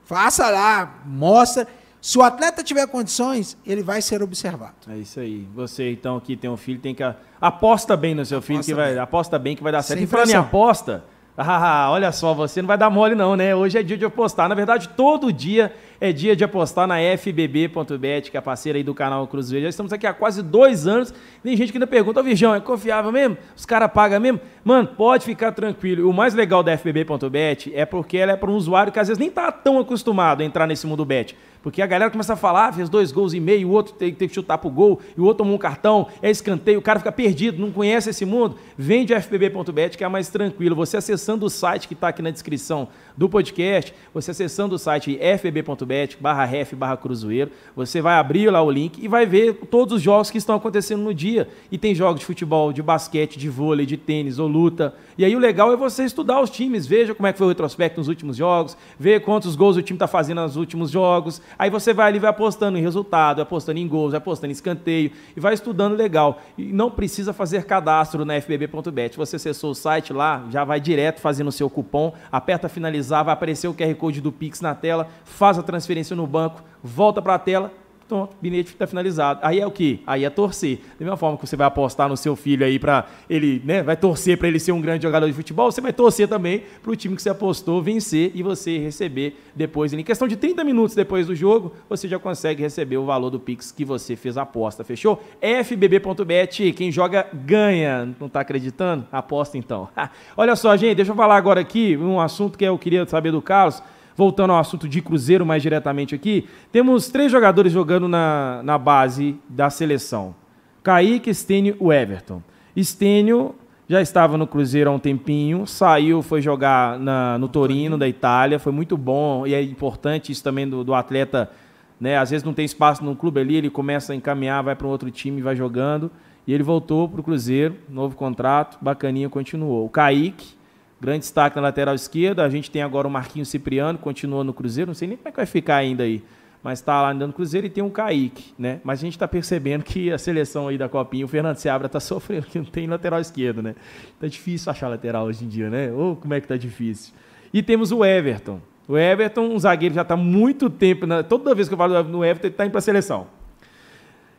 faça 0.04 0.50
lá, 0.50 1.02
mostra. 1.06 1.68
Se 2.04 2.18
o 2.18 2.22
atleta 2.22 2.62
tiver 2.62 2.86
condições, 2.86 3.58
ele 3.66 3.82
vai 3.82 4.02
ser 4.02 4.22
observado. 4.22 4.74
É 4.90 4.98
isso 4.98 5.22
aí. 5.22 5.48
Você, 5.56 5.90
então, 5.90 6.20
que 6.20 6.36
tem 6.36 6.50
um 6.50 6.58
filho, 6.58 6.78
tem 6.78 6.94
que. 6.94 7.02
Aposta 7.40 7.96
bem 7.96 8.14
no 8.14 8.26
seu 8.26 8.42
filho, 8.42 8.58
aposta 8.58 8.72
que 8.72 8.76
vai. 8.76 8.92
Bem. 8.92 9.00
Aposta 9.00 9.40
bem 9.40 9.56
que 9.56 9.64
vai 9.64 9.72
dar 9.72 9.82
certo. 9.82 10.00
Sem 10.00 10.04
e 10.04 10.08
falando 10.08 10.30
em 10.30 10.34
aposta, 10.34 11.06
Ah, 11.38 11.88
olha 11.90 12.12
só, 12.12 12.34
você 12.34 12.62
não 12.62 12.68
vai 12.68 12.78
dar 12.78 12.90
mole 12.90 13.16
não, 13.16 13.38
né? 13.38 13.56
Hoje 13.56 13.78
é 13.78 13.84
dia 13.84 13.98
de 13.98 14.04
apostar. 14.04 14.50
Na 14.50 14.56
verdade, 14.56 14.90
todo 14.90 15.32
dia 15.32 15.74
é 16.04 16.12
dia 16.12 16.36
de 16.36 16.44
apostar 16.44 16.86
na 16.86 16.98
fbb.bet, 17.00 18.30
que 18.30 18.36
é 18.36 18.40
a 18.40 18.42
parceira 18.42 18.78
aí 18.78 18.84
do 18.84 18.94
canal 18.94 19.26
Cruzeiro. 19.26 19.64
Já 19.64 19.70
estamos 19.70 19.94
aqui 19.94 20.06
há 20.06 20.14
quase 20.14 20.44
dois 20.44 20.86
anos. 20.86 21.14
Tem 21.42 21.56
gente 21.56 21.72
que 21.72 21.78
ainda 21.78 21.88
pergunta, 21.88 22.20
ô 22.20 22.24
Virgão, 22.24 22.54
é 22.54 22.60
confiável 22.60 23.10
mesmo? 23.10 23.38
Os 23.56 23.66
caras 23.66 23.90
pagam 23.90 24.20
mesmo? 24.20 24.42
Mano, 24.66 24.86
pode 24.86 25.24
ficar 25.24 25.54
tranquilo. 25.54 26.10
O 26.10 26.14
mais 26.14 26.34
legal 26.34 26.62
da 26.62 26.74
fbb.bet 26.78 27.72
é 27.74 27.86
porque 27.86 28.18
ela 28.18 28.34
é 28.34 28.36
para 28.36 28.52
um 28.52 28.56
usuário 28.56 28.92
que 28.92 29.00
às 29.00 29.08
vezes 29.08 29.18
nem 29.18 29.32
tá 29.32 29.50
tão 29.50 29.80
acostumado 29.80 30.42
a 30.42 30.44
entrar 30.44 30.68
nesse 30.68 30.86
mundo 30.86 31.06
bet. 31.06 31.38
Porque 31.64 31.82
a 31.82 31.88
galera 31.88 32.12
começa 32.12 32.34
a 32.34 32.36
falar, 32.36 32.68
ah, 32.68 32.74
fez 32.74 32.90
dois 32.90 33.14
gols 33.14 33.34
e 33.34 33.40
meio, 33.40 33.70
o 33.70 33.72
outro 33.72 33.94
tem, 33.94 34.14
tem 34.14 34.28
que 34.28 34.36
chutar 34.36 34.58
pro 34.58 34.70
gol, 34.70 35.00
e 35.18 35.22
o 35.22 35.24
outro 35.24 35.46
tomou 35.46 35.56
um 35.56 35.58
cartão, 35.58 36.08
é 36.22 36.30
escanteio, 36.30 36.78
o 36.78 36.82
cara 36.82 37.00
fica 37.00 37.12
perdido, 37.12 37.62
não 37.62 37.72
conhece 37.72 38.10
esse 38.10 38.26
mundo. 38.26 38.58
Vende 38.78 39.14
fbb.bet, 39.14 39.98
que 39.98 40.04
é 40.04 40.08
mais 40.10 40.28
tranquilo. 40.28 40.76
Você 40.76 40.98
acessando 40.98 41.46
o 41.46 41.50
site 41.50 41.88
que 41.88 41.94
está 41.94 42.10
aqui 42.10 42.22
na 42.22 42.32
descrição 42.32 42.90
do 43.16 43.30
podcast, 43.30 43.94
você 44.14 44.32
acessando 44.32 44.76
o 44.76 44.80
site 44.80 45.18
fbb.bet, 45.18 46.18
barra 46.20 46.46
ref, 46.46 46.74
barra 46.74 46.98
cruzeiro, 46.98 47.52
você 47.76 48.02
vai 48.02 48.16
abrir 48.16 48.50
lá 48.50 48.62
o 48.62 48.70
link 48.70 49.04
e 49.04 49.08
vai 49.08 49.26
ver 49.26 49.54
todos 49.70 49.96
os 49.96 50.02
jogos 50.02 50.30
que 50.30 50.38
estão 50.38 50.56
acontecendo 50.56 51.02
no 51.02 51.14
dia. 51.14 51.48
E 51.72 51.78
tem 51.78 51.96
jogos 51.96 52.20
de 52.20 52.26
futebol, 52.26 52.74
de 52.74 52.82
basquete, 52.82 53.38
de 53.38 53.50
vôlei, 53.50 53.86
de 53.86 53.98
tênis 53.98 54.40
ou 54.40 54.48
luta. 54.48 54.94
E 55.18 55.24
aí 55.24 55.36
o 55.36 55.40
legal 55.40 55.72
é 55.72 55.76
você 55.76 56.04
estudar 56.04 56.42
os 56.42 56.50
times, 56.50 56.86
veja 56.86 57.16
como 57.16 57.28
é 57.28 57.32
que 57.32 57.38
foi 57.38 57.48
o 57.48 57.50
retrospecto 57.50 58.00
nos 58.00 58.08
últimos 58.08 58.36
jogos, 58.36 58.76
ver 59.00 59.22
quantos 59.22 59.56
gols 59.56 59.78
o 59.78 59.82
time 59.82 59.96
está 59.96 60.08
fazendo 60.08 60.42
nos 60.42 60.56
últimos 60.56 60.90
jogos, 60.90 61.42
Aí 61.58 61.70
você 61.70 61.94
vai 61.94 62.08
ali, 62.08 62.20
vai 62.20 62.30
apostando 62.30 62.78
em 62.78 62.82
resultado, 62.82 63.42
apostando 63.42 63.80
em 63.80 63.88
gols, 63.88 64.14
apostando 64.14 64.52
em 64.52 64.54
escanteio 64.54 65.12
e 65.36 65.40
vai 65.40 65.54
estudando 65.54 65.96
legal. 65.96 66.42
E 66.58 66.74
não 66.74 66.90
precisa 66.90 67.34
fazer 67.34 67.66
cadastro 67.66 68.26
na 68.26 68.36
fbb.bet. 68.36 69.16
Você 69.18 69.36
acessou 69.36 69.72
o 69.72 69.76
site 69.76 70.12
lá, 70.12 70.46
já 70.50 70.64
vai 70.64 70.80
direto 70.80 71.22
fazendo 71.22 71.48
o 71.48 71.52
seu 71.52 71.70
cupom, 71.70 72.14
aperta 72.32 72.68
finalizar, 72.68 73.03
vai 73.10 73.34
aparecer 73.34 73.68
o 73.68 73.74
QR 73.74 73.94
Code 73.96 74.22
do 74.22 74.32
Pix 74.32 74.62
na 74.62 74.76
tela, 74.76 75.08
faz 75.24 75.58
a 75.58 75.64
transferência 75.64 76.16
no 76.16 76.28
banco, 76.28 76.64
volta 76.84 77.22
para 77.22 77.36
a 77.36 77.40
tela, 77.40 77.72
Pronto, 78.08 78.36
bilhete 78.42 78.72
está 78.72 78.86
finalizado. 78.86 79.40
Aí 79.44 79.60
é 79.60 79.66
o 79.66 79.72
que? 79.72 80.02
Aí 80.06 80.26
é 80.26 80.30
torcer. 80.30 80.78
Da 81.00 81.06
mesma 81.06 81.18
forma 81.18 81.38
que 81.38 81.48
você 81.48 81.56
vai 81.56 81.66
apostar 81.66 82.10
no 82.10 82.18
seu 82.18 82.36
filho 82.36 82.66
aí 82.66 82.78
para 82.78 83.08
ele, 83.30 83.62
né? 83.66 83.82
Vai 83.82 83.96
torcer 83.96 84.38
para 84.38 84.48
ele 84.48 84.60
ser 84.60 84.72
um 84.72 84.82
grande 84.82 85.04
jogador 85.04 85.26
de 85.26 85.34
futebol, 85.34 85.72
você 85.72 85.82
vai 85.82 85.94
torcer 85.94 86.28
também 86.28 86.64
para 86.82 86.92
o 86.92 86.96
time 86.96 87.16
que 87.16 87.22
você 87.22 87.30
apostou 87.30 87.82
vencer 87.82 88.32
e 88.36 88.44
você 88.44 88.78
receber 88.78 89.38
depois. 89.56 89.94
Em 89.94 90.04
questão 90.04 90.28
de 90.28 90.36
30 90.36 90.64
minutos 90.64 90.96
depois 90.96 91.28
do 91.28 91.36
jogo, 91.36 91.74
você 91.90 92.08
já 92.08 92.20
consegue 92.20 92.62
receber 92.62 92.98
o 92.98 93.06
valor 93.06 93.30
do 93.30 93.40
Pix 93.40 93.72
que 93.72 93.86
você 93.86 94.16
fez 94.16 94.38
a 94.38 94.44
aposta, 94.44 94.84
fechou? 94.84 95.22
fbb.bet, 95.42 96.74
quem 96.74 96.92
joga 96.92 97.26
ganha. 97.34 98.14
Não 98.20 98.28
está 98.28 98.42
acreditando? 98.42 99.08
Aposta 99.12 99.58
então. 99.58 99.88
Olha 100.36 100.56
só, 100.56 100.76
gente, 100.76 100.96
deixa 100.96 101.12
eu 101.12 101.16
falar 101.16 101.38
agora 101.38 101.62
aqui 101.62 101.98
um 101.98 102.20
assunto 102.20 102.58
que 102.58 102.66
eu 102.66 102.78
queria 102.78 103.06
saber 103.06 103.32
do 103.32 103.42
Carlos 103.42 103.82
voltando 104.16 104.52
ao 104.52 104.60
assunto 104.60 104.88
de 104.88 105.02
Cruzeiro 105.02 105.46
mais 105.46 105.62
diretamente 105.62 106.14
aqui, 106.16 106.48
temos 106.72 107.08
três 107.10 107.32
jogadores 107.32 107.72
jogando 107.72 108.08
na, 108.08 108.62
na 108.64 108.78
base 108.78 109.36
da 109.48 109.70
seleção: 109.70 110.36
Kaique, 110.82 111.34
Stênio 111.34 111.78
e 111.80 111.94
Everton. 111.94 112.42
Stênio 112.78 113.56
já 113.88 114.02
estava 114.02 114.38
no 114.38 114.48
Cruzeiro 114.48 114.90
há 114.90 114.94
um 114.94 115.00
tempinho, 115.00 115.68
saiu, 115.68 116.22
foi 116.22 116.42
jogar 116.42 116.98
na, 116.98 117.38
no 117.38 117.48
Torino, 117.48 117.98
da 117.98 118.08
Itália, 118.08 118.58
foi 118.58 118.72
muito 118.72 118.98
bom 118.98 119.46
e 119.46 119.54
é 119.54 119.62
importante 119.62 120.32
isso 120.32 120.44
também 120.44 120.68
do, 120.68 120.84
do 120.84 120.94
atleta. 120.94 121.52
Né? 122.00 122.18
Às 122.18 122.32
vezes 122.32 122.44
não 122.44 122.54
tem 122.54 122.66
espaço 122.66 123.04
no 123.04 123.16
clube 123.16 123.40
ali, 123.40 123.56
ele 123.56 123.70
começa 123.70 124.14
a 124.14 124.16
encaminhar, 124.16 124.64
vai 124.64 124.76
para 124.76 124.88
um 124.88 124.90
outro 124.90 125.12
time, 125.12 125.42
vai 125.42 125.56
jogando. 125.56 126.10
E 126.46 126.54
ele 126.54 126.64
voltou 126.64 127.08
para 127.08 127.22
o 127.22 127.24
Cruzeiro, 127.24 127.76
novo 127.90 128.16
contrato, 128.16 128.78
bacaninha, 128.82 129.30
continuou. 129.30 129.86
O 129.86 129.90
Kaique, 129.90 130.56
Grande 131.04 131.20
destaque 131.20 131.58
na 131.58 131.64
lateral 131.64 131.94
esquerda. 131.94 132.46
A 132.46 132.50
gente 132.50 132.72
tem 132.72 132.82
agora 132.82 133.06
o 133.06 133.12
Marquinhos 133.12 133.50
Cipriano, 133.50 134.00
continua 134.00 134.42
no 134.42 134.54
Cruzeiro. 134.54 134.88
Não 134.88 134.96
sei 134.96 135.06
nem 135.06 135.18
como 135.18 135.28
é 135.28 135.32
que 135.32 135.36
vai 135.36 135.46
ficar 135.46 135.76
ainda 135.76 136.04
aí. 136.04 136.24
Mas 136.64 136.80
está 136.80 137.02
lá 137.02 137.12
andando 137.12 137.28
no 137.28 137.34
Cruzeiro 137.34 137.68
e 137.68 137.70
tem 137.70 137.84
um 137.84 137.90
Kaique, 137.90 138.54
né? 138.58 138.80
Mas 138.86 139.00
a 139.00 139.02
gente 139.02 139.12
está 139.12 139.28
percebendo 139.28 139.84
que 139.84 140.14
a 140.14 140.18
seleção 140.18 140.70
aí 140.70 140.78
da 140.78 140.88
Copinha, 140.88 141.26
o 141.26 141.28
Fernando 141.28 141.58
Seabra 141.58 141.88
está 141.88 142.00
sofrendo, 142.02 142.46
que 142.46 142.58
não 142.58 142.64
tem 142.64 142.88
lateral 142.88 143.20
esquerdo, 143.20 143.62
né? 143.62 143.76
Tá 144.18 144.28
difícil 144.28 144.72
achar 144.72 144.88
lateral 144.88 145.26
hoje 145.26 145.44
em 145.44 145.50
dia, 145.50 145.70
né? 145.70 145.92
Ou 145.92 146.16
como 146.16 146.34
é 146.36 146.40
que 146.40 146.48
tá 146.48 146.56
difícil. 146.56 147.14
E 147.54 147.62
temos 147.62 147.92
o 147.92 148.06
Everton. 148.06 148.62
O 148.88 148.98
Everton, 148.98 149.42
um 149.42 149.60
zagueiro 149.60 149.94
já 149.94 150.04
está 150.04 150.16
muito 150.16 150.70
tempo. 150.70 151.06
Na... 151.06 151.22
Toda 151.22 151.54
vez 151.54 151.68
que 151.68 151.74
eu 151.74 151.78
falo 151.78 152.02
no 152.04 152.24
Everton, 152.24 152.48
ele 152.48 152.54
está 152.54 152.64
indo 152.64 152.72
para 152.72 152.80
a 152.80 152.82
seleção. 152.82 153.28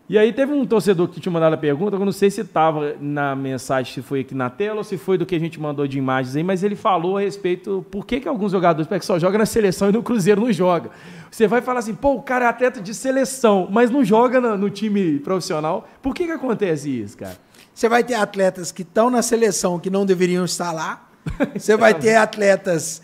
E 0.07 0.19
aí 0.19 0.35
teve 0.35 0.53
um 0.53 0.67
torcedor 0.67 1.09
que 1.09 1.19
tinha 1.19 1.33
mandado 1.33 1.55
a 1.55 1.57
pergunta, 1.57 1.97
eu 1.97 2.05
não 2.05 2.13
sei 2.13 2.31
se 2.31 2.43
estava 2.43 2.95
na 3.01 3.35
mensagem, 3.35 3.95
se 3.95 4.03
foi 4.03 4.21
aqui 4.21 4.35
na 4.35 4.51
tela 4.51 4.79
ou 4.79 4.85
se 4.85 4.99
foi 4.99 5.17
do 5.17 5.25
que 5.25 5.35
a 5.35 5.39
gente 5.39 5.59
mandou 5.59 5.87
de 5.87 5.97
imagens 5.97 6.37
aí, 6.37 6.43
mas 6.43 6.63
ele 6.63 6.77
falou 6.77 7.17
a 7.17 7.23
respeito 7.23 7.87
por 7.91 8.05
que, 8.05 8.21
que 8.21 8.29
alguns 8.29 8.53
jogadores, 8.53 8.87
porque 8.87 9.05
só 9.05 9.19
joga 9.19 9.39
na 9.39 9.47
seleção 9.47 9.89
e 9.89 9.93
no 9.93 10.03
Cruzeiro 10.03 10.43
não 10.43 10.53
joga. 10.53 10.91
Você 11.31 11.47
vai 11.47 11.63
falar 11.63 11.79
assim, 11.79 11.95
pô, 11.95 12.17
o 12.17 12.23
cara 12.23 12.45
é 12.45 12.49
atleta 12.49 12.83
de 12.83 12.93
seleção, 12.93 13.67
mas 13.71 13.91
não 13.91 14.05
joga 14.05 14.43
no, 14.43 14.59
no 14.59 14.69
time 14.69 15.21
profissional. 15.21 15.89
Por 16.03 16.15
que, 16.15 16.27
que 16.27 16.33
acontece 16.33 16.91
isso, 16.91 17.17
cara? 17.17 17.39
Você 17.75 17.89
vai 17.89 18.05
ter 18.05 18.15
atletas 18.15 18.71
que 18.71 18.83
estão 18.83 19.09
na 19.09 19.23
seleção 19.23 19.81
que 19.81 19.89
não 19.89 20.05
deveriam 20.05 20.45
estar 20.45 20.71
lá. 20.71 21.09
Você 21.57 21.79
vai 21.79 21.95
ter 21.95 22.15
atletas 22.17 23.01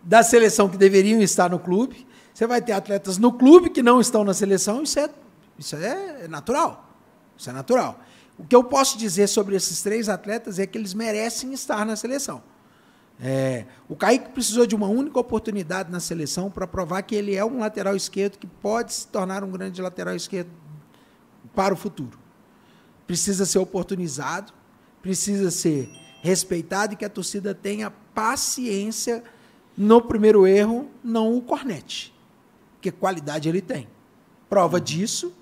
da 0.00 0.22
seleção 0.22 0.68
que 0.68 0.76
deveriam 0.76 1.20
estar 1.20 1.50
no 1.50 1.58
clube. 1.58 2.06
Você 2.32 2.46
vai 2.46 2.62
ter 2.62 2.72
atletas 2.72 3.18
no 3.18 3.32
clube 3.32 3.68
que 3.68 3.82
não 3.82 4.00
estão 4.00 4.24
na 4.24 4.32
seleção. 4.32 4.82
Isso 4.84 4.98
é 5.00 5.10
isso 5.58 5.76
é 5.76 6.28
natural. 6.28 6.94
Isso 7.36 7.50
é 7.50 7.52
natural. 7.52 8.00
O 8.38 8.44
que 8.44 8.54
eu 8.54 8.62
posso 8.62 8.98
dizer 8.98 9.26
sobre 9.28 9.56
esses 9.56 9.82
três 9.82 10.08
atletas 10.08 10.58
é 10.58 10.66
que 10.66 10.76
eles 10.76 10.92
merecem 10.92 11.52
estar 11.52 11.84
na 11.86 11.96
seleção. 11.96 12.42
É, 13.18 13.64
o 13.88 13.96
Kaique 13.96 14.28
precisou 14.30 14.66
de 14.66 14.74
uma 14.74 14.88
única 14.88 15.18
oportunidade 15.18 15.90
na 15.90 16.00
seleção 16.00 16.50
para 16.50 16.66
provar 16.66 17.02
que 17.02 17.14
ele 17.14 17.34
é 17.34 17.42
um 17.42 17.60
lateral 17.60 17.96
esquerdo 17.96 18.36
que 18.36 18.46
pode 18.46 18.92
se 18.92 19.08
tornar 19.08 19.42
um 19.42 19.50
grande 19.50 19.80
lateral 19.80 20.14
esquerdo 20.14 20.50
para 21.54 21.72
o 21.72 21.76
futuro. 21.76 22.18
Precisa 23.06 23.46
ser 23.46 23.58
oportunizado, 23.58 24.52
precisa 25.00 25.50
ser 25.50 25.88
respeitado 26.20 26.92
e 26.92 26.96
que 26.96 27.04
a 27.04 27.10
torcida 27.10 27.54
tenha 27.54 27.90
paciência 27.90 29.24
no 29.76 30.02
primeiro 30.02 30.46
erro, 30.46 30.90
não 31.02 31.36
o 31.36 31.40
cornete, 31.40 32.14
porque 32.74 32.90
qualidade 32.90 33.48
ele 33.48 33.62
tem. 33.62 33.88
Prova 34.48 34.78
disso 34.78 35.32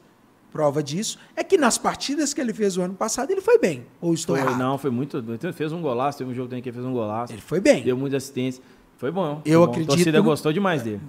Prova 0.55 0.85
disso 0.85 1.19
é 1.35 1.43
que 1.43 1.59
nas 1.59 1.77
partidas 1.77 2.33
que 2.33 2.41
ele 2.41 2.55
fez 2.55 2.77
o 2.77 2.83
ano 2.83 2.95
passado, 2.95 3.29
ele 3.29 3.41
foi 3.41 3.59
bem. 3.59 3.85
Ou 4.01 4.15
estou 4.15 4.37
foi, 4.37 4.45
errado? 4.45 4.57
Não, 4.57 4.79
foi 4.79 4.89
muito. 4.89 5.17
Ele 5.17 5.53
fez 5.53 5.73
um 5.73 5.83
golaço, 5.83 6.19
teve 6.19 6.31
um 6.31 6.35
jogo 6.35 6.49
também 6.49 6.63
que 6.63 6.69
ele 6.69 6.75
fez 6.75 6.87
um 6.87 6.93
golaço. 6.93 7.33
Ele 7.33 7.43
foi 7.43 7.59
bem. 7.59 7.83
Deu 7.83 7.97
muita 7.97 8.19
assistência. 8.19 8.63
Foi 8.97 9.11
bom. 9.11 9.43
Eu 9.45 9.59
foi 9.59 9.67
bom. 9.67 9.73
acredito. 9.73 9.91
A 9.91 9.97
torcida 9.97 10.21
gostou 10.21 10.53
demais 10.53 10.81
dele. 10.81 11.01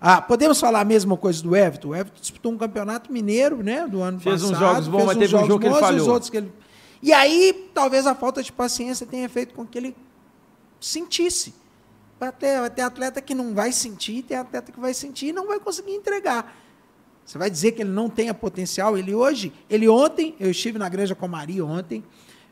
Ah, 0.00 0.22
podemos 0.22 0.58
falar 0.58 0.80
a 0.80 0.84
mesma 0.86 1.14
coisa 1.14 1.42
do 1.42 1.54
Everton? 1.54 1.88
O 1.88 1.94
Everton 1.94 2.20
disputou 2.22 2.52
um 2.52 2.56
campeonato 2.56 3.12
mineiro, 3.12 3.62
né? 3.62 3.86
Do 3.86 4.00
ano 4.00 4.18
fez 4.18 4.40
passado. 4.40 4.48
Fez 4.48 4.62
uns 4.62 4.66
jogos 4.66 4.88
bons, 4.88 5.04
mas 5.04 5.18
teve 5.18 5.36
um 5.36 5.46
jogo 5.46 5.60
que 5.60 5.66
ele 5.66 5.78
falhou. 5.78 6.08
Outros 6.08 6.30
que 6.30 6.38
ele... 6.38 6.50
E 7.02 7.12
aí, 7.12 7.70
talvez 7.74 8.06
a 8.06 8.14
falta 8.14 8.42
de 8.42 8.50
paciência 8.50 9.06
tenha 9.06 9.28
feito 9.28 9.54
com 9.54 9.66
que 9.66 9.76
ele 9.76 9.94
sentisse. 10.80 11.52
Vai 12.18 12.32
ter, 12.32 12.60
vai 12.60 12.70
ter 12.70 12.80
atleta 12.80 13.20
que 13.20 13.34
não 13.34 13.54
vai 13.54 13.72
sentir, 13.72 14.22
tem 14.22 14.38
atleta 14.38 14.72
que 14.72 14.80
vai 14.80 14.94
sentir 14.94 15.26
e 15.26 15.32
não 15.34 15.46
vai 15.46 15.60
conseguir 15.60 15.92
entregar. 15.92 16.56
Você 17.30 17.38
vai 17.38 17.48
dizer 17.48 17.70
que 17.70 17.82
ele 17.82 17.90
não 17.90 18.10
tem 18.10 18.34
potencial? 18.34 18.98
Ele 18.98 19.14
hoje, 19.14 19.52
ele 19.70 19.88
ontem, 19.88 20.34
eu 20.40 20.50
estive 20.50 20.80
na 20.80 20.88
Granja 20.88 21.14
Comari 21.14 21.62
ontem, 21.62 22.02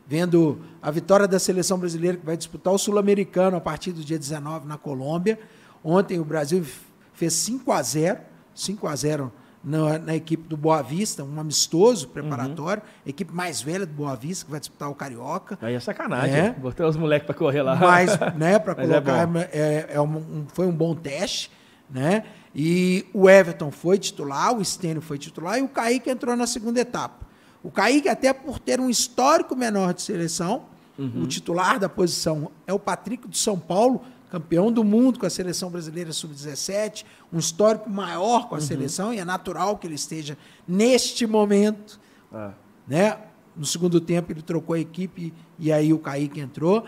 vendo 0.07 0.61
a 0.81 0.89
vitória 0.89 1.27
da 1.27 1.37
seleção 1.37 1.77
brasileira 1.77 2.15
que 2.15 2.25
vai 2.25 2.37
disputar 2.37 2.73
o 2.73 2.77
Sul-Americano 2.77 3.57
a 3.57 3.59
partir 3.59 3.91
do 3.91 4.01
dia 4.01 4.17
19 4.17 4.65
na 4.65 4.77
Colômbia. 4.77 5.37
Ontem 5.83 6.17
o 6.17 6.23
Brasil 6.23 6.65
fez 7.11 7.33
5 7.33 7.69
a 7.73 7.81
0, 7.83 8.19
5 8.55 8.87
a 8.87 8.95
0 8.95 9.33
na, 9.61 9.99
na, 9.99 10.15
equipe 10.15 10.47
do 10.47 10.55
Boa 10.55 10.81
Vista, 10.81 11.25
um 11.25 11.37
amistoso 11.41 12.07
preparatório, 12.07 12.81
uhum. 12.81 13.09
equipe 13.09 13.35
mais 13.35 13.61
velha 13.61 13.85
do 13.85 13.91
Boa 13.91 14.15
Vista, 14.15 14.45
que 14.45 14.51
vai 14.51 14.61
disputar 14.61 14.89
o 14.89 14.95
Carioca. 14.95 15.59
Aí 15.61 15.73
é 15.73 15.79
sacanagem, 15.81 16.39
é. 16.39 16.51
botei 16.53 16.85
os 16.85 16.95
moleques 16.95 17.25
para 17.25 17.35
correr 17.35 17.63
lá. 17.63 17.75
Mas, 17.75 18.17
né, 18.37 18.57
para 18.57 18.71
é 18.81 18.87
colocar, 18.87 19.29
é 19.35 19.49
é, 19.51 19.87
é 19.95 20.01
um, 20.01 20.45
foi 20.53 20.67
um 20.67 20.73
bom 20.73 20.95
teste, 20.95 21.51
né? 21.89 22.23
E 22.53 23.05
o 23.13 23.29
Everton 23.29 23.71
foi 23.71 23.97
titular, 23.97 24.55
o 24.55 24.63
Stênio 24.63 25.01
foi 25.01 25.17
titular 25.17 25.59
e 25.59 25.61
o 25.61 25.67
Kaique 25.67 26.09
entrou 26.09 26.35
na 26.35 26.47
segunda 26.47 26.79
etapa. 26.79 27.27
O 27.63 27.69
Kaique, 27.69 28.09
até 28.09 28.33
por 28.33 28.59
ter 28.59 28.79
um 28.79 28.89
histórico 28.89 29.55
menor 29.55 29.93
de 29.93 30.01
seleção, 30.01 30.63
uhum. 30.97 31.23
o 31.23 31.27
titular 31.27 31.79
da 31.79 31.89
posição 31.89 32.51
é 32.65 32.73
o 32.73 32.79
Patrick 32.79 33.27
de 33.27 33.37
São 33.37 33.59
Paulo, 33.59 34.01
campeão 34.31 34.71
do 34.71 34.83
mundo 34.83 35.19
com 35.19 35.25
a 35.25 35.29
seleção 35.29 35.69
brasileira 35.69 36.13
sub-17, 36.13 37.03
um 37.33 37.39
histórico 37.39 37.89
maior 37.89 38.47
com 38.47 38.55
a 38.55 38.59
uhum. 38.59 38.63
seleção, 38.63 39.13
e 39.13 39.19
é 39.19 39.25
natural 39.25 39.77
que 39.77 39.87
ele 39.87 39.95
esteja 39.95 40.37
neste 40.67 41.27
momento. 41.27 41.99
Ah. 42.31 42.51
Né? 42.87 43.17
No 43.55 43.65
segundo 43.65 43.99
tempo, 43.99 44.31
ele 44.31 44.41
trocou 44.41 44.73
a 44.73 44.79
equipe 44.79 45.33
e 45.57 45.71
aí 45.71 45.91
o 45.91 45.99
Kaique 45.99 46.39
entrou. 46.39 46.85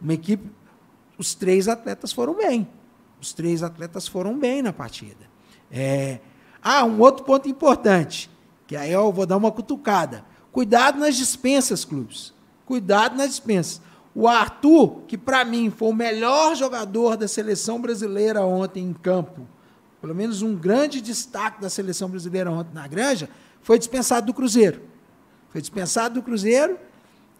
Uma 0.00 0.14
equipe, 0.14 0.50
os 1.18 1.34
três 1.34 1.68
atletas 1.68 2.12
foram 2.12 2.34
bem. 2.34 2.66
Os 3.26 3.32
três 3.32 3.60
atletas 3.64 4.06
foram 4.06 4.38
bem 4.38 4.62
na 4.62 4.72
partida. 4.72 5.28
É... 5.68 6.20
Ah, 6.62 6.84
um 6.84 7.00
outro 7.00 7.24
ponto 7.24 7.48
importante, 7.48 8.30
que 8.68 8.76
aí 8.76 8.92
eu 8.92 9.12
vou 9.12 9.26
dar 9.26 9.36
uma 9.36 9.50
cutucada. 9.50 10.24
Cuidado 10.52 11.00
nas 11.00 11.16
dispensas, 11.16 11.84
clubes. 11.84 12.32
Cuidado 12.64 13.16
nas 13.16 13.30
dispensas. 13.30 13.80
O 14.14 14.28
Arthur, 14.28 15.00
que 15.08 15.18
para 15.18 15.44
mim 15.44 15.70
foi 15.70 15.88
o 15.88 15.92
melhor 15.92 16.54
jogador 16.54 17.16
da 17.16 17.26
seleção 17.26 17.80
brasileira 17.80 18.44
ontem 18.44 18.84
em 18.84 18.92
campo, 18.92 19.40
pelo 20.00 20.14
menos 20.14 20.40
um 20.40 20.54
grande 20.54 21.00
destaque 21.00 21.60
da 21.60 21.68
seleção 21.68 22.08
brasileira 22.08 22.48
ontem 22.48 22.72
na 22.72 22.86
Granja, 22.86 23.28
foi 23.60 23.76
dispensado 23.76 24.26
do 24.26 24.34
Cruzeiro. 24.34 24.82
Foi 25.50 25.60
dispensado 25.60 26.14
do 26.14 26.22
Cruzeiro 26.22 26.78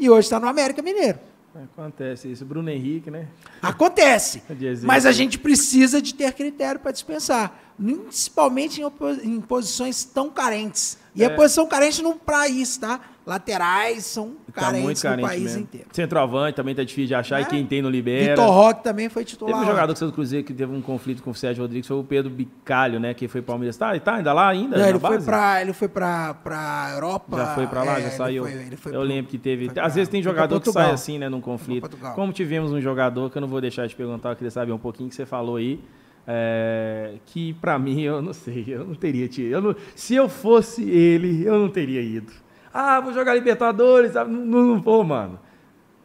e 0.01 0.11
hoje 0.11 0.27
está 0.27 0.41
no 0.41 0.49
América 0.49 0.83
Mineiro. 0.83 1.21
Acontece 1.65 2.31
isso. 2.31 2.45
Bruno 2.45 2.71
Henrique, 2.71 3.11
né? 3.11 3.29
Acontece. 3.63 4.43
Mas 4.85 5.07
a 5.07 5.13
gente 5.13 5.39
precisa 5.39 6.01
de 6.03 6.15
ter 6.15 6.33
critério 6.33 6.81
para 6.81 6.93
dispensar. 6.93 7.75
Principalmente 7.77 8.81
em, 8.81 8.87
em, 9.23 9.41
posições 9.41 10.05
tão 10.05 10.31
carentes. 10.31 10.99
E 11.15 11.23
é. 11.23 11.27
a 11.27 11.31
posição 11.31 11.67
carente 11.67 12.03
não 12.03 12.17
para 12.17 12.49
isso, 12.49 12.81
tá? 12.81 13.01
laterais 13.27 14.07
são 14.07 14.37
tá 14.57 14.63
carentes 14.63 15.03
no 15.03 15.21
país 15.21 15.43
mesmo. 15.43 15.61
inteiro. 15.61 15.87
Centroavante 15.93 16.57
também 16.57 16.75
tá 16.75 16.83
difícil 16.83 17.09
de 17.09 17.15
achar, 17.15 17.41
é. 17.41 17.43
e 17.43 17.45
quem 17.47 17.67
tem 17.67 17.83
não 17.83 17.91
libera. 17.91 18.31
Vitor 18.31 18.51
Roque 18.51 18.83
também 18.83 19.09
foi 19.09 19.25
titular. 19.25 19.53
Teve 19.53 19.65
um 19.65 19.71
jogador 19.71 19.93
do 19.93 19.99
Santo 19.99 20.15
Cruzeiro 20.15 20.45
que 20.45 20.55
teve 20.55 20.75
um 20.75 20.81
conflito 20.81 21.23
com 21.23 21.31
o 21.31 21.35
Sérgio 21.35 21.63
Rodrigues, 21.63 21.87
foi 21.87 21.97
o 21.99 22.05
Pedro 22.05 22.31
Bicalho, 22.31 22.99
né, 22.99 23.13
que 23.15 23.29
foi 23.29 23.43
Palmeiras. 23.43 23.77
Tá, 23.77 23.99
tá 24.01 24.15
ainda 24.17 24.33
lá 24.33 24.49
ainda? 24.49 24.79
Não, 24.79 24.89
ele, 24.89 24.99
foi 24.99 25.21
pra, 25.21 25.61
ele 25.61 25.73
foi 25.73 25.89
pra, 25.89 26.35
pra 26.35 26.91
Europa. 26.95 27.37
Já 27.37 27.55
foi 27.55 27.67
pra 27.67 27.85
lá, 27.85 27.99
é, 27.99 28.03
já 28.03 28.11
saiu. 28.11 28.45
Foi, 28.45 28.53
ele 28.53 28.77
foi 28.77 28.93
Eu 28.93 29.01
pro, 29.01 29.09
lembro 29.09 29.31
que 29.31 29.39
teve. 29.39 29.69
Pra, 29.69 29.85
Às 29.85 29.95
vezes 29.95 30.09
tem 30.09 30.23
jogador 30.23 30.61
que 30.61 30.73
sai 30.73 30.91
assim, 30.91 31.19
né, 31.19 31.29
num 31.29 31.41
conflito. 31.41 31.97
Como 32.15 32.33
tivemos 32.33 32.73
um 32.73 32.81
jogador, 32.81 33.31
que 33.31 33.37
eu 33.37 33.41
não 33.41 33.49
vou 33.49 33.61
deixar 33.61 33.87
de 33.87 33.95
perguntar, 33.95 34.31
eu 34.31 34.37
queria 34.37 34.51
saber 34.51 34.73
um 34.73 34.79
pouquinho 34.79 35.09
que 35.09 35.15
você 35.15 35.27
falou 35.27 35.57
aí. 35.57 35.81
É, 36.29 37.15
que 37.27 37.53
para 37.55 37.79
mim 37.79 38.01
eu 38.01 38.21
não 38.21 38.33
sei, 38.33 38.65
eu 38.67 38.85
não 38.85 38.95
teria 38.95 39.29
tido. 39.29 39.53
Eu 39.53 39.61
não, 39.61 39.77
se 39.95 40.15
eu 40.15 40.29
fosse 40.29 40.83
ele, 40.83 41.47
eu 41.47 41.59
não 41.59 41.69
teria 41.69 42.01
ido. 42.01 42.33
Ah, 42.79 43.01
vou 43.01 43.11
jogar 43.15 43.35
Libertadores. 43.35 44.13
Não, 44.13 44.27
não 44.27 44.83
vou, 44.83 45.03
mano. 45.03 45.41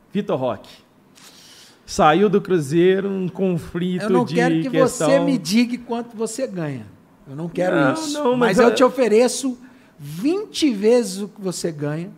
Vitor 0.09 0.39
Roque. 0.39 0.71
Saiu 1.85 2.29
do 2.29 2.39
Cruzeiro 2.39 3.09
um 3.09 3.27
conflito 3.27 3.99
de 3.99 4.05
Eu 4.05 4.09
não 4.09 4.25
quero 4.25 4.61
que 4.61 4.69
questão... 4.69 5.09
você 5.09 5.19
me 5.19 5.37
diga 5.37 5.77
quanto 5.79 6.15
você 6.15 6.47
ganha. 6.47 6.87
Eu 7.27 7.35
não 7.35 7.49
quero 7.49 7.75
não, 7.75 7.93
isso. 7.93 8.13
Não, 8.13 8.37
mas, 8.37 8.55
mas 8.55 8.69
eu... 8.69 8.73
te 8.73 8.85
ofereço 8.85 9.57
20 9.99 10.73
vezes 10.73 11.21
o 11.21 11.27
que 11.27 11.41
você 11.41 11.73
ganha. 11.73 12.09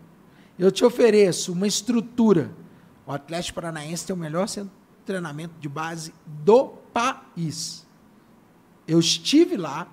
Eu 0.59 0.71
te 0.71 0.85
ofereço 0.85 1.51
uma 1.51 1.65
estrutura. 1.65 2.51
O 3.07 3.11
Atlético 3.11 3.55
Paranaense 3.55 4.05
tem 4.05 4.15
o 4.15 4.19
melhor 4.19 4.47
centro 4.47 4.69
de 4.69 5.03
treinamento 5.03 5.55
de 5.59 5.67
base 5.67 6.13
do 6.27 6.73
país. 6.93 7.87
Eu 8.87 8.99
estive 8.99 9.57
lá, 9.57 9.87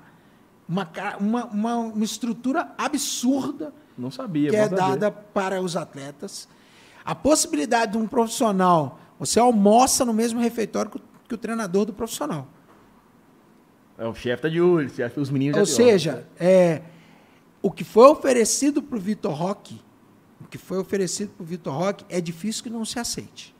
uma, 0.68 0.86
uma, 1.18 1.44
uma, 1.46 1.76
uma 1.76 2.04
estrutura 2.04 2.74
absurda 2.76 3.72
não 3.96 4.10
sabia. 4.10 4.50
Que 4.50 4.56
é 4.56 4.68
dada 4.68 5.10
para 5.10 5.60
os 5.60 5.76
atletas. 5.76 6.48
A 7.04 7.14
possibilidade 7.14 7.92
de 7.92 7.98
um 7.98 8.06
profissional, 8.06 8.98
você 9.18 9.38
almoça 9.40 10.04
no 10.04 10.12
mesmo 10.12 10.40
refeitório 10.40 10.90
que 10.90 10.96
o, 10.98 11.02
que 11.28 11.34
o 11.34 11.38
treinador 11.38 11.84
do 11.84 11.92
profissional. 11.92 12.46
É, 13.98 14.06
o 14.06 14.14
chefe 14.14 14.34
está 14.36 14.48
de 14.48 14.60
olho, 14.60 14.90
os 15.16 15.30
meninos 15.30 15.58
Ou 15.58 15.66
seja, 15.66 16.26
é, 16.38 16.82
o 17.60 17.70
que 17.70 17.84
foi 17.84 18.08
oferecido 18.08 18.82
para 18.82 18.96
o 18.96 19.00
Vitor 19.00 19.32
Roque, 19.32 19.80
o 20.40 20.48
que 20.48 20.56
foi 20.56 20.78
oferecido 20.78 21.32
para 21.36 21.42
o 21.42 21.46
Vitor 21.46 21.74
Roque 21.74 22.04
é 22.08 22.20
difícil 22.20 22.62
que 22.62 22.70
não 22.70 22.84
se 22.84 22.98
aceite. 22.98 23.54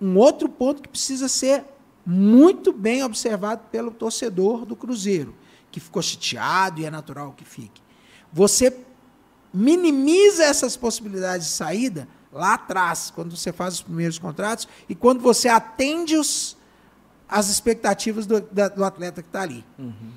Um 0.00 0.16
outro 0.16 0.48
ponto 0.48 0.82
que 0.82 0.88
precisa 0.88 1.28
ser 1.28 1.64
muito 2.04 2.72
bem 2.72 3.02
observado 3.02 3.62
pelo 3.70 3.90
torcedor 3.90 4.66
do 4.66 4.76
Cruzeiro, 4.76 5.34
que 5.70 5.80
ficou 5.80 6.02
chateado 6.02 6.80
e 6.80 6.84
é 6.84 6.90
natural 6.90 7.32
que 7.32 7.44
fique. 7.44 7.80
Você 8.32 8.70
minimiza 9.52 10.44
essas 10.44 10.76
possibilidades 10.76 11.46
de 11.46 11.52
saída 11.52 12.08
lá 12.32 12.54
atrás, 12.54 13.10
quando 13.10 13.36
você 13.36 13.52
faz 13.52 13.74
os 13.74 13.82
primeiros 13.82 14.18
contratos 14.18 14.68
e 14.88 14.94
quando 14.94 15.20
você 15.20 15.48
atende 15.48 16.16
os, 16.16 16.56
as 17.28 17.48
expectativas 17.48 18.26
do, 18.26 18.40
da, 18.40 18.68
do 18.68 18.84
atleta 18.84 19.22
que 19.22 19.28
está 19.28 19.42
ali. 19.42 19.64
Uhum. 19.78 20.12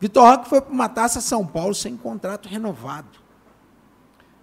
Vitor 0.00 0.24
Roque 0.24 0.48
foi 0.48 0.60
para 0.60 0.72
uma 0.72 0.88
taça 0.88 1.20
São 1.20 1.46
Paulo 1.46 1.74
sem 1.74 1.96
contrato 1.96 2.48
renovado. 2.48 3.20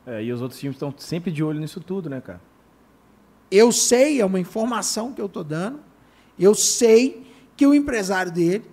É, 0.06 0.24
e 0.24 0.32
os 0.32 0.42
outros 0.42 0.60
times 0.60 0.76
estão 0.76 0.94
sempre 0.98 1.32
de 1.32 1.44
olho 1.44 1.60
nisso 1.60 1.82
tudo, 1.82 2.10
né, 2.10 2.22
cara? 2.22 2.42
Eu 3.52 3.72
sei, 3.72 4.22
é 4.22 4.26
uma 4.26 4.40
informação 4.40 5.12
que 5.12 5.20
eu 5.20 5.26
estou 5.26 5.44
dando. 5.44 5.80
Eu 6.38 6.56
sei 6.56 7.28
que 7.58 7.66
o 7.68 7.74
empresário 7.74 8.32
dele 8.32 8.66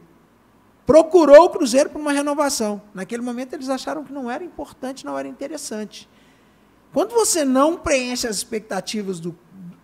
procurou 0.86 1.44
o 1.44 1.50
Cruzeiro 1.50 1.90
para 1.90 2.00
uma 2.00 2.12
renovação. 2.12 2.80
Naquele 2.94 3.20
momento 3.20 3.52
eles 3.52 3.68
acharam 3.68 4.04
que 4.04 4.12
não 4.12 4.30
era 4.30 4.44
importante, 4.44 5.04
não 5.04 5.18
era 5.18 5.26
interessante. 5.26 6.08
Quando 6.92 7.12
você 7.12 7.44
não 7.44 7.76
preenche 7.76 8.26
as 8.26 8.36
expectativas 8.36 9.20
do, 9.20 9.36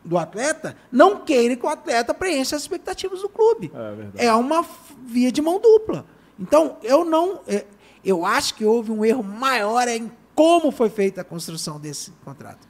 do 0.05 0.17
atleta, 0.17 0.77
não 0.91 1.19
queira 1.19 1.57
que 1.57 1.67
o 1.67 1.69
atleta 1.69 2.15
preencha 2.15 2.57
as 2.57 2.63
expectativas 2.63 3.21
do 3.21 3.29
clube. 3.29 3.71
É, 4.17 4.27
é 4.27 4.35
uma 4.35 4.65
via 5.05 5.33
de 5.33 5.43
mão 5.43 5.61
dupla. 5.61 6.07
Então, 6.39 6.79
eu 6.83 7.05
não. 7.05 7.41
É, 7.47 7.67
eu 8.05 8.25
acho 8.25 8.55
que 8.55 8.65
houve 8.65 8.91
um 8.91 9.05
erro 9.05 9.23
maior 9.23 9.87
em 9.89 10.11
como 10.35 10.71
foi 10.71 10.89
feita 10.89 11.21
a 11.21 11.25
construção 11.25 11.79
desse 11.79 12.13
contrato. 12.25 12.67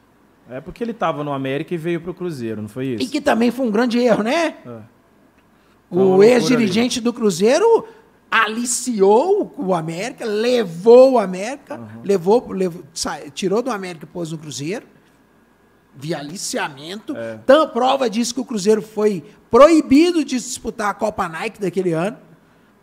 É 0.51 0.61
porque 0.61 0.83
ele 0.83 0.91
estava 0.91 1.23
no 1.23 1.33
América 1.33 1.73
e 1.73 1.77
veio 1.77 2.01
para 2.01 2.11
o 2.11 2.15
Cruzeiro, 2.15 2.61
não 2.61 2.69
foi 2.69 2.87
isso? 2.89 3.05
E 3.05 3.07
que 3.07 3.21
também 3.21 3.51
foi 3.51 3.65
um 3.65 3.71
grande 3.71 3.99
erro, 3.99 4.23
né? 4.23 4.57
É. 4.67 4.81
O 5.89 6.23
ex-dirigente 6.23 7.01
do 7.01 7.13
Cruzeiro 7.13 7.87
aliciou 8.33 9.55
o 9.59 9.75
América, 9.75 10.25
levou 10.25 11.13
o 11.13 11.19
América, 11.19 11.79
uhum. 11.79 12.01
levou, 12.03 12.51
levou 12.51 12.83
tirou 13.35 13.61
do 13.61 13.71
América 13.71 14.07
e 14.07 14.09
pôs 14.09 14.33
no 14.33 14.39
Cruzeiro, 14.39 14.87
via 15.95 16.19
aliciamento. 16.19 17.15
É. 17.15 17.39
Então, 17.45 17.69
prova 17.69 18.09
disso 18.09 18.33
que 18.33 18.41
o 18.41 18.45
Cruzeiro 18.47 18.81
foi 18.81 19.23
proibido 19.51 20.25
de 20.25 20.37
disputar 20.37 20.89
a 20.89 20.95
Copa 20.95 21.29
Nike 21.29 21.61
daquele 21.61 21.93
ano, 21.93 22.17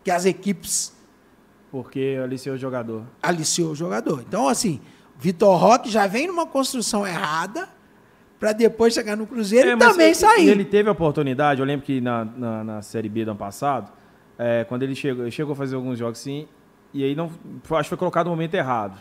que 0.04 0.10
as 0.12 0.24
equipes... 0.24 0.94
Porque 1.72 2.16
aliciou 2.22 2.54
o 2.54 2.58
jogador. 2.58 3.02
Aliciou 3.20 3.72
o 3.72 3.74
jogador. 3.74 4.22
Então, 4.26 4.46
assim, 4.46 4.80
Vitor 5.18 5.56
Roque 5.58 5.90
já 5.90 6.06
vem 6.06 6.28
numa 6.28 6.46
construção 6.46 7.04
errada 7.04 7.68
para 8.38 8.52
depois 8.52 8.94
chegar 8.94 9.16
no 9.16 9.26
Cruzeiro 9.26 9.70
é, 9.70 9.72
e 9.72 9.76
também 9.76 10.06
ele, 10.06 10.14
sair. 10.14 10.48
Ele 10.48 10.64
teve 10.64 10.88
a 10.88 10.92
oportunidade, 10.92 11.58
eu 11.58 11.66
lembro 11.66 11.84
que 11.84 12.00
na, 12.00 12.24
na, 12.24 12.64
na 12.64 12.82
Série 12.82 13.08
B 13.08 13.24
do 13.24 13.32
ano 13.32 13.38
passado, 13.38 13.92
é, 14.42 14.64
quando 14.64 14.82
ele 14.82 14.94
chegou, 14.94 15.24
ele 15.24 15.30
chegou 15.30 15.52
a 15.52 15.56
fazer 15.56 15.76
alguns 15.76 15.98
jogos 15.98 16.18
sim, 16.18 16.48
e 16.94 17.04
aí 17.04 17.14
não, 17.14 17.26
acho 17.26 17.82
que 17.82 17.88
foi 17.90 17.98
colocado 17.98 18.26
no 18.26 18.30
momento 18.30 18.54
errado. 18.54 18.98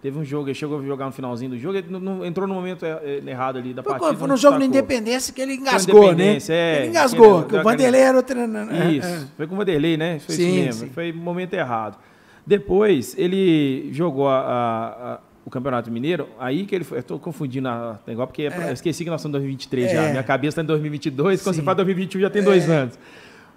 Teve 0.00 0.16
um 0.16 0.24
jogo, 0.24 0.46
ele 0.48 0.54
chegou 0.54 0.78
a 0.78 0.82
jogar 0.82 1.06
no 1.06 1.12
finalzinho 1.12 1.50
do 1.50 1.58
jogo, 1.58 1.76
ele 1.76 1.88
não, 1.90 1.98
não, 1.98 2.24
entrou 2.24 2.46
no 2.46 2.54
momento 2.54 2.86
é, 2.86 3.00
é, 3.02 3.30
errado 3.30 3.58
ali 3.58 3.74
da 3.74 3.82
partida. 3.82 4.14
Foi 4.14 4.28
no 4.28 4.36
jogo 4.36 4.60
da 4.60 4.64
Independência 4.64 5.34
que 5.34 5.42
ele 5.42 5.54
engasgou, 5.54 6.14
né? 6.14 6.38
É, 6.48 6.78
ele 6.78 6.88
engasgou, 6.88 7.42
que, 7.42 7.56
o 7.56 7.62
Vanderlei 7.64 8.00
era 8.00 8.16
o 8.16 8.22
treinador. 8.22 8.72
Né? 8.72 8.92
Isso, 8.92 9.08
é. 9.08 9.26
foi 9.36 9.46
com 9.48 9.54
o 9.54 9.58
Vanderlei, 9.58 9.96
né? 9.96 10.20
Foi 10.20 10.36
sim, 10.36 10.48
isso 10.48 10.64
mesmo, 10.64 10.86
sim. 10.86 10.92
foi 10.94 11.12
momento 11.12 11.52
errado. 11.52 11.98
Depois, 12.46 13.14
ele 13.18 13.90
jogou 13.92 14.28
a, 14.28 14.38
a, 14.38 15.12
a, 15.14 15.18
o 15.44 15.50
Campeonato 15.50 15.90
Mineiro, 15.90 16.28
aí 16.38 16.64
que 16.64 16.76
ele 16.76 16.84
foi, 16.84 16.98
eu 16.98 17.00
estou 17.00 17.18
confundindo 17.18 17.68
a 17.68 17.98
negócio, 18.06 18.28
porque 18.28 18.42
é. 18.42 18.68
eu 18.68 18.72
esqueci 18.72 19.02
que 19.02 19.10
nós 19.10 19.20
estamos 19.20 19.34
em 19.34 19.40
2023 19.40 19.90
já, 19.90 20.10
minha 20.10 20.22
cabeça 20.22 20.52
está 20.52 20.62
em 20.62 20.66
2022, 20.66 21.42
quando 21.42 21.54
sim. 21.54 21.60
você 21.60 21.64
fala 21.64 21.74
2021 21.74 22.20
já 22.20 22.30
tem 22.30 22.42
dois 22.42 22.70
anos. 22.70 22.96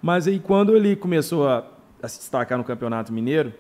Mas 0.04 0.28
aí 0.28 0.38
quando 0.38 0.76
ele 0.76 0.98
começou 0.98 1.48
a, 1.48 1.64
a 2.02 2.08
se 2.10 2.20
destacar 2.20 2.58
no 2.58 2.64
Campeonato 2.66 3.14
Mineiro, 3.14 3.54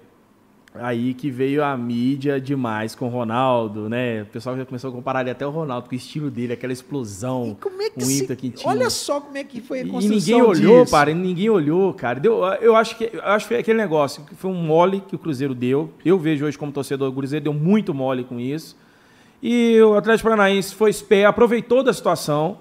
aí 0.74 1.14
que 1.14 1.32
veio 1.32 1.64
a 1.64 1.78
mídia 1.78 2.38
demais 2.38 2.94
com 2.94 3.06
o 3.06 3.10
Ronaldo, 3.10 3.88
né? 3.88 4.24
O 4.24 4.26
pessoal 4.26 4.58
já 4.58 4.66
começou 4.66 4.90
a 4.90 4.94
comparar 4.94 5.22
ele 5.22 5.30
até 5.30 5.48
o 5.48 5.50
Ronaldo 5.50 5.88
com 5.88 5.96
o 5.96 5.98
estilo 5.98 6.30
dele, 6.30 6.52
aquela 6.52 6.74
explosão, 6.74 7.56
e 7.58 7.62
como 7.62 7.82
é 7.82 7.90
que 7.90 8.04
o 8.04 8.06
se... 8.06 8.36
que 8.36 8.50
tinha. 8.50 8.70
Olha 8.70 8.90
só 8.90 9.22
como 9.22 9.38
é 9.38 9.46
que 9.46 9.62
foi 9.62 9.84
a 9.84 9.88
construção 9.88 10.12
E 10.12 10.20
ninguém 10.20 10.42
olhou, 10.42 10.86
para, 10.86 11.14
ninguém 11.14 11.50
olhou, 11.50 11.94
cara. 11.94 12.20
Deu, 12.20 12.44
eu 12.60 12.76
acho 12.76 12.98
que 12.98 13.10
eu 13.14 13.24
acho 13.24 13.46
que 13.46 13.54
foi 13.54 13.60
aquele 13.62 13.78
negócio 13.78 14.26
que 14.26 14.36
foi 14.36 14.52
um 14.52 14.62
mole 14.62 15.00
que 15.00 15.16
o 15.16 15.20
Cruzeiro 15.20 15.56
deu. 15.56 15.92
Eu 16.04 16.20
vejo 16.20 16.46
hoje 16.46 16.58
como 16.58 16.74
torcedor 16.74 17.10
do 17.10 17.16
Cruzeiro 17.16 17.42
deu 17.46 17.54
muito 17.54 17.94
mole 17.94 18.26
com 18.26 18.38
isso. 18.38 18.76
E 19.42 19.80
o 19.82 19.96
Atlético 19.96 20.30
Paranaense 20.30 20.76
foi 20.76 20.90
esperto, 20.90 21.30
aproveitou 21.30 21.82
da 21.84 21.94
situação, 21.94 22.58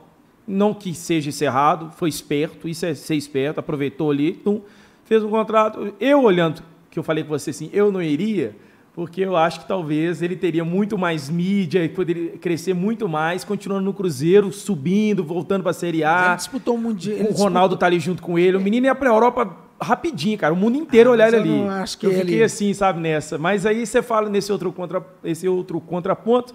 não 0.46 0.74
que 0.74 0.94
seja 0.94 1.28
encerrado, 1.28 1.90
foi 1.96 2.08
esperto, 2.08 2.68
isso 2.68 2.84
é 2.84 2.94
ser 2.94 3.14
esperto, 3.14 3.60
aproveitou 3.60 4.10
ali, 4.10 4.32
tum, 4.32 4.60
fez 5.04 5.22
um 5.22 5.30
contrato. 5.30 5.94
Eu 6.00 6.22
olhando, 6.22 6.62
que 6.90 6.98
eu 6.98 7.02
falei 7.02 7.22
com 7.24 7.30
você 7.30 7.50
assim, 7.50 7.70
eu 7.72 7.92
não 7.92 8.02
iria, 8.02 8.56
porque 8.94 9.22
eu 9.22 9.36
acho 9.36 9.60
que 9.60 9.68
talvez 9.68 10.20
ele 10.20 10.36
teria 10.36 10.64
muito 10.64 10.98
mais 10.98 11.30
mídia 11.30 11.82
e 11.82 11.88
poderia 11.88 12.36
crescer 12.36 12.74
muito 12.74 13.08
mais, 13.08 13.42
continuando 13.42 13.84
no 13.84 13.94
Cruzeiro, 13.94 14.52
subindo, 14.52 15.24
voltando 15.24 15.62
para 15.62 15.70
a 15.70 15.74
Série 15.74 16.04
A. 16.04 16.26
Ele 16.26 16.36
disputou 16.36 16.74
um 16.74 16.78
mundial. 16.78 17.16
O 17.18 17.32
Ronaldo 17.32 17.74
disputou... 17.74 17.78
tá 17.78 17.86
ali 17.86 17.98
junto 17.98 18.22
com 18.22 18.38
ele. 18.38 18.56
O 18.56 18.60
menino 18.60 18.86
ia 18.86 18.94
para 18.94 19.08
a 19.08 19.14
Europa 19.14 19.56
rapidinho, 19.80 20.36
cara. 20.36 20.52
O 20.52 20.56
mundo 20.56 20.76
inteiro 20.76 21.08
ah, 21.08 21.12
olhar 21.14 21.28
ele 21.28 21.36
ali. 21.36 21.68
Acho 21.68 21.96
que 21.96 22.06
eu 22.06 22.12
ele... 22.12 22.20
fiquei 22.20 22.42
assim, 22.42 22.74
sabe, 22.74 23.00
nessa. 23.00 23.38
Mas 23.38 23.64
aí 23.64 23.86
você 23.86 24.02
fala 24.02 24.28
nesse 24.28 24.52
outro, 24.52 24.70
contra... 24.72 25.02
esse 25.24 25.48
outro 25.48 25.80
contraponto 25.80 26.52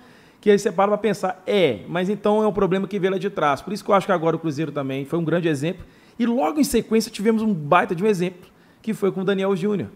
que 0.48 0.52
aí 0.52 0.58
você 0.58 0.72
para 0.72 0.88
para 0.88 0.98
pensar, 0.98 1.44
é, 1.46 1.80
mas 1.90 2.08
então 2.08 2.42
é 2.42 2.48
um 2.48 2.54
problema 2.54 2.88
que 2.88 2.98
veio 2.98 3.12
lá 3.12 3.20
de 3.20 3.30
trás. 3.30 3.62
Por 3.62 3.74
isso 3.74 3.84
que 3.84 3.92
eu 3.92 3.96
acho 3.96 4.06
que 4.06 4.14
agora 4.14 4.38
o 4.38 4.40
Cruzeiro 4.40 4.72
também 4.72 5.04
foi 5.04 5.20
um 5.20 5.24
grande 5.26 5.50
exemplo. 5.50 5.86
E 6.18 6.26
logo 6.26 6.58
em 6.58 6.64
sequência 6.64 7.12
tivemos 7.12 7.42
um 7.42 7.54
baita 7.54 7.94
de 7.94 8.02
um 8.02 8.08
exemplo, 8.08 8.50
que 8.82 8.94
foi 8.94 9.12
com 9.12 9.20
o 9.20 9.26
Daniel 9.26 9.54
Júnior. 9.58 9.90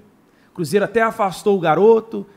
O 0.51 0.55
Cruzeiro 0.55 0.83
até 0.83 1.01
afastou 1.01 1.57
o 1.57 1.59
garoto, 1.61 2.27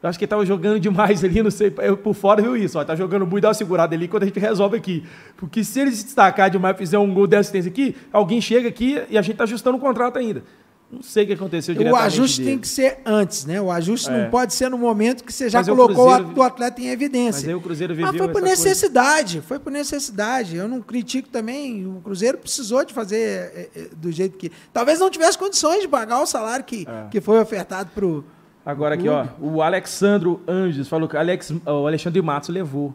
Eu 0.00 0.08
acho 0.08 0.16
que 0.16 0.24
ele 0.24 0.30
tava 0.30 0.46
jogando 0.46 0.78
demais 0.78 1.24
ali, 1.24 1.42
não 1.42 1.50
sei, 1.50 1.74
eu 1.78 1.96
por 1.96 2.14
fora 2.14 2.40
viu 2.40 2.56
isso. 2.56 2.78
Ó, 2.78 2.84
tá 2.84 2.94
jogando 2.94 3.26
muito, 3.26 3.42
dá 3.42 3.48
uma 3.48 3.54
segurada 3.54 3.92
ali 3.92 4.06
quando 4.06 4.22
a 4.22 4.26
gente 4.26 4.38
resolve 4.38 4.76
aqui. 4.76 5.02
Porque 5.36 5.64
se 5.64 5.80
ele 5.80 5.90
se 5.90 6.04
destacar 6.04 6.48
demais, 6.48 6.76
fizer 6.76 6.98
um 7.00 7.12
gol 7.12 7.26
de 7.26 7.34
assistência 7.34 7.72
aqui, 7.72 7.96
alguém 8.12 8.40
chega 8.40 8.68
aqui 8.68 9.02
e 9.10 9.18
a 9.18 9.22
gente 9.22 9.36
tá 9.36 9.42
ajustando 9.42 9.78
o 9.78 9.80
contrato 9.80 10.16
ainda. 10.16 10.44
Não 10.94 11.02
sei 11.02 11.24
o 11.24 11.26
que 11.26 11.32
aconteceu 11.34 11.74
O 11.76 11.96
ajuste 11.96 12.38
dele. 12.38 12.50
tem 12.50 12.58
que 12.58 12.68
ser 12.68 12.98
antes, 13.04 13.44
né? 13.44 13.60
O 13.60 13.70
ajuste 13.70 14.08
É. 14.10 14.22
não 14.24 14.30
pode 14.30 14.54
ser 14.54 14.68
no 14.70 14.78
momento 14.78 15.22
que 15.24 15.32
você 15.32 15.48
já 15.48 15.58
Mas 15.58 15.68
o 15.68 15.74
colocou 15.76 16.06
Cruzeiro- 16.14 16.38
o 16.38 16.42
atleta 16.42 16.80
em 16.80 16.88
evidência. 16.88 17.40
Mas 17.40 17.48
aí 17.48 17.54
o 17.54 17.60
Cruzeiro 17.60 17.94
viveu 17.94 18.12
Mas 18.12 18.18
foi 18.18 18.28
por 18.28 18.36
essa 18.42 18.46
coisa. 18.46 18.68
necessidade, 18.68 19.40
foi 19.40 19.58
por 19.58 19.70
necessidade. 19.72 20.56
Eu 20.56 20.68
não 20.68 20.80
critico 20.80 21.28
também. 21.28 21.86
O 21.86 22.00
Cruzeiro 22.02 22.38
precisou 22.38 22.84
de 22.84 22.92
fazer 22.94 23.16
é, 23.16 23.68
é, 23.76 23.88
do 23.96 24.10
jeito 24.12 24.36
que. 24.38 24.50
Talvez 24.72 24.98
não 24.98 25.10
tivesse 25.10 25.36
condições 25.38 25.80
de 25.82 25.88
pagar 25.88 26.20
o 26.22 26.26
salário 26.26 26.64
que, 26.64 26.86
É. 26.88 27.08
que 27.10 27.20
foi 27.20 27.38
ofertado 27.40 27.90
para 27.94 28.04
o. 28.06 28.24
Agora 28.66 28.94
aqui, 28.94 29.08
ó, 29.08 29.26
o 29.40 29.60
Alexandro 29.60 30.40
Anjos 30.48 30.88
falou 30.88 31.06
que 31.06 31.16
Alex, 31.16 31.50
o 31.66 31.86
Alexandre 31.86 32.22
Matos 32.22 32.48
levou. 32.48 32.94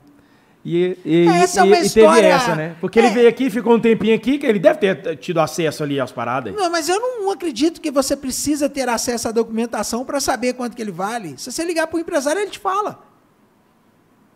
E, 0.71 0.97
e, 1.03 1.27
Essa 1.27 1.61
é 1.61 1.63
e- 1.63 1.67
uma 1.67 1.77
e 1.79 1.81
história- 1.85 2.13
teve 2.21 2.27
essa, 2.27 2.55
né? 2.55 2.75
Porque 2.79 2.99
É. 2.99 3.05
ele 3.05 3.13
veio 3.15 3.27
aqui, 3.27 3.49
ficou 3.49 3.73
um 3.73 3.79
tempinho 3.79 4.13
aqui, 4.15 4.37
que 4.37 4.45
ele 4.45 4.59
deve 4.59 4.77
ter 4.77 5.17
tido 5.17 5.39
acesso 5.39 5.81
ali 5.81 5.99
às 5.99 6.11
paradas. 6.11 6.53
Não, 6.53 6.69
mas 6.69 6.87
eu 6.87 6.99
não 6.99 7.31
acredito 7.31 7.81
que 7.81 7.89
você 7.89 8.15
precisa 8.15 8.69
ter 8.69 8.87
acesso 8.87 9.27
à 9.27 9.31
documentação 9.31 10.05
para 10.05 10.19
saber 10.19 10.53
quanto 10.53 10.75
que 10.75 10.81
ele 10.83 10.91
vale. 10.91 11.33
Se 11.39 11.51
você 11.51 11.63
ligar 11.63 11.87
para 11.87 11.97
o 11.97 11.99
empresário, 11.99 12.39
ele 12.39 12.51
te 12.51 12.59
fala. 12.59 13.03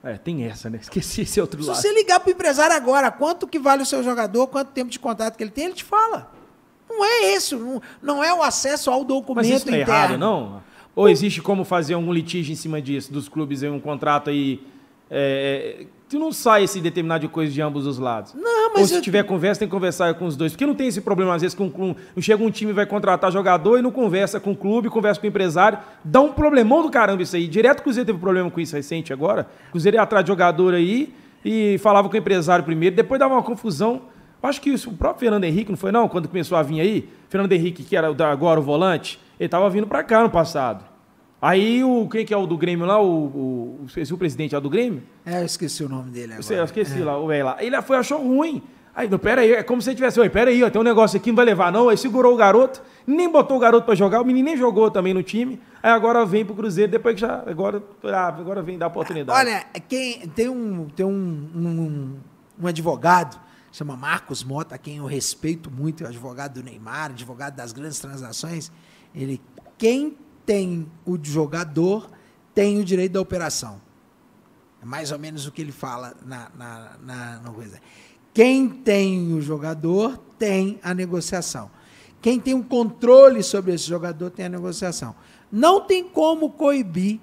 É, 0.04 0.14
tem 0.18 0.44
essa, 0.46 0.70
né? 0.72 0.80
Esqueci 0.82 1.22
esse 1.22 1.40
outro 1.40 1.62
Se 1.62 1.70
lado. 1.70 1.80
você 1.80 1.94
ligar 1.94 2.20
para 2.20 2.30
o 2.30 2.32
empresário 2.32 2.76
agora, 2.76 3.12
quanto 3.12 3.46
que 3.48 3.60
vale 3.60 3.84
o 3.84 3.86
seu 3.86 4.02
jogador, 4.04 4.48
quanto 4.48 4.70
tempo 4.72 4.90
de 4.90 4.98
contato 5.00 5.38
que 5.38 5.44
ele 5.44 5.52
tem, 5.52 5.66
ele 5.66 5.74
te 5.76 5.84
fala. 5.84 6.32
Não 6.90 7.06
é 7.06 7.36
isso, 7.36 7.58
não, 7.60 7.82
não 8.02 8.24
é 8.24 8.34
o 8.34 8.42
acesso 8.42 8.90
ao 8.90 9.04
documento 9.04 9.46
Mas 9.48 9.56
isso 9.56 9.68
não 9.68 9.74
é 9.78 9.82
interno. 9.82 10.00
errado, 10.00 10.18
não? 10.18 10.64
Ou 10.96 11.08
existe 11.10 11.42
como 11.42 11.64
fazer 11.64 11.94
algum 11.94 12.12
litígio 12.12 12.52
em 12.54 12.56
cima 12.56 12.82
disso, 12.82 13.12
dos 13.14 13.30
clubes 13.30 13.62
em 13.64 13.70
um 13.70 13.80
contrato 13.80 14.30
aí. 14.30 14.62
É, 15.16 15.86
que 16.10 16.18
não 16.20 16.32
sai 16.32 16.64
esse 16.66 16.80
determinado 16.80 17.22
de 17.22 17.28
coisa 17.28 17.52
de 17.52 17.62
ambos 17.62 17.88
os 17.88 17.98
lados. 17.98 18.34
Não, 18.36 18.68
Ou 18.68 18.72
mas 18.76 18.90
se 18.90 18.96
eu- 18.96 19.02
tiver 19.02 19.24
conversa, 19.24 19.60
tem 19.60 19.68
que 19.68 19.74
conversar 19.74 20.14
com 20.14 20.26
os 20.26 20.36
dois. 20.36 20.52
Porque 20.52 20.66
não 20.66 20.76
tem 20.76 20.88
esse 20.88 21.02
problema, 21.02 21.34
às 21.34 21.42
vezes, 21.42 21.56
com, 21.56 21.70
com 21.70 21.96
chega 22.20 22.44
um 22.44 22.52
time 22.52 22.72
vai 22.72 22.86
contratar 22.86 23.32
jogador 23.32 23.80
e 23.80 23.82
não 23.82 23.90
conversa 23.92 24.40
com 24.40 24.52
o 24.52 24.56
clube, 24.56 24.90
conversa 24.90 25.20
com 25.20 25.26
o 25.26 25.30
empresário. 25.30 25.80
Dá 26.04 26.22
um 26.22 26.32
problemão 26.32 26.84
do 26.84 26.92
caramba 26.92 27.24
isso 27.24 27.36
aí. 27.36 27.48
Direto 27.48 27.80
o 27.80 27.84
Cruzeiro 27.84 28.06
teve 28.06 28.20
problema 28.20 28.52
com 28.52 28.60
isso 28.60 28.76
recente 28.76 29.12
agora. 29.12 29.48
O 29.70 29.72
Cruzeiro 29.72 29.98
ia 29.98 30.02
atrás 30.04 30.24
de 30.24 30.30
jogador 30.30 30.74
aí 30.76 31.14
e 31.44 31.78
falava 31.80 32.08
com 32.08 32.16
o 32.16 32.18
empresário 32.20 32.64
primeiro, 32.64 32.96
depois 32.96 33.20
dava 33.20 33.34
uma 33.34 33.44
confusão. 33.44 34.04
Eu 34.42 34.50
Acho 34.50 34.62
que 34.62 34.70
isso, 34.70 34.90
o 34.90 34.94
próprio 34.94 35.22
Fernando 35.22 35.46
Henrique, 35.46 35.72
não 35.72 35.78
foi 35.78 35.92
não? 35.92 36.08
Quando 36.10 36.28
começou 36.28 36.58
a 36.58 36.62
vir 36.62 36.80
aí, 36.82 37.10
Fernando 37.30 37.52
Henrique, 37.54 37.82
que 37.84 37.96
era 37.96 38.08
agora 38.30 38.60
o 38.60 38.64
volante, 38.64 39.20
ele 39.40 39.48
estava 39.48 39.70
vindo 39.70 39.88
para 39.88 40.04
cá 40.04 40.22
no 40.22 40.30
passado. 40.30 40.84
Aí 41.46 41.84
o 41.84 42.08
quem 42.08 42.26
que 42.26 42.34
é 42.34 42.38
o 42.38 42.48
do 42.48 42.58
Grêmio 42.58 42.86
lá, 42.86 43.02
o, 43.02 43.06
o, 43.06 43.80
o, 43.82 43.86
esqueci 43.86 44.14
o 44.14 44.18
presidente 44.18 44.54
lá 44.56 44.62
do 44.62 44.70
Grêmio, 44.70 45.04
É, 45.26 45.42
eu 45.42 45.46
esqueci 45.46 45.84
o 45.84 45.90
nome 45.90 46.10
dele 46.10 46.36
agora. 46.36 46.56
eu, 46.56 46.64
esqueci 46.64 47.00
lá, 47.00 47.18
o 47.18 47.28
velho 47.28 47.44
lá. 47.44 47.58
Ele 47.60 47.82
foi, 47.82 47.98
achou 47.98 48.18
ruim. 48.18 48.64
Aí, 48.96 49.10
não, 49.10 49.20
pera 49.20 49.42
aí, 49.42 49.52
é 49.52 49.62
como 49.62 49.82
se 49.82 49.90
ele 49.90 49.98
tivesse, 49.98 50.18
oi, 50.22 50.30
pera 50.30 50.50
aí, 50.50 50.64
ó, 50.64 50.70
tem 50.70 50.80
um 50.80 50.86
negócio 50.86 51.18
aqui, 51.18 51.32
não 51.32 51.36
vai 51.36 51.44
levar 51.44 51.70
não. 51.70 51.90
Aí 51.90 51.98
segurou 51.98 52.34
o 52.34 52.38
garoto, 52.38 52.82
nem 53.06 53.30
botou 53.30 53.58
o 53.58 53.60
garoto 53.60 53.86
pra 53.86 53.94
jogar, 53.94 54.22
o 54.22 54.26
menino 54.26 54.46
nem 54.46 54.56
jogou 54.56 54.90
também 54.90 55.14
no 55.14 55.22
time. 55.22 55.60
Aí 55.82 55.92
agora 55.92 56.26
vem 56.26 56.46
pro 56.46 56.56
Cruzeiro, 56.56 56.90
depois 56.90 57.16
que 57.16 57.20
já, 57.20 57.44
agora, 57.46 57.84
ah, 58.06 58.28
agora 58.28 58.62
vem 58.62 58.78
dar 58.78 58.88
oportunidade. 58.88 59.38
Olha, 59.38 59.66
quem, 59.90 60.22
tem, 60.30 60.48
um, 60.48 60.88
tem 60.96 61.06
um, 61.06 61.50
um, 61.54 62.16
um 62.58 62.68
advogado, 62.68 63.38
chama 63.70 63.98
Marcos 63.98 64.46
Mota, 64.46 64.78
quem 64.78 64.96
eu 64.96 65.06
respeito 65.06 65.70
muito, 65.70 66.04
é 66.04 66.06
o 66.06 66.10
advogado 66.10 66.62
do 66.62 66.64
Neymar, 66.64 67.10
advogado 67.10 67.54
das 67.54 67.74
grandes 67.74 68.00
transações. 68.00 68.72
Ele, 69.14 69.42
quem 69.78 70.16
tem 70.46 70.88
o 71.06 71.18
jogador 71.22 72.10
tem 72.54 72.80
o 72.80 72.84
direito 72.84 73.14
da 73.14 73.22
operação. 73.22 73.82
É 74.82 74.86
mais 74.86 75.12
ou 75.12 75.20
menos 75.20 75.48
o 75.48 75.52
que 75.52 75.62
ele 75.62 75.72
fala 75.72 76.16
na, 76.26 76.50
na, 76.56 76.92
na, 77.02 77.40
na 77.40 77.52
coisa. 77.52 77.80
Quem 78.34 78.68
tem 78.68 79.34
o 79.34 79.42
jogador 79.42 80.18
tem 80.38 80.80
a 80.84 80.94
negociação. 80.94 81.72
Quem 82.22 82.40
tem 82.40 82.54
um 82.54 82.64
controle 82.64 83.44
sobre 83.44 83.74
esse 83.74 83.86
jogador 83.86 84.30
tem 84.30 84.46
a 84.46 84.50
negociação. 84.50 85.16
Não 85.52 85.82
tem 85.82 86.04
como 86.04 86.52
coibir 86.52 87.20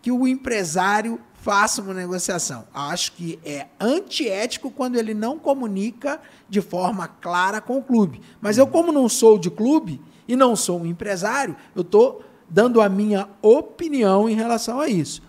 que 0.00 0.10
o 0.10 0.26
empresário 0.26 1.20
faça 1.34 1.82
uma 1.82 1.94
negociação. 1.94 2.66
Acho 2.72 3.12
que 3.12 3.38
é 3.44 3.66
antiético 3.80 4.70
quando 4.70 4.96
ele 4.96 5.14
não 5.14 5.38
comunica 5.38 6.20
de 6.48 6.60
forma 6.60 7.08
clara 7.08 7.60
com 7.60 7.78
o 7.78 7.82
clube. 7.82 8.20
Mas 8.40 8.58
eu, 8.58 8.66
como 8.66 8.92
não 8.92 9.08
sou 9.08 9.38
de 9.38 9.50
clube 9.50 10.00
e 10.26 10.36
não 10.36 10.54
sou 10.54 10.80
um 10.80 10.86
empresário, 10.86 11.56
eu 11.74 11.82
estou 11.82 12.22
dando 12.52 12.82
a 12.82 12.88
minha 12.88 13.28
opinião 13.40 14.28
em 14.28 14.34
relação 14.34 14.78
a 14.78 14.88
isso. 14.88 15.22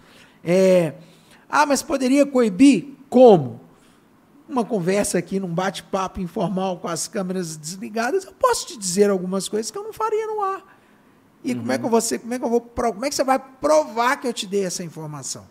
É, 0.44 0.94
ah, 1.50 1.66
mas 1.66 1.82
poderia 1.82 2.26
coibir? 2.26 2.90
Como? 3.10 3.62
Uma 4.48 4.66
conversa 4.66 5.18
aqui, 5.18 5.40
num 5.40 5.48
bate-papo 5.48 6.20
informal 6.20 6.78
com 6.78 6.88
as 6.90 7.08
câmeras 7.08 7.56
desligadas, 7.56 8.26
eu 8.26 8.34
posso 8.34 8.68
te 8.68 8.78
dizer 8.78 9.10
algumas 9.10 9.48
coisas 9.48 9.72
que 9.72 9.78
eu 9.78 9.84
não 9.84 9.94
faria 9.94 10.28
no 10.28 10.42
ar. 10.42 10.62
E 11.44 11.56
como 11.56 11.72
é 11.72 11.78
que 11.78 11.88
vou 11.88 12.02
ser, 12.02 12.20
como 12.20 12.34
é 12.34 12.40
que 12.40 12.46
eu 12.46 12.50
vou, 12.50 12.62
como 12.62 13.06
é 13.06 13.10
que 13.10 13.16
você 13.16 13.24
vai 13.24 13.40
provar 13.40 14.18
que 14.18 14.28
eu 14.28 14.34
te 14.34 14.46
dei 14.46 14.66
essa 14.66 14.84
informação? 14.84 15.46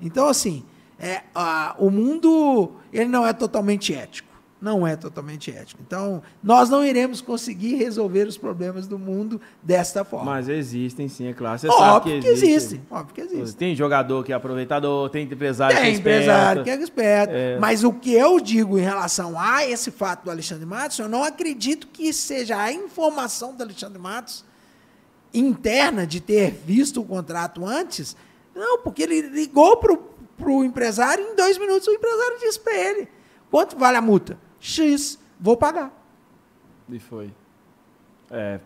Então, 0.00 0.26
assim, 0.28 0.64
é, 0.98 1.22
ah, 1.34 1.74
o 1.78 1.90
mundo 1.90 2.72
ele 2.92 3.08
não 3.08 3.26
é 3.26 3.32
totalmente 3.32 3.94
ético. 3.94 4.27
Não 4.60 4.84
é 4.84 4.96
totalmente 4.96 5.52
ético. 5.52 5.80
Então, 5.86 6.20
nós 6.42 6.68
não 6.68 6.84
iremos 6.84 7.20
conseguir 7.20 7.76
resolver 7.76 8.26
os 8.26 8.36
problemas 8.36 8.88
do 8.88 8.98
mundo 8.98 9.40
desta 9.62 10.04
forma. 10.04 10.32
Mas 10.32 10.48
existem 10.48 11.08
sim, 11.08 11.28
é 11.28 11.32
claro. 11.32 11.56
Você 11.58 11.68
sabe 11.68 11.82
óbvio 11.82 12.14
que 12.14 12.20
que 12.22 12.28
existe. 12.28 12.50
existem. 12.54 12.82
Óbvio 12.90 13.14
que 13.14 13.20
existem. 13.20 13.52
Tem 13.56 13.76
jogador 13.76 14.24
que 14.24 14.32
é 14.32 14.34
aproveitador, 14.34 15.10
tem 15.10 15.24
empresário 15.26 15.76
que 15.76 15.80
é 15.80 15.84
Tem 15.84 15.94
esperto. 15.94 16.22
empresário 16.22 16.64
que 16.64 16.70
é 16.70 16.82
esperto. 16.82 17.32
É. 17.34 17.58
Mas 17.60 17.84
o 17.84 17.92
que 17.92 18.12
eu 18.12 18.40
digo 18.40 18.76
em 18.76 18.82
relação 18.82 19.38
a 19.38 19.64
esse 19.64 19.92
fato 19.92 20.24
do 20.24 20.30
Alexandre 20.30 20.66
Matos, 20.66 20.98
eu 20.98 21.08
não 21.08 21.22
acredito 21.22 21.86
que 21.86 22.12
seja 22.12 22.60
a 22.60 22.72
informação 22.72 23.54
do 23.54 23.62
Alexandre 23.62 23.98
Matos 24.00 24.44
interna 25.32 26.04
de 26.06 26.20
ter 26.20 26.50
visto 26.66 27.00
o 27.00 27.04
contrato 27.04 27.64
antes. 27.64 28.16
Não, 28.56 28.78
porque 28.78 29.04
ele 29.04 29.20
ligou 29.20 29.76
para 29.76 30.50
o 30.50 30.64
empresário 30.64 31.24
e 31.24 31.32
em 31.32 31.36
dois 31.36 31.56
minutos 31.58 31.86
o 31.86 31.92
empresário 31.92 32.38
disse 32.40 32.58
para 32.58 32.74
ele: 32.76 33.08
quanto 33.52 33.78
vale 33.78 33.96
a 33.96 34.02
multa? 34.02 34.36
X, 34.60 35.18
vou 35.40 35.56
pagar. 35.56 35.92
E 36.90 36.98
foi. 36.98 37.30
É. 38.30 38.60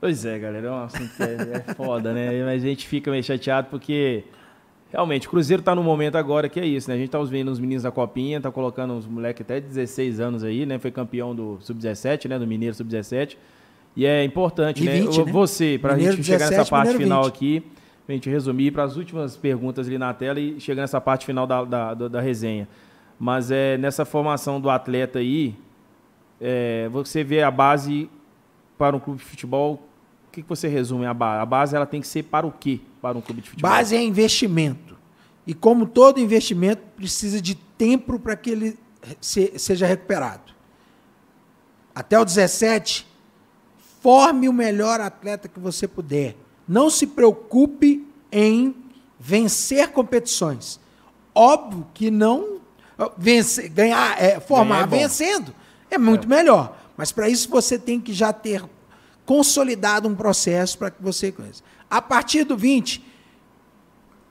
Pois 0.00 0.24
é, 0.24 0.38
galera, 0.38 0.66
é 0.66 0.70
um 0.70 0.84
assunto 0.84 1.14
que 1.16 1.22
é, 1.22 1.64
é 1.68 1.74
foda, 1.74 2.12
né? 2.12 2.30
Mas 2.44 2.62
a 2.62 2.66
gente 2.66 2.86
fica 2.86 3.10
meio 3.10 3.24
chateado 3.24 3.68
porque 3.70 4.24
realmente 4.90 5.26
o 5.26 5.30
Cruzeiro 5.30 5.62
tá 5.62 5.74
no 5.74 5.82
momento 5.82 6.16
agora 6.16 6.48
que 6.48 6.60
é 6.60 6.66
isso, 6.66 6.88
né? 6.88 6.96
A 6.96 6.98
gente 6.98 7.10
tá 7.10 7.22
vendo 7.22 7.50
os 7.50 7.58
meninos 7.58 7.82
da 7.82 7.90
Copinha, 7.90 8.40
tá 8.40 8.50
colocando 8.50 8.92
uns 8.94 9.06
moleques 9.06 9.40
até 9.42 9.58
de 9.58 9.66
16 9.68 10.20
anos 10.20 10.44
aí, 10.44 10.66
né? 10.66 10.78
Foi 10.78 10.90
campeão 10.90 11.34
do 11.34 11.58
Sub-17, 11.60 12.28
né? 12.28 12.38
Do 12.38 12.46
Mineiro 12.46 12.74
Sub-17. 12.74 13.36
E 13.96 14.04
é 14.04 14.22
importante, 14.22 14.82
E 14.82 14.86
né? 14.86 15.00
20, 15.00 15.24
né? 15.24 15.32
Você, 15.32 15.78
pra 15.80 15.94
Mineiro 15.94 16.16
gente 16.16 16.26
chegar 16.26 16.50
17, 16.50 16.58
nessa 16.58 16.70
parte 16.70 16.94
final 16.94 17.24
20. 17.24 17.32
aqui, 17.32 17.62
pra 18.04 18.14
gente 18.14 18.28
resumir 18.28 18.70
para 18.70 18.84
as 18.84 18.96
últimas 18.96 19.36
perguntas 19.36 19.86
ali 19.86 19.96
na 19.96 20.12
tela 20.12 20.38
e 20.38 20.60
chegar 20.60 20.82
nessa 20.82 21.00
parte 21.00 21.24
final 21.24 21.46
da, 21.46 21.64
da, 21.64 21.94
da, 21.94 22.08
da 22.08 22.20
resenha. 22.20 22.68
Mas 23.18 23.50
é 23.50 23.78
nessa 23.78 24.04
formação 24.04 24.60
do 24.60 24.68
atleta 24.68 25.18
aí, 25.18 25.56
é, 26.40 26.88
você 26.90 27.24
vê 27.24 27.42
a 27.42 27.50
base 27.50 28.10
para 28.76 28.94
um 28.94 29.00
clube 29.00 29.20
de 29.20 29.24
futebol, 29.26 29.82
o 30.28 30.30
que, 30.32 30.42
que 30.42 30.48
você 30.48 30.68
resume 30.68 31.06
a 31.06 31.14
base? 31.14 31.40
A 31.42 31.46
base 31.46 31.74
ela 31.76 31.86
tem 31.86 32.00
que 32.00 32.06
ser 32.06 32.24
para 32.24 32.46
o 32.46 32.52
quê? 32.52 32.80
Para 33.00 33.16
um 33.16 33.22
clube 33.22 33.40
de 33.40 33.48
futebol? 33.50 33.70
Base 33.70 33.96
é 33.96 34.02
investimento. 34.02 34.94
E 35.46 35.54
como 35.54 35.86
todo 35.86 36.20
investimento, 36.20 36.82
precisa 36.94 37.40
de 37.40 37.54
tempo 37.54 38.18
para 38.18 38.36
que 38.36 38.50
ele 38.50 38.78
se- 39.20 39.54
seja 39.58 39.86
recuperado. 39.86 40.52
Até 41.94 42.18
o 42.20 42.24
17, 42.24 43.06
forme 44.02 44.46
o 44.48 44.52
melhor 44.52 45.00
atleta 45.00 45.48
que 45.48 45.58
você 45.58 45.88
puder. 45.88 46.36
Não 46.68 46.90
se 46.90 47.06
preocupe 47.06 48.06
em 48.30 48.74
vencer 49.18 49.88
competições. 49.92 50.78
Óbvio 51.34 51.86
que 51.94 52.10
não 52.10 52.55
vencer, 53.16 53.68
ganhar, 53.68 54.20
é, 54.22 54.40
formar 54.40 54.84
é 54.84 54.86
vencendo 54.86 55.54
é 55.90 55.98
muito 55.98 56.28
melhor. 56.28 56.76
Mas 56.96 57.12
para 57.12 57.28
isso 57.28 57.48
você 57.48 57.78
tem 57.78 58.00
que 58.00 58.12
já 58.12 58.32
ter 58.32 58.64
consolidado 59.24 60.08
um 60.08 60.14
processo 60.14 60.78
para 60.78 60.90
que 60.90 61.02
você 61.02 61.32
conheça. 61.32 61.62
A 61.90 62.00
partir 62.00 62.44
do 62.44 62.56
20, 62.56 63.04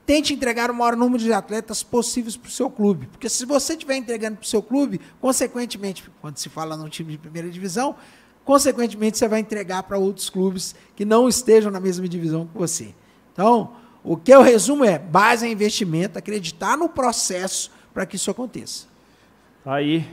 tente 0.05 0.33
entregar 0.33 0.71
o 0.71 0.73
maior 0.73 0.95
número 0.95 1.21
de 1.21 1.31
atletas 1.33 1.83
possíveis 1.83 2.37
para 2.37 2.47
o 2.47 2.51
seu 2.51 2.69
clube. 2.69 3.07
Porque 3.07 3.29
se 3.29 3.45
você 3.45 3.73
estiver 3.73 3.95
entregando 3.95 4.37
para 4.37 4.45
o 4.45 4.47
seu 4.47 4.61
clube, 4.61 5.01
consequentemente, 5.19 6.09
quando 6.21 6.37
se 6.37 6.49
fala 6.49 6.77
num 6.77 6.89
time 6.89 7.11
de 7.11 7.17
primeira 7.17 7.49
divisão, 7.49 7.95
consequentemente 8.43 9.17
você 9.17 9.27
vai 9.27 9.39
entregar 9.39 9.83
para 9.83 9.97
outros 9.97 10.29
clubes 10.29 10.75
que 10.95 11.05
não 11.05 11.27
estejam 11.27 11.71
na 11.71 11.79
mesma 11.79 12.07
divisão 12.07 12.47
que 12.47 12.57
você. 12.57 12.93
Então, 13.33 13.73
o 14.03 14.15
que 14.15 14.31
eu 14.31 14.41
resumo 14.41 14.85
é 14.85 14.97
base 14.97 15.47
em 15.47 15.51
investimento, 15.51 16.17
acreditar 16.17 16.77
no 16.77 16.87
processo 16.87 17.71
para 17.95 18.05
que 18.05 18.15
isso 18.15 18.29
aconteça. 18.29 18.85
Aí, 19.65 20.05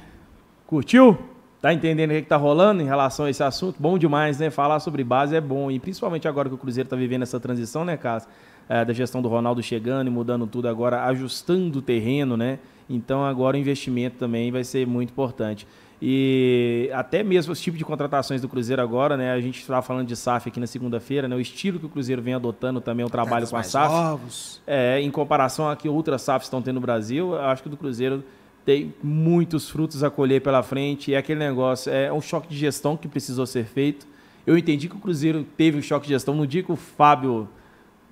curtiu? 0.67 1.19
Tá 1.61 1.75
entendendo 1.75 2.11
o 2.11 2.15
que, 2.15 2.23
que 2.23 2.29
tá 2.29 2.37
rolando 2.37 2.81
em 2.83 2.87
relação 2.87 3.27
a 3.27 3.31
esse 3.31 3.43
assunto? 3.43 3.77
Bom 3.79 3.99
demais, 3.99 4.39
né? 4.39 4.49
Falar 4.49 4.81
sobre 4.81 5.05
base 5.05 5.37
é 5.37 5.41
bom. 5.41 5.71
E 5.71 5.79
principalmente 5.79 6.27
agora 6.27 6.49
que 6.49 6.55
o 6.55 6.59
Cruzeiro 6.59 6.89
tá 6.89 6.97
vivendo 6.97 7.23
essa 7.23 7.39
transição, 7.39 7.85
né, 7.85 7.99
Cássio? 7.99 8.31
é, 8.69 8.85
da 8.85 8.93
gestão 8.93 9.21
do 9.21 9.29
Ronaldo 9.29 9.63
chegando 9.63 10.09
e 10.09 10.11
mudando 10.11 10.47
tudo 10.47 10.69
agora, 10.69 11.05
ajustando 11.05 11.79
o 11.79 11.83
terreno, 11.83 12.37
né? 12.37 12.59
Então 12.89 13.25
agora 13.25 13.57
o 13.57 13.61
investimento 13.61 14.17
também 14.17 14.51
vai 14.51 14.65
ser 14.65 14.87
muito 14.87 15.11
importante. 15.11 15.67
E 16.05 16.91
até 16.93 17.23
mesmo 17.23 17.53
os 17.53 17.61
tipos 17.61 17.79
de 17.79 17.85
contratações 17.85 18.41
do 18.41 18.49
Cruzeiro 18.49 18.83
agora, 18.83 19.17
né? 19.17 19.31
A 19.31 19.41
gente 19.41 19.61
estava 19.61 19.81
falando 19.83 20.09
de 20.09 20.17
SAF 20.17 20.49
aqui 20.49 20.59
na 20.59 20.67
segunda-feira, 20.67 21.29
né? 21.29 21.37
O 21.37 21.41
estilo 21.41 21.79
que 21.79 21.87
o 21.87 21.89
Cruzeiro 21.89 22.21
vem 22.21 22.35
adotando 22.35 22.81
também 22.81 23.05
é 23.05 23.07
o 23.07 23.11
trabalho 23.11 23.47
com 23.47 23.57
a 23.57 23.63
SAF. 23.63 23.95
Novos. 23.95 24.61
É, 24.67 25.01
em 25.01 25.13
comparação 25.13 25.69
a 25.71 25.77
que 25.77 25.89
outras 25.89 26.23
SAFs 26.23 26.49
estão 26.49 26.61
tendo 26.61 26.75
no 26.75 26.81
Brasil, 26.81 27.35
eu 27.35 27.43
acho 27.43 27.63
que 27.63 27.69
o 27.69 27.71
do 27.71 27.77
Cruzeiro 27.77 28.25
tem 28.65 28.93
muitos 29.01 29.71
frutos 29.71 30.03
a 30.03 30.11
colher 30.11 30.41
pela 30.41 30.61
frente. 30.65 31.15
É 31.15 31.19
aquele 31.19 31.39
negócio, 31.39 31.93
é 31.93 32.13
um 32.13 32.21
choque 32.21 32.49
de 32.49 32.57
gestão 32.57 32.97
que 32.97 33.07
precisou 33.07 33.47
ser 33.47 33.65
feito. 33.65 34.05
Eu 34.45 34.59
entendi 34.59 34.89
que 34.89 34.97
o 34.97 34.99
Cruzeiro 34.99 35.47
teve 35.57 35.79
um 35.79 35.83
choque 35.83 36.09
de 36.09 36.15
gestão 36.15 36.35
no 36.35 36.49
dia 36.49 36.65
que 36.65 36.73
o 36.73 36.77
Fábio 36.77 37.49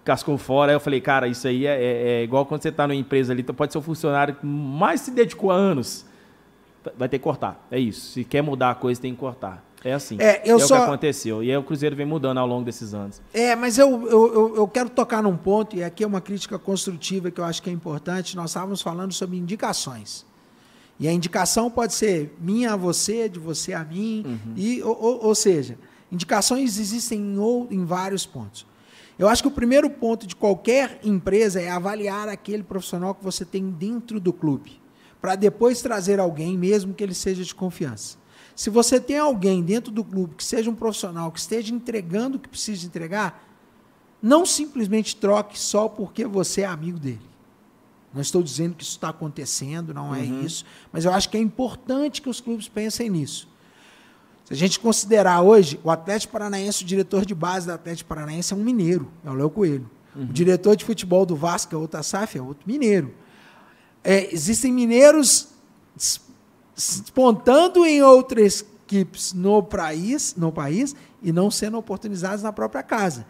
cascou 0.04 0.38
fora. 0.38 0.70
Aí 0.70 0.76
eu 0.76 0.80
falei, 0.80 1.00
cara, 1.00 1.26
isso 1.26 1.48
aí 1.48 1.66
é, 1.66 1.72
é, 1.72 2.20
é 2.20 2.22
igual 2.22 2.46
quando 2.46 2.62
você 2.62 2.68
está 2.68 2.86
numa 2.86 2.94
empresa 2.94 3.32
ali, 3.32 3.42
então 3.42 3.52
pode 3.52 3.72
ser 3.72 3.78
um 3.78 3.82
funcionário 3.82 4.36
que 4.36 4.46
mais 4.46 5.00
se 5.00 5.10
dedicou 5.10 5.50
há 5.50 5.56
anos. 5.56 6.08
Vai 6.96 7.08
ter 7.08 7.18
que 7.18 7.24
cortar. 7.24 7.66
É 7.70 7.78
isso. 7.78 8.12
Se 8.12 8.24
quer 8.24 8.42
mudar 8.42 8.70
a 8.70 8.74
coisa, 8.74 9.00
tem 9.00 9.12
que 9.12 9.20
cortar. 9.20 9.64
É 9.82 9.92
assim. 9.92 10.16
É, 10.20 10.42
eu 10.44 10.56
é 10.56 10.60
só... 10.60 10.74
o 10.74 10.78
que 10.78 10.84
aconteceu. 10.84 11.42
E 11.42 11.50
aí 11.50 11.56
o 11.56 11.62
Cruzeiro 11.62 11.96
vem 11.96 12.06
mudando 12.06 12.38
ao 12.38 12.46
longo 12.46 12.64
desses 12.64 12.92
anos. 12.92 13.20
É, 13.32 13.56
mas 13.56 13.78
eu, 13.78 14.08
eu, 14.08 14.34
eu, 14.34 14.56
eu 14.56 14.68
quero 14.68 14.90
tocar 14.90 15.22
num 15.22 15.36
ponto, 15.36 15.76
e 15.76 15.82
aqui 15.82 16.04
é 16.04 16.06
uma 16.06 16.20
crítica 16.20 16.58
construtiva 16.58 17.30
que 17.30 17.40
eu 17.40 17.44
acho 17.44 17.62
que 17.62 17.70
é 17.70 17.72
importante. 17.72 18.36
Nós 18.36 18.50
estávamos 18.50 18.82
falando 18.82 19.12
sobre 19.12 19.36
indicações. 19.36 20.26
E 20.98 21.08
a 21.08 21.12
indicação 21.12 21.70
pode 21.70 21.94
ser 21.94 22.36
minha 22.38 22.74
a 22.74 22.76
você, 22.76 23.26
de 23.26 23.38
você 23.38 23.72
a 23.72 23.82
mim, 23.82 24.22
uhum. 24.26 24.52
e, 24.54 24.82
ou, 24.82 25.02
ou, 25.02 25.24
ou, 25.28 25.34
seja, 25.34 25.78
indicações 26.12 26.78
existem 26.78 27.18
em, 27.18 27.38
ou, 27.38 27.66
em 27.70 27.86
vários 27.86 28.26
pontos. 28.26 28.66
Eu 29.18 29.26
acho 29.26 29.42
que 29.42 29.48
o 29.48 29.50
primeiro 29.50 29.88
ponto 29.88 30.26
de 30.26 30.36
qualquer 30.36 31.00
empresa 31.02 31.58
é 31.58 31.70
avaliar 31.70 32.28
aquele 32.28 32.62
profissional 32.62 33.14
que 33.14 33.24
você 33.24 33.46
tem 33.46 33.70
dentro 33.70 34.20
do 34.20 34.30
clube, 34.30 34.78
para 35.20 35.34
depois 35.34 35.82
trazer 35.82 36.18
alguém, 36.18 36.56
mesmo 36.56 36.94
que 36.94 37.02
ele 37.02 37.14
seja 37.14 37.44
de 37.44 37.54
confiança. 37.54 38.18
Se 38.56 38.70
você 38.70 39.00
tem 39.00 39.18
alguém 39.18 39.62
dentro 39.62 39.90
do 39.90 40.04
clube 40.04 40.34
que 40.34 40.44
seja 40.44 40.70
um 40.70 40.74
profissional, 40.74 41.30
que 41.30 41.40
esteja 41.40 41.74
entregando 41.74 42.36
o 42.36 42.40
que 42.40 42.48
precisa 42.48 42.86
entregar, 42.86 43.46
não 44.22 44.44
simplesmente 44.44 45.16
troque 45.16 45.58
só 45.58 45.88
porque 45.88 46.26
você 46.26 46.62
é 46.62 46.66
amigo 46.66 46.98
dele. 46.98 47.30
Não 48.12 48.20
estou 48.20 48.42
dizendo 48.42 48.74
que 48.74 48.82
isso 48.82 48.92
está 48.92 49.10
acontecendo, 49.10 49.94
não 49.94 50.14
é 50.14 50.20
uhum. 50.20 50.42
isso, 50.42 50.64
mas 50.92 51.04
eu 51.04 51.12
acho 51.12 51.28
que 51.30 51.36
é 51.36 51.40
importante 51.40 52.20
que 52.20 52.28
os 52.28 52.40
clubes 52.40 52.68
pensem 52.68 53.08
nisso. 53.08 53.48
Se 54.44 54.52
a 54.52 54.56
gente 54.56 54.80
considerar 54.80 55.40
hoje, 55.42 55.78
o 55.84 55.90
Atlético 55.90 56.32
Paranaense, 56.32 56.82
o 56.82 56.86
diretor 56.86 57.24
de 57.24 57.34
base 57.34 57.66
do 57.66 57.72
Atlético 57.72 58.08
Paranaense 58.08 58.52
é 58.52 58.56
um 58.56 58.64
mineiro, 58.64 59.08
é 59.24 59.30
o 59.30 59.34
Léo 59.34 59.48
Coelho. 59.48 59.88
Uhum. 60.14 60.24
O 60.24 60.32
diretor 60.32 60.74
de 60.74 60.84
futebol 60.84 61.24
do 61.24 61.36
Vasco, 61.36 61.72
é 61.72 61.78
outro 61.78 62.02
SAF, 62.02 62.36
é 62.36 62.42
outro 62.42 62.64
mineiro. 62.66 63.14
É, 64.02 64.32
existem 64.32 64.72
mineiros 64.72 65.48
despontando 66.74 67.84
em 67.84 68.02
outras 68.02 68.64
equipes 68.84 69.32
no 69.32 69.62
país, 69.62 70.34
no 70.36 70.50
país 70.50 70.96
e 71.22 71.32
não 71.32 71.50
sendo 71.50 71.76
oportunizados 71.78 72.42
na 72.42 72.52
própria 72.52 72.82
casa 72.82 73.26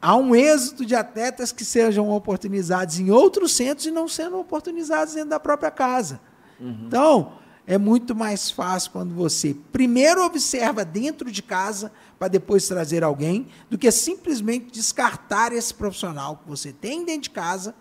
há 0.00 0.16
um 0.16 0.34
êxito 0.34 0.84
de 0.84 0.94
atletas 0.94 1.52
que 1.52 1.64
sejam 1.64 2.08
oportunizados 2.10 2.98
em 2.98 3.10
outros 3.10 3.52
centros 3.52 3.86
e 3.86 3.90
não 3.90 4.08
sendo 4.08 4.38
oportunizados 4.38 5.14
dentro 5.14 5.30
da 5.30 5.40
própria 5.40 5.70
casa. 5.70 6.20
Uhum. 6.60 6.84
Então, 6.86 7.32
é 7.66 7.76
muito 7.76 8.14
mais 8.14 8.50
fácil 8.50 8.92
quando 8.92 9.14
você 9.14 9.54
primeiro 9.72 10.24
observa 10.24 10.84
dentro 10.84 11.30
de 11.30 11.42
casa 11.42 11.92
para 12.18 12.28
depois 12.28 12.66
trazer 12.66 13.04
alguém, 13.04 13.48
do 13.68 13.76
que 13.76 13.90
simplesmente 13.90 14.72
descartar 14.72 15.52
esse 15.52 15.74
profissional 15.74 16.36
que 16.36 16.48
você 16.48 16.72
tem 16.72 17.04
dentro 17.04 17.22
de 17.22 17.30
casa, 17.30 17.74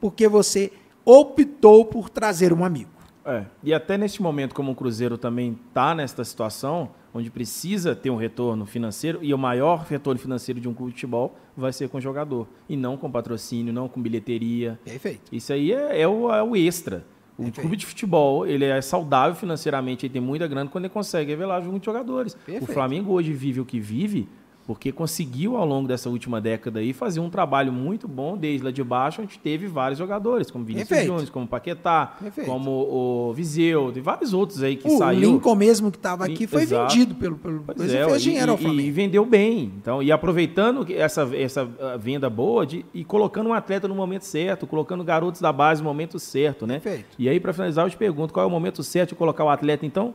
porque 0.00 0.28
você 0.28 0.72
optou 1.04 1.84
por 1.84 2.08
trazer 2.08 2.52
um 2.52 2.64
amigo. 2.64 2.90
É, 3.24 3.44
e 3.62 3.74
até 3.74 3.98
neste 3.98 4.22
momento, 4.22 4.54
como 4.54 4.72
o 4.72 4.74
Cruzeiro 4.74 5.18
também 5.18 5.58
está 5.68 5.94
nesta 5.94 6.24
situação, 6.24 6.90
onde 7.12 7.30
precisa 7.30 7.94
ter 7.94 8.10
um 8.10 8.16
retorno 8.16 8.64
financeiro, 8.64 9.18
e 9.22 9.34
o 9.34 9.38
maior 9.38 9.84
retorno 9.88 10.18
financeiro 10.18 10.60
de 10.60 10.68
um 10.68 10.74
clube 10.74 10.92
de 10.92 10.96
futebol 10.96 11.36
vai 11.56 11.72
ser 11.72 11.88
com 11.88 11.98
o 11.98 12.00
jogador, 12.00 12.48
e 12.68 12.76
não 12.76 12.96
com 12.96 13.10
patrocínio, 13.10 13.72
não 13.72 13.88
com 13.88 14.00
bilheteria. 14.00 14.78
Perfeito. 14.84 15.34
Isso 15.34 15.52
aí 15.52 15.72
é, 15.72 16.00
é, 16.00 16.08
o, 16.08 16.32
é 16.32 16.42
o, 16.42 16.56
extra. 16.56 17.04
O 17.34 17.42
Perfeito. 17.42 17.60
clube 17.60 17.76
de 17.76 17.86
futebol, 17.86 18.46
ele 18.46 18.64
é 18.64 18.80
saudável 18.80 19.34
financeiramente, 19.34 20.06
ele 20.06 20.12
tem 20.12 20.22
muita 20.22 20.46
grana 20.46 20.70
quando 20.70 20.84
ele 20.84 20.92
consegue 20.92 21.30
revelar 21.30 21.62
muitos 21.62 21.86
jogadores. 21.86 22.34
Perfeito. 22.34 22.70
O 22.70 22.72
Flamengo 22.72 23.12
hoje 23.12 23.32
vive 23.32 23.60
o 23.60 23.64
que 23.64 23.80
vive 23.80 24.28
porque 24.70 24.92
conseguiu 24.92 25.56
ao 25.56 25.66
longo 25.66 25.88
dessa 25.88 26.08
última 26.08 26.40
década 26.40 26.78
aí 26.78 26.92
fazer 26.92 27.18
um 27.18 27.28
trabalho 27.28 27.72
muito 27.72 28.06
bom 28.06 28.36
desde 28.36 28.64
lá 28.64 28.70
de 28.70 28.84
baixo, 28.84 29.20
onde 29.20 29.36
teve 29.36 29.66
vários 29.66 29.98
jogadores, 29.98 30.48
como 30.48 30.64
Vinícius 30.64 31.06
Júnior, 31.06 31.28
como 31.30 31.44
Paquetá, 31.44 32.14
Perfeito. 32.20 32.48
como 32.48 32.70
o 32.70 33.32
Viseu, 33.32 33.92
e 33.92 34.00
vários 34.00 34.32
outros 34.32 34.62
aí 34.62 34.76
que 34.76 34.86
o 34.86 34.96
saiu. 34.96 35.28
O 35.28 35.32
Lincoln 35.32 35.56
mesmo 35.56 35.90
que 35.90 35.96
estava 35.96 36.24
aqui 36.24 36.46
foi 36.46 36.62
Exato. 36.62 36.88
vendido 36.88 37.16
pelo, 37.16 37.36
pelo 37.36 37.64
pois 37.64 37.92
é, 37.92 38.04
fez 38.04 38.22
dinheiro 38.22 38.46
e, 38.46 38.50
ao 38.52 38.56
Flamengo. 38.56 38.80
E 38.80 38.90
vendeu 38.92 39.26
bem. 39.26 39.72
Então, 39.76 40.00
e 40.00 40.12
aproveitando 40.12 40.86
essa, 40.88 41.28
essa 41.36 41.68
venda 41.98 42.30
boa 42.30 42.64
de, 42.64 42.86
e 42.94 43.02
colocando 43.04 43.48
um 43.48 43.52
atleta 43.52 43.88
no 43.88 43.94
momento 43.96 44.22
certo, 44.22 44.68
colocando 44.68 45.02
garotos 45.02 45.40
da 45.40 45.52
base 45.52 45.82
no 45.82 45.88
momento 45.88 46.16
certo, 46.20 46.64
né? 46.64 46.78
Perfeito. 46.78 47.16
E 47.18 47.28
aí, 47.28 47.40
para 47.40 47.52
finalizar, 47.52 47.84
eu 47.86 47.90
te 47.90 47.96
pergunto, 47.96 48.32
qual 48.32 48.44
é 48.44 48.46
o 48.46 48.50
momento 48.52 48.84
certo 48.84 49.08
de 49.08 49.14
colocar 49.16 49.42
o 49.42 49.48
atleta, 49.48 49.84
então? 49.84 50.14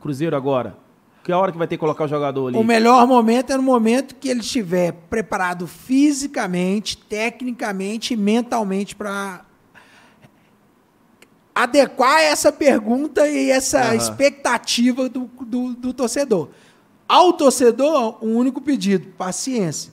Cruzeiro 0.00 0.34
agora. 0.34 0.78
Que 1.22 1.30
é 1.30 1.36
hora 1.36 1.52
que 1.52 1.58
vai 1.58 1.68
ter 1.68 1.76
que 1.76 1.80
colocar 1.80 2.04
o 2.04 2.08
jogador 2.08 2.48
ali? 2.48 2.56
O 2.56 2.64
melhor 2.64 3.06
momento 3.06 3.52
é 3.52 3.56
no 3.56 3.62
momento 3.62 4.16
que 4.16 4.28
ele 4.28 4.40
estiver 4.40 4.92
preparado 5.08 5.68
fisicamente, 5.68 6.96
tecnicamente 6.96 8.14
e 8.14 8.16
mentalmente 8.16 8.96
para 8.96 9.44
adequar 11.54 12.20
essa 12.22 12.50
pergunta 12.50 13.28
e 13.28 13.50
essa 13.50 13.90
uhum. 13.90 13.94
expectativa 13.94 15.08
do, 15.08 15.30
do, 15.42 15.74
do, 15.74 15.92
torcedor. 15.92 16.48
Ao 17.06 17.32
torcedor, 17.32 18.18
um 18.24 18.34
único 18.36 18.60
pedido: 18.60 19.08
paciência. 19.16 19.92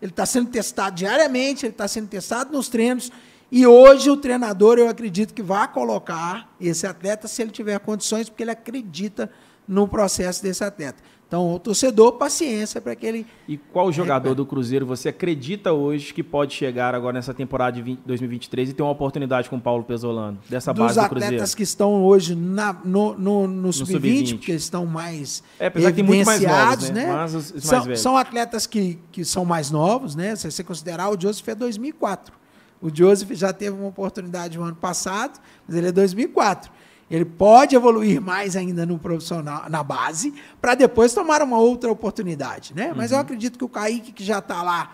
Ele 0.00 0.10
está 0.10 0.26
sendo 0.26 0.50
testado 0.50 0.96
diariamente, 0.96 1.66
ele 1.66 1.72
está 1.72 1.88
sendo 1.88 2.08
testado 2.08 2.52
nos 2.52 2.68
treinos. 2.68 3.10
E 3.50 3.66
hoje 3.66 4.08
o 4.08 4.16
treinador, 4.16 4.78
eu 4.78 4.88
acredito 4.88 5.34
que 5.34 5.42
vai 5.42 5.70
colocar 5.70 6.48
esse 6.60 6.86
atleta 6.86 7.28
se 7.28 7.42
ele 7.42 7.50
tiver 7.50 7.78
condições, 7.80 8.28
porque 8.28 8.42
ele 8.42 8.50
acredita 8.50 9.30
no 9.72 9.88
processo 9.88 10.42
desse 10.42 10.62
atleta. 10.62 11.02
Então, 11.26 11.54
o 11.54 11.58
torcedor, 11.58 12.12
paciência 12.12 12.78
para 12.78 12.94
que 12.94 13.06
ele. 13.06 13.26
E 13.48 13.56
qual 13.56 13.90
jogador 13.90 14.34
do 14.34 14.44
Cruzeiro 14.44 14.84
você 14.84 15.08
acredita 15.08 15.72
hoje 15.72 16.12
que 16.12 16.22
pode 16.22 16.52
chegar 16.52 16.94
agora 16.94 17.14
nessa 17.14 17.32
temporada 17.32 17.74
de 17.74 17.80
20, 17.80 18.00
2023 18.04 18.68
e 18.68 18.72
ter 18.74 18.82
uma 18.82 18.92
oportunidade 18.92 19.48
com 19.48 19.56
o 19.56 19.60
Paulo 19.60 19.82
Pesolano, 19.82 20.38
dessa 20.46 20.74
Dos 20.74 20.84
base 20.84 21.00
do 21.00 21.08
Cruzeiro? 21.08 21.20
Dos 21.20 21.26
atletas 21.36 21.54
que 21.54 21.62
estão 21.62 22.04
hoje 22.04 22.34
na, 22.34 22.74
no, 22.84 23.14
no, 23.14 23.48
no, 23.48 23.48
no 23.48 23.72
sub-20, 23.72 24.26
sub 24.26 24.38
porque 24.40 24.52
estão 24.52 24.84
mais. 24.84 25.42
É, 25.58 25.68
apesar 25.68 25.88
que 25.88 25.96
tem 25.96 26.04
muito 26.04 26.26
mais 26.26 26.42
novos, 26.42 26.90
né? 26.90 27.06
né? 27.06 27.24
Os, 27.24 27.34
os 27.34 27.64
são, 27.64 27.84
mais 27.86 28.00
são 28.00 28.16
atletas 28.18 28.66
que, 28.66 28.98
que 29.10 29.24
são 29.24 29.46
mais 29.46 29.70
novos, 29.70 30.14
né? 30.14 30.36
Se 30.36 30.50
você 30.50 30.62
considerar, 30.62 31.08
o 31.08 31.18
Joseph 31.18 31.48
é 31.48 31.54
2004. 31.54 32.34
O 32.78 32.94
Joseph 32.94 33.30
já 33.30 33.54
teve 33.54 33.74
uma 33.74 33.88
oportunidade 33.88 34.58
no 34.58 34.64
ano 34.64 34.76
passado, 34.76 35.40
mas 35.66 35.78
ele 35.78 35.86
é 35.86 35.92
2004. 35.92 36.70
Ele 37.12 37.26
pode 37.26 37.76
evoluir 37.76 38.22
mais 38.22 38.56
ainda 38.56 38.86
no 38.86 38.98
profissional, 38.98 39.64
na 39.68 39.82
base, 39.82 40.32
para 40.62 40.74
depois 40.74 41.12
tomar 41.12 41.42
uma 41.42 41.58
outra 41.58 41.92
oportunidade. 41.92 42.72
Né? 42.74 42.94
Mas 42.96 43.10
eu 43.10 43.18
uhum. 43.18 43.22
acredito 43.22 43.58
que 43.58 43.64
o 43.66 43.68
Kaique, 43.68 44.12
que 44.12 44.24
já 44.24 44.38
está 44.38 44.62
lá, 44.62 44.92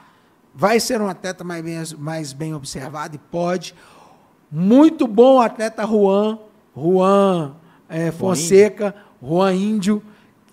vai 0.52 0.80
ser 0.80 1.00
um 1.00 1.06
atleta 1.06 1.44
mais 1.44 1.62
bem, 1.62 1.78
mais 1.96 2.32
bem 2.32 2.54
observado 2.54 3.14
e 3.14 3.18
pode. 3.18 3.72
Muito 4.50 5.06
bom 5.06 5.40
atleta 5.40 5.86
Juan, 5.86 6.40
Juan 6.76 7.54
é, 7.88 8.10
Fonseca, 8.10 8.96
Juan 9.22 9.54
Índio, 9.54 10.02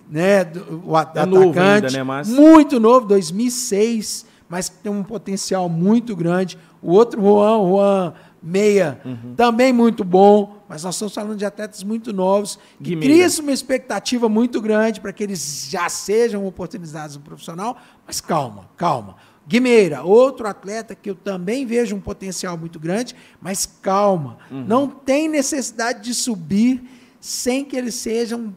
né, 0.08 0.44
o 0.86 0.96
é 0.96 1.02
atacante. 1.02 1.34
Novo 1.34 1.60
ainda, 1.60 1.90
né, 1.90 2.04
mas... 2.04 2.30
Muito 2.30 2.80
novo, 2.80 3.08
2006, 3.08 4.28
mas 4.48 4.70
tem 4.70 4.92
um 4.92 5.02
potencial 5.02 5.68
muito 5.68 6.16
grande. 6.16 6.60
O 6.80 6.92
outro 6.92 7.20
Juan, 7.20 7.58
Juan 7.68 8.14
meia, 8.40 9.02
uhum. 9.04 9.34
também 9.36 9.74
muito 9.74 10.04
bom, 10.04 10.55
mas 10.68 10.84
nós 10.84 10.96
estamos 10.96 11.14
falando 11.14 11.38
de 11.38 11.46
atletas 11.46 11.84
muito 11.84 12.12
novos, 12.12 12.58
que 12.84 12.96
criam 12.96 13.30
uma 13.40 13.52
expectativa 13.52 14.28
muito 14.28 14.60
grande 14.60 15.00
para 15.00 15.14
que 15.14 15.24
eles 15.24 15.68
já 15.70 15.88
sejam 15.90 16.46
oportunizados 16.46 17.16
no 17.16 17.22
profissional, 17.22 17.78
mas 18.06 18.20
calma, 18.20 18.70
calma. 18.76 19.16
Guimeira, 19.48 20.02
outro 20.04 20.48
atleta 20.48 20.96
que 20.96 21.10
eu 21.10 21.14
também 21.14 21.68
vejo 21.68 21.96
um 21.96 22.02
potencial 22.02 22.58
muito 22.58 22.80
grande, 22.80 23.16
mas 23.40 23.66
calma, 23.66 24.40
uhum. 24.50 24.66
não 24.66 24.88
tem 24.88 25.30
necessidade 25.30 26.02
de 26.04 26.16
subir 26.16 26.84
sem 27.20 27.64
que 27.64 27.76
eles 27.76 27.94
sejam 27.94 28.56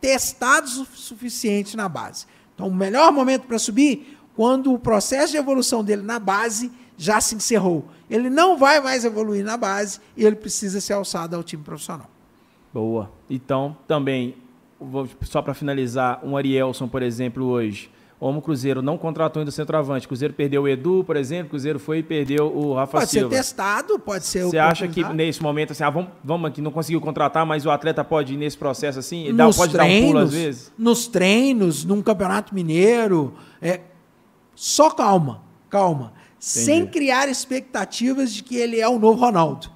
testados 0.00 0.76
o 0.76 0.84
suficiente 0.84 1.76
na 1.76 1.88
base. 1.88 2.26
Então, 2.54 2.68
o 2.68 2.74
melhor 2.74 3.10
momento 3.10 3.46
para 3.46 3.58
subir, 3.58 4.18
quando 4.34 4.72
o 4.72 4.78
processo 4.78 5.32
de 5.32 5.38
evolução 5.38 5.82
dele 5.82 6.02
na 6.02 6.18
base 6.18 6.70
já 6.96 7.20
se 7.20 7.34
encerrou. 7.34 7.84
Ele 8.08 8.28
não 8.28 8.56
vai 8.56 8.80
mais 8.80 9.04
evoluir 9.04 9.44
na 9.44 9.56
base 9.56 10.00
e 10.16 10.24
ele 10.24 10.36
precisa 10.36 10.80
ser 10.80 10.92
alçado 10.92 11.36
ao 11.36 11.42
time 11.42 11.62
profissional. 11.62 12.08
Boa. 12.72 13.10
Então, 13.28 13.76
também, 13.86 14.36
só 15.22 15.42
para 15.42 15.54
finalizar, 15.54 16.20
um 16.24 16.36
Arielson, 16.36 16.88
por 16.88 17.02
exemplo, 17.02 17.44
hoje, 17.44 17.90
como 18.22 18.38
o 18.38 18.42
Cruzeiro 18.42 18.80
não 18.80 18.96
contratou 18.96 19.40
ainda 19.40 19.48
o 19.48 19.52
centroavante. 19.52 20.06
Cruzeiro 20.06 20.32
perdeu 20.32 20.62
o 20.62 20.68
Edu, 20.68 21.02
por 21.02 21.16
exemplo, 21.16 21.46
o 21.46 21.50
Cruzeiro 21.50 21.80
foi 21.80 21.98
e 21.98 22.02
perdeu 22.04 22.46
o 22.56 22.72
Rafa 22.72 22.98
pode 22.98 23.10
Silva. 23.10 23.26
Pode 23.26 23.36
ser 23.36 23.42
testado, 23.42 23.98
pode 23.98 24.24
ser 24.24 24.44
Você 24.44 24.58
acha 24.58 24.86
que 24.86 25.02
nesse 25.12 25.42
momento, 25.42 25.72
assim, 25.72 25.82
ah, 25.82 25.90
vamos, 25.90 26.10
vamos 26.22 26.48
aqui, 26.48 26.62
não 26.62 26.70
conseguiu 26.70 27.00
contratar, 27.00 27.44
mas 27.44 27.66
o 27.66 27.70
atleta 27.72 28.04
pode 28.04 28.34
ir 28.34 28.36
nesse 28.36 28.56
processo 28.56 29.00
assim? 29.00 29.32
Nos 29.32 29.56
pode 29.56 29.72
treinos, 29.72 30.00
dar 30.00 30.06
um 30.06 30.12
pulo 30.12 30.18
às 30.20 30.32
vezes? 30.32 30.72
Nos 30.78 31.08
treinos, 31.08 31.84
num 31.84 32.00
campeonato 32.00 32.54
mineiro. 32.54 33.34
É, 33.60 33.80
só 34.54 34.88
calma, 34.90 35.42
calma. 35.68 36.12
Entendi. 36.42 36.64
Sem 36.64 36.86
criar 36.86 37.28
expectativas 37.28 38.34
de 38.34 38.42
que 38.42 38.56
ele 38.56 38.80
é 38.80 38.88
o 38.88 38.98
novo 38.98 39.20
Ronaldo. 39.20 39.70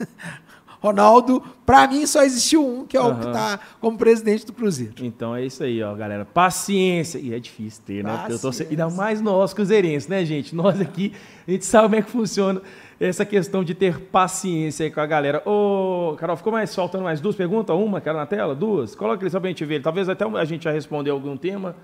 Ronaldo, 0.80 1.42
para 1.64 1.86
mim 1.88 2.06
só 2.06 2.22
existiu 2.22 2.64
um, 2.64 2.86
que 2.86 2.96
é 2.96 3.00
o 3.00 3.08
uhum. 3.08 3.20
que 3.20 3.26
está 3.26 3.58
como 3.80 3.98
presidente 3.98 4.46
do 4.46 4.52
Cruzeiro. 4.52 4.94
Então 5.04 5.34
é 5.34 5.44
isso 5.44 5.62
aí, 5.62 5.82
ó, 5.82 5.94
galera. 5.94 6.24
Paciência. 6.24 7.18
E 7.18 7.34
é 7.34 7.38
difícil 7.38 7.82
ter, 7.84 8.04
né? 8.04 8.26
Eu 8.30 8.38
tô... 8.38 8.50
Ainda 8.70 8.88
mais 8.88 9.20
nós, 9.20 9.52
cruzeirenses, 9.52 10.08
né, 10.08 10.24
gente? 10.24 10.54
Nós 10.54 10.80
aqui, 10.80 11.12
a 11.46 11.50
gente 11.50 11.66
sabe 11.66 11.84
como 11.84 11.96
é 11.96 12.02
que 12.02 12.10
funciona 12.10 12.62
essa 12.98 13.24
questão 13.26 13.62
de 13.62 13.74
ter 13.74 14.00
paciência 14.00 14.84
aí 14.84 14.90
com 14.90 15.00
a 15.00 15.06
galera. 15.06 15.42
Ô, 15.46 16.14
Carol, 16.18 16.36
ficou 16.36 16.52
mais 16.52 16.74
faltando 16.74 17.04
mais 17.04 17.20
duas 17.20 17.36
perguntas? 17.36 17.76
Uma, 17.76 18.00
cara, 18.00 18.18
na 18.18 18.26
tela? 18.26 18.54
Duas? 18.54 18.94
Coloca 18.94 19.22
ali 19.22 19.30
só 19.30 19.38
pra 19.38 19.48
gente 19.48 19.64
ver. 19.66 19.82
Talvez 19.82 20.08
até 20.08 20.24
a 20.24 20.44
gente 20.44 20.64
já 20.64 20.70
respondeu 20.70 21.14
algum 21.14 21.36
tema. 21.36 21.76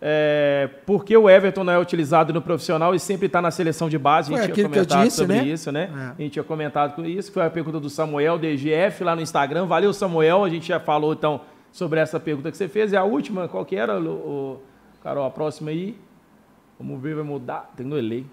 É, 0.00 0.70
porque 0.86 1.16
o 1.16 1.28
Everton 1.28 1.64
não 1.64 1.72
é 1.72 1.78
utilizado 1.78 2.32
no 2.32 2.40
profissional 2.40 2.94
e 2.94 3.00
sempre 3.00 3.26
está 3.26 3.42
na 3.42 3.50
seleção 3.50 3.88
de 3.88 3.98
base. 3.98 4.32
A 4.32 4.42
gente 4.42 4.52
tinha 4.54 4.68
comentado 4.68 5.04
disse, 5.04 5.16
sobre 5.16 5.36
né? 5.36 5.44
isso, 5.44 5.72
né? 5.72 5.90
É. 5.92 6.04
A 6.18 6.22
gente 6.22 6.32
tinha 6.32 6.44
comentado 6.44 6.94
com 6.94 7.04
isso. 7.04 7.32
Foi 7.32 7.44
a 7.44 7.50
pergunta 7.50 7.80
do 7.80 7.90
Samuel, 7.90 8.38
DGF, 8.38 9.02
lá 9.02 9.16
no 9.16 9.22
Instagram. 9.22 9.66
Valeu, 9.66 9.92
Samuel. 9.92 10.44
A 10.44 10.48
gente 10.48 10.68
já 10.68 10.78
falou, 10.78 11.12
então, 11.12 11.40
sobre 11.72 11.98
essa 11.98 12.20
pergunta 12.20 12.50
que 12.50 12.56
você 12.56 12.68
fez. 12.68 12.92
E 12.92 12.96
a 12.96 13.02
última, 13.02 13.48
qual 13.48 13.64
que 13.64 13.74
era, 13.74 14.00
o, 14.00 14.08
o 14.08 14.62
Carol? 15.02 15.26
A 15.26 15.30
próxima 15.30 15.70
aí. 15.70 15.98
Vamos 16.78 17.02
ver, 17.02 17.16
vai 17.16 17.24
mudar. 17.24 17.72
Tem 17.76 17.84
no 17.84 17.98
Elei. 17.98 18.24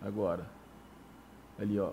Agora. 0.00 0.46
Ali, 1.58 1.80
ó. 1.80 1.90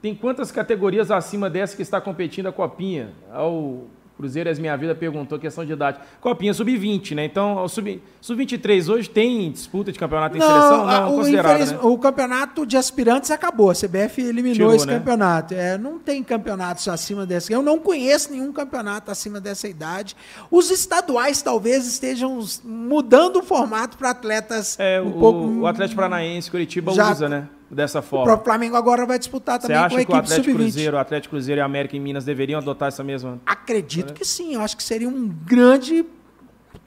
Tem 0.00 0.14
quantas 0.14 0.50
categorias 0.50 1.10
acima 1.10 1.50
dessa 1.50 1.76
que 1.76 1.82
está 1.82 2.00
competindo 2.00 2.46
a 2.46 2.52
Copinha? 2.52 3.12
Ao 3.30 3.84
Cruzeiro 4.18 4.50
As 4.50 4.58
Minha 4.58 4.76
Vida 4.76 4.96
perguntou 4.96 5.38
questão 5.38 5.64
de 5.64 5.72
idade. 5.72 6.00
Copinha 6.20 6.52
sub-20, 6.52 7.14
né? 7.14 7.24
Então, 7.24 7.62
o 7.62 7.68
sub-23 7.68 8.82
sub 8.82 8.92
hoje 8.92 9.08
tem 9.08 9.50
disputa 9.52 9.92
de 9.92 9.98
campeonato 9.98 10.36
em 10.36 10.40
seleção? 10.40 10.84
Não, 10.84 11.12
o, 11.12 11.16
considerado, 11.18 11.70
né? 11.70 11.78
o 11.80 11.96
campeonato 11.96 12.66
de 12.66 12.76
aspirantes 12.76 13.30
acabou. 13.30 13.70
A 13.70 13.74
CBF 13.74 14.20
eliminou 14.20 14.54
Tirou, 14.54 14.74
esse 14.74 14.86
né? 14.86 14.98
campeonato. 14.98 15.54
É, 15.54 15.78
não 15.78 16.00
tem 16.00 16.22
campeonatos 16.24 16.88
acima 16.88 17.24
dessa. 17.24 17.52
Eu 17.52 17.62
não 17.62 17.78
conheço 17.78 18.32
nenhum 18.32 18.52
campeonato 18.52 19.08
acima 19.10 19.40
dessa 19.40 19.68
idade. 19.68 20.16
Os 20.50 20.72
estaduais 20.72 21.40
talvez 21.40 21.86
estejam 21.86 22.44
mudando 22.64 23.36
o 23.36 23.42
formato 23.42 23.96
para 23.96 24.10
atletas 24.10 24.76
é, 24.80 25.00
um 25.00 25.10
o, 25.10 25.12
pouco. 25.12 25.60
O 25.60 25.66
Atlético 25.66 25.96
Paranaense, 25.96 26.50
Curitiba 26.50 26.92
já, 26.92 27.12
usa, 27.12 27.28
né? 27.28 27.48
Dessa 27.70 28.00
forma. 28.00 28.24
O 28.24 28.26
próprio 28.26 28.44
Flamengo 28.44 28.76
agora 28.76 29.04
vai 29.04 29.18
disputar 29.18 29.58
também 29.58 29.76
com 29.76 29.96
a 29.96 30.02
equipe 30.02 30.28
sub-20. 30.28 30.40
Atlético 30.40 30.56
Cruzeiro, 30.56 30.96
o 30.96 31.00
Atlético 31.00 31.30
Cruzeiro 31.34 31.60
e 31.60 31.62
América 31.62 31.96
em 31.96 32.00
Minas 32.00 32.24
deveriam 32.24 32.58
adotar 32.58 32.88
essa 32.88 33.04
mesma? 33.04 33.40
Acredito 33.44 34.14
que 34.14 34.24
sim. 34.24 34.54
Eu 34.54 34.62
acho 34.62 34.76
que 34.76 34.82
seria 34.82 35.08
um 35.08 35.28
grande 35.28 36.04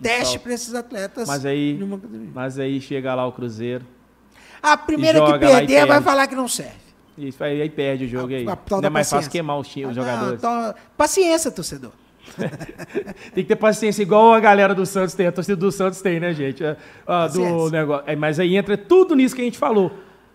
teste 0.02 0.40
para 0.40 0.54
esses 0.54 0.74
atletas. 0.74 1.28
Mas 1.28 1.46
aí, 1.46 1.80
mas 2.34 2.60
aí 2.60 2.82
chega 2.82 3.14
lá 3.14 3.26
o 3.28 3.32
Cruzeiro. 3.32 3.86
A 4.62 4.78
primeira 4.78 5.24
que 5.24 5.40
perder 5.40 5.86
vai 5.86 6.02
falar 6.02 6.28
que 6.28 6.36
não 6.36 6.48
serve. 6.48 6.82
Isso 7.18 7.44
aí, 7.44 7.62
aí 7.62 7.70
perde 7.70 8.06
o 8.06 8.08
jogo 8.08 8.34
aí. 8.34 8.46
Não 8.46 8.56
é 8.84 8.90
mais 8.90 9.10
fácil 9.10 9.30
queimar 9.30 9.58
os, 9.60 9.68
os 9.68 9.86
ah, 9.86 9.94
jogadores. 9.94 10.42
Não, 10.42 10.74
paciência, 10.98 11.52
torcedor. 11.52 11.92
tem 13.34 13.44
que 13.44 13.46
ter 13.46 13.56
paciência, 13.56 14.02
igual 14.02 14.34
a 14.34 14.40
galera 14.40 14.74
do 14.74 14.86
Santos 14.86 15.14
tem, 15.14 15.28
a 15.28 15.32
torcida 15.32 15.58
do 15.58 15.72
Santos 15.72 16.02
tem, 16.02 16.20
né, 16.20 16.34
gente? 16.34 16.64
Ah, 17.06 17.28
do 17.28 17.70
negócio. 17.70 18.04
É, 18.08 18.16
mas 18.16 18.40
aí 18.40 18.56
entra 18.56 18.78
tudo 18.78 19.16
nisso 19.16 19.36
que 19.36 19.42
a 19.42 19.46
gente 19.46 19.58
falou 19.58 19.92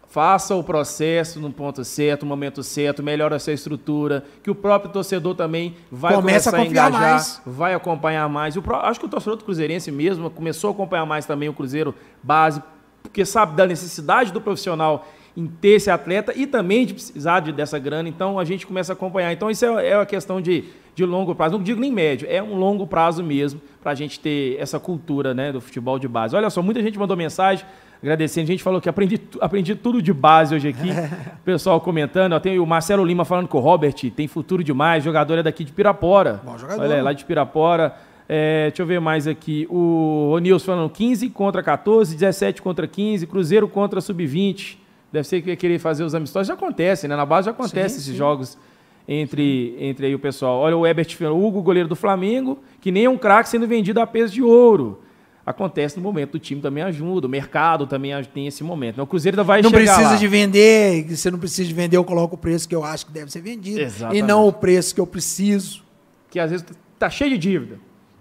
faça 0.08 0.54
o 0.54 0.62
processo 0.62 1.40
no 1.40 1.52
ponto 1.52 1.84
certo, 1.84 2.22
no 2.22 2.28
momento 2.28 2.62
certo, 2.62 3.02
melhora 3.02 3.36
essa 3.36 3.52
estrutura, 3.52 4.24
que 4.42 4.50
o 4.50 4.54
próprio 4.54 4.92
torcedor 4.92 5.34
também 5.34 5.76
vai 5.90 6.14
Começa 6.14 6.50
começar 6.50 6.56
a, 6.56 6.66
engajar, 6.66 7.10
mais. 7.10 7.42
vai 7.44 7.74
acompanhar 7.74 8.28
mais. 8.28 8.56
O 8.56 8.62
acho 8.82 9.00
que 9.00 9.06
o 9.06 9.08
torcedor 9.08 9.36
do 9.36 9.44
Cruzeirense 9.44 9.90
mesmo 9.90 10.30
começou 10.30 10.68
a 10.68 10.72
acompanhar 10.72 11.06
mais 11.06 11.26
também 11.26 11.48
o 11.48 11.52
Cruzeiro 11.52 11.94
base, 12.22 12.62
porque 13.02 13.24
sabe 13.24 13.56
da 13.56 13.66
necessidade 13.66 14.32
do 14.32 14.40
profissional 14.40 15.06
em 15.36 15.46
ter 15.46 15.72
esse 15.72 15.90
atleta 15.90 16.32
e 16.34 16.46
também 16.46 16.86
de 16.86 16.94
precisar 16.94 17.40
de, 17.40 17.52
dessa 17.52 17.78
grana. 17.78 18.08
Então 18.08 18.38
a 18.38 18.44
gente 18.44 18.66
começa 18.66 18.92
a 18.92 18.94
acompanhar. 18.94 19.32
Então 19.32 19.50
isso 19.50 19.64
é, 19.66 19.90
é 19.90 19.96
uma 19.96 20.06
questão 20.06 20.40
de, 20.40 20.64
de 20.94 21.04
longo 21.04 21.34
prazo. 21.34 21.58
Não 21.58 21.62
digo 21.62 21.78
nem 21.78 21.92
médio, 21.92 22.26
é 22.30 22.42
um 22.42 22.56
longo 22.56 22.86
prazo 22.86 23.22
mesmo 23.22 23.60
para 23.82 23.92
a 23.92 23.94
gente 23.94 24.18
ter 24.18 24.56
essa 24.58 24.80
cultura 24.80 25.34
né, 25.34 25.52
do 25.52 25.60
futebol 25.60 25.98
de 25.98 26.08
base. 26.08 26.34
Olha 26.34 26.48
só, 26.48 26.62
muita 26.62 26.82
gente 26.82 26.98
mandou 26.98 27.16
mensagem 27.16 27.66
agradecendo. 28.02 28.44
A 28.44 28.52
gente 28.52 28.62
falou 28.62 28.81
que 28.81 28.89
aprendi, 28.89 29.20
aprendi 29.40 29.74
tudo 29.74 30.01
de 30.01 30.12
base 30.12 30.55
hoje 30.55 30.68
aqui. 30.68 30.90
O 31.36 31.44
pessoal 31.47 31.81
comentando. 31.81 32.32
Ó, 32.32 32.40
tem 32.40 32.59
o 32.59 32.66
Marcelo 32.66 33.05
Lima 33.05 33.24
falando 33.24 33.47
que 33.47 33.56
o 33.56 33.60
Robert 33.60 33.94
tem 34.16 34.27
futuro 34.27 34.64
demais, 34.64 35.05
jogador 35.05 35.39
é 35.39 35.43
daqui 35.44 35.62
de 35.62 35.70
Pirapora. 35.70 36.40
Bom 36.44 36.59
jogador. 36.59 36.82
Olha, 36.82 37.02
lá 37.02 37.12
de 37.12 37.24
Pirapora. 37.24 37.94
É, 38.28 38.68
deixa 38.70 38.82
eu 38.82 38.86
ver 38.86 39.01
mais 39.01 39.28
aqui. 39.28 39.64
O 39.70 40.31
Ronilson 40.32 40.66
falando 40.73 40.90
15 40.90 41.31
contra 41.31 41.62
14, 41.62 42.16
17 42.16 42.60
contra 42.60 42.89
15, 42.89 43.27
Cruzeiro 43.28 43.68
contra 43.68 44.01
Sub-20. 44.01 44.77
Deve 45.12 45.28
ser 45.28 45.40
que 45.40 45.51
ia 45.51 45.56
querer 45.56 45.78
fazer 45.78 46.02
os 46.02 46.16
amistosos. 46.16 46.48
Já 46.48 46.55
acontece, 46.55 47.06
né? 47.06 47.14
Na 47.14 47.24
base 47.24 47.47
já 47.47 47.52
acontece 47.52 47.94
sim, 47.94 48.01
esses 48.01 48.12
sim. 48.12 48.16
jogos 48.16 48.59
entre, 49.06 49.77
entre 49.78 50.06
aí 50.06 50.14
o 50.16 50.18
pessoal. 50.18 50.59
Olha 50.59 50.77
o 50.77 50.85
Herbert 50.85 51.16
o 51.20 51.47
Hugo, 51.47 51.62
goleiro 51.62 51.89
do 51.89 51.94
Flamengo, 51.94 52.59
que 52.81 52.90
nem 52.90 53.05
é 53.05 53.10
um 53.10 53.16
craque 53.16 53.48
sendo 53.48 53.68
vendido 53.68 54.01
a 54.01 54.06
peso 54.06 54.32
de 54.32 54.43
ouro 54.43 55.05
acontece 55.47 55.97
no 55.97 56.02
momento 56.02 56.32
do 56.32 56.39
time 56.40 56.60
também 56.60 56.82
ajuda, 56.82 57.28
o 57.28 57.31
mercado 57.31 57.86
também 57.86 58.10
tem 58.24 58.48
esse 58.48 58.64
momento. 58.64 58.97
Né? 58.97 59.02
O 59.05 59.06
Cruzeiro 59.06 59.36
ainda 59.36 59.44
vai 59.44 59.62
não 59.62 59.70
chegar 59.70 59.78
Não 59.78 59.86
precisa 59.86 60.10
lá. 60.10 60.16
de 60.16 60.27
vender, 60.27 61.06
você 61.09 61.31
não 61.31 61.39
precisa 61.39 61.68
de 61.68 61.73
vender, 61.73 61.97
eu 61.97 62.05
coloco 62.05 62.35
o 62.35 62.39
preço 62.39 62.68
que 62.68 62.74
eu 62.74 62.82
acho 62.82 63.06
que 63.06 63.12
deve 63.12 63.31
ser 63.31 63.40
vendido 63.40 63.81
Exatamente. 63.81 64.18
e 64.18 64.23
não 64.23 64.48
o 64.48 64.52
preço 64.52 64.93
que 64.93 65.01
eu 65.01 65.06
preciso. 65.06 65.85
Que 66.28 66.40
às 66.40 66.51
vezes 66.51 66.66
tá 66.98 67.09
cheio 67.09 67.31
de 67.31 67.39
dívida. 67.39 67.78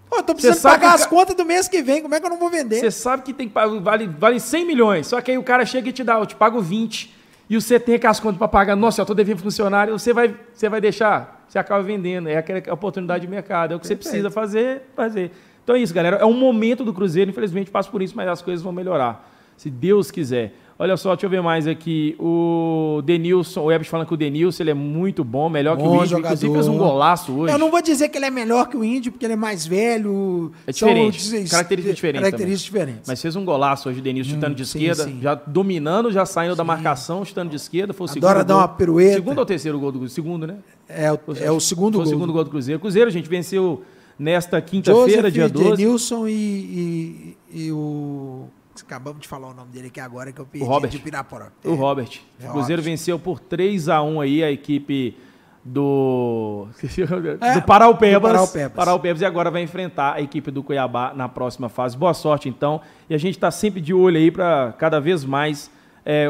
Pô, 0.08 0.18
eu 0.18 0.22
tô 0.22 0.34
precisando 0.34 0.62
pagar 0.62 0.94
as 0.94 1.04
contas 1.04 1.34
do 1.34 1.44
mês 1.44 1.66
que 1.66 1.82
vem, 1.82 2.00
como 2.00 2.14
é 2.14 2.20
que 2.20 2.26
eu 2.26 2.30
não 2.30 2.38
vou 2.38 2.48
vender? 2.48 2.78
Você 2.78 2.92
sabe 2.92 3.24
que 3.24 3.32
tem 3.32 3.48
vale, 3.48 4.06
vale 4.06 4.38
100 4.38 4.64
milhões, 4.64 5.08
só 5.08 5.20
que 5.20 5.32
aí 5.32 5.36
o 5.36 5.42
cara 5.42 5.66
chega 5.66 5.88
e 5.88 5.92
te 5.92 6.04
dá, 6.04 6.14
eu 6.14 6.26
te 6.26 6.36
pago 6.36 6.60
20, 6.60 7.12
e 7.50 7.60
você 7.60 7.80
tem 7.80 7.96
aquelas 7.96 8.20
contas 8.20 8.38
para 8.38 8.46
pagar, 8.46 8.76
nossa, 8.76 9.02
eu 9.02 9.06
tô 9.06 9.14
devendo 9.14 9.38
funcionário, 9.38 9.98
você 9.98 10.12
vai, 10.12 10.32
você 10.54 10.68
vai 10.68 10.80
deixar, 10.80 11.44
você 11.48 11.58
acaba 11.58 11.82
vendendo, 11.82 12.28
é 12.28 12.36
aquela 12.36 12.72
oportunidade 12.72 13.22
de 13.22 13.28
mercado, 13.28 13.72
é 13.72 13.76
o 13.76 13.80
que 13.80 13.88
Perfeito. 13.88 14.04
você 14.04 14.10
precisa 14.10 14.30
fazer, 14.30 14.82
fazer. 14.94 15.32
Então 15.66 15.74
é 15.74 15.80
isso, 15.80 15.92
galera. 15.92 16.18
É 16.18 16.24
um 16.24 16.32
momento 16.32 16.84
do 16.84 16.94
Cruzeiro, 16.94 17.28
infelizmente 17.28 17.72
passa 17.72 17.90
por 17.90 18.00
isso, 18.00 18.14
mas 18.14 18.28
as 18.28 18.40
coisas 18.40 18.62
vão 18.62 18.72
melhorar. 18.72 19.28
Se 19.56 19.68
Deus 19.68 20.12
quiser. 20.12 20.54
Olha 20.78 20.96
só, 20.96 21.14
deixa 21.14 21.26
eu 21.26 21.30
ver 21.30 21.42
mais 21.42 21.66
aqui. 21.66 22.14
O 22.20 23.02
Denilson, 23.04 23.62
o 23.62 23.72
Ebert 23.72 23.88
falando 23.88 24.06
que 24.06 24.14
o 24.14 24.16
Denilson 24.16 24.62
ele 24.62 24.70
é 24.70 24.74
muito 24.74 25.24
bom, 25.24 25.48
melhor 25.48 25.76
bom 25.76 25.82
que 25.82 25.88
o 25.88 25.94
Índio. 25.94 26.08
Jogador. 26.08 26.34
Inclusive 26.34 26.52
fez 26.52 26.68
um 26.68 26.78
golaço 26.78 27.32
hoje. 27.32 27.52
Eu 27.52 27.58
não 27.58 27.68
vou 27.68 27.82
dizer 27.82 28.10
que 28.10 28.16
ele 28.16 28.26
é 28.26 28.30
melhor 28.30 28.68
que 28.68 28.76
o 28.76 28.84
Índio, 28.84 29.10
porque 29.10 29.26
ele 29.26 29.32
é 29.32 29.36
mais 29.36 29.66
velho. 29.66 30.52
É 30.68 30.70
diferente. 30.70 31.20
São, 31.20 31.44
características 31.48 31.96
diferentes. 31.96 32.20
Características 32.20 32.62
diferentes. 32.62 33.08
Mas 33.08 33.20
fez 33.20 33.34
um 33.34 33.44
golaço 33.44 33.88
hoje, 33.88 33.98
o 33.98 34.02
Denilson, 34.02 34.30
hum, 34.30 34.34
chutando 34.34 34.54
de 34.54 34.66
sim, 34.66 34.78
esquerda, 34.78 35.04
sim. 35.04 35.18
já 35.20 35.34
dominando, 35.34 36.12
já 36.12 36.24
saindo 36.24 36.52
sim. 36.52 36.58
da 36.58 36.64
marcação, 36.64 37.24
chutando 37.24 37.50
de 37.50 37.56
esquerda. 37.56 37.92
Foi 37.92 38.04
o 38.04 38.08
segundo. 38.08 38.24
Adora 38.24 38.44
dar 38.44 38.58
uma 38.58 38.68
pirueta. 38.68 39.14
Segundo 39.14 39.38
ou 39.38 39.46
terceiro 39.46 39.80
gol 39.80 39.90
do 39.90 40.08
Segundo, 40.08 40.46
né? 40.46 40.58
É, 40.88 41.10
o, 41.10 41.18
é 41.40 41.50
o 41.50 41.58
segundo 41.58 41.94
foi 41.94 42.04
gol. 42.04 42.06
o 42.06 42.14
segundo 42.14 42.32
gol 42.32 42.44
do 42.44 42.50
Cruzeiro. 42.50 42.78
Cruzeiro, 42.78 43.10
gente 43.10 43.28
venceu 43.28 43.82
nesta 44.18 44.60
quinta-feira, 44.60 45.30
dia 45.30 45.48
12. 45.48 45.76
Denilson 45.76 46.26
e, 46.26 46.32
e, 46.32 47.36
e 47.50 47.72
o. 47.72 48.48
Acabamos 48.82 49.22
de 49.22 49.28
falar 49.28 49.48
o 49.48 49.54
nome 49.54 49.70
dele 49.70 49.86
aqui 49.86 50.00
agora, 50.00 50.30
que 50.30 50.38
eu 50.40 50.44
perdi 50.44 50.66
o 50.66 50.68
Robert. 50.68 50.90
de 50.90 50.98
Pirapora. 50.98 51.52
O 51.64 51.72
é. 51.72 51.74
Robert. 51.74 52.20
O 52.40 52.52
Cruzeiro 52.52 52.82
venceu 52.82 53.18
por 53.18 53.40
3 53.40 53.88
a 53.88 54.02
1 54.02 54.20
aí 54.20 54.44
a 54.44 54.50
equipe 54.50 55.16
do 55.64 56.68
é, 57.40 57.54
do 57.54 57.62
Paraupebas, 57.62 58.32
Paraupebas. 58.32 58.76
Paraupebas. 58.76 59.22
E 59.22 59.24
agora 59.24 59.50
vai 59.50 59.62
enfrentar 59.62 60.14
a 60.14 60.20
equipe 60.20 60.50
do 60.50 60.62
Cuiabá 60.62 61.12
na 61.14 61.28
próxima 61.28 61.68
fase. 61.68 61.96
Boa 61.96 62.14
sorte, 62.14 62.48
então. 62.48 62.80
E 63.08 63.14
a 63.14 63.18
gente 63.18 63.34
está 63.34 63.50
sempre 63.50 63.80
de 63.80 63.92
olho 63.92 64.16
aí 64.16 64.30
para 64.30 64.74
cada 64.78 65.00
vez 65.00 65.24
mais 65.24 65.70
é, 66.08 66.28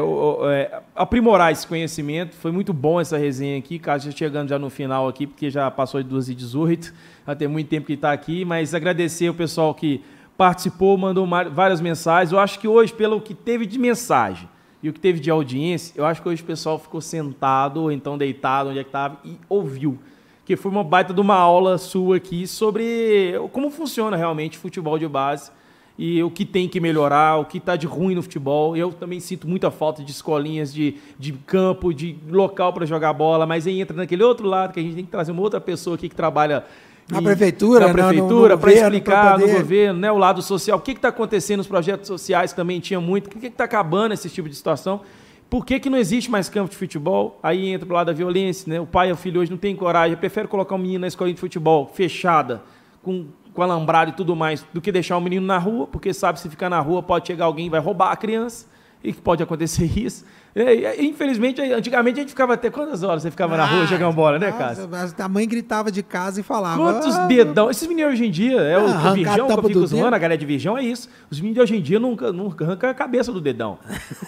é, 0.49 0.81
aprimorar 0.95 1.51
esse 1.51 1.67
conhecimento. 1.67 2.35
Foi 2.35 2.51
muito 2.51 2.73
bom 2.73 2.99
essa 2.99 3.15
resenha 3.15 3.59
aqui, 3.59 3.77
Cássio 3.77 4.11
chegando 4.11 4.49
já 4.49 4.57
no 4.57 4.71
final 4.71 5.07
aqui, 5.07 5.27
porque 5.27 5.51
já 5.51 5.69
passou 5.69 6.01
de 6.01 6.09
2 6.09 6.29
e 6.29 6.35
18 6.35 6.93
já 7.27 7.35
tem 7.35 7.47
muito 7.47 7.67
tempo 7.67 7.85
que 7.85 7.93
está 7.93 8.11
aqui, 8.11 8.43
mas 8.43 8.73
agradecer 8.73 9.29
o 9.29 9.33
pessoal 9.33 9.75
que 9.75 10.01
participou, 10.35 10.97
mandou 10.97 11.27
várias 11.51 11.79
mensagens. 11.79 12.31
Eu 12.31 12.39
acho 12.39 12.57
que 12.57 12.67
hoje, 12.67 12.93
pelo 12.93 13.21
que 13.21 13.35
teve 13.35 13.65
de 13.65 13.77
mensagem 13.77 14.49
e 14.81 14.89
o 14.89 14.93
que 14.93 14.99
teve 14.99 15.19
de 15.19 15.29
audiência, 15.29 15.93
eu 15.95 16.05
acho 16.05 16.21
que 16.21 16.29
hoje 16.29 16.41
o 16.41 16.45
pessoal 16.45 16.79
ficou 16.79 17.01
sentado, 17.01 17.81
ou 17.81 17.91
então 17.91 18.17
deitado, 18.17 18.69
onde 18.69 18.79
é 18.79 18.83
que 18.83 18.89
estava, 18.89 19.17
e 19.25 19.37
ouviu. 19.47 19.99
Que 20.45 20.55
foi 20.55 20.71
uma 20.71 20.83
baita 20.83 21.13
de 21.13 21.19
uma 21.19 21.35
aula 21.35 21.77
sua 21.77 22.15
aqui 22.15 22.47
sobre 22.47 23.33
como 23.51 23.69
funciona 23.69 24.15
realmente 24.15 24.57
futebol 24.57 24.97
de 24.97 25.07
base 25.07 25.51
e 25.97 26.21
o 26.21 26.29
que 26.29 26.45
tem 26.45 26.69
que 26.69 26.79
melhorar, 26.79 27.37
o 27.37 27.45
que 27.45 27.57
está 27.57 27.75
de 27.75 27.87
ruim 27.87 28.13
no 28.13 28.21
futebol. 28.21 28.77
Eu 28.77 28.93
também 28.93 29.19
sinto 29.19 29.47
muita 29.47 29.71
falta 29.71 30.03
de 30.03 30.11
escolinhas, 30.11 30.71
de, 30.71 30.95
de 31.17 31.33
campo, 31.33 31.93
de 31.93 32.17
local 32.29 32.71
para 32.71 32.85
jogar 32.85 33.13
bola, 33.13 33.45
mas 33.45 33.65
aí 33.65 33.81
entra 33.81 33.97
naquele 33.97 34.23
outro 34.23 34.47
lado 34.47 34.73
que 34.73 34.79
a 34.79 34.83
gente 34.83 34.95
tem 34.95 35.05
que 35.05 35.11
trazer 35.11 35.31
uma 35.31 35.41
outra 35.41 35.59
pessoa 35.59 35.95
aqui 35.95 36.07
que 36.07 36.15
trabalha 36.15 36.63
Na 37.09 37.21
prefeitura, 37.21 37.87
na 37.87 37.93
prefeitura, 37.93 38.57
para 38.57 38.73
explicar 38.73 39.39
no 39.39 39.47
governo, 39.47 39.99
né, 39.99 40.11
o 40.11 40.17
lado 40.17 40.41
social, 40.41 40.77
o 40.77 40.81
que 40.81 40.91
está 40.91 41.07
acontecendo 41.07 41.59
nos 41.59 41.67
projetos 41.67 42.05
sociais 42.07 42.53
também 42.53 42.79
tinha 42.79 43.01
muito, 43.01 43.27
o 43.27 43.29
que 43.29 43.47
está 43.47 43.63
acabando 43.63 44.13
esse 44.13 44.29
tipo 44.29 44.47
de 44.47 44.55
situação. 44.55 45.01
Por 45.49 45.65
que, 45.65 45.79
que 45.79 45.89
não 45.89 45.97
existe 45.97 46.29
mais 46.29 46.49
campo 46.49 46.69
de 46.69 46.75
futebol? 46.75 47.39
Aí 47.41 47.69
entra 47.69 47.85
pro 47.85 47.95
lado 47.95 48.07
da 48.07 48.13
violência, 48.13 48.69
né? 48.69 48.81
O 48.81 48.85
pai 48.85 49.09
e 49.09 49.13
o 49.13 49.15
filho 49.15 49.39
hoje 49.39 49.49
não 49.49 49.57
tem 49.57 49.73
coragem, 49.75 50.17
prefere 50.17 50.47
colocar 50.47 50.75
um 50.75 50.77
menino 50.77 50.99
na 50.99 51.07
escolinha 51.07 51.33
de 51.33 51.39
futebol 51.39 51.89
fechada, 51.93 52.61
com, 53.01 53.27
com 53.57 53.63
alambrado 53.63 54.11
e 54.11 54.13
tudo 54.13 54.35
mais, 54.35 54.63
do 54.71 54.79
que 54.79 54.91
deixar 54.91 55.17
o 55.17 55.19
menino 55.19 55.43
na 55.43 55.57
rua, 55.57 55.87
porque 55.87 56.13
sabe 56.13 56.39
se 56.39 56.47
ficar 56.47 56.69
na 56.69 56.79
rua 56.79 57.01
pode 57.01 57.25
chegar 57.25 57.45
alguém 57.45 57.65
e 57.65 57.69
vai 57.69 57.79
roubar 57.79 58.11
a 58.11 58.15
criança, 58.15 58.67
e 59.03 59.11
que 59.11 59.19
pode 59.19 59.41
acontecer 59.41 59.85
isso. 59.97 60.23
É, 60.55 61.03
infelizmente, 61.03 61.61
antigamente 61.61 62.19
a 62.19 62.21
gente 62.21 62.29
ficava 62.29 62.55
até 62.55 62.71
quantas 62.71 63.03
horas 63.03 63.21
você 63.21 63.29
ficava 63.29 63.53
ah, 63.53 63.57
na 63.57 63.65
rua 63.65 63.83
ah, 63.83 63.85
jogando 63.85 64.13
bola, 64.15 64.39
né, 64.39 64.51
Cássio? 64.51 64.89
A 65.19 65.29
mãe 65.29 65.47
gritava 65.47 65.91
de 65.91 66.01
casa 66.01 66.39
e 66.39 66.43
falava. 66.43 66.77
Quantos 66.77 67.15
ah, 67.15 67.27
dedão? 67.27 67.69
Esses 67.69 67.87
meninos 67.87 68.13
hoje 68.13 68.25
em 68.25 68.31
dia, 68.31 68.57
é 68.61 68.79
o 68.79 68.87
ah, 68.87 69.13
Virgão 69.13 69.47
que 69.47 69.53
eu 69.53 69.63
fico 69.63 69.87
zoando, 69.87 70.15
a 70.15 70.17
galera 70.17 70.37
de 70.37 70.45
Virgão 70.47 70.75
é 70.75 70.83
isso. 70.83 71.09
Os 71.29 71.39
meninos 71.39 71.55
de 71.55 71.61
hoje 71.61 71.77
em 71.77 71.81
dia 71.81 71.99
nunca, 71.99 72.31
nunca 72.31 72.65
arrancam 72.65 72.89
a 72.89 72.93
cabeça 72.93 73.31
do 73.31 73.39
dedão. 73.39 73.77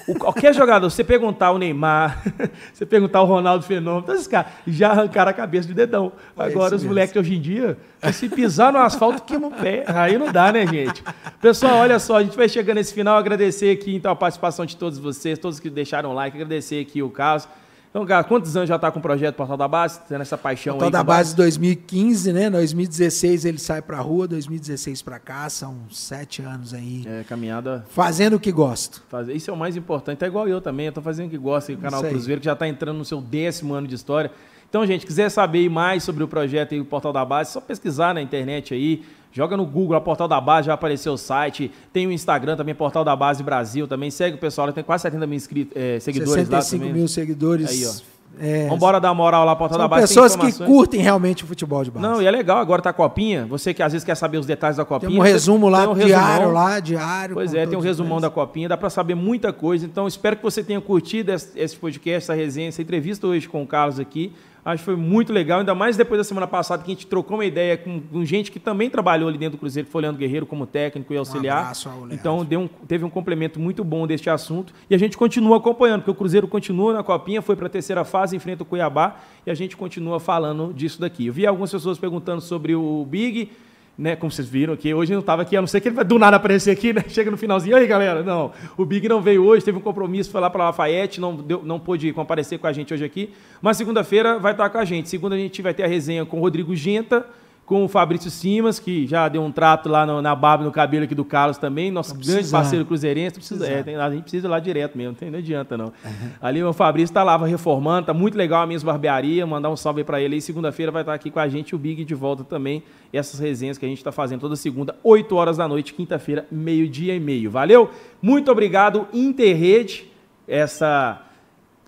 O, 0.07 0.13
qualquer 0.19 0.53
jogador, 0.53 0.87
você 0.87 1.03
perguntar 1.03 1.51
o 1.51 1.57
Neymar, 1.57 2.23
você 2.71 2.85
perguntar 2.85 3.23
o 3.23 3.25
Ronaldo 3.25 3.65
Fenômeno, 3.65 4.03
todos 4.03 4.21
esses 4.21 4.27
caras 4.27 4.51
já 4.67 4.91
arrancaram 4.91 5.31
a 5.31 5.33
cabeça 5.33 5.67
do 5.67 5.73
dedão. 5.73 6.11
É 6.37 6.43
Agora, 6.43 6.75
os 6.75 6.83
moleques 6.83 7.13
de 7.13 7.19
hoje 7.19 7.35
em 7.35 7.41
dia, 7.41 7.77
se 8.13 8.29
pisar 8.29 8.71
no 8.71 8.79
asfalto, 8.79 9.23
queima 9.23 9.47
o 9.47 9.51
pé. 9.51 9.83
Aí 9.87 10.17
não 10.17 10.31
dá, 10.31 10.51
né, 10.51 10.65
gente? 10.65 11.03
Pessoal, 11.41 11.79
olha 11.79 11.99
só, 11.99 12.17
a 12.17 12.23
gente 12.23 12.37
vai 12.37 12.47
chegando 12.47 12.77
nesse 12.77 12.93
final, 12.93 13.17
agradecer 13.17 13.71
aqui 13.71 13.95
então 13.95 14.11
a 14.11 14.15
participação 14.15 14.65
de 14.65 14.77
todos 14.77 14.97
vocês, 14.97 15.37
todos 15.37 15.59
que 15.59 15.69
deixaram 15.69 16.13
like, 16.13 16.35
agradecer 16.35 16.81
aqui 16.81 17.01
o 17.03 17.09
caso. 17.09 17.47
Então, 17.89 18.05
cara, 18.05 18.23
quantos 18.23 18.55
anos 18.55 18.69
já 18.69 18.75
está 18.75 18.91
com 18.91 18.99
o 18.99 19.01
projeto 19.01 19.35
Portal 19.35 19.57
da 19.57 19.67
Base? 19.67 19.99
Tendo 20.07 20.21
essa 20.21 20.37
paixão 20.37 20.73
Portal 20.73 20.87
aí? 20.87 20.91
Portal 20.91 21.05
da 21.05 21.17
Base 21.17 21.35
2015, 21.35 22.31
né? 22.31 22.47
2016 22.47 23.45
ele 23.45 23.57
sai 23.57 23.81
para 23.81 23.97
a 23.97 24.01
rua, 24.01 24.27
2016 24.27 25.01
para 25.01 25.17
cá, 25.17 25.49
são 25.49 25.75
sete 25.89 26.43
anos 26.43 26.71
aí. 26.71 27.03
É, 27.07 27.23
caminhada. 27.23 27.83
Fazendo 27.89 28.35
o 28.35 28.39
que 28.39 28.51
gosto. 28.51 29.01
Isso 29.33 29.49
é 29.49 29.53
o 29.53 29.57
mais 29.57 29.75
importante. 29.75 30.23
É 30.23 30.27
igual 30.27 30.47
eu 30.47 30.61
também, 30.61 30.85
eu 30.85 30.91
tô 30.91 31.01
fazendo 31.01 31.27
o 31.27 31.29
que 31.31 31.37
gosto. 31.37 31.73
O 31.73 31.77
canal 31.77 32.03
Cruzeiro, 32.03 32.39
que 32.39 32.45
já 32.45 32.53
está 32.53 32.67
entrando 32.67 32.97
no 32.97 33.05
seu 33.05 33.19
décimo 33.19 33.73
ano 33.73 33.87
de 33.87 33.95
história. 33.95 34.31
Então, 34.69 34.85
gente, 34.85 35.05
quiser 35.05 35.29
saber 35.29 35.67
mais 35.69 36.03
sobre 36.03 36.23
o 36.23 36.27
projeto 36.27 36.75
e 36.75 36.79
o 36.79 36.85
Portal 36.85 37.11
da 37.11 37.25
Base, 37.25 37.49
é 37.49 37.53
só 37.53 37.61
pesquisar 37.61 38.13
na 38.13 38.21
internet 38.21 38.73
aí. 38.73 39.03
Joga 39.31 39.57
no 39.57 39.65
Google, 39.65 39.95
a 39.95 40.01
Portal 40.01 40.27
da 40.27 40.39
Base, 40.39 40.67
já 40.67 40.73
apareceu 40.73 41.13
o 41.13 41.17
site. 41.17 41.71
Tem 41.93 42.07
o 42.07 42.11
Instagram 42.11 42.55
também, 42.55 42.73
Portal 42.73 43.03
da 43.03 43.15
Base 43.15 43.43
Brasil 43.43 43.87
também. 43.87 44.09
Segue 44.09 44.35
o 44.35 44.39
pessoal, 44.39 44.71
tem 44.71 44.83
quase 44.83 45.03
70 45.03 45.27
mil 45.27 45.37
inscritos, 45.37 45.75
é, 45.75 45.99
seguidores 45.99 46.33
65 46.33 46.55
lá 46.55 46.61
65 46.61 46.93
mil 46.93 47.07
seguidores. 47.07 47.69
Aí, 47.69 47.85
ó. 47.85 48.19
É, 48.41 48.63
Vamos 48.63 48.77
embora 48.77 48.99
dar 48.99 49.13
moral 49.13 49.43
lá, 49.43 49.55
Portal 49.55 49.77
da 49.77 49.87
Base. 49.87 50.07
pessoas 50.07 50.35
que 50.35 50.53
curtem 50.63 51.01
realmente 51.01 51.43
o 51.43 51.47
futebol 51.47 51.83
de 51.83 51.91
base. 51.91 52.05
Não, 52.05 52.21
e 52.21 52.25
é 52.25 52.31
legal, 52.31 52.57
agora 52.59 52.81
tá 52.81 52.91
a 52.91 52.93
copinha. 52.93 53.45
Você 53.47 53.73
que 53.73 53.83
às 53.83 53.91
vezes 53.91 54.05
quer 54.05 54.15
saber 54.15 54.37
os 54.37 54.45
detalhes 54.45 54.77
da 54.77 54.85
copinha. 54.85 55.09
Tem 55.09 55.19
um 55.19 55.23
resumo 55.23 55.67
lá, 55.67 55.89
um 55.89 55.95
diário 55.95 56.51
lá, 56.51 56.79
diário. 56.79 57.33
Pois 57.33 57.53
é, 57.53 57.65
tem 57.65 57.77
um 57.77 57.81
resumão 57.81 58.21
da 58.21 58.29
copinha, 58.29 58.69
dá 58.69 58.77
para 58.77 58.89
saber 58.89 59.15
muita 59.15 59.51
coisa. 59.51 59.85
Então, 59.85 60.07
espero 60.07 60.37
que 60.37 60.43
você 60.43 60.63
tenha 60.63 60.79
curtido 60.79 61.33
esse 61.33 61.75
podcast, 61.75 62.31
essa 62.31 62.33
resenha, 62.33 62.69
essa 62.69 62.81
entrevista 62.81 63.27
hoje 63.27 63.49
com 63.49 63.61
o 63.63 63.67
Carlos 63.67 63.99
aqui. 63.99 64.31
Acho 64.71 64.81
que 64.81 64.85
foi 64.85 64.95
muito 64.95 65.33
legal, 65.33 65.59
ainda 65.59 65.73
mais 65.73 65.97
depois 65.97 66.19
da 66.19 66.23
semana 66.23 66.47
passada 66.47 66.83
que 66.83 66.91
a 66.91 66.93
gente 66.93 67.07
trocou 67.07 67.37
uma 67.37 67.45
ideia 67.45 67.77
com, 67.77 67.99
com 67.99 68.23
gente 68.23 68.51
que 68.51 68.59
também 68.59 68.89
trabalhou 68.89 69.27
ali 69.27 69.37
dentro 69.37 69.57
do 69.57 69.59
Cruzeiro, 69.59 69.85
que 69.85 69.91
foi 69.91 70.01
Leandro 70.01 70.19
Guerreiro 70.19 70.45
como 70.45 70.65
técnico 70.65 71.13
e 71.13 71.17
auxiliar. 71.17 71.57
Um 71.57 71.61
abraço 71.61 71.89
ao 71.89 72.11
então 72.11 72.45
deu 72.45 72.61
um, 72.61 72.67
teve 72.67 73.03
um 73.03 73.09
complemento 73.09 73.59
muito 73.59 73.83
bom 73.83 74.05
deste 74.05 74.29
assunto 74.29 74.73
e 74.89 74.95
a 74.95 74.97
gente 74.97 75.17
continua 75.17 75.57
acompanhando, 75.57 76.01
porque 76.01 76.11
o 76.11 76.15
Cruzeiro 76.15 76.47
continua 76.47 76.93
na 76.93 77.03
copinha, 77.03 77.41
foi 77.41 77.55
para 77.55 77.67
a 77.67 77.69
terceira 77.69 78.03
fase, 78.03 78.35
enfrenta 78.35 78.63
o 78.63 78.65
Cuiabá 78.65 79.17
e 79.45 79.51
a 79.51 79.53
gente 79.53 79.75
continua 79.75 80.19
falando 80.19 80.73
disso 80.73 80.99
daqui. 80.99 81.27
Eu 81.27 81.33
vi 81.33 81.47
algumas 81.47 81.71
pessoas 81.71 81.97
perguntando 81.97 82.41
sobre 82.41 82.75
o 82.75 83.05
Big 83.05 83.51
né, 83.99 84.15
como 84.15 84.31
vocês 84.31 84.47
viram 84.47 84.73
aqui, 84.73 84.93
hoje 84.93 85.11
não 85.11 85.19
estava 85.19 85.41
aqui, 85.41 85.57
a 85.57 85.61
não 85.61 85.67
ser 85.67 85.81
que 85.81 85.89
ele 85.89 85.95
vai 85.97 86.05
do 86.05 86.17
nada 86.17 86.37
aparecer 86.37 86.71
aqui, 86.71 86.93
né? 86.93 87.03
Chega 87.09 87.29
no 87.29 87.35
finalzinho, 87.35 87.75
aí 87.75 87.85
galera, 87.85 88.23
não, 88.23 88.53
o 88.77 88.85
Big 88.85 89.09
não 89.09 89.21
veio 89.21 89.43
hoje, 89.43 89.65
teve 89.65 89.77
um 89.77 89.81
compromisso, 89.81 90.31
foi 90.31 90.39
lá 90.39 90.49
para 90.49 90.63
Lafayette, 90.63 91.19
não, 91.19 91.35
deu, 91.35 91.61
não 91.65 91.77
pôde 91.77 92.13
comparecer 92.13 92.57
com 92.59 92.65
a 92.65 92.71
gente 92.71 92.93
hoje 92.93 93.03
aqui, 93.03 93.33
mas 93.61 93.75
segunda-feira 93.75 94.39
vai 94.39 94.53
estar 94.53 94.69
com 94.69 94.77
a 94.77 94.85
gente. 94.85 95.09
Segunda 95.09 95.35
a 95.35 95.37
gente 95.37 95.61
vai 95.61 95.73
ter 95.73 95.83
a 95.83 95.87
resenha 95.87 96.25
com 96.25 96.37
o 96.37 96.39
Rodrigo 96.39 96.73
Genta, 96.73 97.25
com 97.69 97.85
o 97.85 97.87
Fabrício 97.87 98.31
Simas, 98.31 98.79
que 98.79 99.05
já 99.05 99.29
deu 99.29 99.43
um 99.43 99.51
trato 99.51 99.87
lá 99.87 100.03
no, 100.03 100.23
na 100.23 100.33
barba 100.33 100.63
no 100.63 100.71
cabelo 100.71 101.03
aqui 101.03 101.13
do 101.13 101.23
Carlos 101.23 101.59
também, 101.59 101.91
nosso 101.91 102.15
grande 102.15 102.49
parceiro 102.49 102.83
cruzeirense. 102.83 103.35
Precisa, 103.35 103.67
é, 103.67 103.83
tem, 103.83 103.95
a 103.95 104.09
gente 104.09 104.23
precisa 104.23 104.47
ir 104.47 104.49
lá 104.49 104.59
direto 104.59 104.97
mesmo, 104.97 105.11
não, 105.11 105.15
tem, 105.15 105.29
não 105.29 105.37
adianta 105.37 105.77
não. 105.77 105.85
Uhum. 105.85 106.29
Ali 106.41 106.63
o 106.63 106.73
Fabrício 106.73 107.11
está 107.11 107.21
lá 107.21 107.37
reformando, 107.37 108.07
tá 108.07 108.13
muito 108.13 108.35
legal 108.35 108.63
a 108.63 108.65
minha 108.65 108.79
barbearia, 108.79 109.45
mandar 109.45 109.69
um 109.69 109.77
salve 109.77 110.03
para 110.03 110.19
ele 110.19 110.33
aí. 110.33 110.41
Segunda-feira 110.41 110.91
vai 110.91 111.03
estar 111.03 111.13
aqui 111.13 111.29
com 111.29 111.39
a 111.39 111.47
gente 111.47 111.75
o 111.75 111.77
Big 111.77 112.03
de 112.03 112.15
volta 112.15 112.43
também. 112.43 112.81
E 113.13 113.17
essas 113.19 113.39
resenhas 113.39 113.77
que 113.77 113.85
a 113.85 113.87
gente 113.87 113.99
está 113.99 114.11
fazendo 114.11 114.39
toda 114.39 114.55
segunda, 114.55 114.95
8 115.03 115.35
horas 115.35 115.57
da 115.57 115.67
noite, 115.67 115.93
quinta-feira, 115.93 116.47
meio-dia 116.51 117.13
e 117.13 117.19
meio. 117.19 117.51
Valeu? 117.51 117.91
Muito 118.19 118.51
obrigado, 118.51 119.07
Interrede, 119.13 120.11
essa 120.47 121.21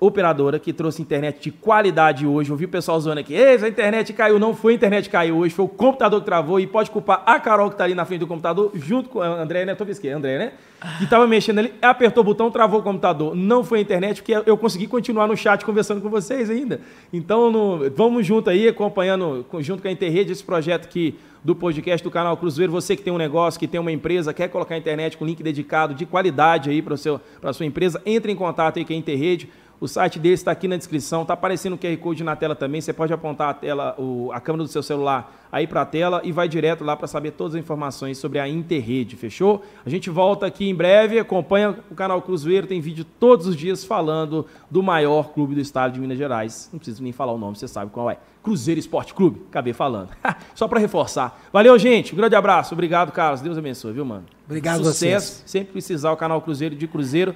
operadora 0.01 0.57
que 0.57 0.73
trouxe 0.73 0.99
internet 0.99 1.39
de 1.39 1.51
qualidade 1.51 2.25
hoje. 2.25 2.51
Ouvi 2.51 2.65
o 2.65 2.67
pessoal 2.67 2.99
zoando 2.99 3.19
aqui, 3.19 3.37
a 3.37 3.67
internet 3.67 4.11
caiu. 4.13 4.39
Não 4.39 4.55
foi 4.55 4.73
a 4.73 4.75
internet 4.75 5.05
que 5.05 5.11
caiu 5.11 5.37
hoje, 5.37 5.53
foi 5.53 5.63
o 5.63 5.67
computador 5.67 6.19
que 6.19 6.25
travou. 6.25 6.59
E 6.59 6.65
pode 6.65 6.89
culpar 6.89 7.21
a 7.23 7.39
Carol 7.39 7.69
que 7.69 7.75
está 7.75 7.83
ali 7.83 7.93
na 7.93 8.03
frente 8.03 8.21
do 8.21 8.27
computador, 8.27 8.71
junto 8.73 9.09
com 9.09 9.21
a 9.21 9.27
André, 9.27 9.63
né? 9.63 9.75
Tô 9.75 9.85
vendo 9.85 10.15
André, 10.15 10.39
né? 10.39 10.53
Que 10.97 11.03
estava 11.03 11.27
mexendo 11.27 11.59
ali, 11.59 11.71
apertou 11.79 12.21
o 12.21 12.25
botão, 12.25 12.49
travou 12.49 12.79
o 12.79 12.83
computador. 12.83 13.35
Não 13.35 13.63
foi 13.63 13.77
a 13.77 13.81
internet, 13.83 14.23
porque 14.23 14.33
eu 14.49 14.57
consegui 14.57 14.87
continuar 14.87 15.27
no 15.27 15.37
chat 15.37 15.63
conversando 15.63 16.01
com 16.01 16.09
vocês 16.09 16.49
ainda. 16.49 16.81
Então, 17.13 17.51
no, 17.51 17.91
vamos 17.91 18.25
junto 18.25 18.49
aí, 18.49 18.67
acompanhando, 18.67 19.45
junto 19.59 19.83
com 19.83 19.87
a 19.87 19.91
Interrede, 19.91 20.31
esse 20.31 20.43
projeto 20.43 20.87
que 20.87 21.15
do 21.43 21.55
podcast 21.55 22.03
do 22.03 22.11
canal 22.11 22.37
Cruzeiro. 22.37 22.71
Você 22.71 22.95
que 22.95 23.03
tem 23.03 23.13
um 23.13 23.17
negócio, 23.17 23.59
que 23.59 23.67
tem 23.67 23.79
uma 23.79 23.91
empresa, 23.91 24.33
quer 24.33 24.47
colocar 24.47 24.75
a 24.75 24.77
internet 24.77 25.17
com 25.17 25.25
link 25.25 25.41
dedicado 25.41 25.93
de 25.93 26.05
qualidade 26.05 26.69
aí 26.69 26.81
para 26.81 26.95
a 26.95 27.53
sua 27.53 27.65
empresa, 27.65 28.01
entre 28.05 28.31
em 28.31 28.35
contato 28.35 28.77
aí 28.77 28.85
com 28.85 28.93
a 28.93 28.95
Interrede. 28.95 29.49
O 29.81 29.87
site 29.87 30.19
dele 30.19 30.35
está 30.35 30.51
aqui 30.51 30.67
na 30.67 30.77
descrição, 30.77 31.23
está 31.23 31.33
aparecendo 31.33 31.73
o 31.73 31.77
QR 31.77 31.97
Code 31.97 32.23
na 32.23 32.35
tela 32.35 32.55
também. 32.55 32.79
Você 32.79 32.93
pode 32.93 33.11
apontar 33.11 33.49
a, 33.49 33.53
tela, 33.55 33.95
o, 33.97 34.31
a 34.31 34.39
câmera 34.39 34.63
do 34.63 34.69
seu 34.69 34.83
celular 34.83 35.41
aí 35.51 35.65
para 35.65 35.81
a 35.81 35.85
tela 35.87 36.21
e 36.23 36.31
vai 36.31 36.47
direto 36.47 36.83
lá 36.83 36.95
para 36.95 37.07
saber 37.07 37.31
todas 37.31 37.55
as 37.55 37.61
informações 37.61 38.19
sobre 38.19 38.37
a 38.37 38.47
Interrede, 38.47 39.15
fechou? 39.15 39.63
A 39.83 39.89
gente 39.89 40.07
volta 40.07 40.45
aqui 40.45 40.69
em 40.69 40.75
breve, 40.75 41.17
acompanha 41.17 41.75
o 41.89 41.95
canal 41.95 42.21
Cruzeiro, 42.21 42.67
tem 42.67 42.79
vídeo 42.79 43.03
todos 43.19 43.47
os 43.47 43.55
dias 43.55 43.83
falando 43.83 44.45
do 44.69 44.83
maior 44.83 45.33
clube 45.33 45.55
do 45.55 45.59
estado 45.59 45.93
de 45.93 45.99
Minas 45.99 46.19
Gerais. 46.19 46.69
Não 46.71 46.77
preciso 46.77 47.01
nem 47.01 47.11
falar 47.11 47.33
o 47.33 47.39
nome, 47.39 47.57
você 47.57 47.67
sabe 47.67 47.89
qual 47.89 48.07
é. 48.07 48.19
Cruzeiro 48.43 48.79
Esporte 48.79 49.15
Clube, 49.15 49.41
acabei 49.49 49.73
falando. 49.73 50.09
Só 50.53 50.67
para 50.67 50.79
reforçar. 50.79 51.41
Valeu, 51.51 51.77
gente. 51.79 52.13
Um 52.13 52.17
grande 52.17 52.35
abraço. 52.35 52.75
Obrigado, 52.75 53.11
Carlos. 53.11 53.41
Deus 53.41 53.57
abençoe, 53.57 53.93
viu, 53.93 54.05
mano? 54.05 54.25
Obrigado, 54.45 54.83
Sucesso. 54.83 55.27
Vocês. 55.27 55.43
Sempre 55.45 55.73
precisar 55.73 56.11
o 56.11 56.17
canal 56.17 56.39
Cruzeiro 56.41 56.75
de 56.75 56.87
Cruzeiro 56.87 57.35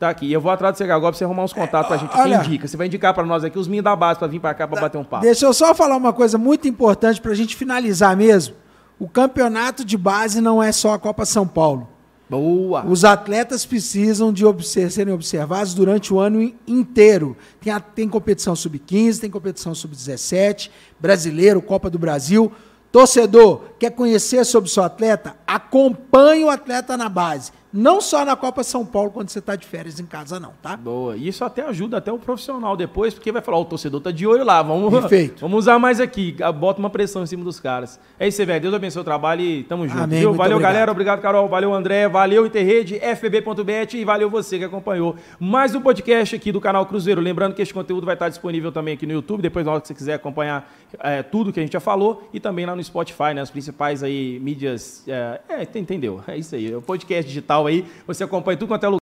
Tá 0.00 0.08
aqui. 0.08 0.32
Eu 0.32 0.40
vou 0.40 0.50
atrás 0.50 0.74
do 0.74 0.78
você 0.78 0.84
agora 0.84 1.12
pra 1.12 1.18
você 1.18 1.24
arrumar 1.24 1.44
uns 1.44 1.52
contatos 1.52 1.88
pra 1.88 1.98
gente. 1.98 2.16
Olha, 2.16 2.38
Quem 2.38 2.46
indica? 2.46 2.66
Você 2.66 2.74
vai 2.74 2.86
indicar 2.86 3.12
pra 3.12 3.22
nós 3.22 3.44
aqui 3.44 3.58
os 3.58 3.68
meninos 3.68 3.84
da 3.84 3.94
base 3.94 4.18
pra 4.18 4.26
vir 4.26 4.40
pra 4.40 4.54
cá 4.54 4.66
pra 4.66 4.76
tá, 4.76 4.80
bater 4.80 4.96
um 4.96 5.04
papo. 5.04 5.22
Deixa 5.22 5.44
eu 5.44 5.52
só 5.52 5.74
falar 5.74 5.94
uma 5.94 6.10
coisa 6.10 6.38
muito 6.38 6.66
importante 6.66 7.20
pra 7.20 7.34
gente 7.34 7.54
finalizar 7.54 8.16
mesmo. 8.16 8.54
O 8.98 9.06
campeonato 9.06 9.84
de 9.84 9.98
base 9.98 10.40
não 10.40 10.62
é 10.62 10.72
só 10.72 10.94
a 10.94 10.98
Copa 10.98 11.26
São 11.26 11.46
Paulo. 11.46 11.86
Boa! 12.30 12.82
Os 12.86 13.04
atletas 13.04 13.66
precisam 13.66 14.32
de 14.32 14.42
observ 14.46 14.90
serem 14.90 15.12
observados 15.12 15.74
durante 15.74 16.14
o 16.14 16.18
ano 16.18 16.50
inteiro. 16.66 17.36
Tem, 17.60 17.70
a, 17.70 17.78
tem 17.78 18.08
competição 18.08 18.56
sub-15, 18.56 19.20
tem 19.20 19.28
competição 19.28 19.74
sub-17, 19.74 20.70
brasileiro, 20.98 21.60
Copa 21.60 21.90
do 21.90 21.98
Brasil. 21.98 22.50
Torcedor, 22.90 23.64
quer 23.78 23.90
conhecer 23.90 24.46
sobre 24.46 24.70
o 24.70 24.72
seu 24.72 24.82
atleta? 24.82 25.36
Acompanhe 25.46 26.42
o 26.42 26.48
atleta 26.48 26.96
na 26.96 27.08
base. 27.10 27.52
Não 27.72 28.00
só 28.00 28.24
na 28.24 28.34
Copa 28.34 28.64
São 28.64 28.84
Paulo, 28.84 29.12
quando 29.12 29.28
você 29.28 29.38
está 29.38 29.54
de 29.54 29.64
férias 29.64 30.00
em 30.00 30.06
casa, 30.06 30.40
não, 30.40 30.52
tá? 30.60 30.76
Boa. 30.76 31.16
Isso 31.16 31.44
até 31.44 31.62
ajuda 31.62 31.98
até 31.98 32.12
o 32.12 32.18
profissional 32.18 32.76
depois, 32.76 33.14
porque 33.14 33.30
vai 33.30 33.40
falar, 33.40 33.58
ó, 33.58 33.60
o 33.60 33.64
torcedor 33.64 34.00
tá 34.00 34.10
de 34.10 34.26
olho 34.26 34.44
lá, 34.44 34.60
vamos, 34.60 34.90
Perfeito. 34.90 35.38
vamos 35.42 35.58
usar 35.60 35.78
mais 35.78 36.00
aqui. 36.00 36.36
Bota 36.58 36.80
uma 36.80 36.90
pressão 36.90 37.22
em 37.22 37.26
cima 37.26 37.44
dos 37.44 37.60
caras. 37.60 38.00
É 38.18 38.26
isso 38.26 38.40
aí, 38.42 38.46
velho. 38.46 38.60
Deus 38.60 38.74
abençoe 38.74 39.02
o 39.02 39.04
trabalho 39.04 39.42
e 39.42 39.62
tamo 39.62 39.86
junto. 39.86 40.02
Amém, 40.02 40.18
viu? 40.18 40.32
Valeu, 40.32 40.56
obrigado. 40.56 40.72
galera. 40.72 40.90
Obrigado, 40.90 41.20
Carol. 41.20 41.48
Valeu, 41.48 41.72
André. 41.72 42.08
Valeu, 42.08 42.44
Interrede, 42.44 42.98
fb.bet 42.98 43.96
e 43.96 44.04
valeu 44.04 44.28
você 44.28 44.58
que 44.58 44.64
acompanhou 44.64 45.14
mais 45.38 45.72
um 45.72 45.80
podcast 45.80 46.34
aqui 46.34 46.50
do 46.50 46.60
canal 46.60 46.84
Cruzeiro. 46.86 47.20
Lembrando 47.20 47.54
que 47.54 47.62
este 47.62 47.72
conteúdo 47.72 48.04
vai 48.04 48.14
estar 48.14 48.28
disponível 48.28 48.72
também 48.72 48.94
aqui 48.94 49.06
no 49.06 49.12
YouTube, 49.12 49.42
depois 49.42 49.64
na 49.64 49.72
hora 49.72 49.80
que 49.80 49.86
você 49.86 49.94
quiser 49.94 50.14
acompanhar 50.14 50.68
é, 50.98 51.22
tudo 51.22 51.52
que 51.52 51.60
a 51.60 51.62
gente 51.62 51.72
já 51.72 51.80
falou, 51.80 52.28
e 52.32 52.40
também 52.40 52.66
lá 52.66 52.74
no 52.74 52.82
Spotify, 52.82 53.32
né? 53.32 53.40
As 53.40 53.50
principais 53.50 54.02
aí 54.02 54.40
mídias. 54.40 55.04
É, 55.06 55.40
é 55.48 55.78
entendeu? 55.78 56.20
É 56.26 56.36
isso 56.36 56.56
aí. 56.56 56.74
O 56.74 56.82
podcast 56.82 57.30
aí. 57.66 57.84
Você 58.06 58.24
acompanha 58.24 58.56
tudo 58.56 58.68
quanto 58.68 58.84
é 58.84 58.88
lugar. 58.88 58.98